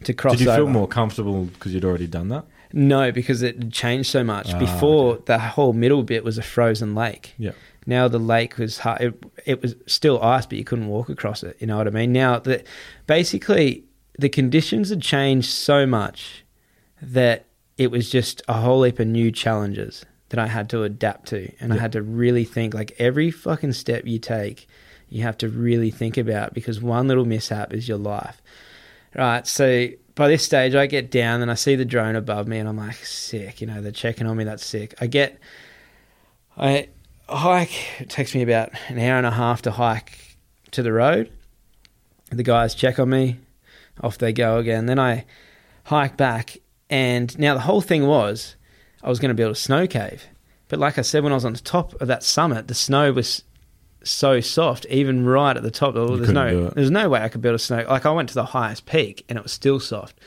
to 0.04 0.12
cross 0.12 0.36
Did 0.36 0.40
you 0.44 0.52
feel 0.52 0.64
over. 0.64 0.70
more 0.70 0.88
comfortable 0.88 1.44
because 1.46 1.72
you'd 1.72 1.86
already 1.86 2.06
done 2.06 2.28
that? 2.28 2.44
No, 2.70 3.12
because 3.12 3.40
it 3.40 3.72
changed 3.72 4.10
so 4.10 4.22
much. 4.22 4.52
Ah, 4.52 4.58
Before 4.58 5.22
the 5.24 5.38
whole 5.38 5.72
middle 5.72 6.02
bit 6.02 6.22
was 6.22 6.36
a 6.36 6.42
frozen 6.42 6.94
lake. 6.94 7.32
Yeah. 7.38 7.52
Now 7.86 8.08
the 8.08 8.18
lake 8.18 8.58
was 8.58 8.76
hard. 8.76 9.00
It, 9.00 9.24
it 9.46 9.62
was 9.62 9.74
still 9.86 10.22
ice, 10.22 10.44
but 10.44 10.58
you 10.58 10.64
couldn't 10.64 10.88
walk 10.88 11.08
across 11.08 11.42
it. 11.42 11.56
You 11.60 11.66
know 11.66 11.78
what 11.78 11.86
I 11.86 11.90
mean? 11.90 12.12
Now 12.12 12.38
the 12.40 12.62
basically 13.06 13.84
the 14.18 14.28
conditions 14.28 14.90
had 14.90 15.02
changed 15.02 15.50
so 15.50 15.86
much 15.86 16.44
that 17.00 17.46
it 17.78 17.90
was 17.90 18.10
just 18.10 18.42
a 18.48 18.54
whole 18.54 18.82
heap 18.82 18.98
of 18.98 19.06
new 19.06 19.30
challenges 19.30 20.04
that 20.28 20.38
I 20.38 20.46
had 20.46 20.70
to 20.70 20.82
adapt 20.82 21.28
to, 21.28 21.52
and 21.60 21.72
I 21.72 21.78
had 21.78 21.92
to 21.92 22.02
really 22.02 22.44
think. 22.44 22.74
Like 22.74 22.94
every 22.98 23.30
fucking 23.30 23.72
step 23.72 24.06
you 24.06 24.18
take, 24.18 24.66
you 25.08 25.22
have 25.22 25.36
to 25.38 25.48
really 25.48 25.90
think 25.90 26.16
about 26.16 26.54
because 26.54 26.80
one 26.80 27.08
little 27.08 27.24
mishap 27.24 27.72
is 27.74 27.88
your 27.88 27.98
life. 27.98 28.40
Right. 29.14 29.46
So 29.46 29.88
by 30.14 30.28
this 30.28 30.42
stage, 30.42 30.74
I 30.74 30.86
get 30.86 31.10
down 31.10 31.42
and 31.42 31.50
I 31.50 31.54
see 31.54 31.76
the 31.76 31.84
drone 31.84 32.16
above 32.16 32.48
me, 32.48 32.58
and 32.58 32.68
I'm 32.68 32.78
like, 32.78 32.96
sick. 32.96 33.60
You 33.60 33.66
know, 33.66 33.82
they're 33.82 33.92
checking 33.92 34.26
on 34.26 34.36
me. 34.36 34.44
That's 34.44 34.64
sick. 34.64 34.94
I 35.00 35.06
get, 35.06 35.38
I 36.56 36.88
hike. 37.28 38.00
It 38.00 38.10
takes 38.10 38.34
me 38.34 38.42
about 38.42 38.70
an 38.88 38.98
hour 38.98 39.18
and 39.18 39.26
a 39.26 39.30
half 39.30 39.62
to 39.62 39.70
hike 39.70 40.36
to 40.70 40.82
the 40.82 40.92
road. 40.92 41.30
The 42.30 42.42
guys 42.42 42.74
check 42.74 42.98
on 42.98 43.10
me. 43.10 43.38
Off 44.00 44.18
they 44.18 44.32
go 44.32 44.58
again. 44.58 44.86
Then 44.86 44.98
I 44.98 45.24
hike 45.84 46.16
back, 46.16 46.58
and 46.88 47.36
now 47.38 47.54
the 47.54 47.60
whole 47.60 47.80
thing 47.80 48.06
was 48.06 48.56
I 49.02 49.08
was 49.08 49.18
going 49.18 49.28
to 49.30 49.34
build 49.34 49.52
a 49.52 49.56
snow 49.56 49.86
cave. 49.86 50.24
But 50.68 50.78
like 50.78 50.98
I 50.98 51.02
said, 51.02 51.22
when 51.22 51.32
I 51.32 51.36
was 51.36 51.44
on 51.44 51.52
the 51.52 51.60
top 51.60 52.00
of 52.00 52.08
that 52.08 52.22
summit, 52.22 52.68
the 52.68 52.74
snow 52.74 53.12
was 53.12 53.42
so 54.04 54.40
soft, 54.40 54.86
even 54.86 55.26
right 55.26 55.56
at 55.56 55.62
the 55.62 55.70
top. 55.70 55.94
Well, 55.94 56.16
there's 56.16 56.32
no, 56.32 56.70
there's 56.70 56.90
no 56.90 57.08
way 57.08 57.20
I 57.20 57.28
could 57.28 57.42
build 57.42 57.54
a 57.54 57.58
snow. 57.58 57.78
Cave. 57.78 57.88
Like 57.88 58.06
I 58.06 58.10
went 58.10 58.30
to 58.30 58.34
the 58.34 58.46
highest 58.46 58.86
peak, 58.86 59.24
and 59.28 59.38
it 59.38 59.42
was 59.42 59.52
still 59.52 59.80
soft. 59.80 60.18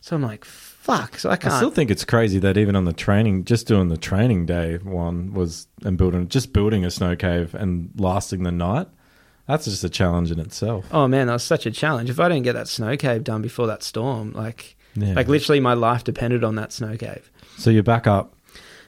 So 0.00 0.16
I'm 0.16 0.22
like, 0.22 0.44
fuck. 0.44 1.18
So 1.18 1.28
I 1.28 1.34
I 1.34 1.36
can't. 1.36 1.54
still 1.54 1.70
think 1.70 1.90
it's 1.90 2.04
crazy 2.04 2.38
that 2.38 2.56
even 2.56 2.74
on 2.74 2.86
the 2.86 2.92
training, 2.92 3.44
just 3.44 3.66
doing 3.66 3.88
the 3.88 3.98
training 3.98 4.46
day 4.46 4.78
one 4.78 5.34
was 5.34 5.66
and 5.84 5.98
building 5.98 6.28
just 6.28 6.52
building 6.52 6.84
a 6.84 6.90
snow 6.90 7.14
cave 7.14 7.54
and 7.54 7.90
lasting 7.96 8.42
the 8.42 8.52
night. 8.52 8.88
That's 9.50 9.64
just 9.64 9.82
a 9.84 9.88
challenge 9.88 10.30
in 10.30 10.38
itself. 10.38 10.86
Oh 10.92 11.08
man, 11.08 11.26
that 11.26 11.32
was 11.34 11.42
such 11.42 11.66
a 11.66 11.70
challenge. 11.70 12.08
If 12.10 12.20
I 12.20 12.28
didn't 12.28 12.44
get 12.44 12.52
that 12.54 12.68
snow 12.68 12.96
cave 12.96 13.24
done 13.24 13.42
before 13.42 13.66
that 13.66 13.82
storm, 13.82 14.32
like 14.32 14.76
Yeah. 14.94 15.14
like 15.14 15.28
literally 15.28 15.60
my 15.60 15.74
life 15.74 16.04
depended 16.04 16.44
on 16.44 16.54
that 16.56 16.72
snow 16.72 16.96
cave. 16.96 17.30
So 17.58 17.70
you're 17.70 17.82
back 17.82 18.06
up. 18.06 18.34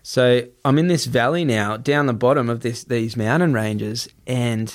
So 0.04 0.42
I'm 0.64 0.78
in 0.78 0.86
this 0.88 1.04
valley 1.06 1.44
now, 1.44 1.76
down 1.76 2.06
the 2.06 2.12
bottom 2.12 2.48
of 2.48 2.60
this 2.60 2.84
these 2.84 3.16
mountain 3.16 3.52
ranges, 3.52 4.08
and 4.26 4.72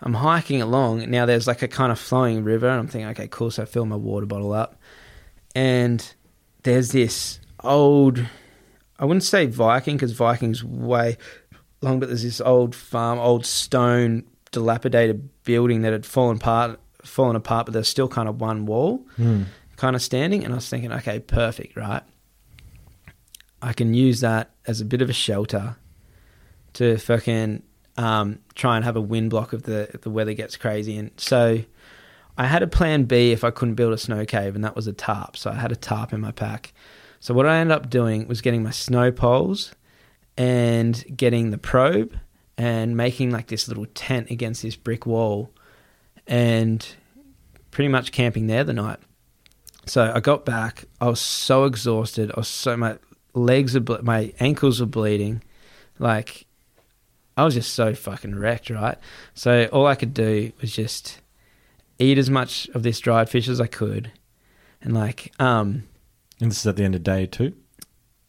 I'm 0.00 0.14
hiking 0.14 0.60
along. 0.62 1.10
Now 1.10 1.26
there's 1.26 1.46
like 1.46 1.62
a 1.62 1.68
kind 1.68 1.92
of 1.92 1.98
flowing 1.98 2.42
river, 2.44 2.68
and 2.68 2.78
I'm 2.80 2.86
thinking, 2.88 3.08
okay, 3.10 3.28
cool. 3.28 3.50
So 3.50 3.62
I 3.62 3.66
fill 3.66 3.86
my 3.86 3.96
water 3.96 4.26
bottle 4.26 4.52
up, 4.52 4.76
and 5.54 6.14
there's 6.62 6.92
this 6.92 7.40
old, 7.62 8.24
I 8.98 9.04
wouldn't 9.04 9.24
say 9.24 9.46
Viking 9.46 9.96
because 9.96 10.12
Viking's 10.12 10.62
way 10.64 11.16
long, 11.82 12.00
but 12.00 12.08
there's 12.08 12.22
this 12.22 12.40
old 12.40 12.74
farm, 12.74 13.18
old 13.18 13.46
stone, 13.46 14.24
dilapidated 14.52 15.28
building 15.44 15.82
that 15.82 15.92
had 15.92 16.04
fallen 16.06 16.36
apart, 16.36 16.80
fallen 17.02 17.36
apart, 17.36 17.66
but 17.66 17.72
there's 17.72 17.88
still 17.88 18.08
kind 18.08 18.28
of 18.28 18.40
one 18.40 18.66
wall, 18.66 19.06
kind 19.16 19.46
kind 19.76 19.96
of 19.96 20.02
standing, 20.02 20.44
and 20.44 20.52
I 20.52 20.56
was 20.56 20.68
thinking, 20.68 20.92
okay, 20.92 21.20
perfect, 21.20 21.76
right? 21.76 22.02
I 23.62 23.72
can 23.72 23.94
use 23.94 24.20
that 24.20 24.50
as 24.66 24.80
a 24.80 24.84
bit 24.84 25.02
of 25.02 25.10
a 25.10 25.12
shelter 25.12 25.76
to 26.74 26.96
fucking 26.98 27.62
um, 27.96 28.38
try 28.54 28.76
and 28.76 28.84
have 28.84 28.96
a 28.96 29.00
wind 29.00 29.30
block 29.30 29.52
if 29.52 29.62
the 29.62 29.90
if 29.92 30.02
the 30.02 30.10
weather 30.10 30.34
gets 30.34 30.56
crazy. 30.56 30.96
And 30.96 31.10
so 31.16 31.62
I 32.38 32.46
had 32.46 32.62
a 32.62 32.66
plan 32.66 33.04
B 33.04 33.32
if 33.32 33.44
I 33.44 33.50
couldn't 33.50 33.74
build 33.74 33.92
a 33.92 33.98
snow 33.98 34.24
cave, 34.24 34.54
and 34.54 34.64
that 34.64 34.76
was 34.76 34.86
a 34.86 34.92
tarp. 34.92 35.36
So 35.36 35.50
I 35.50 35.54
had 35.54 35.72
a 35.72 35.76
tarp 35.76 36.12
in 36.12 36.20
my 36.20 36.32
pack. 36.32 36.72
So 37.18 37.34
what 37.34 37.46
I 37.46 37.58
ended 37.58 37.76
up 37.76 37.90
doing 37.90 38.26
was 38.26 38.40
getting 38.40 38.62
my 38.62 38.70
snow 38.70 39.12
poles 39.12 39.74
and 40.38 41.04
getting 41.14 41.50
the 41.50 41.58
probe 41.58 42.18
and 42.60 42.94
making 42.94 43.30
like 43.30 43.46
this 43.46 43.68
little 43.68 43.86
tent 43.94 44.30
against 44.30 44.60
this 44.60 44.76
brick 44.76 45.06
wall 45.06 45.50
and 46.26 46.86
pretty 47.70 47.88
much 47.88 48.12
camping 48.12 48.48
there 48.48 48.64
the 48.64 48.74
night. 48.74 48.98
So 49.86 50.12
I 50.14 50.20
got 50.20 50.44
back. 50.44 50.84
I 51.00 51.06
was 51.06 51.20
so 51.20 51.64
exhausted. 51.64 52.30
I 52.36 52.40
was 52.40 52.48
so 52.48 52.76
my 52.76 52.98
legs 53.32 53.74
are 53.74 53.80
ble- 53.80 54.02
my 54.02 54.34
ankles 54.40 54.78
were 54.78 54.84
bleeding. 54.84 55.42
Like 55.98 56.44
I 57.34 57.44
was 57.44 57.54
just 57.54 57.72
so 57.72 57.94
fucking 57.94 58.34
wrecked, 58.34 58.68
right? 58.68 58.98
So 59.32 59.64
all 59.72 59.86
I 59.86 59.94
could 59.94 60.12
do 60.12 60.52
was 60.60 60.70
just 60.70 61.22
eat 61.98 62.18
as 62.18 62.28
much 62.28 62.68
of 62.74 62.82
this 62.82 63.00
dried 63.00 63.30
fish 63.30 63.48
as 63.48 63.58
I 63.58 63.68
could, 63.68 64.12
and 64.82 64.92
like 64.92 65.32
um 65.40 65.84
And 66.42 66.50
this 66.50 66.58
is 66.58 66.66
at 66.66 66.76
the 66.76 66.84
end 66.84 66.94
of 66.94 67.02
day 67.02 67.24
two, 67.24 67.54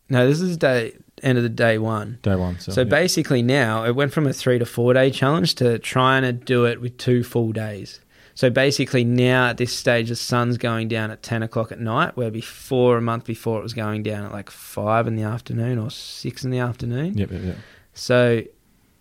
no, 0.07 0.25
this 0.25 0.39
is 0.39 0.55
day 0.55 0.93
end 1.21 1.37
of 1.37 1.43
the 1.43 1.49
day 1.49 1.77
one. 1.77 2.19
day 2.21 2.35
one. 2.35 2.59
So, 2.59 2.71
So 2.71 2.81
yeah. 2.81 2.85
basically 2.89 3.41
now 3.41 3.85
it 3.85 3.95
went 3.95 4.11
from 4.13 4.27
a 4.27 4.33
three 4.33 4.59
to 4.59 4.65
four 4.65 4.93
day 4.93 5.11
challenge 5.11 5.55
to 5.55 5.79
trying 5.79 6.23
to 6.23 6.31
do 6.33 6.65
it 6.65 6.81
with 6.81 6.97
two 6.97 7.23
full 7.23 7.51
days. 7.51 7.99
So 8.33 8.49
basically 8.49 9.03
now 9.03 9.47
at 9.49 9.57
this 9.57 9.73
stage 9.75 10.09
the 10.09 10.15
sun's 10.15 10.57
going 10.57 10.87
down 10.87 11.11
at 11.11 11.21
ten 11.21 11.43
o'clock 11.43 11.71
at 11.71 11.79
night, 11.79 12.15
where 12.17 12.31
before 12.31 12.97
a 12.97 13.01
month 13.01 13.25
before 13.25 13.59
it 13.59 13.63
was 13.63 13.73
going 13.73 14.03
down 14.03 14.25
at 14.25 14.31
like 14.31 14.49
five 14.49 15.05
in 15.07 15.15
the 15.15 15.23
afternoon 15.23 15.77
or 15.77 15.91
six 15.91 16.43
in 16.43 16.49
the 16.51 16.59
afternoon. 16.59 17.17
Yep, 17.17 17.31
yep, 17.31 17.41
yep. 17.43 17.57
So, 17.93 18.41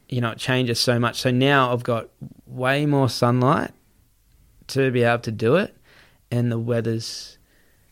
you 0.08 0.20
know, 0.20 0.30
it 0.32 0.38
changes 0.38 0.80
so 0.80 0.98
much. 0.98 1.20
So 1.20 1.30
now 1.30 1.72
I've 1.72 1.84
got 1.84 2.08
way 2.46 2.86
more 2.86 3.08
sunlight 3.08 3.70
to 4.68 4.90
be 4.90 5.04
able 5.04 5.20
to 5.22 5.32
do 5.32 5.56
it, 5.56 5.76
and 6.30 6.50
the 6.50 6.58
weather's 6.58 7.38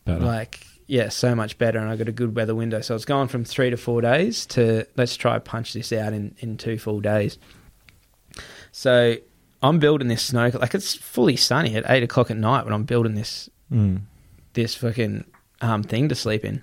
Better. 0.05 0.21
like 0.25 0.61
yeah, 0.89 1.11
so 1.11 1.35
much 1.37 1.57
better, 1.59 1.79
and 1.79 1.89
I 1.89 1.95
got 1.97 2.09
a 2.09 2.13
good 2.13 2.35
weather 2.35 2.55
window. 2.55 2.81
So 2.81 2.95
it's 2.97 3.05
gone 3.05 3.29
from 3.29 3.45
three 3.45 3.71
to 3.71 3.77
four 3.77 4.01
days 4.01 4.45
to 4.47 4.87
let's 4.97 5.17
try 5.17 5.39
punch 5.39 5.73
this 5.75 5.93
out 5.93 6.13
in 6.13 6.35
in 6.41 6.57
two 6.57 6.79
full 6.79 7.01
days. 7.01 7.39
So 8.73 9.17
I'm 9.63 9.79
building 9.79 10.09
this 10.09 10.23
snow 10.23 10.51
like 10.55 10.75
it's 10.75 10.95
fully 10.95 11.37
sunny 11.37 11.75
at 11.77 11.85
eight 11.89 12.03
o'clock 12.03 12.31
at 12.31 12.37
night 12.37 12.65
when 12.65 12.75
I'm 12.75 12.85
building 12.85 13.15
this 13.15 13.49
Mm. 13.71 14.01
this 14.55 14.75
fucking 14.75 15.25
um, 15.61 15.83
thing 15.83 16.09
to 16.09 16.15
sleep 16.15 16.43
in. 16.43 16.63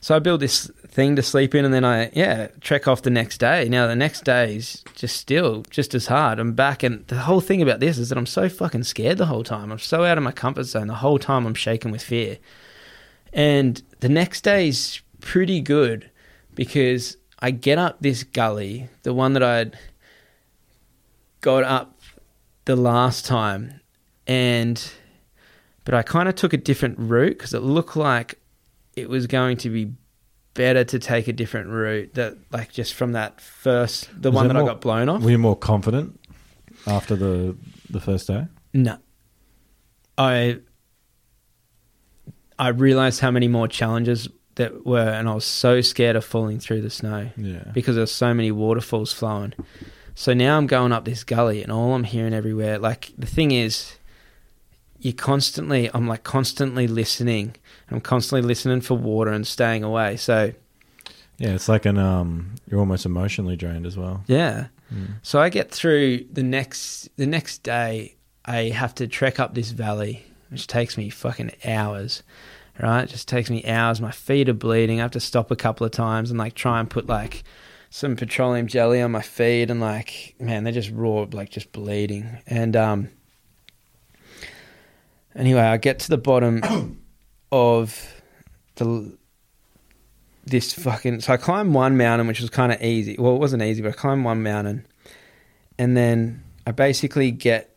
So 0.00 0.14
I 0.14 0.20
build 0.20 0.40
this 0.40 0.70
thing 0.86 1.16
to 1.16 1.22
sleep 1.22 1.56
in, 1.56 1.64
and 1.64 1.74
then 1.74 1.84
I 1.84 2.08
yeah 2.14 2.46
trek 2.60 2.86
off 2.86 3.02
the 3.02 3.10
next 3.10 3.38
day. 3.38 3.68
Now 3.68 3.88
the 3.88 3.96
next 3.96 4.22
day 4.24 4.54
is 4.54 4.84
just 4.94 5.16
still 5.16 5.64
just 5.70 5.92
as 5.92 6.06
hard. 6.06 6.38
I'm 6.38 6.52
back, 6.52 6.84
and 6.84 7.04
the 7.08 7.18
whole 7.18 7.40
thing 7.40 7.62
about 7.62 7.80
this 7.80 7.98
is 7.98 8.10
that 8.10 8.18
I'm 8.18 8.26
so 8.26 8.48
fucking 8.48 8.84
scared 8.84 9.18
the 9.18 9.26
whole 9.26 9.42
time. 9.42 9.72
I'm 9.72 9.80
so 9.80 10.04
out 10.04 10.18
of 10.18 10.24
my 10.24 10.30
comfort 10.30 10.64
zone 10.64 10.86
the 10.86 10.94
whole 10.94 11.18
time. 11.18 11.46
I'm 11.46 11.54
shaking 11.54 11.90
with 11.90 12.02
fear. 12.02 12.38
And 13.32 13.82
the 14.00 14.08
next 14.08 14.42
day's 14.42 15.02
pretty 15.20 15.60
good 15.60 16.10
because 16.54 17.16
I 17.38 17.50
get 17.50 17.78
up 17.78 18.00
this 18.00 18.22
gully, 18.22 18.88
the 19.02 19.14
one 19.14 19.32
that 19.34 19.42
I'd 19.42 19.78
got 21.40 21.64
up 21.64 22.00
the 22.64 22.76
last 22.76 23.24
time, 23.24 23.80
and 24.26 24.92
but 25.84 25.94
I 25.94 26.02
kind 26.02 26.28
of 26.28 26.34
took 26.34 26.52
a 26.52 26.58
different 26.58 26.98
route 26.98 27.38
because 27.38 27.54
it 27.54 27.62
looked 27.62 27.96
like 27.96 28.38
it 28.96 29.08
was 29.08 29.26
going 29.26 29.56
to 29.58 29.70
be 29.70 29.92
better 30.54 30.84
to 30.84 30.98
take 30.98 31.28
a 31.28 31.32
different 31.32 31.70
route 31.70 32.12
that 32.14 32.36
like 32.50 32.72
just 32.72 32.94
from 32.94 33.12
that 33.12 33.40
first 33.40 34.10
the 34.20 34.30
Was 34.30 34.36
one 34.36 34.48
that 34.48 34.56
I 34.56 34.64
got 34.64 34.80
blown 34.80 35.08
off. 35.08 35.22
Were 35.22 35.30
you 35.30 35.38
more 35.38 35.56
confident 35.56 36.20
after 36.86 37.16
the 37.16 37.56
the 37.88 38.00
first 38.00 38.26
day? 38.26 38.46
No. 38.74 38.98
I 40.18 40.58
I 42.60 42.68
realized 42.68 43.20
how 43.20 43.30
many 43.30 43.48
more 43.48 43.66
challenges 43.68 44.28
that 44.56 44.84
were 44.84 44.98
and 45.18 45.28
I 45.28 45.34
was 45.34 45.44
so 45.44 45.80
scared 45.80 46.16
of 46.16 46.24
falling 46.24 46.58
through 46.60 46.82
the 46.82 46.90
snow 46.90 47.30
Yeah. 47.36 47.64
because 47.72 47.96
there's 47.96 48.10
so 48.12 48.34
many 48.34 48.50
waterfalls 48.52 49.12
flowing. 49.12 49.54
So 50.14 50.34
now 50.34 50.58
I'm 50.58 50.66
going 50.66 50.92
up 50.92 51.04
this 51.04 51.24
gully 51.24 51.62
and 51.62 51.72
all 51.72 51.94
I'm 51.94 52.04
hearing 52.04 52.34
everywhere 52.34 52.78
like 52.78 53.12
the 53.16 53.26
thing 53.26 53.50
is 53.52 53.96
you 54.98 55.12
constantly 55.14 55.88
I'm 55.94 56.06
like 56.06 56.24
constantly 56.24 56.86
listening. 56.86 57.56
I'm 57.90 58.00
constantly 58.00 58.46
listening 58.46 58.80
for 58.82 58.94
water 58.96 59.30
and 59.30 59.46
staying 59.46 59.82
away. 59.82 60.16
So 60.16 60.52
Yeah, 61.38 61.50
it's 61.54 61.68
like 61.68 61.86
an 61.86 61.96
um 61.98 62.56
you're 62.68 62.80
almost 62.80 63.06
emotionally 63.06 63.56
drained 63.56 63.86
as 63.86 63.96
well. 63.96 64.24
yeah. 64.26 64.66
Mm. 64.92 65.14
So 65.22 65.40
I 65.40 65.48
get 65.48 65.70
through 65.70 66.26
the 66.32 66.42
next 66.42 67.08
the 67.16 67.26
next 67.26 67.62
day. 67.62 68.16
I 68.44 68.64
have 68.70 68.94
to 68.96 69.06
trek 69.06 69.38
up 69.38 69.54
this 69.54 69.70
valley, 69.70 70.24
which 70.50 70.66
takes 70.66 70.98
me 70.98 71.08
fucking 71.10 71.52
hours. 71.64 72.22
Right, 72.80 73.02
it 73.02 73.10
just 73.10 73.28
takes 73.28 73.50
me 73.50 73.64
hours. 73.66 74.00
My 74.00 74.10
feet 74.10 74.48
are 74.48 74.54
bleeding. 74.54 75.00
I 75.00 75.02
have 75.02 75.10
to 75.10 75.20
stop 75.20 75.50
a 75.50 75.56
couple 75.56 75.84
of 75.84 75.92
times 75.92 76.30
and 76.30 76.38
like 76.38 76.54
try 76.54 76.80
and 76.80 76.88
put 76.88 77.06
like 77.06 77.42
some 77.90 78.16
petroleum 78.16 78.68
jelly 78.68 79.02
on 79.02 79.10
my 79.10 79.20
feet, 79.20 79.70
and 79.70 79.80
like 79.80 80.34
man, 80.38 80.64
they're 80.64 80.72
just 80.72 80.90
raw, 80.90 81.26
like 81.30 81.50
just 81.50 81.72
bleeding. 81.72 82.38
And 82.46 82.76
um, 82.76 83.10
anyway, 85.34 85.60
I 85.60 85.76
get 85.76 85.98
to 86.00 86.08
the 86.08 86.16
bottom 86.16 87.02
of 87.52 88.22
the 88.76 89.18
this 90.46 90.72
fucking. 90.72 91.20
So 91.20 91.34
I 91.34 91.36
climbed 91.36 91.74
one 91.74 91.98
mountain, 91.98 92.28
which 92.28 92.40
was 92.40 92.48
kind 92.48 92.72
of 92.72 92.80
easy. 92.80 93.16
Well, 93.18 93.34
it 93.34 93.40
wasn't 93.40 93.62
easy, 93.62 93.82
but 93.82 93.90
I 93.90 93.92
climbed 93.92 94.24
one 94.24 94.42
mountain, 94.42 94.86
and 95.78 95.94
then 95.94 96.44
I 96.66 96.70
basically 96.70 97.30
get. 97.30 97.76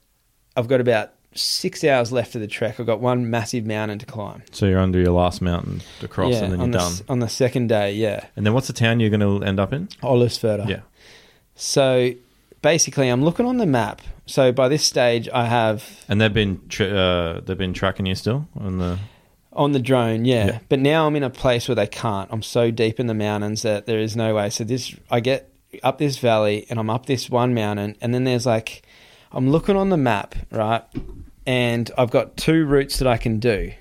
I've 0.56 0.68
got 0.68 0.80
about 0.80 1.13
six 1.36 1.84
hours 1.84 2.12
left 2.12 2.36
of 2.36 2.42
the 2.42 2.48
trek. 2.48 2.80
I've 2.80 2.86
got 2.86 3.00
one 3.00 3.30
massive 3.30 3.66
mountain 3.66 4.00
to 4.00 4.06
climb. 4.06 4.44
So 4.52 4.66
you're 4.66 4.80
under 4.80 5.00
your 5.00 5.12
last 5.12 5.42
mountain 5.42 5.82
to 6.00 6.08
cross, 6.08 6.34
yeah, 6.34 6.44
and 6.44 6.54
then 6.54 6.60
you're 6.60 6.70
the, 6.70 6.78
done. 6.78 6.94
on 7.10 7.20
the 7.20 7.30
second 7.30 7.68
day. 7.68 7.94
Yeah, 7.94 8.26
And 8.36 8.46
then 8.46 8.54
what's 8.54 8.68
the 8.68 8.74
town 8.74 9.00
you're 9.00 9.10
going 9.10 9.20
to 9.42 9.46
end 9.46 9.60
up 9.60 9.74
in? 9.74 9.88
Ólafsfjörður. 10.02 10.68
Yeah. 10.70 10.80
So 11.56 12.12
basically, 12.62 13.10
I'm 13.10 13.24
looking 13.24 13.46
on 13.46 13.58
the 13.58 13.66
map. 13.66 14.02
So 14.26 14.52
by 14.52 14.68
this 14.70 14.84
stage, 14.84 15.28
I 15.34 15.46
have 15.46 15.84
And 16.08 16.20
they've 16.22 16.34
been 16.34 16.62
tra- 16.70 16.88
uh, 16.88 17.40
they've 17.42 17.58
been 17.58 17.74
tracking 17.74 18.06
you 18.06 18.16
still 18.16 18.48
on 18.56 18.78
the. 18.78 19.00
on 19.52 19.72
the 19.74 19.80
drone, 19.80 20.26
yeah. 20.26 20.46
Yeah. 20.46 20.60
But 20.70 20.80
now 20.80 21.06
I'm 21.08 21.16
in 21.16 21.24
a 21.24 21.30
place 21.30 21.68
where 21.68 21.76
they 21.76 21.88
can't. 21.88 22.30
I'm 22.32 22.42
so 22.44 22.72
deep 22.72 23.00
in 23.00 23.08
the 23.08 23.14
mountains 23.14 23.62
that 23.64 23.86
there 23.86 24.00
is 24.00 24.16
no 24.16 24.36
way. 24.36 24.50
So 24.50 24.64
this, 24.64 24.96
I 25.12 25.20
get 25.20 25.50
up 25.84 25.98
this 25.98 26.18
valley 26.20 26.66
and 26.70 26.80
I'm 26.80 26.90
up 26.90 27.06
this 27.06 27.30
one 27.30 27.54
mountain, 27.54 27.96
and 28.02 28.14
then 28.14 28.24
there's 28.24 28.46
like, 28.46 28.84
I'm 29.34 29.50
looking 29.50 29.76
on 29.76 29.90
the 29.90 29.98
map, 29.98 30.36
right, 30.52 30.84
and 31.46 31.90
I've 31.98 32.12
got 32.12 32.38
two 32.38 32.66
routes 32.66 33.00
that 33.00 33.08
I 33.08 33.18
can 33.18 33.40
do 33.40 33.74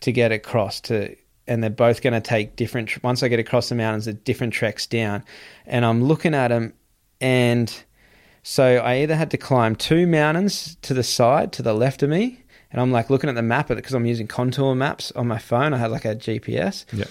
to 0.00 0.12
get 0.12 0.32
across 0.32 0.80
to. 0.82 1.16
And 1.48 1.62
they're 1.62 1.70
both 1.70 2.02
going 2.02 2.12
to 2.12 2.20
take 2.20 2.56
different. 2.56 3.02
Once 3.04 3.22
I 3.22 3.28
get 3.28 3.38
across 3.38 3.68
the 3.68 3.76
mountains, 3.76 4.06
they're 4.06 4.14
different 4.14 4.52
treks 4.52 4.86
down, 4.86 5.24
and 5.64 5.84
I'm 5.84 6.04
looking 6.04 6.34
at 6.34 6.48
them, 6.48 6.74
and 7.20 7.72
so 8.42 8.76
I 8.76 8.98
either 8.98 9.16
had 9.16 9.30
to 9.32 9.36
climb 9.36 9.74
two 9.74 10.06
mountains 10.06 10.76
to 10.82 10.94
the 10.94 11.02
side, 11.02 11.52
to 11.54 11.62
the 11.62 11.72
left 11.72 12.02
of 12.02 12.10
me, 12.10 12.44
and 12.70 12.80
I'm 12.80 12.92
like 12.92 13.10
looking 13.10 13.30
at 13.30 13.34
the 13.34 13.42
map 13.42 13.68
because 13.68 13.94
I'm 13.94 14.06
using 14.06 14.26
contour 14.26 14.74
maps 14.74 15.10
on 15.12 15.26
my 15.26 15.38
phone. 15.38 15.72
I 15.72 15.78
had 15.78 15.90
like 15.90 16.04
a 16.04 16.14
GPS. 16.14 16.84
Yeah. 16.92 17.06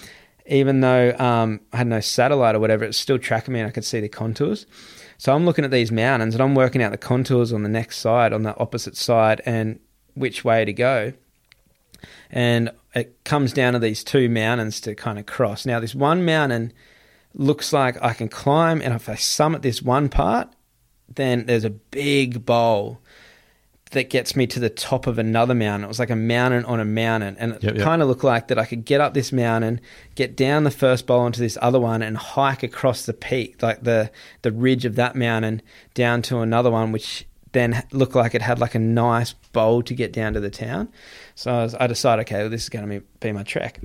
Even 0.46 0.80
though 0.80 1.14
um, 1.18 1.60
I 1.72 1.78
had 1.78 1.88
no 1.88 2.00
satellite 2.00 2.54
or 2.54 2.60
whatever, 2.60 2.84
it's 2.84 2.96
still 2.96 3.18
tracking 3.18 3.52
me 3.52 3.60
and 3.60 3.68
I 3.68 3.72
could 3.72 3.84
see 3.84 3.98
the 4.00 4.08
contours. 4.08 4.66
So 5.18 5.34
I'm 5.34 5.44
looking 5.44 5.64
at 5.64 5.70
these 5.70 5.90
mountains 5.90 6.34
and 6.34 6.42
I'm 6.42 6.54
working 6.54 6.82
out 6.82 6.92
the 6.92 6.98
contours 6.98 7.52
on 7.52 7.62
the 7.62 7.68
next 7.68 7.98
side, 7.98 8.32
on 8.32 8.42
the 8.42 8.56
opposite 8.58 8.96
side, 8.96 9.40
and 9.46 9.80
which 10.14 10.44
way 10.44 10.64
to 10.64 10.72
go. 10.72 11.12
And 12.30 12.70
it 12.94 13.24
comes 13.24 13.52
down 13.52 13.72
to 13.74 13.78
these 13.78 14.04
two 14.04 14.28
mountains 14.28 14.80
to 14.82 14.94
kind 14.94 15.18
of 15.18 15.26
cross. 15.26 15.66
Now, 15.66 15.80
this 15.80 15.94
one 15.94 16.24
mountain 16.24 16.72
looks 17.34 17.72
like 17.72 18.02
I 18.02 18.12
can 18.12 18.28
climb, 18.28 18.80
and 18.80 18.94
if 18.94 19.08
I 19.08 19.14
summit 19.14 19.62
this 19.62 19.82
one 19.82 20.08
part, 20.08 20.48
then 21.08 21.46
there's 21.46 21.64
a 21.64 21.70
big 21.70 22.44
bowl 22.44 23.00
that 23.92 24.10
gets 24.10 24.34
me 24.34 24.46
to 24.48 24.58
the 24.58 24.68
top 24.68 25.06
of 25.06 25.18
another 25.18 25.54
mountain. 25.54 25.84
It 25.84 25.88
was 25.88 25.98
like 25.98 26.10
a 26.10 26.16
mountain 26.16 26.64
on 26.64 26.80
a 26.80 26.84
mountain, 26.84 27.36
and 27.38 27.52
it 27.52 27.62
Yep, 27.62 27.74
yep. 27.76 27.84
kind 27.84 28.02
of 28.02 28.08
looked 28.08 28.24
like 28.24 28.48
that 28.48 28.58
I 28.58 28.64
could 28.64 28.84
get 28.84 29.00
up 29.00 29.14
this 29.14 29.32
mountain, 29.32 29.80
get 30.16 30.36
down 30.36 30.64
the 30.64 30.70
first 30.70 31.06
bowl 31.06 31.20
onto 31.20 31.40
this 31.40 31.56
other 31.62 31.78
one, 31.78 32.02
and 32.02 32.16
hike 32.16 32.62
across 32.62 33.06
the 33.06 33.12
peak, 33.14 33.62
like 33.62 33.84
the 33.84 34.10
the 34.42 34.52
ridge 34.52 34.84
of 34.84 34.96
that 34.96 35.14
mountain, 35.14 35.62
down 35.94 36.22
to 36.22 36.38
another 36.38 36.70
one, 36.70 36.90
which 36.92 37.26
then 37.52 37.82
looked 37.92 38.14
like 38.14 38.34
it 38.34 38.42
had 38.42 38.58
like 38.58 38.74
a 38.74 38.78
nice 38.78 39.32
bowl 39.32 39.82
to 39.82 39.94
get 39.94 40.12
down 40.12 40.34
to 40.34 40.40
the 40.40 40.50
town. 40.50 40.88
So 41.36 41.52
I, 41.52 41.62
was, 41.62 41.74
I 41.74 41.86
decided, 41.86 42.22
okay, 42.22 42.40
well, 42.40 42.50
this 42.50 42.64
is 42.64 42.68
going 42.68 42.88
to 42.88 43.02
be 43.20 43.32
my 43.32 43.44
trek. 43.44 43.80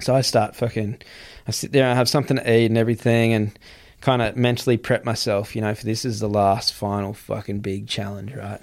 So 0.00 0.14
I 0.14 0.22
start 0.22 0.56
fucking, 0.56 1.02
I 1.46 1.50
sit 1.50 1.72
there, 1.72 1.90
I 1.90 1.94
have 1.94 2.08
something 2.08 2.36
to 2.38 2.50
eat 2.50 2.66
and 2.66 2.78
everything, 2.78 3.34
and 3.34 3.58
kind 4.00 4.22
of 4.22 4.36
mentally 4.36 4.76
prep 4.76 5.04
myself, 5.04 5.54
you 5.56 5.60
know, 5.60 5.74
for 5.74 5.84
this 5.84 6.04
is 6.04 6.20
the 6.20 6.28
last 6.28 6.72
final 6.72 7.12
fucking 7.12 7.60
big 7.60 7.88
challenge, 7.88 8.32
right? 8.34 8.60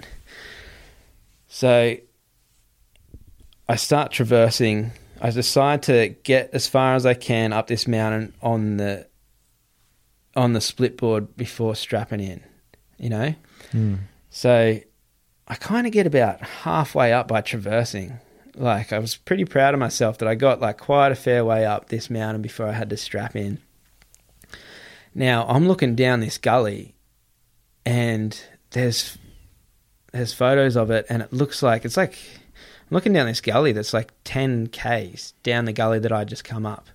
So 1.55 1.95
I 3.69 3.77
start 3.77 4.11
traversing. 4.11 4.91
I 5.21 5.31
decide 5.31 5.83
to 5.83 6.09
get 6.23 6.49
as 6.51 6.67
far 6.67 6.95
as 6.95 7.05
I 7.05 7.13
can 7.13 7.53
up 7.53 7.67
this 7.67 7.87
mountain 7.87 8.33
on 8.41 8.75
the 8.75 9.07
on 10.35 10.51
the 10.51 10.59
split 10.59 10.97
board 10.97 11.37
before 11.37 11.73
strapping 11.73 12.19
in. 12.19 12.43
You 12.97 13.09
know, 13.09 13.35
Mm. 13.71 13.99
so 14.29 14.81
I 15.47 15.55
kind 15.55 15.87
of 15.87 15.93
get 15.93 16.05
about 16.05 16.41
halfway 16.41 17.13
up 17.13 17.29
by 17.29 17.39
traversing. 17.39 18.19
Like 18.55 18.91
I 18.91 18.99
was 18.99 19.15
pretty 19.15 19.45
proud 19.45 19.73
of 19.73 19.79
myself 19.79 20.17
that 20.17 20.27
I 20.27 20.35
got 20.35 20.59
like 20.59 20.77
quite 20.77 21.13
a 21.13 21.15
fair 21.15 21.45
way 21.45 21.65
up 21.65 21.87
this 21.87 22.09
mountain 22.09 22.41
before 22.41 22.67
I 22.67 22.73
had 22.73 22.89
to 22.89 22.97
strap 22.97 23.33
in. 23.33 23.59
Now 25.13 25.45
I'm 25.47 25.69
looking 25.69 25.95
down 25.95 26.19
this 26.19 26.37
gully, 26.37 26.95
and 27.85 28.37
there's 28.71 29.17
there's 30.15 30.33
photos 30.33 30.75
of 30.75 30.91
it, 30.91 31.05
and 31.09 31.21
it 31.21 31.31
looks 31.33 31.61
like 31.61 31.85
it's 31.85 31.97
like 31.97 32.17
I'm 32.53 32.95
looking 32.95 33.13
down 33.13 33.25
this 33.27 33.41
gully 33.41 33.71
that's 33.71 33.93
like 33.93 34.11
10 34.23 34.67
k's 34.67 35.33
down 35.43 35.65
the 35.65 35.73
gully 35.73 35.99
that 35.99 36.11
I 36.11 36.23
just 36.23 36.43
come 36.43 36.65
up. 36.65 36.87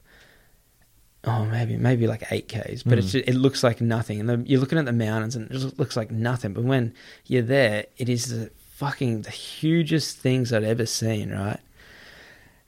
Oh, 1.25 1.45
maybe 1.45 1.77
maybe 1.77 2.07
like 2.07 2.25
eight 2.31 2.49
k's, 2.49 2.83
but 2.83 2.99
it's 2.99 3.13
Mm. 3.13 3.25
it 3.29 3.35
looks 3.35 3.63
like 3.63 3.81
nothing. 3.81 4.21
And 4.21 4.29
the, 4.29 4.43
you're 4.47 4.61
looking 4.61 4.79
at 4.79 4.87
the 4.87 4.93
mountains, 4.93 5.37
and 5.37 5.51
it 5.51 5.53
just 5.53 5.79
looks 5.79 5.97
like 5.97 6.11
nothing. 6.11 6.55
But 6.55 6.65
when 6.65 6.95
you're 7.27 7.43
there, 7.43 7.85
it 7.99 8.09
is 8.09 8.29
the 8.29 8.51
fucking 8.77 9.23
the 9.23 9.31
hugest 9.31 10.17
things 10.17 10.51
I'd 10.53 10.65
ever 10.65 10.87
seen. 10.87 11.31
Right 11.31 11.61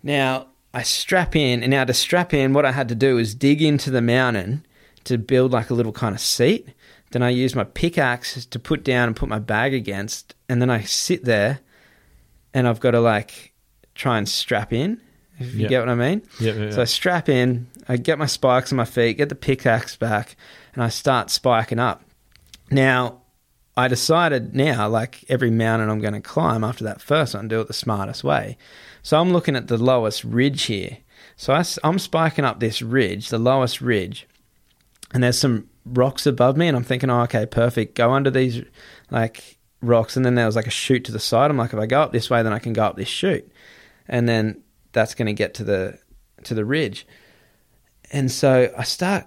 now, 0.03 0.49
I 0.75 0.83
strap 0.83 1.35
in, 1.35 1.63
and 1.63 1.71
now 1.71 1.85
to 1.85 1.95
strap 1.95 2.35
in, 2.35 2.53
what 2.53 2.67
I 2.67 2.73
had 2.73 2.89
to 2.91 2.95
do 2.95 3.17
is 3.19 3.35
dig 3.35 3.63
into 3.63 3.91
the 3.91 4.03
mountain 4.03 4.67
to 5.05 5.17
build 5.17 5.53
like 5.53 5.71
a 5.71 5.75
little 5.75 5.93
kind 5.93 6.15
of 6.15 6.21
seat. 6.21 6.69
Then 7.13 7.23
I 7.23 7.31
use 7.31 7.55
my 7.55 7.65
pickaxe 7.65 8.45
to 8.47 8.59
put 8.59 8.83
down 8.85 9.09
and 9.09 9.17
put 9.17 9.29
my 9.29 9.39
bag 9.39 9.75
against, 9.75 10.35
and 10.49 10.61
then 10.61 10.71
I 10.71 10.83
sit 10.83 11.25
there, 11.25 11.61
and 12.53 12.67
I've 12.67 12.81
got 12.81 12.93
to 12.93 13.01
like 13.01 13.53
try 13.95 14.19
and 14.19 14.29
strap 14.29 14.73
in. 14.73 15.01
If 15.39 15.55
you 15.55 15.63
Yeah. 15.63 15.69
get 15.69 15.81
what 15.81 15.89
I 15.89 15.95
mean. 15.95 16.23
Yeah, 16.41 16.53
yeah, 16.53 16.71
So 16.71 16.83
I 16.83 16.85
strap 16.85 17.29
in, 17.29 17.67
I 17.89 17.97
get 17.97 18.19
my 18.19 18.27
spikes 18.27 18.73
on 18.73 18.77
my 18.77 18.85
feet, 18.85 19.19
get 19.19 19.29
the 19.29 19.35
pickaxe 19.35 19.97
back, 19.97 20.37
and 20.75 20.83
I 20.83 20.89
start 20.89 21.31
spiking 21.31 21.79
up. 21.79 22.03
Now, 22.71 23.23
I 23.77 23.89
decided 23.89 24.55
now, 24.55 24.89
like 24.89 25.25
every 25.29 25.51
mountain 25.51 25.89
I'm 25.89 26.01
going 26.01 26.15
to 26.15 26.21
climb 26.21 26.63
after 26.63 26.85
that 26.85 27.01
first 27.01 27.35
one, 27.35 27.49
do 27.49 27.61
it 27.61 27.67
the 27.67 27.73
smartest 27.73 28.23
way. 28.23 28.57
So 29.03 29.19
I'm 29.21 29.33
looking 29.33 29.57
at 29.57 29.69
the 29.69 29.79
lowest 29.79 30.23
ridge 30.25 30.65
here. 30.65 30.99
So 31.37 31.55
I, 31.55 31.65
am 31.83 31.99
spiking 31.99 32.45
up 32.45 32.61
this 32.61 32.83
ridge, 32.83 33.31
the 33.31 33.39
lowest 33.39 33.81
ridge, 33.81 34.27
and 35.13 35.23
there's 35.23 35.39
some 35.39 35.69
rocks 35.85 36.27
above 36.27 36.57
me, 36.57 36.69
and 36.69 36.77
I'm 36.77 36.85
thinking, 36.85 37.11
oh, 37.11 37.23
okay, 37.23 37.47
perfect. 37.47 37.95
Go 37.95 38.13
under 38.13 38.31
these 38.31 38.63
like 39.11 39.59
rocks, 39.81 40.17
and 40.17 40.25
then 40.25 40.35
there 40.35 40.47
was 40.47 40.57
like 40.57 40.67
a 40.67 40.71
chute 40.71 41.05
to 41.07 41.13
the 41.13 41.19
side. 41.19 41.51
I'm 41.51 41.57
like, 41.57 41.73
if 41.73 41.79
I 41.79 41.87
go 41.87 42.01
up 42.03 42.13
this 42.13 42.31
way, 42.31 42.43
then 42.43 42.53
I 42.53 42.59
can 42.59 42.73
go 42.73 42.85
up 42.85 42.97
this 42.97 43.09
chute, 43.09 43.51
and 44.09 44.29
then 44.29 44.63
that's 44.93 45.15
going 45.15 45.27
to 45.27 45.33
get 45.33 45.55
to 45.55 45.65
the 45.65 45.99
to 46.45 46.55
the 46.55 46.65
ridge. 46.65 47.07
And 48.11 48.31
so 48.31 48.73
I 48.77 48.83
start, 48.83 49.27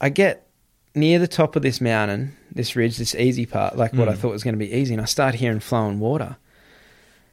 I 0.00 0.10
get 0.10 0.48
near 0.94 1.18
the 1.18 1.28
top 1.28 1.56
of 1.56 1.62
this 1.62 1.80
mountain, 1.80 2.36
this 2.52 2.76
ridge, 2.76 2.98
this 2.98 3.14
easy 3.14 3.46
part, 3.46 3.76
like 3.76 3.94
what 3.94 4.08
I 4.08 4.12
Mm. 4.12 4.18
thought 4.18 4.32
was 4.32 4.44
going 4.44 4.54
to 4.54 4.58
be 4.58 4.72
easy, 4.72 4.92
and 4.94 5.00
I 5.00 5.06
start 5.06 5.36
hearing 5.36 5.60
flowing 5.60 5.98
water, 5.98 6.36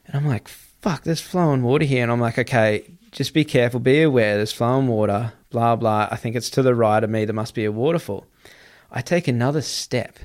and 0.07 0.15
I'm 0.15 0.27
like, 0.27 0.47
fuck, 0.47 1.03
there's 1.03 1.21
flowing 1.21 1.63
water 1.63 1.85
here, 1.85 2.03
and 2.03 2.11
I'm 2.11 2.21
like, 2.21 2.37
okay, 2.39 2.85
just 3.11 3.33
be 3.33 3.43
careful, 3.43 3.79
be 3.79 4.01
aware, 4.03 4.37
there's 4.37 4.51
flowing 4.53 4.87
water, 4.87 5.33
blah 5.49 5.75
blah. 5.75 6.07
I 6.11 6.15
think 6.15 6.35
it's 6.35 6.49
to 6.51 6.61
the 6.61 6.75
right 6.75 7.03
of 7.03 7.09
me. 7.09 7.25
There 7.25 7.33
must 7.33 7.53
be 7.55 7.65
a 7.65 7.71
waterfall. 7.71 8.25
I 8.95 9.01
take 9.01 9.27
another 9.27 9.61
step, 9.61 10.17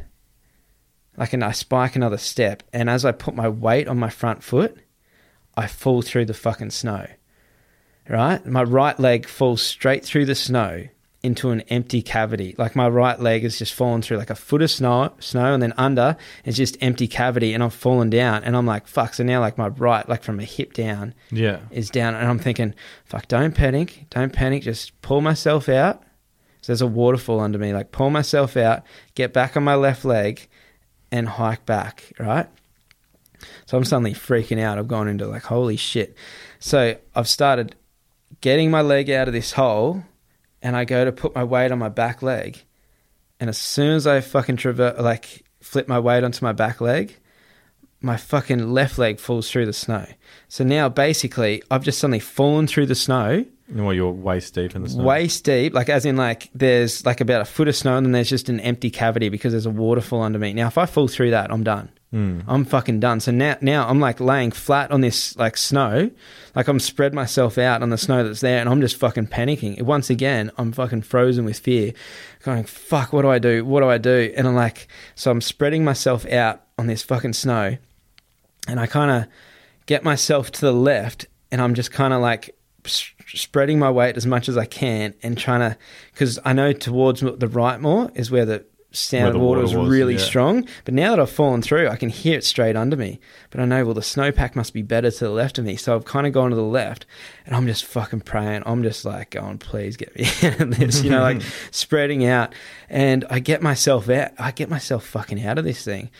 like, 1.16 1.32
and 1.32 1.42
I 1.42 1.50
spike 1.50 1.96
another 1.96 2.18
step, 2.18 2.62
and 2.72 2.88
as 2.88 3.04
I 3.04 3.10
put 3.10 3.34
my 3.34 3.48
weight 3.48 3.88
on 3.88 3.98
my 3.98 4.10
front 4.10 4.44
foot, 4.44 4.78
I 5.56 5.66
fall 5.66 6.02
through 6.02 6.26
the 6.26 6.34
fucking 6.34 6.70
snow. 6.70 7.06
Right, 8.08 8.44
my 8.46 8.62
right 8.62 8.98
leg 8.98 9.26
falls 9.28 9.60
straight 9.60 10.04
through 10.04 10.26
the 10.26 10.34
snow 10.34 10.88
into 11.22 11.50
an 11.50 11.60
empty 11.62 12.00
cavity. 12.00 12.54
Like 12.56 12.74
my 12.74 12.88
right 12.88 13.20
leg 13.20 13.42
has 13.42 13.58
just 13.58 13.74
fallen 13.74 14.02
through 14.02 14.16
like 14.16 14.30
a 14.30 14.34
foot 14.34 14.62
of 14.62 14.70
snow, 14.70 15.12
snow, 15.18 15.52
and 15.52 15.62
then 15.62 15.74
under 15.76 16.16
is 16.44 16.56
just 16.56 16.78
empty 16.80 17.08
cavity, 17.08 17.52
and 17.52 17.62
I've 17.62 17.74
fallen 17.74 18.08
down, 18.08 18.44
and 18.44 18.56
I'm 18.56 18.66
like, 18.66 18.86
fuck. 18.86 19.14
So 19.14 19.24
now 19.24 19.40
like 19.40 19.58
my 19.58 19.68
right, 19.68 20.08
like 20.08 20.22
from 20.22 20.36
my 20.36 20.44
hip 20.44 20.72
down, 20.72 21.14
yeah. 21.30 21.60
is 21.70 21.90
down, 21.90 22.14
and 22.14 22.26
I'm 22.26 22.38
thinking, 22.38 22.74
fuck, 23.04 23.28
don't 23.28 23.54
panic, 23.54 24.06
don't 24.10 24.32
panic, 24.32 24.62
just 24.62 25.00
pull 25.02 25.20
myself 25.20 25.68
out. 25.68 26.02
So 26.60 26.72
there's 26.72 26.82
a 26.82 26.86
waterfall 26.86 27.40
under 27.40 27.58
me, 27.58 27.72
like 27.72 27.92
pull 27.92 28.10
myself 28.10 28.56
out, 28.56 28.82
get 29.14 29.32
back 29.32 29.56
on 29.56 29.64
my 29.64 29.74
left 29.74 30.04
leg, 30.04 30.48
and 31.10 31.28
hike 31.28 31.64
back, 31.66 32.12
right? 32.18 32.48
So 33.66 33.78
I'm 33.78 33.84
suddenly 33.84 34.14
freaking 34.14 34.60
out. 34.60 34.78
I've 34.78 34.88
gone 34.88 35.08
into 35.08 35.26
like, 35.26 35.44
holy 35.44 35.76
shit. 35.76 36.14
So 36.58 36.96
I've 37.14 37.28
started 37.28 37.74
getting 38.40 38.70
my 38.70 38.82
leg 38.82 39.10
out 39.10 39.28
of 39.28 39.34
this 39.34 39.52
hole, 39.52 40.04
and 40.62 40.76
I 40.76 40.84
go 40.84 41.04
to 41.04 41.12
put 41.12 41.34
my 41.34 41.44
weight 41.44 41.72
on 41.72 41.78
my 41.78 41.88
back 41.88 42.22
leg, 42.22 42.62
and 43.38 43.48
as 43.48 43.58
soon 43.58 43.96
as 43.96 44.06
I 44.06 44.20
fucking 44.20 44.58
like 44.76 45.44
flip 45.62 45.88
my 45.88 45.98
weight 45.98 46.24
onto 46.24 46.44
my 46.44 46.52
back 46.52 46.80
leg, 46.80 47.16
my 48.02 48.16
fucking 48.16 48.70
left 48.70 48.98
leg 48.98 49.18
falls 49.18 49.50
through 49.50 49.66
the 49.66 49.72
snow. 49.72 50.06
So 50.48 50.64
now 50.64 50.88
basically, 50.88 51.62
I've 51.70 51.84
just 51.84 51.98
suddenly 51.98 52.18
fallen 52.18 52.66
through 52.66 52.86
the 52.86 52.94
snow, 52.94 53.46
Well, 53.72 53.92
you're 53.94 54.10
waist 54.10 54.54
deep 54.54 54.74
in 54.74 54.82
the 54.82 54.88
snow. 54.88 55.04
waist 55.04 55.44
deep, 55.44 55.74
like 55.74 55.88
as 55.88 56.04
in 56.04 56.16
like 56.16 56.50
there's 56.54 57.04
like 57.06 57.20
about 57.20 57.40
a 57.40 57.44
foot 57.44 57.68
of 57.68 57.76
snow, 57.76 57.96
and 57.96 58.04
then 58.06 58.12
there's 58.12 58.28
just 58.30 58.48
an 58.48 58.60
empty 58.60 58.90
cavity 58.90 59.28
because 59.28 59.52
there's 59.52 59.66
a 59.66 59.70
waterfall 59.70 60.22
under 60.22 60.38
me. 60.38 60.52
Now, 60.52 60.66
if 60.66 60.76
I 60.78 60.86
fall 60.86 61.08
through 61.08 61.30
that, 61.30 61.52
I'm 61.52 61.62
done. 61.62 61.90
Mm. 62.12 62.42
I'm 62.48 62.64
fucking 62.64 62.98
done. 62.98 63.20
So 63.20 63.30
now, 63.30 63.56
now 63.60 63.86
I'm 63.88 64.00
like 64.00 64.18
laying 64.18 64.50
flat 64.50 64.90
on 64.90 65.00
this 65.00 65.36
like 65.36 65.56
snow, 65.56 66.10
like 66.56 66.66
I'm 66.66 66.80
spread 66.80 67.14
myself 67.14 67.56
out 67.56 67.82
on 67.84 67.90
the 67.90 67.98
snow 67.98 68.24
that's 68.24 68.40
there, 68.40 68.58
and 68.58 68.68
I'm 68.68 68.80
just 68.80 68.96
fucking 68.96 69.28
panicking. 69.28 69.80
Once 69.82 70.10
again, 70.10 70.50
I'm 70.58 70.72
fucking 70.72 71.02
frozen 71.02 71.44
with 71.44 71.60
fear, 71.60 71.92
going 72.42 72.64
fuck. 72.64 73.12
What 73.12 73.22
do 73.22 73.30
I 73.30 73.38
do? 73.38 73.64
What 73.64 73.80
do 73.82 73.88
I 73.88 73.98
do? 73.98 74.32
And 74.36 74.48
I'm 74.48 74.56
like, 74.56 74.88
so 75.14 75.30
I'm 75.30 75.40
spreading 75.40 75.84
myself 75.84 76.26
out 76.26 76.62
on 76.76 76.88
this 76.88 77.02
fucking 77.04 77.34
snow, 77.34 77.76
and 78.66 78.80
I 78.80 78.86
kind 78.86 79.10
of 79.12 79.30
get 79.86 80.02
myself 80.02 80.50
to 80.50 80.60
the 80.62 80.72
left, 80.72 81.26
and 81.52 81.60
I'm 81.60 81.74
just 81.74 81.92
kind 81.92 82.12
of 82.12 82.20
like 82.20 82.56
s- 82.84 83.12
spreading 83.34 83.78
my 83.78 83.90
weight 83.90 84.16
as 84.16 84.26
much 84.26 84.48
as 84.48 84.56
I 84.56 84.66
can, 84.66 85.14
and 85.22 85.36
trying 85.36 85.60
to, 85.60 85.78
because 86.12 86.38
I 86.44 86.52
know 86.52 86.72
towards 86.72 87.20
the 87.20 87.48
right 87.48 87.80
more 87.80 88.10
is 88.14 88.30
where 88.30 88.44
the 88.44 88.64
sound 88.92 89.22
Where 89.22 89.28
of 89.28 89.34
the 89.34 89.38
water, 89.38 89.60
water 89.60 89.76
was 89.76 89.76
was, 89.76 89.90
really 89.90 90.14
yeah. 90.14 90.20
strong. 90.20 90.66
But 90.84 90.94
now 90.94 91.10
that 91.10 91.20
I've 91.20 91.30
fallen 91.30 91.62
through, 91.62 91.88
I 91.88 91.96
can 91.96 92.08
hear 92.08 92.36
it 92.36 92.44
straight 92.44 92.76
under 92.76 92.96
me. 92.96 93.20
But 93.50 93.60
I 93.60 93.64
know, 93.64 93.84
well, 93.84 93.94
the 93.94 94.00
snowpack 94.00 94.56
must 94.56 94.74
be 94.74 94.82
better 94.82 95.10
to 95.10 95.24
the 95.24 95.30
left 95.30 95.58
of 95.58 95.64
me. 95.64 95.76
So 95.76 95.94
I've 95.94 96.04
kind 96.04 96.26
of 96.26 96.32
gone 96.32 96.50
to 96.50 96.56
the 96.56 96.62
left 96.62 97.06
and 97.46 97.54
I'm 97.54 97.66
just 97.66 97.84
fucking 97.84 98.22
praying. 98.22 98.62
I'm 98.66 98.82
just 98.82 99.04
like, 99.04 99.30
going, 99.30 99.58
please 99.58 99.96
get 99.96 100.14
me 100.16 100.24
out 100.48 100.60
of 100.60 100.76
this, 100.76 101.02
you 101.02 101.10
know, 101.10 101.20
like 101.20 101.42
spreading 101.70 102.24
out. 102.24 102.54
And 102.88 103.24
I 103.30 103.38
get 103.38 103.62
myself 103.62 104.08
out, 104.08 104.32
I 104.38 104.50
get 104.50 104.68
myself 104.68 105.04
fucking 105.06 105.44
out 105.44 105.58
of 105.58 105.64
this 105.64 105.84
thing. 105.84 106.10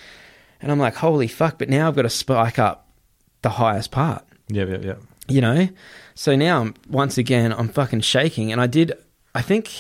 And 0.61 0.71
I'm 0.71 0.79
like, 0.79 0.97
holy 0.97 1.29
fuck. 1.29 1.59
But 1.59 1.69
now 1.69 1.89
I've 1.89 1.97
got 1.97 2.03
to 2.03 2.11
spike 2.11 2.59
up 2.59 2.87
the 3.43 3.51
highest 3.51 3.91
part 3.91 4.23
Yeah, 4.49 4.65
yeah, 4.65 4.79
yeah. 4.83 4.95
you 5.27 5.41
know 5.41 5.69
so 6.21 6.37
now 6.37 6.61
I'm, 6.61 6.75
once 6.91 7.17
again 7.17 7.51
i'm 7.51 7.69
fucking 7.71 8.03
shaking 8.03 8.53
and 8.53 8.61
i 8.61 8.67
did 8.67 8.93
i 9.35 9.41
think 9.41 9.71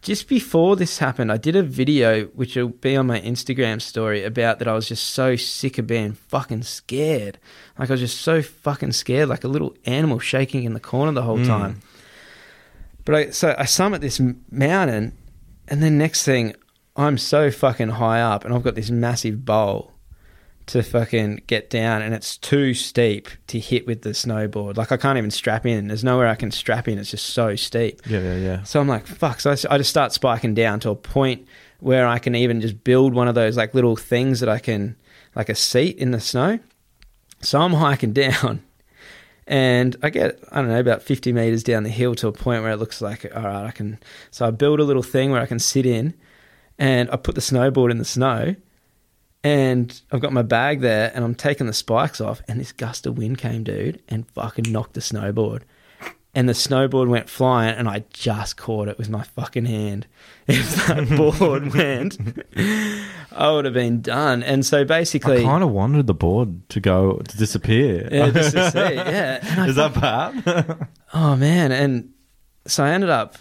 just 0.00 0.26
before 0.28 0.74
this 0.74 0.98
happened 0.98 1.30
i 1.30 1.36
did 1.36 1.54
a 1.54 1.62
video 1.62 2.24
which 2.34 2.56
will 2.56 2.70
be 2.70 2.96
on 2.96 3.06
my 3.06 3.20
instagram 3.20 3.80
story 3.80 4.24
about 4.24 4.58
that 4.58 4.66
i 4.66 4.72
was 4.72 4.88
just 4.88 5.04
so 5.10 5.36
sick 5.36 5.78
of 5.78 5.86
being 5.86 6.14
fucking 6.14 6.64
scared. 6.64 7.38
Like 7.78 7.90
i 7.90 7.92
was 7.92 8.00
just 8.00 8.20
so 8.20 8.42
fucking 8.42 8.90
scared 8.92 9.28
like 9.28 9.44
a 9.44 9.48
little 9.48 9.76
animal 9.86 10.18
shaking 10.18 10.64
in 10.64 10.74
the 10.74 10.80
corner 10.80 11.12
the 11.12 11.22
whole 11.22 11.38
Mm. 11.38 11.46
time. 11.46 11.82
But 13.04 13.14
i 13.14 13.30
so 13.30 13.54
i 13.56 13.64
summit 13.64 14.00
this 14.00 14.20
mountain 14.50 15.16
and 15.68 15.80
then 15.80 15.96
next 15.96 16.24
thing 16.24 16.56
i'm 16.96 17.18
so 17.18 17.52
fucking 17.52 17.90
high 17.90 18.20
up 18.20 18.44
and 18.44 18.52
i've 18.52 18.64
got 18.64 18.74
this 18.74 18.90
massive 18.90 19.44
bowl 19.44 19.91
to 20.72 20.82
fucking 20.82 21.42
get 21.46 21.68
down 21.68 22.00
and 22.00 22.14
it's 22.14 22.38
too 22.38 22.72
steep 22.72 23.28
to 23.46 23.58
hit 23.58 23.86
with 23.86 24.00
the 24.00 24.10
snowboard. 24.10 24.78
Like 24.78 24.90
I 24.90 24.96
can't 24.96 25.18
even 25.18 25.30
strap 25.30 25.66
in. 25.66 25.88
There's 25.88 26.02
nowhere 26.02 26.28
I 26.28 26.34
can 26.34 26.50
strap 26.50 26.88
in. 26.88 26.98
It's 26.98 27.10
just 27.10 27.26
so 27.26 27.56
steep. 27.56 28.00
Yeah, 28.06 28.20
yeah, 28.20 28.36
yeah. 28.36 28.62
So 28.62 28.80
I'm 28.80 28.88
like, 28.88 29.06
fuck. 29.06 29.40
So 29.40 29.50
I 29.50 29.76
just 29.76 29.90
start 29.90 30.12
spiking 30.12 30.54
down 30.54 30.80
to 30.80 30.90
a 30.90 30.94
point 30.94 31.46
where 31.80 32.06
I 32.06 32.18
can 32.18 32.34
even 32.34 32.62
just 32.62 32.84
build 32.84 33.12
one 33.12 33.28
of 33.28 33.34
those 33.34 33.54
like 33.54 33.74
little 33.74 33.96
things 33.96 34.40
that 34.40 34.48
I 34.48 34.58
can, 34.58 34.96
like 35.34 35.50
a 35.50 35.54
seat 35.54 35.98
in 35.98 36.10
the 36.10 36.20
snow. 36.20 36.58
So 37.42 37.60
I'm 37.60 37.74
hiking 37.74 38.12
down 38.14 38.62
and 39.46 39.94
I 40.02 40.08
get, 40.08 40.42
I 40.50 40.62
don't 40.62 40.68
know, 40.68 40.80
about 40.80 41.02
50 41.02 41.34
meters 41.34 41.62
down 41.62 41.82
the 41.82 41.90
hill 41.90 42.14
to 42.14 42.28
a 42.28 42.32
point 42.32 42.62
where 42.62 42.72
it 42.72 42.78
looks 42.78 43.02
like, 43.02 43.26
all 43.36 43.42
right, 43.42 43.66
I 43.66 43.72
can. 43.72 43.98
So 44.30 44.46
I 44.46 44.50
build 44.52 44.80
a 44.80 44.84
little 44.84 45.02
thing 45.02 45.32
where 45.32 45.42
I 45.42 45.46
can 45.46 45.58
sit 45.58 45.84
in 45.84 46.14
and 46.78 47.10
I 47.10 47.16
put 47.16 47.34
the 47.34 47.42
snowboard 47.42 47.90
in 47.90 47.98
the 47.98 48.06
snow 48.06 48.56
and 49.44 50.00
I've 50.12 50.20
got 50.20 50.32
my 50.32 50.42
bag 50.42 50.80
there 50.80 51.10
and 51.14 51.24
I'm 51.24 51.34
taking 51.34 51.66
the 51.66 51.72
spikes 51.72 52.20
off 52.20 52.42
and 52.48 52.60
this 52.60 52.72
gust 52.72 53.06
of 53.06 53.18
wind 53.18 53.38
came, 53.38 53.64
dude, 53.64 54.00
and 54.08 54.28
fucking 54.30 54.70
knocked 54.70 54.94
the 54.94 55.00
snowboard. 55.00 55.62
and 56.34 56.48
the 56.48 56.54
snowboard 56.54 57.08
went 57.08 57.28
flying, 57.28 57.74
and 57.74 57.86
I 57.88 58.04
just 58.10 58.56
caught 58.56 58.88
it 58.88 58.96
with 58.96 59.10
my 59.10 59.22
fucking 59.22 59.66
hand. 59.66 60.06
If 60.48 60.86
that 60.86 61.08
board 61.16 61.72
went, 61.72 62.18
I 63.30 63.50
would 63.52 63.64
have 63.64 63.74
been 63.74 64.00
done. 64.00 64.42
And 64.42 64.66
so 64.66 64.84
basically. 64.84 65.40
I 65.40 65.44
kind 65.44 65.62
of 65.62 65.70
wanted 65.70 66.06
the 66.08 66.14
board 66.14 66.68
to 66.70 66.80
go 66.80 67.18
to 67.18 67.36
disappear. 67.38 68.08
yeah, 68.10 68.30
just 68.30 68.52
to 68.56 68.70
see, 68.72 68.94
yeah. 68.94 69.38
I 69.58 69.68
Is 69.68 69.76
that 69.76 69.94
bad? 69.94 70.88
Oh 71.14 71.36
man, 71.36 71.70
and 71.72 72.10
so 72.66 72.82
I 72.82 72.90
ended 72.90 73.10
up, 73.10 73.36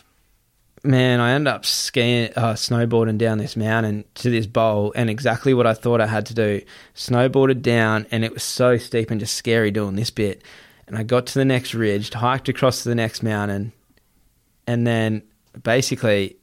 man, 0.83 1.19
I 1.19 1.31
ended 1.33 1.53
up 1.53 1.65
skiing, 1.65 2.31
uh, 2.35 2.53
snowboarding 2.53 3.17
down 3.17 3.37
this 3.37 3.55
mountain 3.55 4.05
to 4.15 4.29
this 4.29 4.47
bowl, 4.47 4.93
and 4.95 5.09
exactly 5.09 5.53
what 5.53 5.67
I 5.67 5.73
thought 5.73 6.01
I 6.01 6.07
had 6.07 6.25
to 6.27 6.33
do. 6.33 6.61
Snowboarded 6.95 7.61
down, 7.61 8.07
and 8.11 8.23
it 8.23 8.33
was 8.33 8.43
so 8.43 8.77
steep 8.77 9.11
and 9.11 9.19
just 9.19 9.35
scary 9.35 9.71
doing 9.71 9.95
this 9.95 10.09
bit. 10.09 10.43
And 10.87 10.97
I 10.97 11.03
got 11.03 11.27
to 11.27 11.33
the 11.35 11.45
next 11.45 11.73
ridge, 11.73 12.11
hiked 12.11 12.49
across 12.49 12.83
to 12.83 12.89
the 12.89 12.95
next 12.95 13.23
mountain, 13.23 13.71
and 14.67 14.85
then 14.85 15.23
basically, 15.63 16.37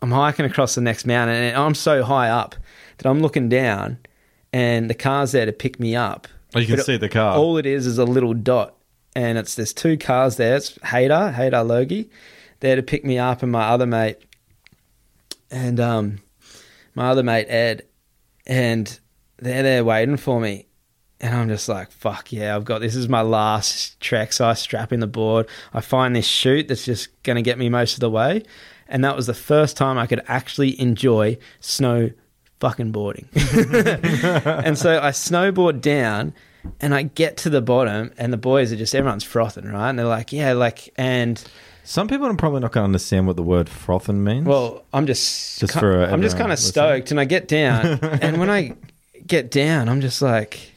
I'm 0.00 0.10
hiking 0.10 0.46
across 0.46 0.74
the 0.74 0.80
next 0.80 1.06
mountain, 1.06 1.36
and 1.36 1.56
I'm 1.56 1.74
so 1.74 2.02
high 2.02 2.30
up 2.30 2.54
that 2.98 3.08
I'm 3.08 3.20
looking 3.20 3.48
down, 3.48 3.98
and 4.52 4.88
the 4.88 4.94
car's 4.94 5.32
there 5.32 5.46
to 5.46 5.52
pick 5.52 5.78
me 5.80 5.96
up. 5.96 6.28
Oh, 6.54 6.60
you 6.60 6.66
can 6.66 6.76
But 6.76 6.86
see 6.86 6.96
the 6.96 7.08
car. 7.08 7.36
All 7.36 7.58
it 7.58 7.66
is 7.66 7.86
is 7.86 7.98
a 7.98 8.04
little 8.04 8.32
dot, 8.32 8.74
and 9.14 9.36
it's 9.36 9.54
there's 9.54 9.72
two 9.74 9.98
cars 9.98 10.36
there. 10.36 10.56
It's 10.56 10.78
Hader, 10.78 11.34
Hader 11.34 11.66
Logie, 11.66 12.08
there 12.60 12.76
to 12.76 12.82
pick 12.82 13.04
me 13.04 13.18
up, 13.18 13.42
and 13.42 13.52
my 13.52 13.68
other 13.68 13.86
mate, 13.86 14.18
and 15.50 15.80
um, 15.80 16.18
my 16.94 17.08
other 17.08 17.22
mate 17.22 17.46
Ed, 17.48 17.86
and 18.46 18.98
they're 19.38 19.62
there 19.62 19.84
waiting 19.84 20.16
for 20.16 20.40
me. 20.40 20.66
And 21.20 21.34
I'm 21.34 21.48
just 21.48 21.68
like, 21.68 21.90
fuck 21.90 22.30
yeah, 22.30 22.54
I've 22.54 22.64
got 22.64 22.80
this 22.80 22.94
is 22.94 23.08
my 23.08 23.22
last 23.22 23.98
trek. 24.00 24.32
So 24.32 24.46
I 24.46 24.54
strap 24.54 24.92
in 24.92 25.00
the 25.00 25.08
board. 25.08 25.48
I 25.74 25.80
find 25.80 26.14
this 26.14 26.26
chute 26.26 26.68
that's 26.68 26.84
just 26.84 27.22
going 27.24 27.36
to 27.36 27.42
get 27.42 27.58
me 27.58 27.68
most 27.68 27.94
of 27.94 28.00
the 28.00 28.10
way. 28.10 28.44
And 28.88 29.04
that 29.04 29.16
was 29.16 29.26
the 29.26 29.34
first 29.34 29.76
time 29.76 29.98
I 29.98 30.06
could 30.06 30.22
actually 30.28 30.80
enjoy 30.80 31.38
snow 31.58 32.10
fucking 32.60 32.92
boarding. 32.92 33.28
and 33.34 34.78
so 34.78 35.00
I 35.00 35.10
snowboard 35.10 35.80
down 35.80 36.34
and 36.80 36.94
I 36.94 37.02
get 37.02 37.36
to 37.38 37.50
the 37.50 37.60
bottom 37.60 38.12
and 38.16 38.32
the 38.32 38.38
boys 38.38 38.72
are 38.72 38.76
just, 38.76 38.94
everyone's 38.94 39.24
frothing, 39.24 39.66
right? 39.66 39.90
And 39.90 39.98
they're 39.98 40.06
like, 40.06 40.32
yeah, 40.32 40.52
like, 40.52 40.92
and 40.96 41.42
Some 41.88 42.06
people 42.06 42.26
are 42.26 42.34
probably 42.34 42.60
not 42.60 42.72
going 42.72 42.82
to 42.82 42.84
understand 42.84 43.26
what 43.26 43.36
the 43.36 43.42
word 43.42 43.66
frothing 43.66 44.22
means. 44.22 44.46
well, 44.46 44.84
I'm 44.92 45.06
just, 45.06 45.58
Just 45.58 45.72
for 45.72 46.02
I'm 46.04 46.20
just 46.20 46.36
kind 46.36 46.52
of 46.52 46.58
listening. 46.58 46.72
stoked, 46.72 47.10
and 47.12 47.18
I 47.18 47.24
get 47.24 47.48
down, 47.48 47.86
and 48.02 48.38
when 48.38 48.50
I 48.50 48.74
get 49.26 49.50
down, 49.50 49.88
I'm 49.88 50.02
just 50.02 50.20
like, 50.20 50.74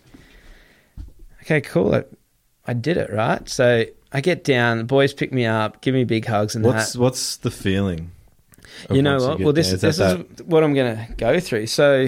okay, 1.42 1.60
cool, 1.60 1.94
I, 1.94 2.06
I 2.66 2.72
did 2.72 2.96
it, 2.96 3.12
right? 3.12 3.48
So 3.50 3.84
I 4.14 4.22
get 4.22 4.46
down, 4.46 4.78
the 4.78 4.84
boys 4.86 5.14
pick 5.14 5.34
me 5.34 5.46
up, 5.46 5.82
give 5.82 5.94
me 5.94 6.06
big 6.06 6.26
hugs, 6.26 6.56
and 6.56 6.64
what's 6.64 6.94
that. 6.94 7.00
what's 7.00 7.36
the 7.36 7.52
feeling? 7.52 8.12
You 8.90 9.02
know 9.02 9.18
what? 9.18 9.38
get 9.38 9.44
Well, 9.44 9.54
this 9.54 9.74
is 9.74 9.82
this 9.82 9.98
that 9.98 10.18
is 10.18 10.44
what 10.44 10.64
I'm 10.64 10.74
gonna 10.74 11.10
go 11.18 11.42
through. 11.42 11.68
So 11.68 12.08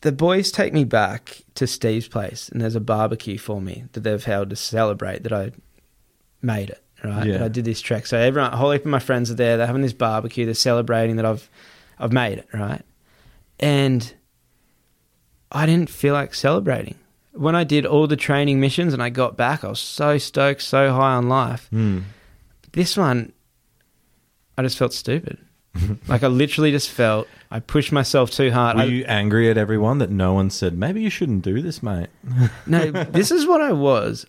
the 0.00 0.10
boys 0.10 0.50
take 0.50 0.72
me 0.72 0.82
back 0.82 1.42
to 1.54 1.68
Steve's 1.68 2.08
place, 2.08 2.48
and 2.48 2.60
there's 2.60 2.74
a 2.74 2.80
barbecue 2.80 3.38
for 3.38 3.60
me 3.60 3.84
that 3.92 4.00
they've 4.00 4.24
held 4.24 4.50
to 4.50 4.56
celebrate 4.56 5.22
that 5.22 5.32
I 5.32 5.52
made 6.42 6.70
it. 6.70 6.82
Right, 7.02 7.26
Yeah. 7.26 7.38
that 7.38 7.42
I 7.44 7.48
did 7.48 7.64
this 7.64 7.80
trek. 7.80 8.06
So 8.06 8.18
everyone, 8.18 8.52
a 8.52 8.56
whole 8.56 8.72
heap 8.72 8.82
of 8.82 8.86
my 8.90 8.98
friends 8.98 9.30
are 9.30 9.34
there. 9.34 9.56
They're 9.56 9.66
having 9.66 9.80
this 9.82 9.92
barbecue. 9.94 10.44
They're 10.44 10.54
celebrating 10.54 11.16
that 11.16 11.24
I've, 11.24 11.48
I've 11.98 12.12
made 12.12 12.38
it. 12.38 12.48
Right, 12.52 12.82
and 13.58 14.12
I 15.52 15.66
didn't 15.66 15.90
feel 15.90 16.12
like 16.14 16.34
celebrating 16.34 16.96
when 17.32 17.54
I 17.56 17.64
did 17.64 17.86
all 17.86 18.06
the 18.06 18.16
training 18.16 18.60
missions 18.60 18.92
and 18.92 19.02
I 19.02 19.08
got 19.08 19.36
back. 19.36 19.64
I 19.64 19.68
was 19.68 19.80
so 19.80 20.18
stoked, 20.18 20.62
so 20.62 20.92
high 20.92 21.14
on 21.14 21.28
life 21.28 21.68
Hmm. 21.70 22.00
this 22.72 22.96
one 22.96 23.32
i 24.58 24.62
just 24.62 24.76
felt 24.78 24.92
stupid 24.92 25.38
like 26.08 26.22
i 26.22 26.26
literally 26.26 26.70
just 26.70 26.90
felt 26.90 27.26
i 27.50 27.58
pushed 27.58 27.92
myself 27.92 28.30
too 28.30 28.50
hard 28.50 28.76
Were 28.76 28.82
I, 28.82 28.86
you 28.86 29.04
angry 29.06 29.48
at 29.50 29.56
everyone 29.56 29.98
that 29.98 30.10
no 30.10 30.34
one 30.34 30.50
said 30.50 30.76
maybe 30.76 31.00
you 31.02 31.08
shouldn't 31.10 31.42
do 31.42 31.62
this, 31.62 31.82
mate? 31.82 32.08
no 32.66 32.90
this 32.90 33.30
is 33.30 33.46
what 33.46 33.60
i 33.62 33.72
was 33.72 34.26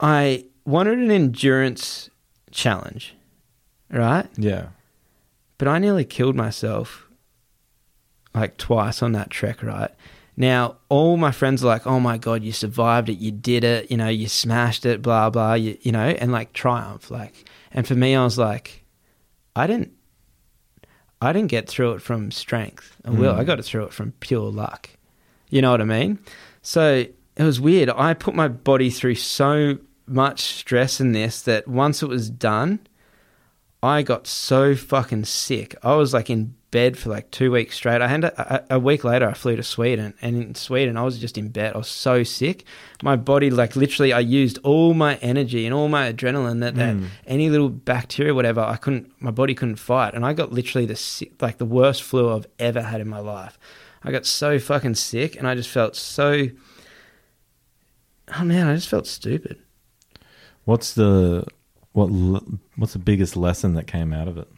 i 0.00 0.44
wanted 0.66 0.98
an 0.98 1.10
endurance 1.10 2.10
challenge 2.50 3.14
right? 3.90 4.26
Yeah. 4.36 4.68
but 5.58 5.68
i 5.68 5.78
nearly 5.78 6.04
killed 6.04 6.36
myself 6.36 7.06
like 8.34 8.56
twice 8.58 9.02
on 9.02 9.12
that 9.12 9.30
trek 9.30 9.62
right? 9.62 9.90
Now 10.36 10.76
all 10.90 11.16
my 11.16 11.30
friends 11.30 11.64
are 11.64 11.68
like 11.68 11.86
oh 11.86 11.98
my 11.98 12.18
god 12.18 12.44
you 12.44 12.52
survived 12.52 13.08
it 13.08 13.18
you 13.18 13.30
did 13.30 13.64
it 13.64 13.90
you 13.90 13.96
know 13.96 14.08
you 14.08 14.28
smashed 14.28 14.84
it 14.84 15.00
blah 15.00 15.30
blah 15.30 15.54
you, 15.54 15.78
you 15.80 15.92
know 15.92 16.08
and 16.08 16.30
like 16.32 16.52
triumph 16.52 17.10
like. 17.10 17.48
And 17.72 17.86
for 17.86 17.94
me 17.94 18.14
i 18.14 18.22
was 18.22 18.36
like 18.36 18.84
i 19.54 19.66
didn't 19.66 19.92
i 21.22 21.32
didn't 21.32 21.50
get 21.50 21.68
through 21.68 21.92
it 21.92 22.02
from 22.02 22.30
strength 22.30 22.96
and 23.04 23.18
will. 23.18 23.32
Mm. 23.32 23.38
i 23.38 23.44
got 23.44 23.58
it 23.58 23.64
through 23.64 23.84
it 23.84 23.94
from 23.94 24.12
pure 24.20 24.50
luck. 24.50 24.90
You 25.48 25.62
know 25.62 25.70
what 25.70 25.80
i 25.80 25.84
mean? 25.84 26.18
So 26.60 27.06
it 27.36 27.42
was 27.42 27.60
weird. 27.60 27.88
I 27.90 28.12
put 28.12 28.34
my 28.34 28.48
body 28.48 28.90
through 28.90 29.14
so 29.14 29.78
much 30.06 30.40
stress 30.40 31.00
in 31.00 31.12
this 31.12 31.42
that 31.42 31.66
once 31.66 32.02
it 32.02 32.08
was 32.08 32.30
done 32.30 32.80
I 33.82 34.02
got 34.02 34.26
so 34.26 34.74
fucking 34.74 35.26
sick. 35.26 35.76
I 35.82 35.94
was 35.94 36.14
like 36.14 36.30
in 36.30 36.54
bed 36.70 36.98
for 36.98 37.10
like 37.10 37.30
two 37.30 37.52
weeks 37.52 37.76
straight. 37.76 38.00
I 38.00 38.08
had 38.08 38.24
a, 38.24 38.74
a, 38.74 38.78
week 38.80 39.04
later. 39.04 39.28
I 39.28 39.34
flew 39.34 39.54
to 39.54 39.62
Sweden, 39.62 40.14
and 40.20 40.42
in 40.42 40.54
Sweden, 40.54 40.96
I 40.96 41.02
was 41.04 41.18
just 41.18 41.38
in 41.38 41.50
bed. 41.50 41.74
I 41.74 41.78
was 41.78 41.88
so 41.88 42.22
sick. 42.22 42.64
My 43.02 43.16
body, 43.16 43.50
like 43.50 43.76
literally, 43.76 44.12
I 44.12 44.20
used 44.20 44.58
all 44.64 44.94
my 44.94 45.16
energy 45.16 45.66
and 45.66 45.74
all 45.74 45.88
my 45.88 46.12
adrenaline 46.12 46.60
that, 46.60 46.74
that 46.76 46.96
Mm. 46.96 47.08
any 47.26 47.50
little 47.50 47.68
bacteria, 47.68 48.34
whatever, 48.34 48.60
I 48.60 48.76
couldn't. 48.76 49.12
My 49.20 49.30
body 49.30 49.54
couldn't 49.54 49.76
fight, 49.76 50.14
and 50.14 50.24
I 50.24 50.32
got 50.32 50.52
literally 50.52 50.86
the 50.86 50.96
sick, 50.96 51.40
like 51.40 51.58
the 51.58 51.64
worst 51.64 52.02
flu 52.02 52.34
I've 52.34 52.46
ever 52.58 52.82
had 52.82 53.00
in 53.00 53.08
my 53.08 53.20
life. 53.20 53.58
I 54.02 54.10
got 54.10 54.26
so 54.26 54.58
fucking 54.58 54.94
sick, 54.96 55.36
and 55.36 55.46
I 55.46 55.54
just 55.54 55.68
felt 55.68 55.94
so. 55.94 56.48
Oh 58.36 58.44
man, 58.44 58.66
I 58.66 58.74
just 58.74 58.88
felt 58.88 59.06
stupid. 59.06 59.58
What's 60.66 60.94
the 60.94 61.46
what? 61.92 62.08
What's 62.76 62.92
the 62.92 62.98
biggest 62.98 63.36
lesson 63.36 63.74
that 63.74 63.86
came 63.86 64.12
out 64.12 64.26
of 64.28 64.36
it? 64.36 64.48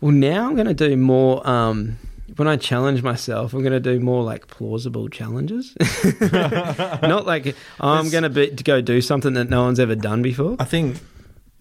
Well, 0.00 0.12
now 0.12 0.48
I'm 0.48 0.54
going 0.54 0.68
to 0.68 0.74
do 0.74 0.96
more. 0.96 1.46
Um, 1.46 1.98
when 2.36 2.46
I 2.46 2.56
challenge 2.56 3.02
myself, 3.02 3.52
I'm 3.52 3.60
going 3.60 3.72
to 3.72 3.80
do 3.80 4.00
more 4.00 4.22
like 4.22 4.46
plausible 4.46 5.08
challenges. 5.08 5.76
Not 6.20 7.26
like 7.26 7.54
I'm 7.80 8.10
going 8.10 8.22
to 8.22 8.30
be 8.30 8.50
to 8.50 8.64
go 8.64 8.80
do 8.80 9.00
something 9.00 9.34
that 9.34 9.50
no 9.50 9.64
one's 9.64 9.80
ever 9.80 9.96
done 9.96 10.22
before. 10.22 10.56
I 10.60 10.64
think 10.64 11.00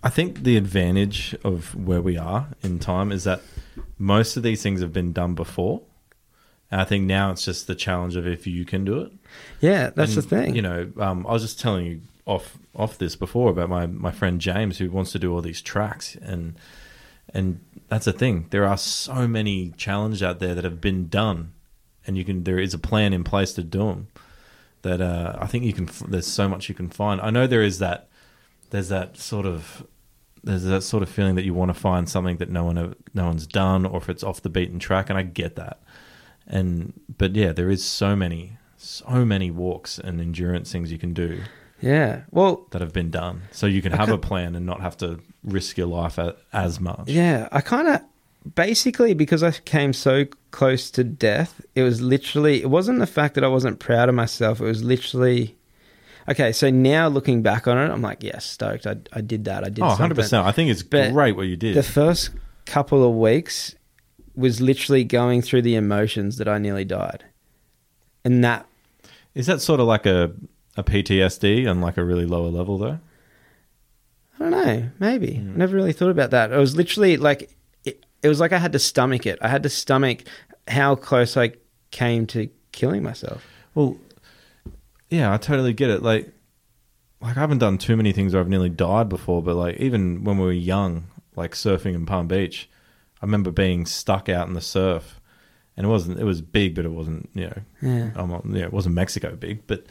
I 0.04 0.10
think 0.10 0.44
the 0.44 0.58
advantage 0.58 1.36
of 1.44 1.74
where 1.76 2.02
we 2.02 2.16
are 2.16 2.48
in 2.62 2.78
time 2.78 3.12
is 3.12 3.24
that 3.24 3.42
most 3.98 4.38
of 4.38 4.44
these 4.44 4.62
things 4.62 4.82
have 4.82 4.94
been 4.94 5.14
done 5.14 5.34
before. 5.34 5.82
And 6.72 6.80
I 6.80 6.86
think 6.86 7.06
now 7.06 7.32
it's 7.32 7.44
just 7.44 7.68
the 7.68 7.76
challenge 7.76 8.16
of 8.16 8.26
if 8.26 8.48
you 8.48 8.64
can 8.66 8.86
do 8.86 9.02
it. 9.02 9.12
Yeah, 9.60 9.90
that's 9.90 10.16
And, 10.16 10.24
the 10.24 10.28
thing. 10.30 10.56
You 10.56 10.62
know, 10.62 10.92
um, 11.00 11.28
I 11.28 11.34
was 11.34 11.42
just 11.42 11.60
telling 11.60 11.86
you 11.86 12.02
off 12.26 12.58
off 12.74 12.98
this 12.98 13.16
before 13.16 13.50
about 13.50 13.68
my, 13.70 13.86
my 13.86 14.12
friend 14.12 14.40
James 14.40 14.78
who 14.78 14.90
wants 14.90 15.12
to 15.12 15.20
do 15.20 15.34
all 15.34 15.42
these 15.42 15.62
tracks 15.62 16.16
and 16.16 16.56
and 17.34 17.60
that's 17.88 18.06
the 18.06 18.14
thing. 18.14 18.48
There 18.50 18.66
are 18.66 18.78
so 18.78 19.28
many 19.28 19.72
challenges 19.72 20.24
out 20.24 20.40
there 20.40 20.54
that 20.56 20.64
have 20.64 20.82
been 20.82 21.08
done, 21.08 21.54
and 22.06 22.18
you 22.18 22.26
can 22.26 22.44
there 22.44 22.60
is 22.60 22.74
a 22.74 22.80
plan 22.80 23.14
in 23.14 23.24
place 23.24 23.54
to 23.54 23.64
do 23.64 23.80
them. 23.80 24.08
That 24.82 25.02
uh, 25.02 25.38
I 25.40 25.48
think 25.48 25.64
you 25.64 25.74
can. 25.74 25.90
There's 26.08 26.28
so 26.28 26.50
much 26.50 26.68
you 26.68 26.76
can 26.76 26.90
find. 26.90 27.22
I 27.22 27.30
know 27.30 27.48
there 27.48 27.62
is 27.62 27.80
that. 27.80 28.10
There's 28.72 28.90
that 28.90 29.18
sort 29.18 29.46
of. 29.46 29.86
There's 30.44 30.64
that 30.64 30.82
sort 30.82 31.04
of 31.04 31.10
feeling 31.10 31.36
that 31.36 31.44
you 31.46 31.54
want 31.54 31.70
to 31.70 31.80
find 31.80 32.10
something 32.10 32.38
that 32.38 32.50
no 32.50 32.64
one 32.64 32.96
no 33.14 33.26
one's 33.28 33.46
done, 33.46 33.86
or 33.86 33.98
if 33.98 34.10
it's 34.10 34.24
off 34.24 34.42
the 34.42 34.50
beaten 34.50 34.80
track, 34.80 35.10
and 35.10 35.18
I 35.18 35.24
get 35.24 35.56
that. 35.56 35.82
And 36.52 36.94
but 37.18 37.36
yeah, 37.36 37.52
there 37.54 37.70
is 37.72 37.84
so 37.84 38.16
many, 38.16 38.58
so 38.78 39.26
many 39.26 39.50
walks 39.50 39.98
and 39.98 40.22
endurance 40.22 40.72
things 40.72 40.92
you 40.92 41.00
can 41.00 41.14
do 41.14 41.42
yeah. 41.82 42.22
Well, 42.30 42.68
that 42.72 42.82
have 42.82 42.94
been 42.94 43.10
done, 43.10 43.42
so 43.52 43.66
you 43.66 43.82
can 43.82 43.94
I 43.94 43.98
have 43.98 44.10
a 44.10 44.18
plan 44.18 44.56
and 44.56 44.66
not 44.66 44.82
have 44.82 44.96
to 44.98 45.20
risk 45.44 45.78
your 45.78 45.88
life 45.88 46.20
as 46.54 46.80
much. 46.80 47.10
yeah. 47.10 47.50
I 47.52 47.62
kind 47.62 47.88
of 47.88 48.02
basically 48.56 49.14
because 49.14 49.44
I 49.44 49.52
came 49.52 49.92
so 49.94 50.26
close 50.52 50.92
to 50.92 51.04
death. 51.04 51.60
It 51.76 51.84
was 51.84 52.00
literally. 52.02 52.62
It 52.62 52.70
wasn't 52.70 53.00
the 53.00 53.08
fact 53.08 53.36
that 53.36 53.44
I 53.44 53.48
wasn't 53.48 53.80
proud 53.80 54.10
of 54.10 54.16
myself. 54.16 54.62
It 54.62 54.66
was 54.66 54.84
literally. 54.84 55.58
Okay, 56.30 56.52
so 56.52 56.70
now 56.70 57.08
looking 57.08 57.42
back 57.42 57.68
on 57.68 57.80
it, 57.80 57.92
I'm 57.92 58.04
like, 58.04 58.22
yes, 58.22 58.46
stoked. 58.46 58.86
I, 58.86 58.98
I 59.12 59.22
did 59.22 59.46
that. 59.46 59.64
I 59.64 59.70
did. 59.70 59.80
Oh, 59.80 59.88
100 59.88 59.98
something. 59.98 60.16
percent. 60.16 60.46
I 60.46 60.52
think 60.52 60.70
it's 60.70 60.84
But 60.84 61.14
great 61.14 61.36
what 61.36 61.48
you 61.48 61.58
did. 61.58 61.76
The 61.76 61.82
first 61.82 62.30
couple 62.68 63.04
of 63.04 63.16
weeks 63.16 63.74
was 64.36 64.62
literally 64.62 65.04
going 65.04 65.42
through 65.42 65.62
the 65.62 65.76
emotions 65.76 66.38
that 66.38 66.48
I 66.48 66.58
nearly 66.58 66.86
died. 66.86 67.26
And 68.24 68.44
that, 68.44 68.66
Is 69.34 69.48
that 69.48 69.62
sort 69.62 69.80
of 69.80 69.88
like 69.88 70.06
a 70.06 70.32
a 70.78 70.84
PTSD 70.84 71.70
on 71.70 71.82
like 71.82 71.98
a 71.98 72.04
really 72.04 72.26
lower 72.26 72.50
level 72.50 72.78
though? 72.78 73.00
I 74.40 74.50
don't 74.50 74.52
know, 74.52 74.90
maybe. 75.00 75.34
Mm. 75.34 75.54
I 75.54 75.58
never 75.58 75.76
really 75.76 75.94
thought 75.94 76.10
about 76.10 76.32
that. 76.32 76.52
It 76.52 76.58
was 76.58 76.76
literally 76.76 77.18
like, 77.18 77.56
it, 77.84 78.06
it 78.24 78.28
was 78.28 78.40
like 78.40 78.54
I 78.54 78.58
had 78.58 78.72
to 78.72 78.80
stomach 78.80 79.26
it. 79.26 79.38
I 79.42 79.50
had 79.50 79.64
to 79.64 79.70
stomach 79.70 80.24
how 80.68 80.96
close 80.96 81.36
I 81.38 81.54
came 81.92 82.26
to 82.28 82.50
killing 82.72 83.04
myself. 83.04 83.46
Well, 83.76 83.98
yeah, 85.10 85.34
I 85.34 85.38
totally 85.38 85.74
get 85.74 85.90
it. 85.90 86.02
Like 86.02 86.32
like 87.22 87.38
I 87.38 87.40
haven't 87.40 87.60
done 87.60 87.78
too 87.78 87.96
many 87.96 88.12
things 88.12 88.34
where 88.34 88.42
I've 88.42 88.50
nearly 88.50 88.70
died 88.70 89.10
before, 89.10 89.44
but 89.44 89.56
like 89.56 89.78
even 89.78 90.24
when 90.24 90.38
we 90.38 90.46
were 90.46 90.52
young, 90.52 91.06
like 91.36 91.52
surfing 91.52 91.94
in 91.94 92.06
Palm 92.06 92.28
Beach, 92.28 92.70
I 93.22 93.26
remember 93.26 93.52
being 93.52 93.86
stuck 93.86 94.30
out 94.30 94.48
in 94.48 94.54
the 94.54 94.62
surf, 94.62 95.20
and 95.78 95.86
it 95.86 95.90
wasn't 95.90 96.20
it 96.20 96.24
was 96.26 96.42
big, 96.42 96.76
but 96.76 96.86
it 96.86 96.92
wasn't 96.92 97.30
you 97.34 97.48
know 97.48 97.58
Yeah. 97.82 98.12
I'm 98.16 98.30
not, 98.32 98.46
you 98.46 98.52
know, 98.54 98.66
it 98.66 98.74
wasn't 98.74 98.96
Mexico 98.96 99.36
big, 99.36 99.66
but 99.68 99.86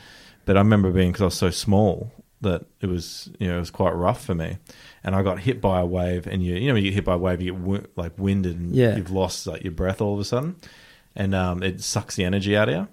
but 0.44 0.57
I 0.57 0.61
remember 0.61 0.90
being 0.90 1.11
because 1.12 1.23
I 1.23 1.27
was 1.27 1.35
so 1.39 1.51
small 1.51 2.12
that 2.43 2.65
it 2.81 2.86
was 2.86 3.31
you 3.39 3.47
know 3.48 3.57
it 3.57 3.61
was 3.61 3.70
quite 3.70 3.93
rough 3.93 4.24
for 4.24 4.35
me, 4.35 4.59
and 5.05 5.15
I 5.15 5.23
got 5.23 5.40
hit 5.40 5.61
by 5.61 5.81
a 5.81 5.86
wave, 5.86 6.27
and 6.27 6.43
you 6.43 6.55
you 6.57 6.69
know 6.69 6.74
when 6.74 6.82
you 6.85 6.90
get 6.90 6.94
hit 6.97 7.05
by 7.05 7.15
a 7.15 7.19
wave, 7.19 7.40
you 7.40 7.52
get 7.55 7.97
like 7.97 8.12
winded, 8.19 8.59
and 8.59 8.74
Yeah. 8.74 8.97
you've 8.97 9.11
lost 9.11 9.47
like 9.47 9.62
your 9.62 9.73
breath 9.73 10.01
all 10.01 10.15
of 10.15 10.20
a 10.20 10.24
sudden, 10.24 10.57
and 11.15 11.35
um, 11.35 11.62
it 11.62 11.82
sucks 11.82 12.16
the 12.16 12.24
energy 12.24 12.57
out 12.57 12.69
of 12.69 12.74
you, 12.74 12.89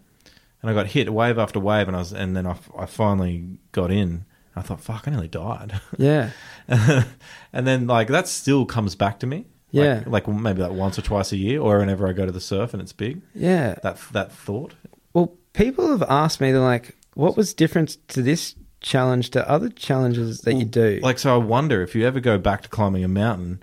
and 0.62 0.70
I 0.70 0.74
got 0.74 0.88
hit 0.88 1.12
wave 1.14 1.40
after 1.40 1.60
wave, 1.60 1.88
and 1.88 1.96
I 1.96 2.00
was 2.00 2.14
and 2.14 2.36
then 2.36 2.46
I, 2.46 2.58
I 2.78 2.86
finally 2.86 3.58
got 3.72 3.90
in. 3.92 4.26
I 4.56 4.62
thought, 4.64 4.82
fuck, 4.82 5.08
I 5.08 5.12
nearly 5.12 5.28
died. 5.28 5.80
Yeah. 5.98 6.32
and 6.68 7.66
then 7.68 7.88
like 7.88 8.08
that 8.10 8.28
still 8.28 8.66
comes 8.66 8.96
back 8.96 9.20
to 9.20 9.28
me. 9.28 9.46
Like- 9.73 9.84
Yeah. 9.84 10.03
Like, 10.07 10.27
maybe 10.27 10.61
like 10.61 10.72
once 10.72 10.98
or 10.98 11.02
twice 11.02 11.31
a 11.31 11.38
year 11.38 11.61
or 11.61 11.80
whenever 11.80 12.07
I 12.07 12.14
go 12.14 12.26
to 12.26 12.31
the 12.31 12.39
surf 12.41 12.73
and 12.73 12.81
it's 12.81 12.94
big. 12.94 13.22
Yeah. 13.35 13.76
That 13.84 13.98
that 14.14 14.31
thought. 14.31 14.73
Well, 15.14 15.34
people 15.53 15.89
have 15.89 16.03
asked 16.10 16.39
me, 16.41 16.52
they're 16.52 16.61
like, 16.61 16.95
what 17.15 17.35
was 17.35 17.53
different 17.53 17.98
to 18.10 18.22
this 18.22 18.56
challenge 18.80 19.31
to 19.31 19.49
other 19.49 19.69
challenges 19.69 20.41
that 20.41 20.53
you 20.53 20.65
do? 20.65 20.99
Like 21.02 21.19
so 21.19 21.34
I 21.34 21.38
wonder 21.38 21.81
if 21.81 21.95
you 21.95 22.06
ever 22.06 22.19
go 22.19 22.38
back 22.38 22.61
to 22.64 22.69
climbing 22.69 23.03
a 23.03 23.07
mountain, 23.07 23.61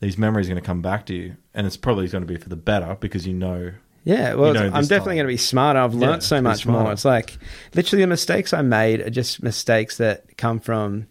these 0.00 0.16
memories 0.16 0.46
are 0.46 0.50
going 0.52 0.62
to 0.62 0.66
come 0.66 0.82
back 0.82 1.04
to 1.06 1.14
you 1.14 1.36
and 1.54 1.66
it's 1.66 1.76
probably 1.76 2.08
going 2.08 2.22
to 2.22 2.28
be 2.32 2.36
for 2.38 2.48
the 2.48 2.56
better 2.56 2.96
because 3.00 3.26
you 3.26 3.34
know 3.34 3.72
yeah, 4.04 4.34
well, 4.34 4.48
you 4.48 4.54
know 4.54 4.66
I'm 4.66 4.82
definitely 4.82 4.98
time. 5.10 5.16
going 5.16 5.26
to 5.26 5.32
be 5.32 5.36
smarter. 5.36 5.78
I've 5.78 5.94
Yeah, 5.94 6.08
learnt 6.08 6.22
so 6.24 6.36
to 6.36 6.42
be 6.42 6.48
much 6.48 6.66
more. 6.66 6.90
It's 6.92 7.04
like 7.04 7.36
literally 7.74 8.02
the 8.02 8.08
mistakes 8.08 8.52
I 8.52 8.62
made 8.62 9.00
are 9.00 9.10
just 9.10 9.42
mistakes 9.44 9.98
that 9.98 10.36
come 10.36 10.58
from 10.58 11.06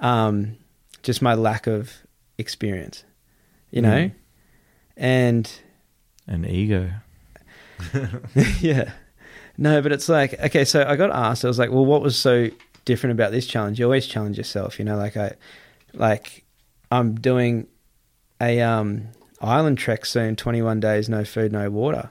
um, 0.00 0.56
just 1.02 1.20
my 1.20 1.34
lack 1.34 1.66
of 1.66 1.92
experience, 2.38 3.04
you 3.70 3.82
know? 3.82 4.06
Mm. 4.06 4.12
And 4.96 5.52
an 6.26 6.44
ego. 6.46 6.90
yeah. 8.60 8.92
No, 9.58 9.80
but 9.82 9.92
it's 9.92 10.08
like, 10.08 10.38
okay, 10.40 10.64
so 10.64 10.84
I 10.86 10.96
got 10.96 11.10
asked, 11.10 11.44
I 11.44 11.48
was 11.48 11.58
like, 11.58 11.70
well, 11.70 11.84
what 11.84 12.02
was 12.02 12.18
so 12.18 12.48
different 12.84 13.12
about 13.12 13.32
this 13.32 13.46
challenge? 13.46 13.78
You 13.78 13.84
always 13.86 14.06
challenge 14.06 14.36
yourself, 14.38 14.78
you 14.78 14.84
know, 14.84 14.96
like 14.96 15.16
I, 15.16 15.34
like 15.94 16.44
I'm 16.90 17.14
doing 17.14 17.66
a, 18.40 18.60
um, 18.60 19.08
island 19.40 19.78
trek 19.78 20.04
soon, 20.06 20.36
21 20.36 20.80
days, 20.80 21.08
no 21.08 21.24
food, 21.24 21.52
no 21.52 21.70
water. 21.70 22.10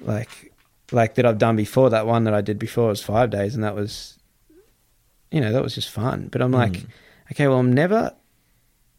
Like, 0.00 0.52
like 0.92 1.14
that 1.16 1.26
I've 1.26 1.38
done 1.38 1.56
before. 1.56 1.90
That 1.90 2.06
one 2.06 2.24
that 2.24 2.34
I 2.34 2.40
did 2.40 2.58
before 2.58 2.88
was 2.88 3.02
five 3.02 3.30
days 3.30 3.54
and 3.54 3.62
that 3.64 3.74
was, 3.74 4.18
you 5.30 5.40
know, 5.40 5.52
that 5.52 5.62
was 5.62 5.74
just 5.74 5.90
fun. 5.90 6.28
But 6.30 6.40
I'm 6.42 6.52
like, 6.52 6.72
Mm. 6.72 6.86
okay, 7.32 7.48
well, 7.48 7.58
I'm 7.58 7.72
never 7.72 8.14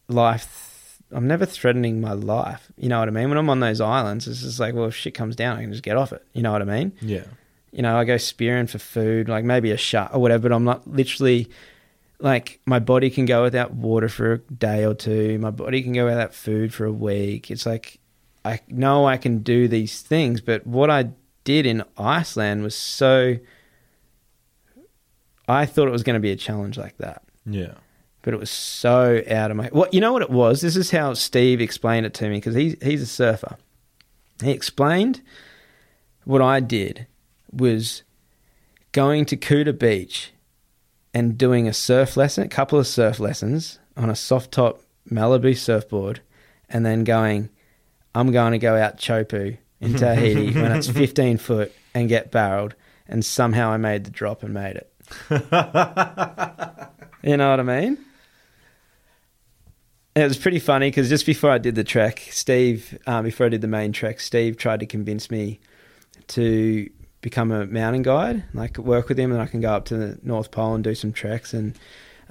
life, 0.08 0.69
I'm 1.12 1.28
never 1.28 1.46
threatening 1.46 2.02
my 2.02 2.14
life. 2.14 2.72
You 2.78 2.90
know 2.90 3.00
what 3.00 3.08
I 3.08 3.12
mean? 3.12 3.30
When 3.30 3.38
I'm 3.38 3.50
on 3.50 3.60
those 3.60 3.82
islands, 3.82 4.28
it's 4.28 4.42
just 4.42 4.60
like, 4.60 4.76
well, 4.76 4.86
if 4.86 4.96
shit 4.96 5.14
comes 5.14 5.36
down, 5.36 5.58
I 5.58 5.62
can 5.62 5.72
just 5.72 5.84
get 5.84 5.98
off 5.98 6.14
it. 6.14 6.24
You 6.34 6.44
know 6.44 6.52
what 6.52 6.62
I 6.62 6.66
mean? 6.66 6.92
Yeah. 7.02 7.24
You 7.72 7.82
know, 7.82 7.98
I 7.98 8.04
go 8.04 8.18
spearing 8.18 8.68
for 8.68 8.80
food, 8.80 9.28
like 9.30 9.44
maybe 9.44 9.72
a 9.72 9.78
shot 9.78 10.14
or 10.14 10.22
whatever, 10.22 10.50
but 10.50 10.56
I'm 10.56 10.64
not 10.64 10.88
literally 10.88 11.50
like 12.20 12.60
my 12.66 12.80
body 12.80 13.10
can 13.10 13.26
go 13.26 13.44
without 13.44 13.72
water 13.74 14.10
for 14.10 14.34
a 14.34 14.38
day 14.40 14.86
or 14.86 14.94
two. 14.94 15.40
My 15.40 15.52
body 15.52 15.82
can 15.82 15.94
go 15.94 16.06
without 16.06 16.34
food 16.34 16.74
for 16.74 16.86
a 16.86 16.92
week. 16.92 17.50
It's 17.50 17.66
like 17.66 18.00
I 18.46 18.60
know 18.68 19.06
I 19.06 19.18
can 19.18 19.40
do 19.40 19.68
these 19.68 20.02
things, 20.02 20.42
but 20.42 20.66
what 20.66 20.90
I 20.90 21.12
did 21.44 21.66
in 21.66 21.84
Iceland 21.98 22.64
was 22.64 22.76
so. 22.76 23.38
I 25.48 25.66
thought 25.66 25.88
it 25.88 25.92
was 25.92 26.04
going 26.04 26.14
to 26.14 26.20
be 26.20 26.32
a 26.32 26.36
challenge 26.36 26.78
like 26.78 26.98
that, 26.98 27.24
Yeah. 27.46 27.74
But 28.30 28.36
it 28.36 28.40
was 28.42 28.52
so 28.52 29.24
out 29.28 29.50
of 29.50 29.58
my. 29.58 29.70
What 29.70 29.92
you 29.92 30.00
know 30.00 30.14
what 30.14 30.22
it 30.22 30.30
was? 30.30 30.62
This 30.62 30.76
is 30.76 30.92
how 30.92 31.16
Steve 31.16 31.62
explained 31.62 32.06
it 32.06 32.14
to 32.14 32.30
me 32.30 32.36
because 32.36 32.54
he's 32.54 32.76
he's 32.80 33.02
a 33.02 33.08
surfer. 33.08 33.58
He 34.44 34.52
explained 34.52 35.24
what 36.26 36.40
I 36.40 36.60
did 36.60 37.08
was 37.52 38.04
going 38.92 39.26
to 39.26 39.36
Kuta 39.36 39.74
Beach 39.74 40.32
and 41.12 41.40
doing 41.40 41.68
a 41.68 41.74
surf 41.74 42.16
lesson, 42.16 42.44
a 42.44 42.48
couple 42.48 42.78
of 42.78 42.86
surf 42.86 43.20
lessons 43.20 43.80
on 43.98 44.12
a 44.12 44.16
soft 44.16 44.52
top 44.52 44.84
Malibu 45.10 45.58
surfboard, 45.58 46.22
and 46.70 46.86
then 46.86 47.04
going, 47.04 47.50
I'm 48.14 48.32
going 48.32 48.52
to 48.52 48.60
go 48.60 48.76
out 48.76 48.98
Teahupo'o 48.98 49.58
in 49.82 49.94
Tahiti 49.98 50.54
when 50.54 50.72
it's 50.74 50.88
15 50.88 51.40
foot 51.40 51.74
and 51.96 52.08
get 52.08 52.30
barreled. 52.30 52.76
And 53.08 53.26
somehow 53.26 53.72
I 53.72 53.78
made 53.78 54.04
the 54.04 54.12
drop 54.12 54.44
and 54.44 54.54
made 54.54 54.76
it. 54.76 54.94
you 57.24 57.38
know 57.38 57.50
what 57.50 57.60
I 57.60 57.64
mean? 57.64 58.06
It 60.20 60.28
was 60.28 60.38
pretty 60.38 60.60
funny 60.60 60.88
because 60.88 61.08
just 61.08 61.26
before 61.26 61.50
I 61.50 61.60
did 61.60 61.76
the 61.76 61.84
trek, 61.84 62.28
Steve, 62.32 62.98
uh, 63.08 63.22
before 63.22 63.46
I 63.46 63.50
did 63.50 63.62
the 63.62 63.68
main 63.68 63.94
trek, 63.94 64.20
Steve 64.20 64.58
tried 64.58 64.82
to 64.82 64.86
convince 64.86 65.32
me 65.32 65.62
to 66.28 66.90
become 67.22 67.52
a 67.52 67.66
mountain 67.66 68.02
guide, 68.02 68.44
like 68.54 68.78
work 68.78 69.08
with 69.08 69.18
him, 69.18 69.32
and 69.32 69.42
I 69.42 69.46
can 69.46 69.62
go 69.62 69.72
up 69.72 69.86
to 69.86 69.98
the 69.98 70.20
North 70.22 70.52
Pole 70.52 70.76
and 70.76 70.84
do 70.84 70.94
some 70.94 71.14
treks 71.14 71.54
and 71.54 71.78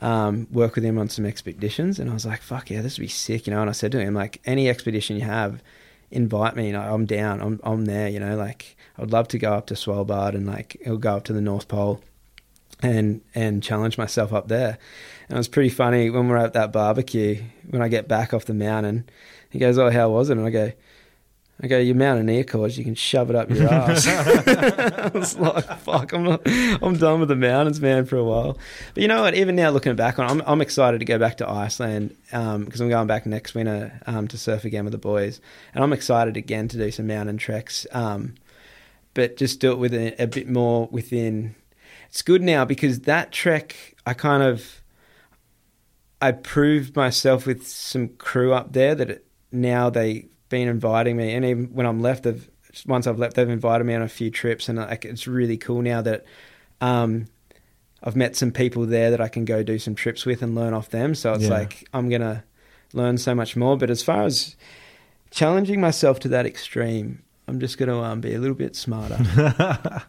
um, 0.01 0.49
work 0.51 0.75
with 0.75 0.85
him 0.85 0.99
on 0.99 1.09
some 1.09 1.25
expeditions. 1.25 1.99
And 1.99 2.11
I 2.11 2.13
was 2.13 2.27
like, 2.27 2.43
"Fuck 2.43 2.71
yeah, 2.71 2.83
this 2.83 2.99
would 2.99 3.05
be 3.05 3.09
sick," 3.09 3.47
you 3.47 3.55
know. 3.55 3.63
And 3.63 3.71
I 3.71 3.73
said 3.73 3.93
to 3.93 4.01
him, 4.01 4.13
like, 4.13 4.43
any 4.45 4.69
expedition 4.69 5.17
you 5.17 5.23
have, 5.23 5.63
invite 6.11 6.57
me. 6.57 6.67
You 6.67 6.73
know, 6.75 6.83
I'm 6.83 7.07
down. 7.07 7.41
I'm 7.41 7.59
I'm 7.63 7.87
there. 7.87 8.09
You 8.09 8.21
know, 8.21 8.37
like 8.37 8.77
I 8.99 9.01
would 9.01 9.13
love 9.13 9.29
to 9.29 9.39
go 9.39 9.55
up 9.55 9.67
to 9.69 9.75
Svalbard 9.75 10.35
and 10.35 10.47
like 10.47 10.77
go 11.01 11.17
up 11.17 11.25
to 11.25 11.33
the 11.33 11.41
North 11.41 11.69
Pole 11.69 12.03
and 12.83 13.21
and 13.35 13.63
challenge 13.63 13.99
myself 13.99 14.33
up 14.33 14.49
there. 14.49 14.79
And 15.29 15.37
it 15.37 15.39
was 15.39 15.49
pretty 15.49 15.71
funny 15.71 16.11
when 16.11 16.29
we're 16.29 16.37
at 16.37 16.53
that 16.55 16.73
barbecue. 16.73 17.43
When 17.69 17.83
I 17.83 17.89
get 17.89 18.09
back 18.09 18.33
off 18.33 18.45
the 18.47 18.55
mountain, 18.55 19.09
he 19.51 19.59
goes, 19.59 19.79
"Oh, 19.79 19.91
how 19.91 20.11
was 20.11 20.31
it?" 20.31 20.39
And 20.39 20.47
I 20.47 20.51
go. 20.51 20.73
I 21.61 21.67
go, 21.67 21.77
your 21.77 21.97
mountaineer 21.97 22.45
cause 22.45 22.79
you 22.79 22.85
can 22.85 22.95
shove 22.95 23.31
it 23.31 23.35
up 23.35 23.51
your 23.51 23.69
ass. 23.73 24.07
I 24.07 25.11
was 25.13 25.37
like, 25.37 25.65
fuck, 25.81 26.13
I'm 26.13 26.23
not, 26.23 26.43
I'm 26.47 26.97
done 26.97 27.19
with 27.19 27.31
the 27.31 27.35
mountains, 27.35 27.81
man, 27.81 28.05
for 28.05 28.17
a 28.17 28.23
while. 28.23 28.57
But 28.95 29.03
you 29.03 29.09
know 29.09 29.23
what? 29.23 29.35
Even 29.35 29.57
now, 29.57 29.71
looking 29.71 29.97
back 29.97 30.21
on, 30.21 30.31
I'm, 30.31 30.43
I'm 30.47 30.61
excited 30.61 30.99
to 31.01 31.05
go 31.05 31.19
back 31.19 31.39
to 31.39 31.51
Iceland 31.51 32.17
because 32.31 32.81
I'm 32.81 32.89
going 32.89 33.09
back 33.09 33.27
next 33.27 33.57
winter 33.57 34.01
um, 34.07 34.29
to 34.29 34.39
surf 34.39 34.65
again 34.65 34.85
with 34.85 34.93
the 34.93 34.99
boys, 34.99 35.41
and 35.75 35.83
I'm 35.83 35.93
excited 35.93 36.37
again 36.37 36.69
to 36.69 36.77
do 36.77 36.93
some 36.93 37.09
mountain 37.09 37.39
treks. 37.39 37.89
Um, 37.91 38.37
but 39.15 39.37
just 39.37 39.59
do 39.59 39.73
it 39.73 39.79
with 39.79 39.95
a, 39.95 40.15
a 40.23 40.29
bit 40.29 40.49
more 40.49 40.87
within. 40.93 41.57
It's 42.09 42.23
good 42.23 42.43
now 42.43 42.65
because 42.65 43.01
that 43.01 43.33
trek, 43.33 43.95
I 44.07 44.15
kind 44.15 44.43
of, 44.43 44.83
I 46.21 46.33
proved 46.33 46.97
myself 46.97 47.47
with 47.47 47.67
some 47.67 48.09
crew 48.09 48.53
up 48.53 48.73
there 48.73 48.95
that 48.95 49.11
it, 49.11 49.27
now 49.53 49.89
they've 49.91 50.29
been 50.49 50.69
inviting 50.69 51.17
me, 51.17 51.35
and 51.35 51.45
even 51.45 51.67
when 51.67 51.87
I'm 51.87 52.01
left, 52.01 52.25
they've 52.25 52.49
once 52.87 53.07
I've 53.07 53.19
left, 53.19 53.35
they've 53.37 53.49
invited 53.49 53.85
me 53.85 53.95
on 53.95 54.03
a 54.03 54.09
few 54.09 54.31
trips, 54.31 54.69
and 54.69 54.79
like 54.79 55.05
it's 55.05 55.27
really 55.27 55.57
cool 55.57 55.83
now 55.83 56.01
that 56.03 56.25
um, 56.81 57.27
I've 58.03 58.17
met 58.17 58.37
some 58.37 58.53
people 58.53 58.87
there 58.87 59.11
that 59.11 59.21
I 59.21 59.29
can 59.29 59.45
go 59.45 59.63
do 59.63 59.79
some 59.79 59.95
trips 59.95 60.25
with 60.27 60.43
and 60.43 60.55
learn 60.55 60.75
off 60.75 60.91
them. 60.91 61.15
So 61.15 61.35
it's 61.35 61.45
Yeah. 61.45 61.51
like 61.51 61.89
I'm 61.93 62.09
gonna 62.09 62.45
learn 62.93 63.19
so 63.19 63.35
much 63.35 63.57
more. 63.57 63.77
But 63.77 63.91
as 63.91 64.03
far 64.03 64.25
as 64.25 64.57
challenging 65.31 65.81
myself 65.81 66.21
to 66.21 66.29
that 66.29 66.47
extreme, 66.47 67.23
I'm 67.47 67.59
just 67.61 67.79
gonna 67.79 68.01
um, 68.03 68.21
be 68.21 68.35
a 68.35 68.39
little 68.39 68.57
bit 68.57 68.77
smarter. 68.77 69.17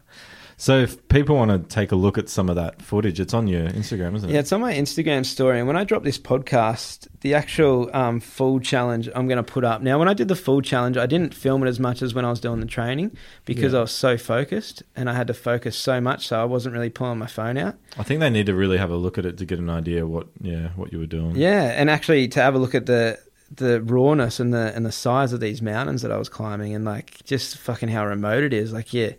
So 0.60 0.78
if 0.78 1.08
people 1.08 1.36
want 1.36 1.50
to 1.50 1.74
take 1.74 1.90
a 1.90 1.96
look 1.96 2.18
at 2.18 2.28
some 2.28 2.50
of 2.50 2.56
that 2.56 2.82
footage, 2.82 3.18
it's 3.18 3.32
on 3.32 3.46
your 3.46 3.66
Instagram, 3.70 4.14
isn't 4.16 4.28
it? 4.28 4.34
Yeah, 4.34 4.40
it's 4.40 4.52
on 4.52 4.60
my 4.60 4.74
Instagram 4.74 5.24
story. 5.24 5.58
And 5.58 5.66
when 5.66 5.74
I 5.78 5.84
drop 5.84 6.02
this 6.04 6.18
podcast, 6.18 7.08
the 7.22 7.32
actual 7.32 7.88
um, 7.96 8.20
full 8.20 8.60
challenge 8.60 9.08
I'm 9.14 9.26
going 9.26 9.42
to 9.42 9.42
put 9.42 9.64
up. 9.64 9.80
Now, 9.80 9.98
when 9.98 10.06
I 10.06 10.12
did 10.12 10.28
the 10.28 10.36
full 10.36 10.60
challenge, 10.60 10.98
I 10.98 11.06
didn't 11.06 11.32
film 11.32 11.64
it 11.64 11.68
as 11.70 11.80
much 11.80 12.02
as 12.02 12.12
when 12.12 12.26
I 12.26 12.28
was 12.30 12.40
doing 12.40 12.60
the 12.60 12.66
training 12.66 13.16
because 13.46 13.72
Yeah. 13.72 13.78
I 13.78 13.82
was 13.82 13.90
so 13.92 14.18
focused 14.18 14.82
and 14.94 15.08
I 15.08 15.14
had 15.14 15.28
to 15.28 15.34
focus 15.34 15.78
so 15.78 15.98
much, 15.98 16.26
so 16.28 16.38
I 16.38 16.44
wasn't 16.44 16.74
really 16.74 16.90
pulling 16.90 17.18
my 17.18 17.26
phone 17.26 17.56
out. 17.56 17.76
I 17.98 18.02
think 18.02 18.20
they 18.20 18.28
need 18.28 18.44
to 18.44 18.54
really 18.54 18.76
have 18.76 18.90
a 18.90 18.96
look 18.96 19.16
at 19.16 19.24
it 19.24 19.38
to 19.38 19.46
get 19.46 19.58
an 19.60 19.70
idea 19.70 20.06
what 20.06 20.26
yeah 20.42 20.68
what 20.76 20.92
you 20.92 20.98
were 20.98 21.06
doing. 21.06 21.36
Yeah, 21.36 21.72
and 21.74 21.88
actually 21.88 22.28
to 22.28 22.42
have 22.42 22.54
a 22.54 22.58
look 22.58 22.74
at 22.74 22.84
the 22.84 23.18
the 23.50 23.80
rawness 23.80 24.38
and 24.38 24.52
the 24.52 24.74
and 24.76 24.84
the 24.84 24.92
size 24.92 25.32
of 25.32 25.40
these 25.40 25.62
mountains 25.62 26.02
that 26.02 26.12
I 26.12 26.18
was 26.18 26.28
climbing 26.28 26.74
and 26.74 26.84
like 26.84 27.24
just 27.24 27.56
fucking 27.56 27.88
how 27.88 28.06
remote 28.06 28.44
it 28.44 28.52
is. 28.52 28.74
Like, 28.74 28.92
yeah, 28.92 29.12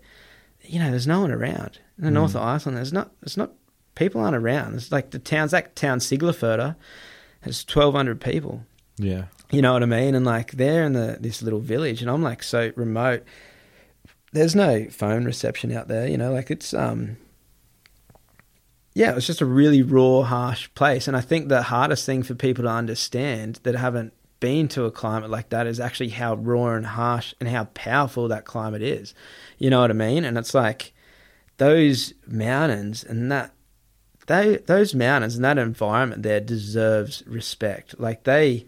you 0.71 0.79
know, 0.79 0.89
there's 0.89 1.07
no 1.07 1.19
one 1.19 1.31
around 1.31 1.79
in 1.97 2.05
the 2.05 2.11
north 2.11 2.33
of 2.33 2.41
Iceland. 2.41 2.77
There's 2.77 2.93
not. 2.93 3.11
There's 3.21 3.35
not. 3.35 3.51
People 3.95 4.21
aren't 4.21 4.37
around. 4.37 4.75
It's 4.75 4.89
like 4.89 5.11
the 5.11 5.19
towns. 5.19 5.51
That 5.51 5.75
town 5.75 5.99
Siglufjörður 5.99 6.77
has 7.41 7.65
1,200 7.67 8.21
people. 8.21 8.63
Yeah. 8.97 9.25
You 9.49 9.61
know 9.61 9.73
what 9.73 9.83
I 9.83 9.87
mean? 9.87 10.15
And 10.15 10.25
like 10.25 10.53
they're 10.53 10.85
in 10.85 10.93
the 10.93 11.17
this 11.19 11.41
little 11.41 11.59
village, 11.59 12.01
and 12.01 12.09
I'm 12.09 12.21
like 12.21 12.41
so 12.41 12.71
remote. 12.77 13.25
There's 14.31 14.55
no 14.55 14.85
phone 14.89 15.25
reception 15.25 15.73
out 15.73 15.89
there. 15.89 16.07
You 16.07 16.17
know, 16.17 16.31
like 16.31 16.49
it's 16.49 16.73
um. 16.73 17.17
Yeah, 18.93 19.11
it 19.11 19.15
was 19.15 19.27
just 19.27 19.39
a 19.39 19.45
really 19.45 19.81
raw, 19.81 20.23
harsh 20.23 20.69
place, 20.75 21.07
and 21.07 21.15
I 21.15 21.21
think 21.21 21.47
the 21.47 21.63
hardest 21.63 22.05
thing 22.05 22.23
for 22.23 22.35
people 22.35 22.65
to 22.65 22.69
understand 22.69 23.59
that 23.63 23.75
haven't 23.75 24.13
been 24.41 24.67
to 24.67 24.83
a 24.83 24.91
climate 24.91 25.29
like 25.29 25.49
that 25.49 25.67
is 25.67 25.79
actually 25.79 26.09
how 26.09 26.33
raw 26.33 26.75
and 26.75 26.85
harsh 26.85 27.33
and 27.39 27.47
how 27.47 27.63
powerful 27.73 28.27
that 28.27 28.43
climate 28.43 28.81
is. 28.81 29.13
You 29.57 29.69
know 29.69 29.79
what 29.79 29.91
I 29.91 29.93
mean? 29.93 30.25
And 30.25 30.37
it's 30.37 30.53
like 30.53 30.91
those 31.55 32.13
mountains 32.27 33.05
and 33.05 33.31
that 33.31 33.53
they 34.27 34.57
those 34.57 34.93
mountains 34.93 35.35
and 35.35 35.45
that 35.45 35.57
environment 35.57 36.23
there 36.23 36.41
deserves 36.41 37.23
respect. 37.25 37.99
Like 37.99 38.23
they, 38.25 38.65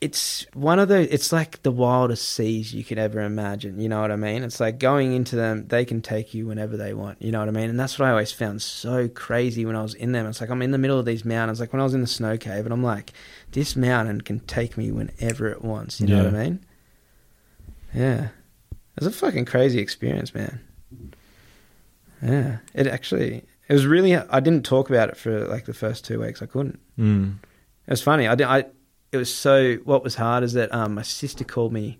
it's 0.00 0.46
one 0.54 0.78
of 0.78 0.88
the 0.88 1.12
it's 1.12 1.30
like 1.30 1.62
the 1.62 1.70
wildest 1.70 2.26
seas 2.26 2.72
you 2.72 2.82
could 2.82 2.98
ever 2.98 3.20
imagine 3.20 3.78
you 3.78 3.88
know 3.88 4.00
what 4.00 4.10
i 4.10 4.16
mean? 4.16 4.42
It's 4.42 4.58
like 4.58 4.78
going 4.78 5.12
into 5.12 5.36
them 5.36 5.66
they 5.68 5.84
can 5.84 6.00
take 6.00 6.32
you 6.32 6.46
whenever 6.46 6.76
they 6.76 6.94
want 6.94 7.20
you 7.20 7.30
know 7.30 7.40
what 7.40 7.48
i 7.48 7.52
mean? 7.52 7.68
And 7.68 7.78
that's 7.78 7.98
what 7.98 8.06
i 8.06 8.10
always 8.10 8.32
found 8.32 8.62
so 8.62 9.08
crazy 9.08 9.66
when 9.66 9.76
i 9.76 9.82
was 9.82 9.94
in 9.94 10.12
them. 10.12 10.26
It's 10.26 10.40
like 10.40 10.50
i'm 10.50 10.62
in 10.62 10.70
the 10.70 10.78
middle 10.78 10.98
of 10.98 11.04
these 11.04 11.24
mountains 11.24 11.60
like 11.60 11.72
when 11.72 11.80
i 11.80 11.84
was 11.84 11.94
in 11.94 12.00
the 12.00 12.06
snow 12.06 12.38
cave 12.38 12.64
and 12.64 12.72
i'm 12.72 12.82
like 12.82 13.12
this 13.52 13.76
mountain 13.76 14.22
can 14.22 14.40
take 14.40 14.78
me 14.78 14.90
whenever 14.90 15.48
it 15.48 15.62
wants 15.62 16.00
you 16.00 16.06
know 16.06 16.24
what 16.24 16.34
i 16.34 16.44
mean? 16.44 16.64
Yeah. 17.94 18.28
It 18.70 19.04
was 19.04 19.06
a 19.06 19.18
fucking 19.18 19.44
crazy 19.44 19.80
experience 19.80 20.34
man. 20.34 20.60
Yeah. 22.22 22.58
It 22.74 22.86
actually 22.86 23.44
it 23.68 23.72
was 23.72 23.86
really 23.86 24.16
i 24.16 24.40
didn't 24.40 24.64
talk 24.64 24.88
about 24.88 25.10
it 25.10 25.16
for 25.18 25.46
like 25.46 25.66
the 25.66 25.74
first 25.74 26.06
two 26.06 26.20
weeks. 26.20 26.40
I 26.40 26.46
couldn't. 26.46 26.80
Mm. 26.98 27.34
it 27.86 27.90
was 27.90 28.02
funny. 28.02 28.26
I, 28.26 28.34
did, 28.34 28.46
I 28.46 28.64
it 29.12 29.16
was 29.16 29.32
so. 29.34 29.74
What 29.84 30.02
was 30.04 30.14
hard 30.14 30.44
is 30.44 30.52
that 30.54 30.72
um, 30.74 30.94
my 30.94 31.02
sister 31.02 31.44
called 31.44 31.72
me 31.72 31.98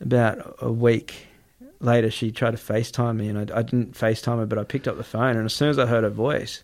about 0.00 0.56
a 0.60 0.70
week 0.72 1.26
later. 1.80 2.10
She 2.10 2.30
tried 2.30 2.52
to 2.52 2.56
FaceTime 2.56 3.16
me, 3.16 3.28
and 3.28 3.50
I, 3.50 3.58
I 3.58 3.62
didn't 3.62 3.92
FaceTime 3.92 4.38
her, 4.38 4.46
but 4.46 4.58
I 4.58 4.64
picked 4.64 4.88
up 4.88 4.96
the 4.96 5.04
phone, 5.04 5.36
and 5.36 5.44
as 5.44 5.54
soon 5.54 5.68
as 5.68 5.78
I 5.78 5.86
heard 5.86 6.04
her 6.04 6.10
voice, 6.10 6.62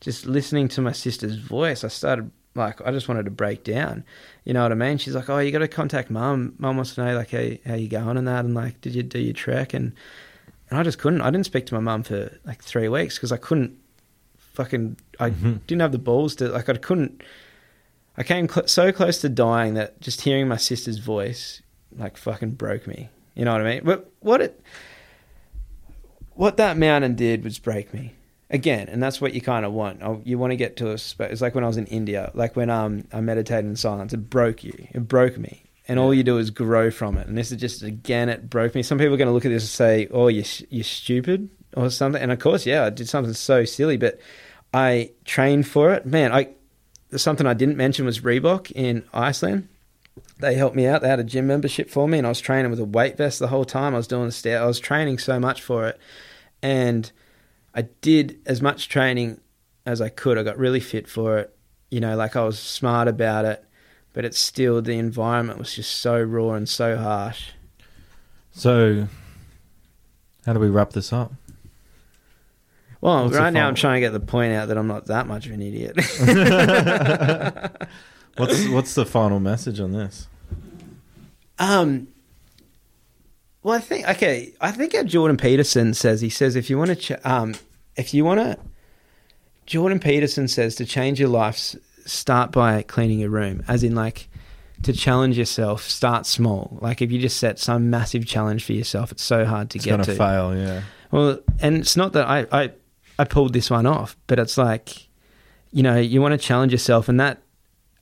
just 0.00 0.26
listening 0.26 0.68
to 0.68 0.80
my 0.80 0.92
sister's 0.92 1.36
voice, 1.36 1.84
I 1.84 1.88
started 1.88 2.30
like 2.54 2.80
I 2.86 2.90
just 2.90 3.08
wanted 3.08 3.24
to 3.24 3.30
break 3.30 3.62
down. 3.64 4.04
You 4.44 4.54
know 4.54 4.62
what 4.62 4.72
I 4.72 4.76
mean? 4.76 4.98
She's 4.98 5.14
like, 5.14 5.28
"Oh, 5.30 5.38
you 5.38 5.52
got 5.52 5.58
to 5.60 5.68
contact 5.68 6.10
mum. 6.10 6.54
Mum 6.58 6.76
wants 6.76 6.94
to 6.94 7.04
know 7.04 7.14
like 7.16 7.30
how 7.30 7.48
how 7.66 7.74
you 7.74 7.88
going 7.88 8.16
and 8.16 8.26
that, 8.28 8.44
and 8.44 8.54
like 8.54 8.80
did 8.80 8.94
you 8.94 9.02
do 9.02 9.18
your 9.20 9.34
trek?" 9.34 9.74
And 9.74 9.92
and 10.70 10.78
I 10.78 10.82
just 10.82 10.98
couldn't. 10.98 11.20
I 11.22 11.30
didn't 11.30 11.46
speak 11.46 11.66
to 11.66 11.74
my 11.74 11.80
mum 11.80 12.02
for 12.04 12.30
like 12.44 12.62
three 12.62 12.88
weeks 12.88 13.16
because 13.16 13.32
I 13.32 13.36
couldn't 13.36 13.76
fucking. 14.38 14.96
I 15.18 15.30
Mhm. 15.30 15.60
didn't 15.66 15.80
have 15.82 15.92
the 15.92 15.98
balls 15.98 16.34
to 16.36 16.48
like. 16.48 16.68
I 16.68 16.74
couldn't. 16.76 17.22
I 18.20 18.22
came 18.22 18.50
cl- 18.50 18.66
so 18.66 18.92
close 18.92 19.22
to 19.22 19.30
dying 19.30 19.74
that 19.74 19.98
just 20.02 20.20
hearing 20.20 20.46
my 20.46 20.58
sister's 20.58 20.98
voice 20.98 21.62
like 21.96 22.18
fucking 22.18 22.50
broke 22.50 22.86
me. 22.86 23.08
You 23.34 23.46
know 23.46 23.52
what 23.52 23.62
I 23.62 23.64
mean? 23.64 23.80
But 23.82 24.12
what 24.20 24.42
it, 24.42 24.60
what 26.34 26.58
that 26.58 26.76
mountain 26.76 27.14
did 27.14 27.42
was 27.44 27.58
break 27.58 27.94
me 27.94 28.12
again, 28.50 28.90
and 28.90 29.02
that's 29.02 29.22
what 29.22 29.32
you 29.32 29.40
kind 29.40 29.64
of 29.64 29.72
want. 29.72 30.02
Oh, 30.02 30.20
You 30.22 30.36
want 30.36 30.50
to 30.50 30.56
get 30.56 30.76
to 30.76 30.90
a 30.90 30.98
space. 30.98 31.32
It's 31.32 31.40
like 31.40 31.54
when 31.54 31.64
I 31.64 31.66
was 31.66 31.78
in 31.78 31.86
India, 31.86 32.30
like 32.34 32.56
when 32.56 32.68
um 32.68 33.04
I 33.10 33.22
meditated 33.22 33.64
in 33.64 33.74
silence. 33.74 34.12
It 34.12 34.28
broke 34.28 34.64
you. 34.64 34.86
It 34.90 35.08
broke 35.08 35.38
me, 35.38 35.62
and 35.88 35.98
all 35.98 36.12
you 36.12 36.22
do 36.22 36.36
is 36.36 36.50
grow 36.50 36.90
from 36.90 37.16
it. 37.16 37.26
And 37.26 37.38
this 37.38 37.50
is 37.50 37.58
just 37.58 37.82
again, 37.82 38.28
it 38.28 38.50
broke 38.50 38.74
me. 38.74 38.82
Some 38.82 38.98
people 38.98 39.14
are 39.14 39.16
going 39.16 39.28
to 39.28 39.32
look 39.32 39.46
at 39.46 39.50
this 39.50 39.62
and 39.62 39.70
say, 39.70 40.08
"Oh, 40.10 40.28
you 40.28 40.44
you're 40.68 40.84
stupid" 40.84 41.48
or 41.74 41.88
something. 41.88 42.20
And 42.20 42.30
of 42.30 42.38
course, 42.38 42.66
yeah, 42.66 42.84
I 42.84 42.90
did 42.90 43.08
something 43.08 43.32
so 43.32 43.64
silly, 43.64 43.96
but 43.96 44.20
I 44.74 45.12
trained 45.24 45.66
for 45.66 45.94
it. 45.94 46.04
Man, 46.04 46.32
I 46.32 46.48
something 47.16 47.46
I 47.46 47.54
didn't 47.54 47.76
mention 47.76 48.04
was 48.04 48.20
Reebok 48.20 48.70
in 48.72 49.04
Iceland. 49.12 49.68
They 50.38 50.54
helped 50.54 50.76
me 50.76 50.86
out. 50.86 51.02
They 51.02 51.08
had 51.08 51.20
a 51.20 51.24
gym 51.24 51.46
membership 51.46 51.90
for 51.90 52.08
me, 52.08 52.18
and 52.18 52.26
I 52.26 52.30
was 52.30 52.40
training 52.40 52.70
with 52.70 52.80
a 52.80 52.84
weight 52.84 53.16
vest 53.16 53.38
the 53.38 53.48
whole 53.48 53.64
time. 53.64 53.94
I 53.94 53.98
was 53.98 54.06
doing 54.06 54.26
the 54.26 54.32
stair. 54.32 54.62
I 54.62 54.66
was 54.66 54.80
training 54.80 55.18
so 55.18 55.38
much 55.38 55.62
for 55.62 55.86
it, 55.86 55.98
and 56.62 57.10
I 57.74 57.82
did 57.82 58.38
as 58.46 58.60
much 58.62 58.88
training 58.88 59.40
as 59.86 60.00
I 60.00 60.08
could. 60.08 60.38
I 60.38 60.42
got 60.42 60.58
really 60.58 60.80
fit 60.80 61.08
for 61.08 61.38
it. 61.38 61.56
You 61.90 62.00
know, 62.00 62.16
like 62.16 62.36
I 62.36 62.44
was 62.44 62.58
smart 62.58 63.08
about 63.08 63.44
it, 63.44 63.64
but 64.12 64.24
it's 64.24 64.38
still 64.38 64.80
the 64.80 64.98
environment 64.98 65.58
was 65.58 65.74
just 65.74 65.92
so 65.96 66.20
raw 66.20 66.52
and 66.52 66.68
so 66.68 66.96
harsh. 66.96 67.50
So, 68.52 69.08
how 70.46 70.52
do 70.52 70.58
we 70.58 70.68
wrap 70.68 70.90
this 70.90 71.12
up? 71.12 71.32
Well, 73.00 73.24
What's 73.24 73.36
right 73.36 73.52
now 73.52 73.66
I'm 73.66 73.74
trying 73.74 73.94
to 74.02 74.06
get 74.06 74.12
the 74.12 74.20
point 74.20 74.52
out 74.52 74.68
that 74.68 74.76
I'm 74.76 74.86
not 74.86 75.06
that 75.06 75.26
much 75.26 75.46
of 75.46 75.52
an 75.52 75.62
idiot. 75.62 75.96
What's 78.36 78.68
what's 78.68 78.94
the 78.94 79.04
final 79.04 79.40
message 79.40 79.80
on 79.80 79.92
this? 79.92 80.28
Um. 81.58 82.08
Well, 83.62 83.74
I 83.76 83.80
think 83.80 84.08
okay. 84.08 84.54
I 84.60 84.70
think 84.70 84.94
Jordan 85.06 85.36
Peterson 85.36 85.92
says 85.94 86.20
he 86.20 86.30
says 86.30 86.56
if 86.56 86.70
you 86.70 86.78
want 86.78 86.90
to, 86.90 86.96
ch- 86.96 87.26
um, 87.26 87.54
if 87.96 88.14
you 88.14 88.24
want 88.24 88.40
to, 88.40 88.56
Jordan 89.66 89.98
Peterson 89.98 90.48
says 90.48 90.76
to 90.76 90.86
change 90.86 91.20
your 91.20 91.28
life, 91.28 91.74
start 92.06 92.52
by 92.52 92.82
cleaning 92.82 93.18
your 93.18 93.28
room. 93.30 93.62
As 93.68 93.82
in, 93.82 93.94
like, 93.94 94.28
to 94.84 94.92
challenge 94.94 95.36
yourself, 95.36 95.82
start 95.82 96.24
small. 96.24 96.78
Like, 96.80 97.02
if 97.02 97.12
you 97.12 97.18
just 97.18 97.36
set 97.36 97.58
some 97.58 97.90
massive 97.90 98.24
challenge 98.26 98.64
for 98.64 98.72
yourself, 98.72 99.12
it's 99.12 99.22
so 99.24 99.44
hard 99.44 99.68
to 99.70 99.76
It's 99.78 99.84
get 99.84 100.02
to. 100.04 100.14
fail, 100.14 100.56
yeah. 100.56 100.82
Well, 101.10 101.40
and 101.60 101.76
it's 101.76 101.96
not 101.96 102.14
that 102.14 102.26
I, 102.26 102.46
I, 102.50 102.70
I 103.20 103.24
pulled 103.24 103.52
this 103.52 103.70
one 103.70 103.86
off, 103.86 104.16
but 104.26 104.38
it's 104.38 104.56
like, 104.56 105.08
you 105.72 105.82
know, 105.82 105.96
you 105.96 106.20
want 106.22 106.32
to 106.32 106.38
challenge 106.38 106.72
yourself, 106.72 107.08
and 107.08 107.20
that, 107.20 107.42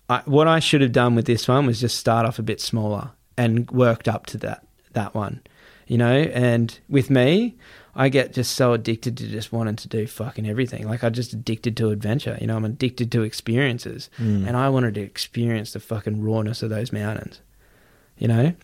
I, 0.08 0.22
what 0.26 0.46
I 0.48 0.58
should 0.60 0.80
have 0.80 0.92
done 0.92 1.14
with 1.16 1.26
this 1.26 1.48
one 1.48 1.66
was 1.66 1.80
just 1.80 1.98
start 1.98 2.24
off 2.26 2.38
a 2.38 2.42
bit 2.42 2.60
smaller 2.60 3.10
and 3.36 3.70
worked 3.70 4.08
up 4.08 4.26
to 4.26 4.38
that 4.38 4.64
that 4.92 5.14
one, 5.14 5.42
you 5.86 5.98
know. 5.98 6.12
And 6.32 6.78
with 6.88 7.10
me, 7.10 7.56
I 7.94 8.08
get 8.08 8.32
just 8.32 8.54
so 8.54 8.72
addicted 8.72 9.16
to 9.18 9.26
just 9.28 9.52
wanting 9.52 9.76
to 9.76 9.88
do 9.88 10.06
fucking 10.06 10.48
everything. 10.48 10.86
Like 10.88 11.02
I'm 11.04 11.12
just 11.12 11.32
addicted 11.32 11.76
to 11.78 11.90
adventure, 11.90 12.38
you 12.40 12.46
know. 12.46 12.56
I'm 12.56 12.64
addicted 12.64 13.10
to 13.12 13.22
experiences, 13.22 14.08
Mm. 14.18 14.46
and 14.46 14.56
I 14.56 14.68
wanted 14.70 14.94
to 14.94 15.02
experience 15.02 15.72
the 15.72 15.80
fucking 15.80 16.22
rawness 16.22 16.62
of 16.62 16.70
those 16.70 16.92
mountains, 16.92 17.40
you 18.18 18.28
know. 18.28 18.54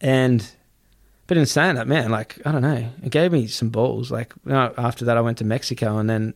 And 0.00 0.48
but 1.26 1.36
in 1.36 1.46
saying 1.46 1.74
that, 1.76 1.88
man, 1.88 2.10
like 2.10 2.40
I 2.44 2.52
don't 2.52 2.62
know, 2.62 2.88
it 3.02 3.10
gave 3.10 3.32
me 3.32 3.46
some 3.46 3.70
balls. 3.70 4.10
Like 4.10 4.32
you 4.44 4.52
know, 4.52 4.72
after 4.78 5.04
that, 5.06 5.16
I 5.16 5.20
went 5.20 5.38
to 5.38 5.44
Mexico, 5.44 5.98
and 5.98 6.08
then 6.08 6.34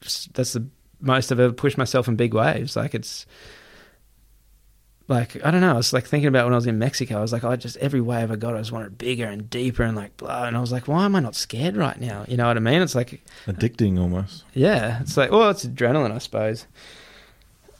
that's 0.00 0.52
the 0.52 0.66
most 1.00 1.30
I've 1.32 1.40
ever 1.40 1.52
pushed 1.52 1.78
myself 1.78 2.08
in 2.08 2.16
big 2.16 2.34
waves. 2.34 2.76
Like 2.76 2.94
it's 2.94 3.26
like 5.08 5.44
I 5.44 5.50
don't 5.50 5.60
know. 5.60 5.72
I 5.72 5.76
was 5.76 5.92
like 5.92 6.06
thinking 6.06 6.28
about 6.28 6.44
when 6.44 6.52
I 6.52 6.56
was 6.56 6.66
in 6.66 6.78
Mexico. 6.78 7.18
I 7.18 7.20
was 7.20 7.32
like, 7.32 7.44
I 7.44 7.56
just 7.56 7.76
every 7.78 8.00
wave 8.00 8.30
I 8.30 8.36
got, 8.36 8.54
I 8.54 8.58
just 8.58 8.72
wanted 8.72 8.96
bigger 8.96 9.26
and 9.26 9.50
deeper 9.50 9.82
and 9.82 9.96
like 9.96 10.16
blah. 10.16 10.44
And 10.46 10.56
I 10.56 10.60
was 10.60 10.72
like, 10.72 10.88
why 10.88 11.04
am 11.04 11.16
I 11.16 11.20
not 11.20 11.34
scared 11.34 11.76
right 11.76 12.00
now? 12.00 12.24
You 12.28 12.36
know 12.36 12.46
what 12.46 12.56
I 12.56 12.60
mean? 12.60 12.80
It's 12.80 12.94
like 12.94 13.20
Addicting 13.46 13.98
almost. 13.98 14.44
yeah, 14.54 15.00
it's 15.00 15.16
like 15.16 15.30
well, 15.32 15.50
it's 15.50 15.66
adrenaline, 15.66 16.12
I 16.12 16.18
suppose. 16.18 16.66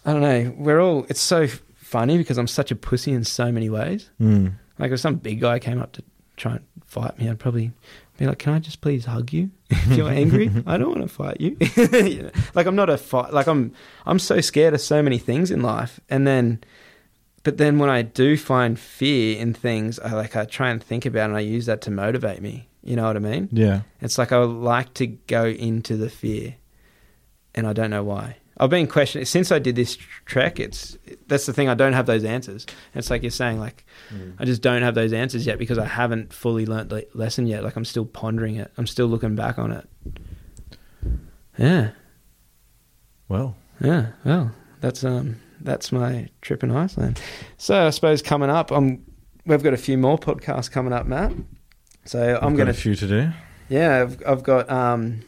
I 0.05 0.12
don't 0.12 0.23
know. 0.23 0.55
We're 0.59 0.81
all. 0.81 1.07
It's 1.09 1.20
so 1.20 1.47
funny 1.77 2.19
because 2.19 2.39
I'm 2.39 2.49
such 2.49 2.70
a 2.70 2.77
pussy 2.77 3.12
in 3.12 3.24
so 3.24 3.53
many 3.53 3.70
ways. 3.70 4.11
Mm. 4.20 4.55
Like 4.78 4.93
if 4.93 5.01
some 5.01 5.16
big 5.16 5.41
guy 5.41 5.59
came 5.59 5.81
up 5.81 5.93
to 5.93 6.03
try 6.40 6.52
and 6.52 6.64
fight 6.84 7.18
me, 7.18 7.28
I'd 7.28 7.38
probably 7.38 7.72
be 8.18 8.26
like, 8.26 8.38
"Can 8.38 8.52
I 8.52 8.58
just 8.58 8.80
please 8.80 9.04
hug 9.04 9.32
you? 9.32 9.50
If 9.68 9.96
you're 9.96 10.08
angry, 10.22 10.50
I 10.66 10.76
don't 10.76 10.88
want 10.90 11.02
to 11.02 11.08
fight 11.08 11.40
you." 11.40 11.56
You 12.10 12.22
know? 12.24 12.30
Like 12.54 12.66
I'm 12.66 12.76
not 12.76 12.90
a 12.90 12.96
fight. 12.96 13.32
Like 13.32 13.46
I'm, 13.46 13.72
I'm 14.06 14.18
so 14.18 14.40
scared 14.40 14.74
of 14.74 14.80
so 14.80 15.02
many 15.02 15.18
things 15.18 15.50
in 15.50 15.62
life, 15.62 16.00
and 16.08 16.26
then, 16.26 16.62
but 17.42 17.58
then 17.58 17.78
when 17.78 17.90
I 17.90 18.02
do 18.02 18.36
find 18.36 18.78
fear 18.78 19.38
in 19.38 19.54
things, 19.54 19.98
I 19.98 20.12
like 20.12 20.34
I 20.36 20.44
try 20.44 20.70
and 20.70 20.82
think 20.82 21.06
about 21.06 21.22
it 21.22 21.24
and 21.24 21.36
I 21.36 21.40
use 21.40 21.66
that 21.66 21.80
to 21.82 21.90
motivate 21.90 22.40
me. 22.42 22.68
You 22.82 22.96
know 22.96 23.04
what 23.04 23.16
I 23.16 23.20
mean? 23.20 23.48
Yeah. 23.52 23.82
It's 24.00 24.16
like 24.16 24.32
I 24.32 24.38
like 24.38 24.94
to 24.94 25.06
go 25.06 25.44
into 25.46 25.96
the 25.96 26.08
fear, 26.08 26.56
and 27.54 27.66
I 27.66 27.72
don't 27.72 27.90
know 27.90 28.02
why. 28.04 28.36
I've 28.61 28.69
been 28.70 28.87
questioning 28.87 29.24
since 29.24 29.51
I 29.51 29.59
did 29.59 29.74
this 29.74 29.97
trek. 30.27 30.61
It's 30.61 30.97
that's 31.27 31.47
the 31.47 31.53
thing. 31.53 31.69
I 31.69 31.74
don't 31.74 31.95
have 31.95 32.05
those 32.07 32.24
answers. 32.24 32.66
It's 32.95 33.09
like 33.11 33.23
you're 33.23 33.31
saying, 33.31 33.59
like 33.59 33.85
I 34.39 34.45
just 34.45 34.61
don't 34.61 34.82
have 34.82 34.95
those 34.95 35.12
answers 35.15 35.47
yet 35.47 35.59
because 35.59 35.78
I 35.78 35.87
haven't 35.87 36.32
fully 36.32 36.66
learnt 36.66 36.91
the 36.91 37.07
lesson 37.15 37.47
yet. 37.47 37.65
Like 37.65 37.74
I'm 37.77 37.85
still 37.87 38.05
pondering 38.05 38.57
it. 38.57 38.70
I'm 38.77 38.87
still 38.87 39.07
looking 39.07 39.35
back 39.35 39.59
on 39.59 39.73
it. 39.73 39.89
Yeah, 41.59 41.91
Well, 43.28 43.57
yeah. 43.82 44.09
Well, 44.24 44.53
that's 44.81 45.05
um 45.05 45.37
that's 45.61 45.91
my 45.93 46.28
trip 46.41 46.62
in 46.62 46.70
Iceland. 46.70 47.20
So 47.57 47.87
I 47.87 47.91
suppose 47.91 48.23
coming 48.23 48.51
up, 48.51 48.70
I'm 48.70 49.05
we've 49.47 49.62
got 49.62 49.74
a 49.74 49.78
few 49.78 49.99
more 49.99 50.19
podcasts 50.19 50.70
coming 50.70 50.93
up, 50.93 51.07
Matt. 51.07 51.32
So 52.05 52.39
I'm 52.41 52.53
got 52.55 52.59
gonna 52.59 52.70
a 52.70 52.74
few 52.74 52.95
to 52.95 53.07
do. 53.07 53.31
yeah, 53.69 54.03
I've, 54.03 54.23
I've 54.27 54.43
got 54.43 54.70
um, 54.70 55.20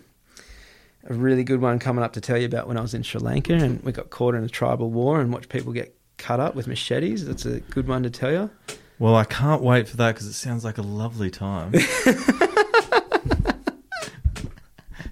a 1.05 1.15
really 1.15 1.45
good 1.45 1.61
one 1.61 1.79
coming 1.79 2.05
up 2.05 2.13
to 2.15 2.21
tell 2.21 2.39
you 2.39 2.47
about 2.47 2.69
when 2.69 2.77
I 2.77 2.81
was 2.81 2.95
in 2.95 3.03
Sri 3.03 3.21
Lanka 3.21 3.55
and 3.55 3.83
we 3.83 3.93
got 3.93 4.11
caught 4.11 4.35
in 4.35 4.45
a 4.45 4.49
tribal 4.49 4.91
war 4.91 5.21
and 5.21 5.33
watched 5.33 5.49
people 5.49 5.73
get 5.73 5.97
cut 6.19 6.41
up 6.41 6.55
with 6.55 6.67
machetes. 6.67 7.27
That's 7.27 7.45
a 7.45 7.61
good 7.61 7.89
one 7.89 8.03
to 8.05 8.11
tell 8.11 8.31
you. 8.31 8.51
Well, 8.99 9.17
I 9.17 9.25
can't 9.25 9.63
wait 9.63 9.89
for 9.89 9.97
that 9.97 10.15
because 10.15 10.27
it 10.27 10.35
sounds 10.35 10.65
like 10.65 10.79
a 10.79 10.83
lovely 10.83 11.31
time. 11.31 11.73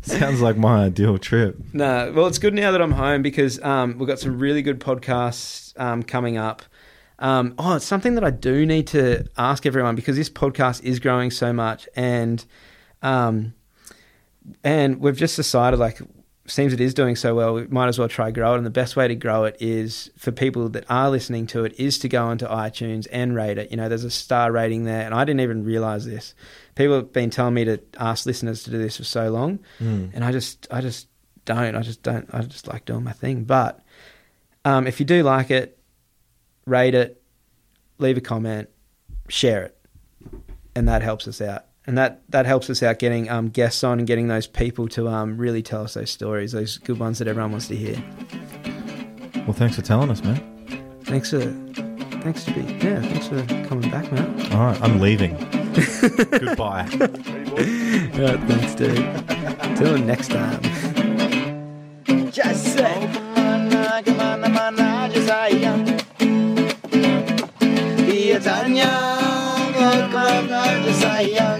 sounds 0.02 0.40
like 0.40 0.56
my 0.56 0.84
ideal 0.84 1.18
trip. 1.18 1.58
No, 1.72 2.12
well, 2.14 2.26
it's 2.26 2.38
good 2.38 2.54
now 2.54 2.70
that 2.70 2.80
I'm 2.80 2.92
home 2.92 3.22
because 3.22 3.60
um, 3.62 3.98
we've 3.98 4.06
got 4.06 4.18
some 4.20 4.38
really 4.38 4.62
good 4.62 4.78
podcasts 4.80 5.78
um, 5.80 6.02
coming 6.02 6.36
up. 6.36 6.62
Um, 7.18 7.54
oh, 7.58 7.76
it's 7.76 7.84
something 7.84 8.14
that 8.14 8.24
I 8.24 8.30
do 8.30 8.64
need 8.64 8.86
to 8.88 9.26
ask 9.36 9.66
everyone 9.66 9.94
because 9.94 10.16
this 10.16 10.30
podcast 10.30 10.82
is 10.84 11.00
growing 11.00 11.30
so 11.30 11.52
much, 11.52 11.88
and 11.94 12.44
um, 13.02 13.54
and 14.64 15.00
we've 15.00 15.16
just 15.16 15.36
decided 15.36 15.78
like 15.78 16.00
seems 16.46 16.72
it 16.72 16.80
is 16.80 16.94
doing 16.94 17.14
so 17.14 17.34
well, 17.34 17.54
we 17.54 17.66
might 17.68 17.86
as 17.88 17.98
well 17.98 18.08
try 18.08 18.30
grow 18.30 18.54
it. 18.54 18.56
And 18.56 18.66
the 18.66 18.70
best 18.70 18.96
way 18.96 19.06
to 19.06 19.14
grow 19.14 19.44
it 19.44 19.56
is 19.60 20.10
for 20.16 20.32
people 20.32 20.68
that 20.70 20.84
are 20.90 21.08
listening 21.08 21.46
to 21.48 21.64
it 21.64 21.78
is 21.78 21.98
to 22.00 22.08
go 22.08 22.26
onto 22.26 22.46
iTunes 22.46 23.06
and 23.12 23.36
rate 23.36 23.56
it. 23.58 23.70
You 23.70 23.76
know, 23.76 23.88
there's 23.88 24.04
a 24.04 24.10
star 24.10 24.50
rating 24.50 24.84
there, 24.84 25.02
and 25.02 25.14
I 25.14 25.24
didn't 25.24 25.40
even 25.40 25.64
realize 25.64 26.06
this. 26.06 26.34
people 26.74 26.96
have 26.96 27.12
been 27.12 27.30
telling 27.30 27.54
me 27.54 27.64
to 27.66 27.80
ask 27.98 28.26
listeners 28.26 28.64
to 28.64 28.70
do 28.70 28.78
this 28.78 28.96
for 28.96 29.04
so 29.04 29.30
long, 29.30 29.60
and 29.78 30.24
I 30.24 30.32
just 30.32 30.66
I 30.70 30.80
just 30.80 31.08
don't. 31.44 31.76
I 31.76 31.82
just 31.82 32.02
don't. 32.02 32.28
I 32.32 32.42
just 32.42 32.66
like 32.66 32.84
doing 32.84 33.04
my 33.04 33.12
thing. 33.12 33.44
But 33.44 33.80
um, 34.64 34.86
if 34.86 34.98
you 34.98 35.06
do 35.06 35.22
like 35.22 35.50
it, 35.50 35.78
rate 36.66 36.94
it, 36.94 37.22
leave 37.98 38.16
a 38.16 38.20
comment, 38.20 38.68
share 39.28 39.64
it, 39.64 39.78
and 40.74 40.88
that 40.88 41.02
helps 41.02 41.28
us 41.28 41.40
out. 41.40 41.66
And 41.90 41.98
that, 41.98 42.22
that 42.28 42.46
helps 42.46 42.70
us 42.70 42.84
out 42.84 43.00
getting 43.00 43.28
um, 43.28 43.48
guests 43.48 43.82
on 43.82 43.98
and 43.98 44.06
getting 44.06 44.28
those 44.28 44.46
people 44.46 44.86
to 44.90 45.08
um, 45.08 45.36
really 45.36 45.60
tell 45.60 45.82
us 45.82 45.94
those 45.94 46.08
stories, 46.08 46.52
those 46.52 46.78
good 46.78 47.00
ones 47.00 47.18
that 47.18 47.26
everyone 47.26 47.50
wants 47.50 47.66
to 47.66 47.74
hear. 47.74 48.00
Well, 49.38 49.54
thanks 49.54 49.74
for 49.74 49.82
telling 49.82 50.08
us, 50.08 50.22
man. 50.22 50.36
Thanks 51.02 51.30
for, 51.30 51.40
thanks 52.20 52.44
to 52.44 52.52
be, 52.52 52.60
yeah, 52.74 53.00
thanks 53.02 53.26
for 53.26 53.44
coming 53.66 53.90
back, 53.90 54.12
man. 54.12 54.52
All 54.52 54.66
right, 54.66 54.80
I'm 54.80 55.00
leaving. 55.00 55.34
Goodbye. 56.30 56.86
Yeah, 56.92 58.36
thanks, 58.46 58.76
dude. 58.76 59.76
Till 59.76 59.98
next 59.98 60.28
time. 60.28 60.62
Just 62.30 62.66
say, 62.66 63.00
mana, 63.34 64.00
kemana 64.04 64.48
mana 64.48 65.08
aja 65.10 65.20
sayang. 65.26 65.82
Dia 68.06 68.38
tanya, 68.38 69.10
sayang. 71.00 71.59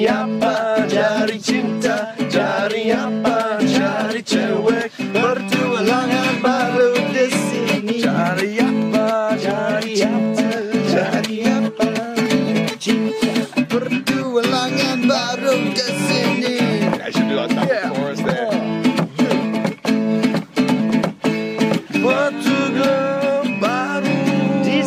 Cari 0.00 0.16
apa, 0.16 0.88
cari 0.88 1.36
cinta, 1.36 2.16
cari 2.32 2.88
apa, 2.88 3.60
cari 3.60 4.24
cewek. 4.24 4.88
Bertualangan 5.12 6.40
baru 6.40 6.96
di 7.12 7.28
sini. 7.28 8.00
Cari 8.00 8.56
apa, 8.64 9.36
cari 9.36 9.92
cinta, 10.00 10.48
cari 10.88 11.44
apa, 11.44 12.16
cinta. 12.80 13.44
Bertualangan 13.68 15.04
baru 15.04 15.68
di 15.68 15.88
sini. 16.08 16.56
I 16.96 17.12
should 17.12 17.28
do 17.28 17.36
like 17.36 17.52
that 17.52 17.68
Yeah. 17.68 17.92
chorus 17.92 18.24
there. 18.24 18.56
Baru 23.60 24.16
di 24.64 24.80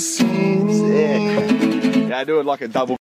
sini. 0.00 0.80
Yeah, 2.08 2.24
do 2.24 2.40
it 2.40 2.48
like 2.48 2.64
a 2.64 2.72
double. 2.72 2.96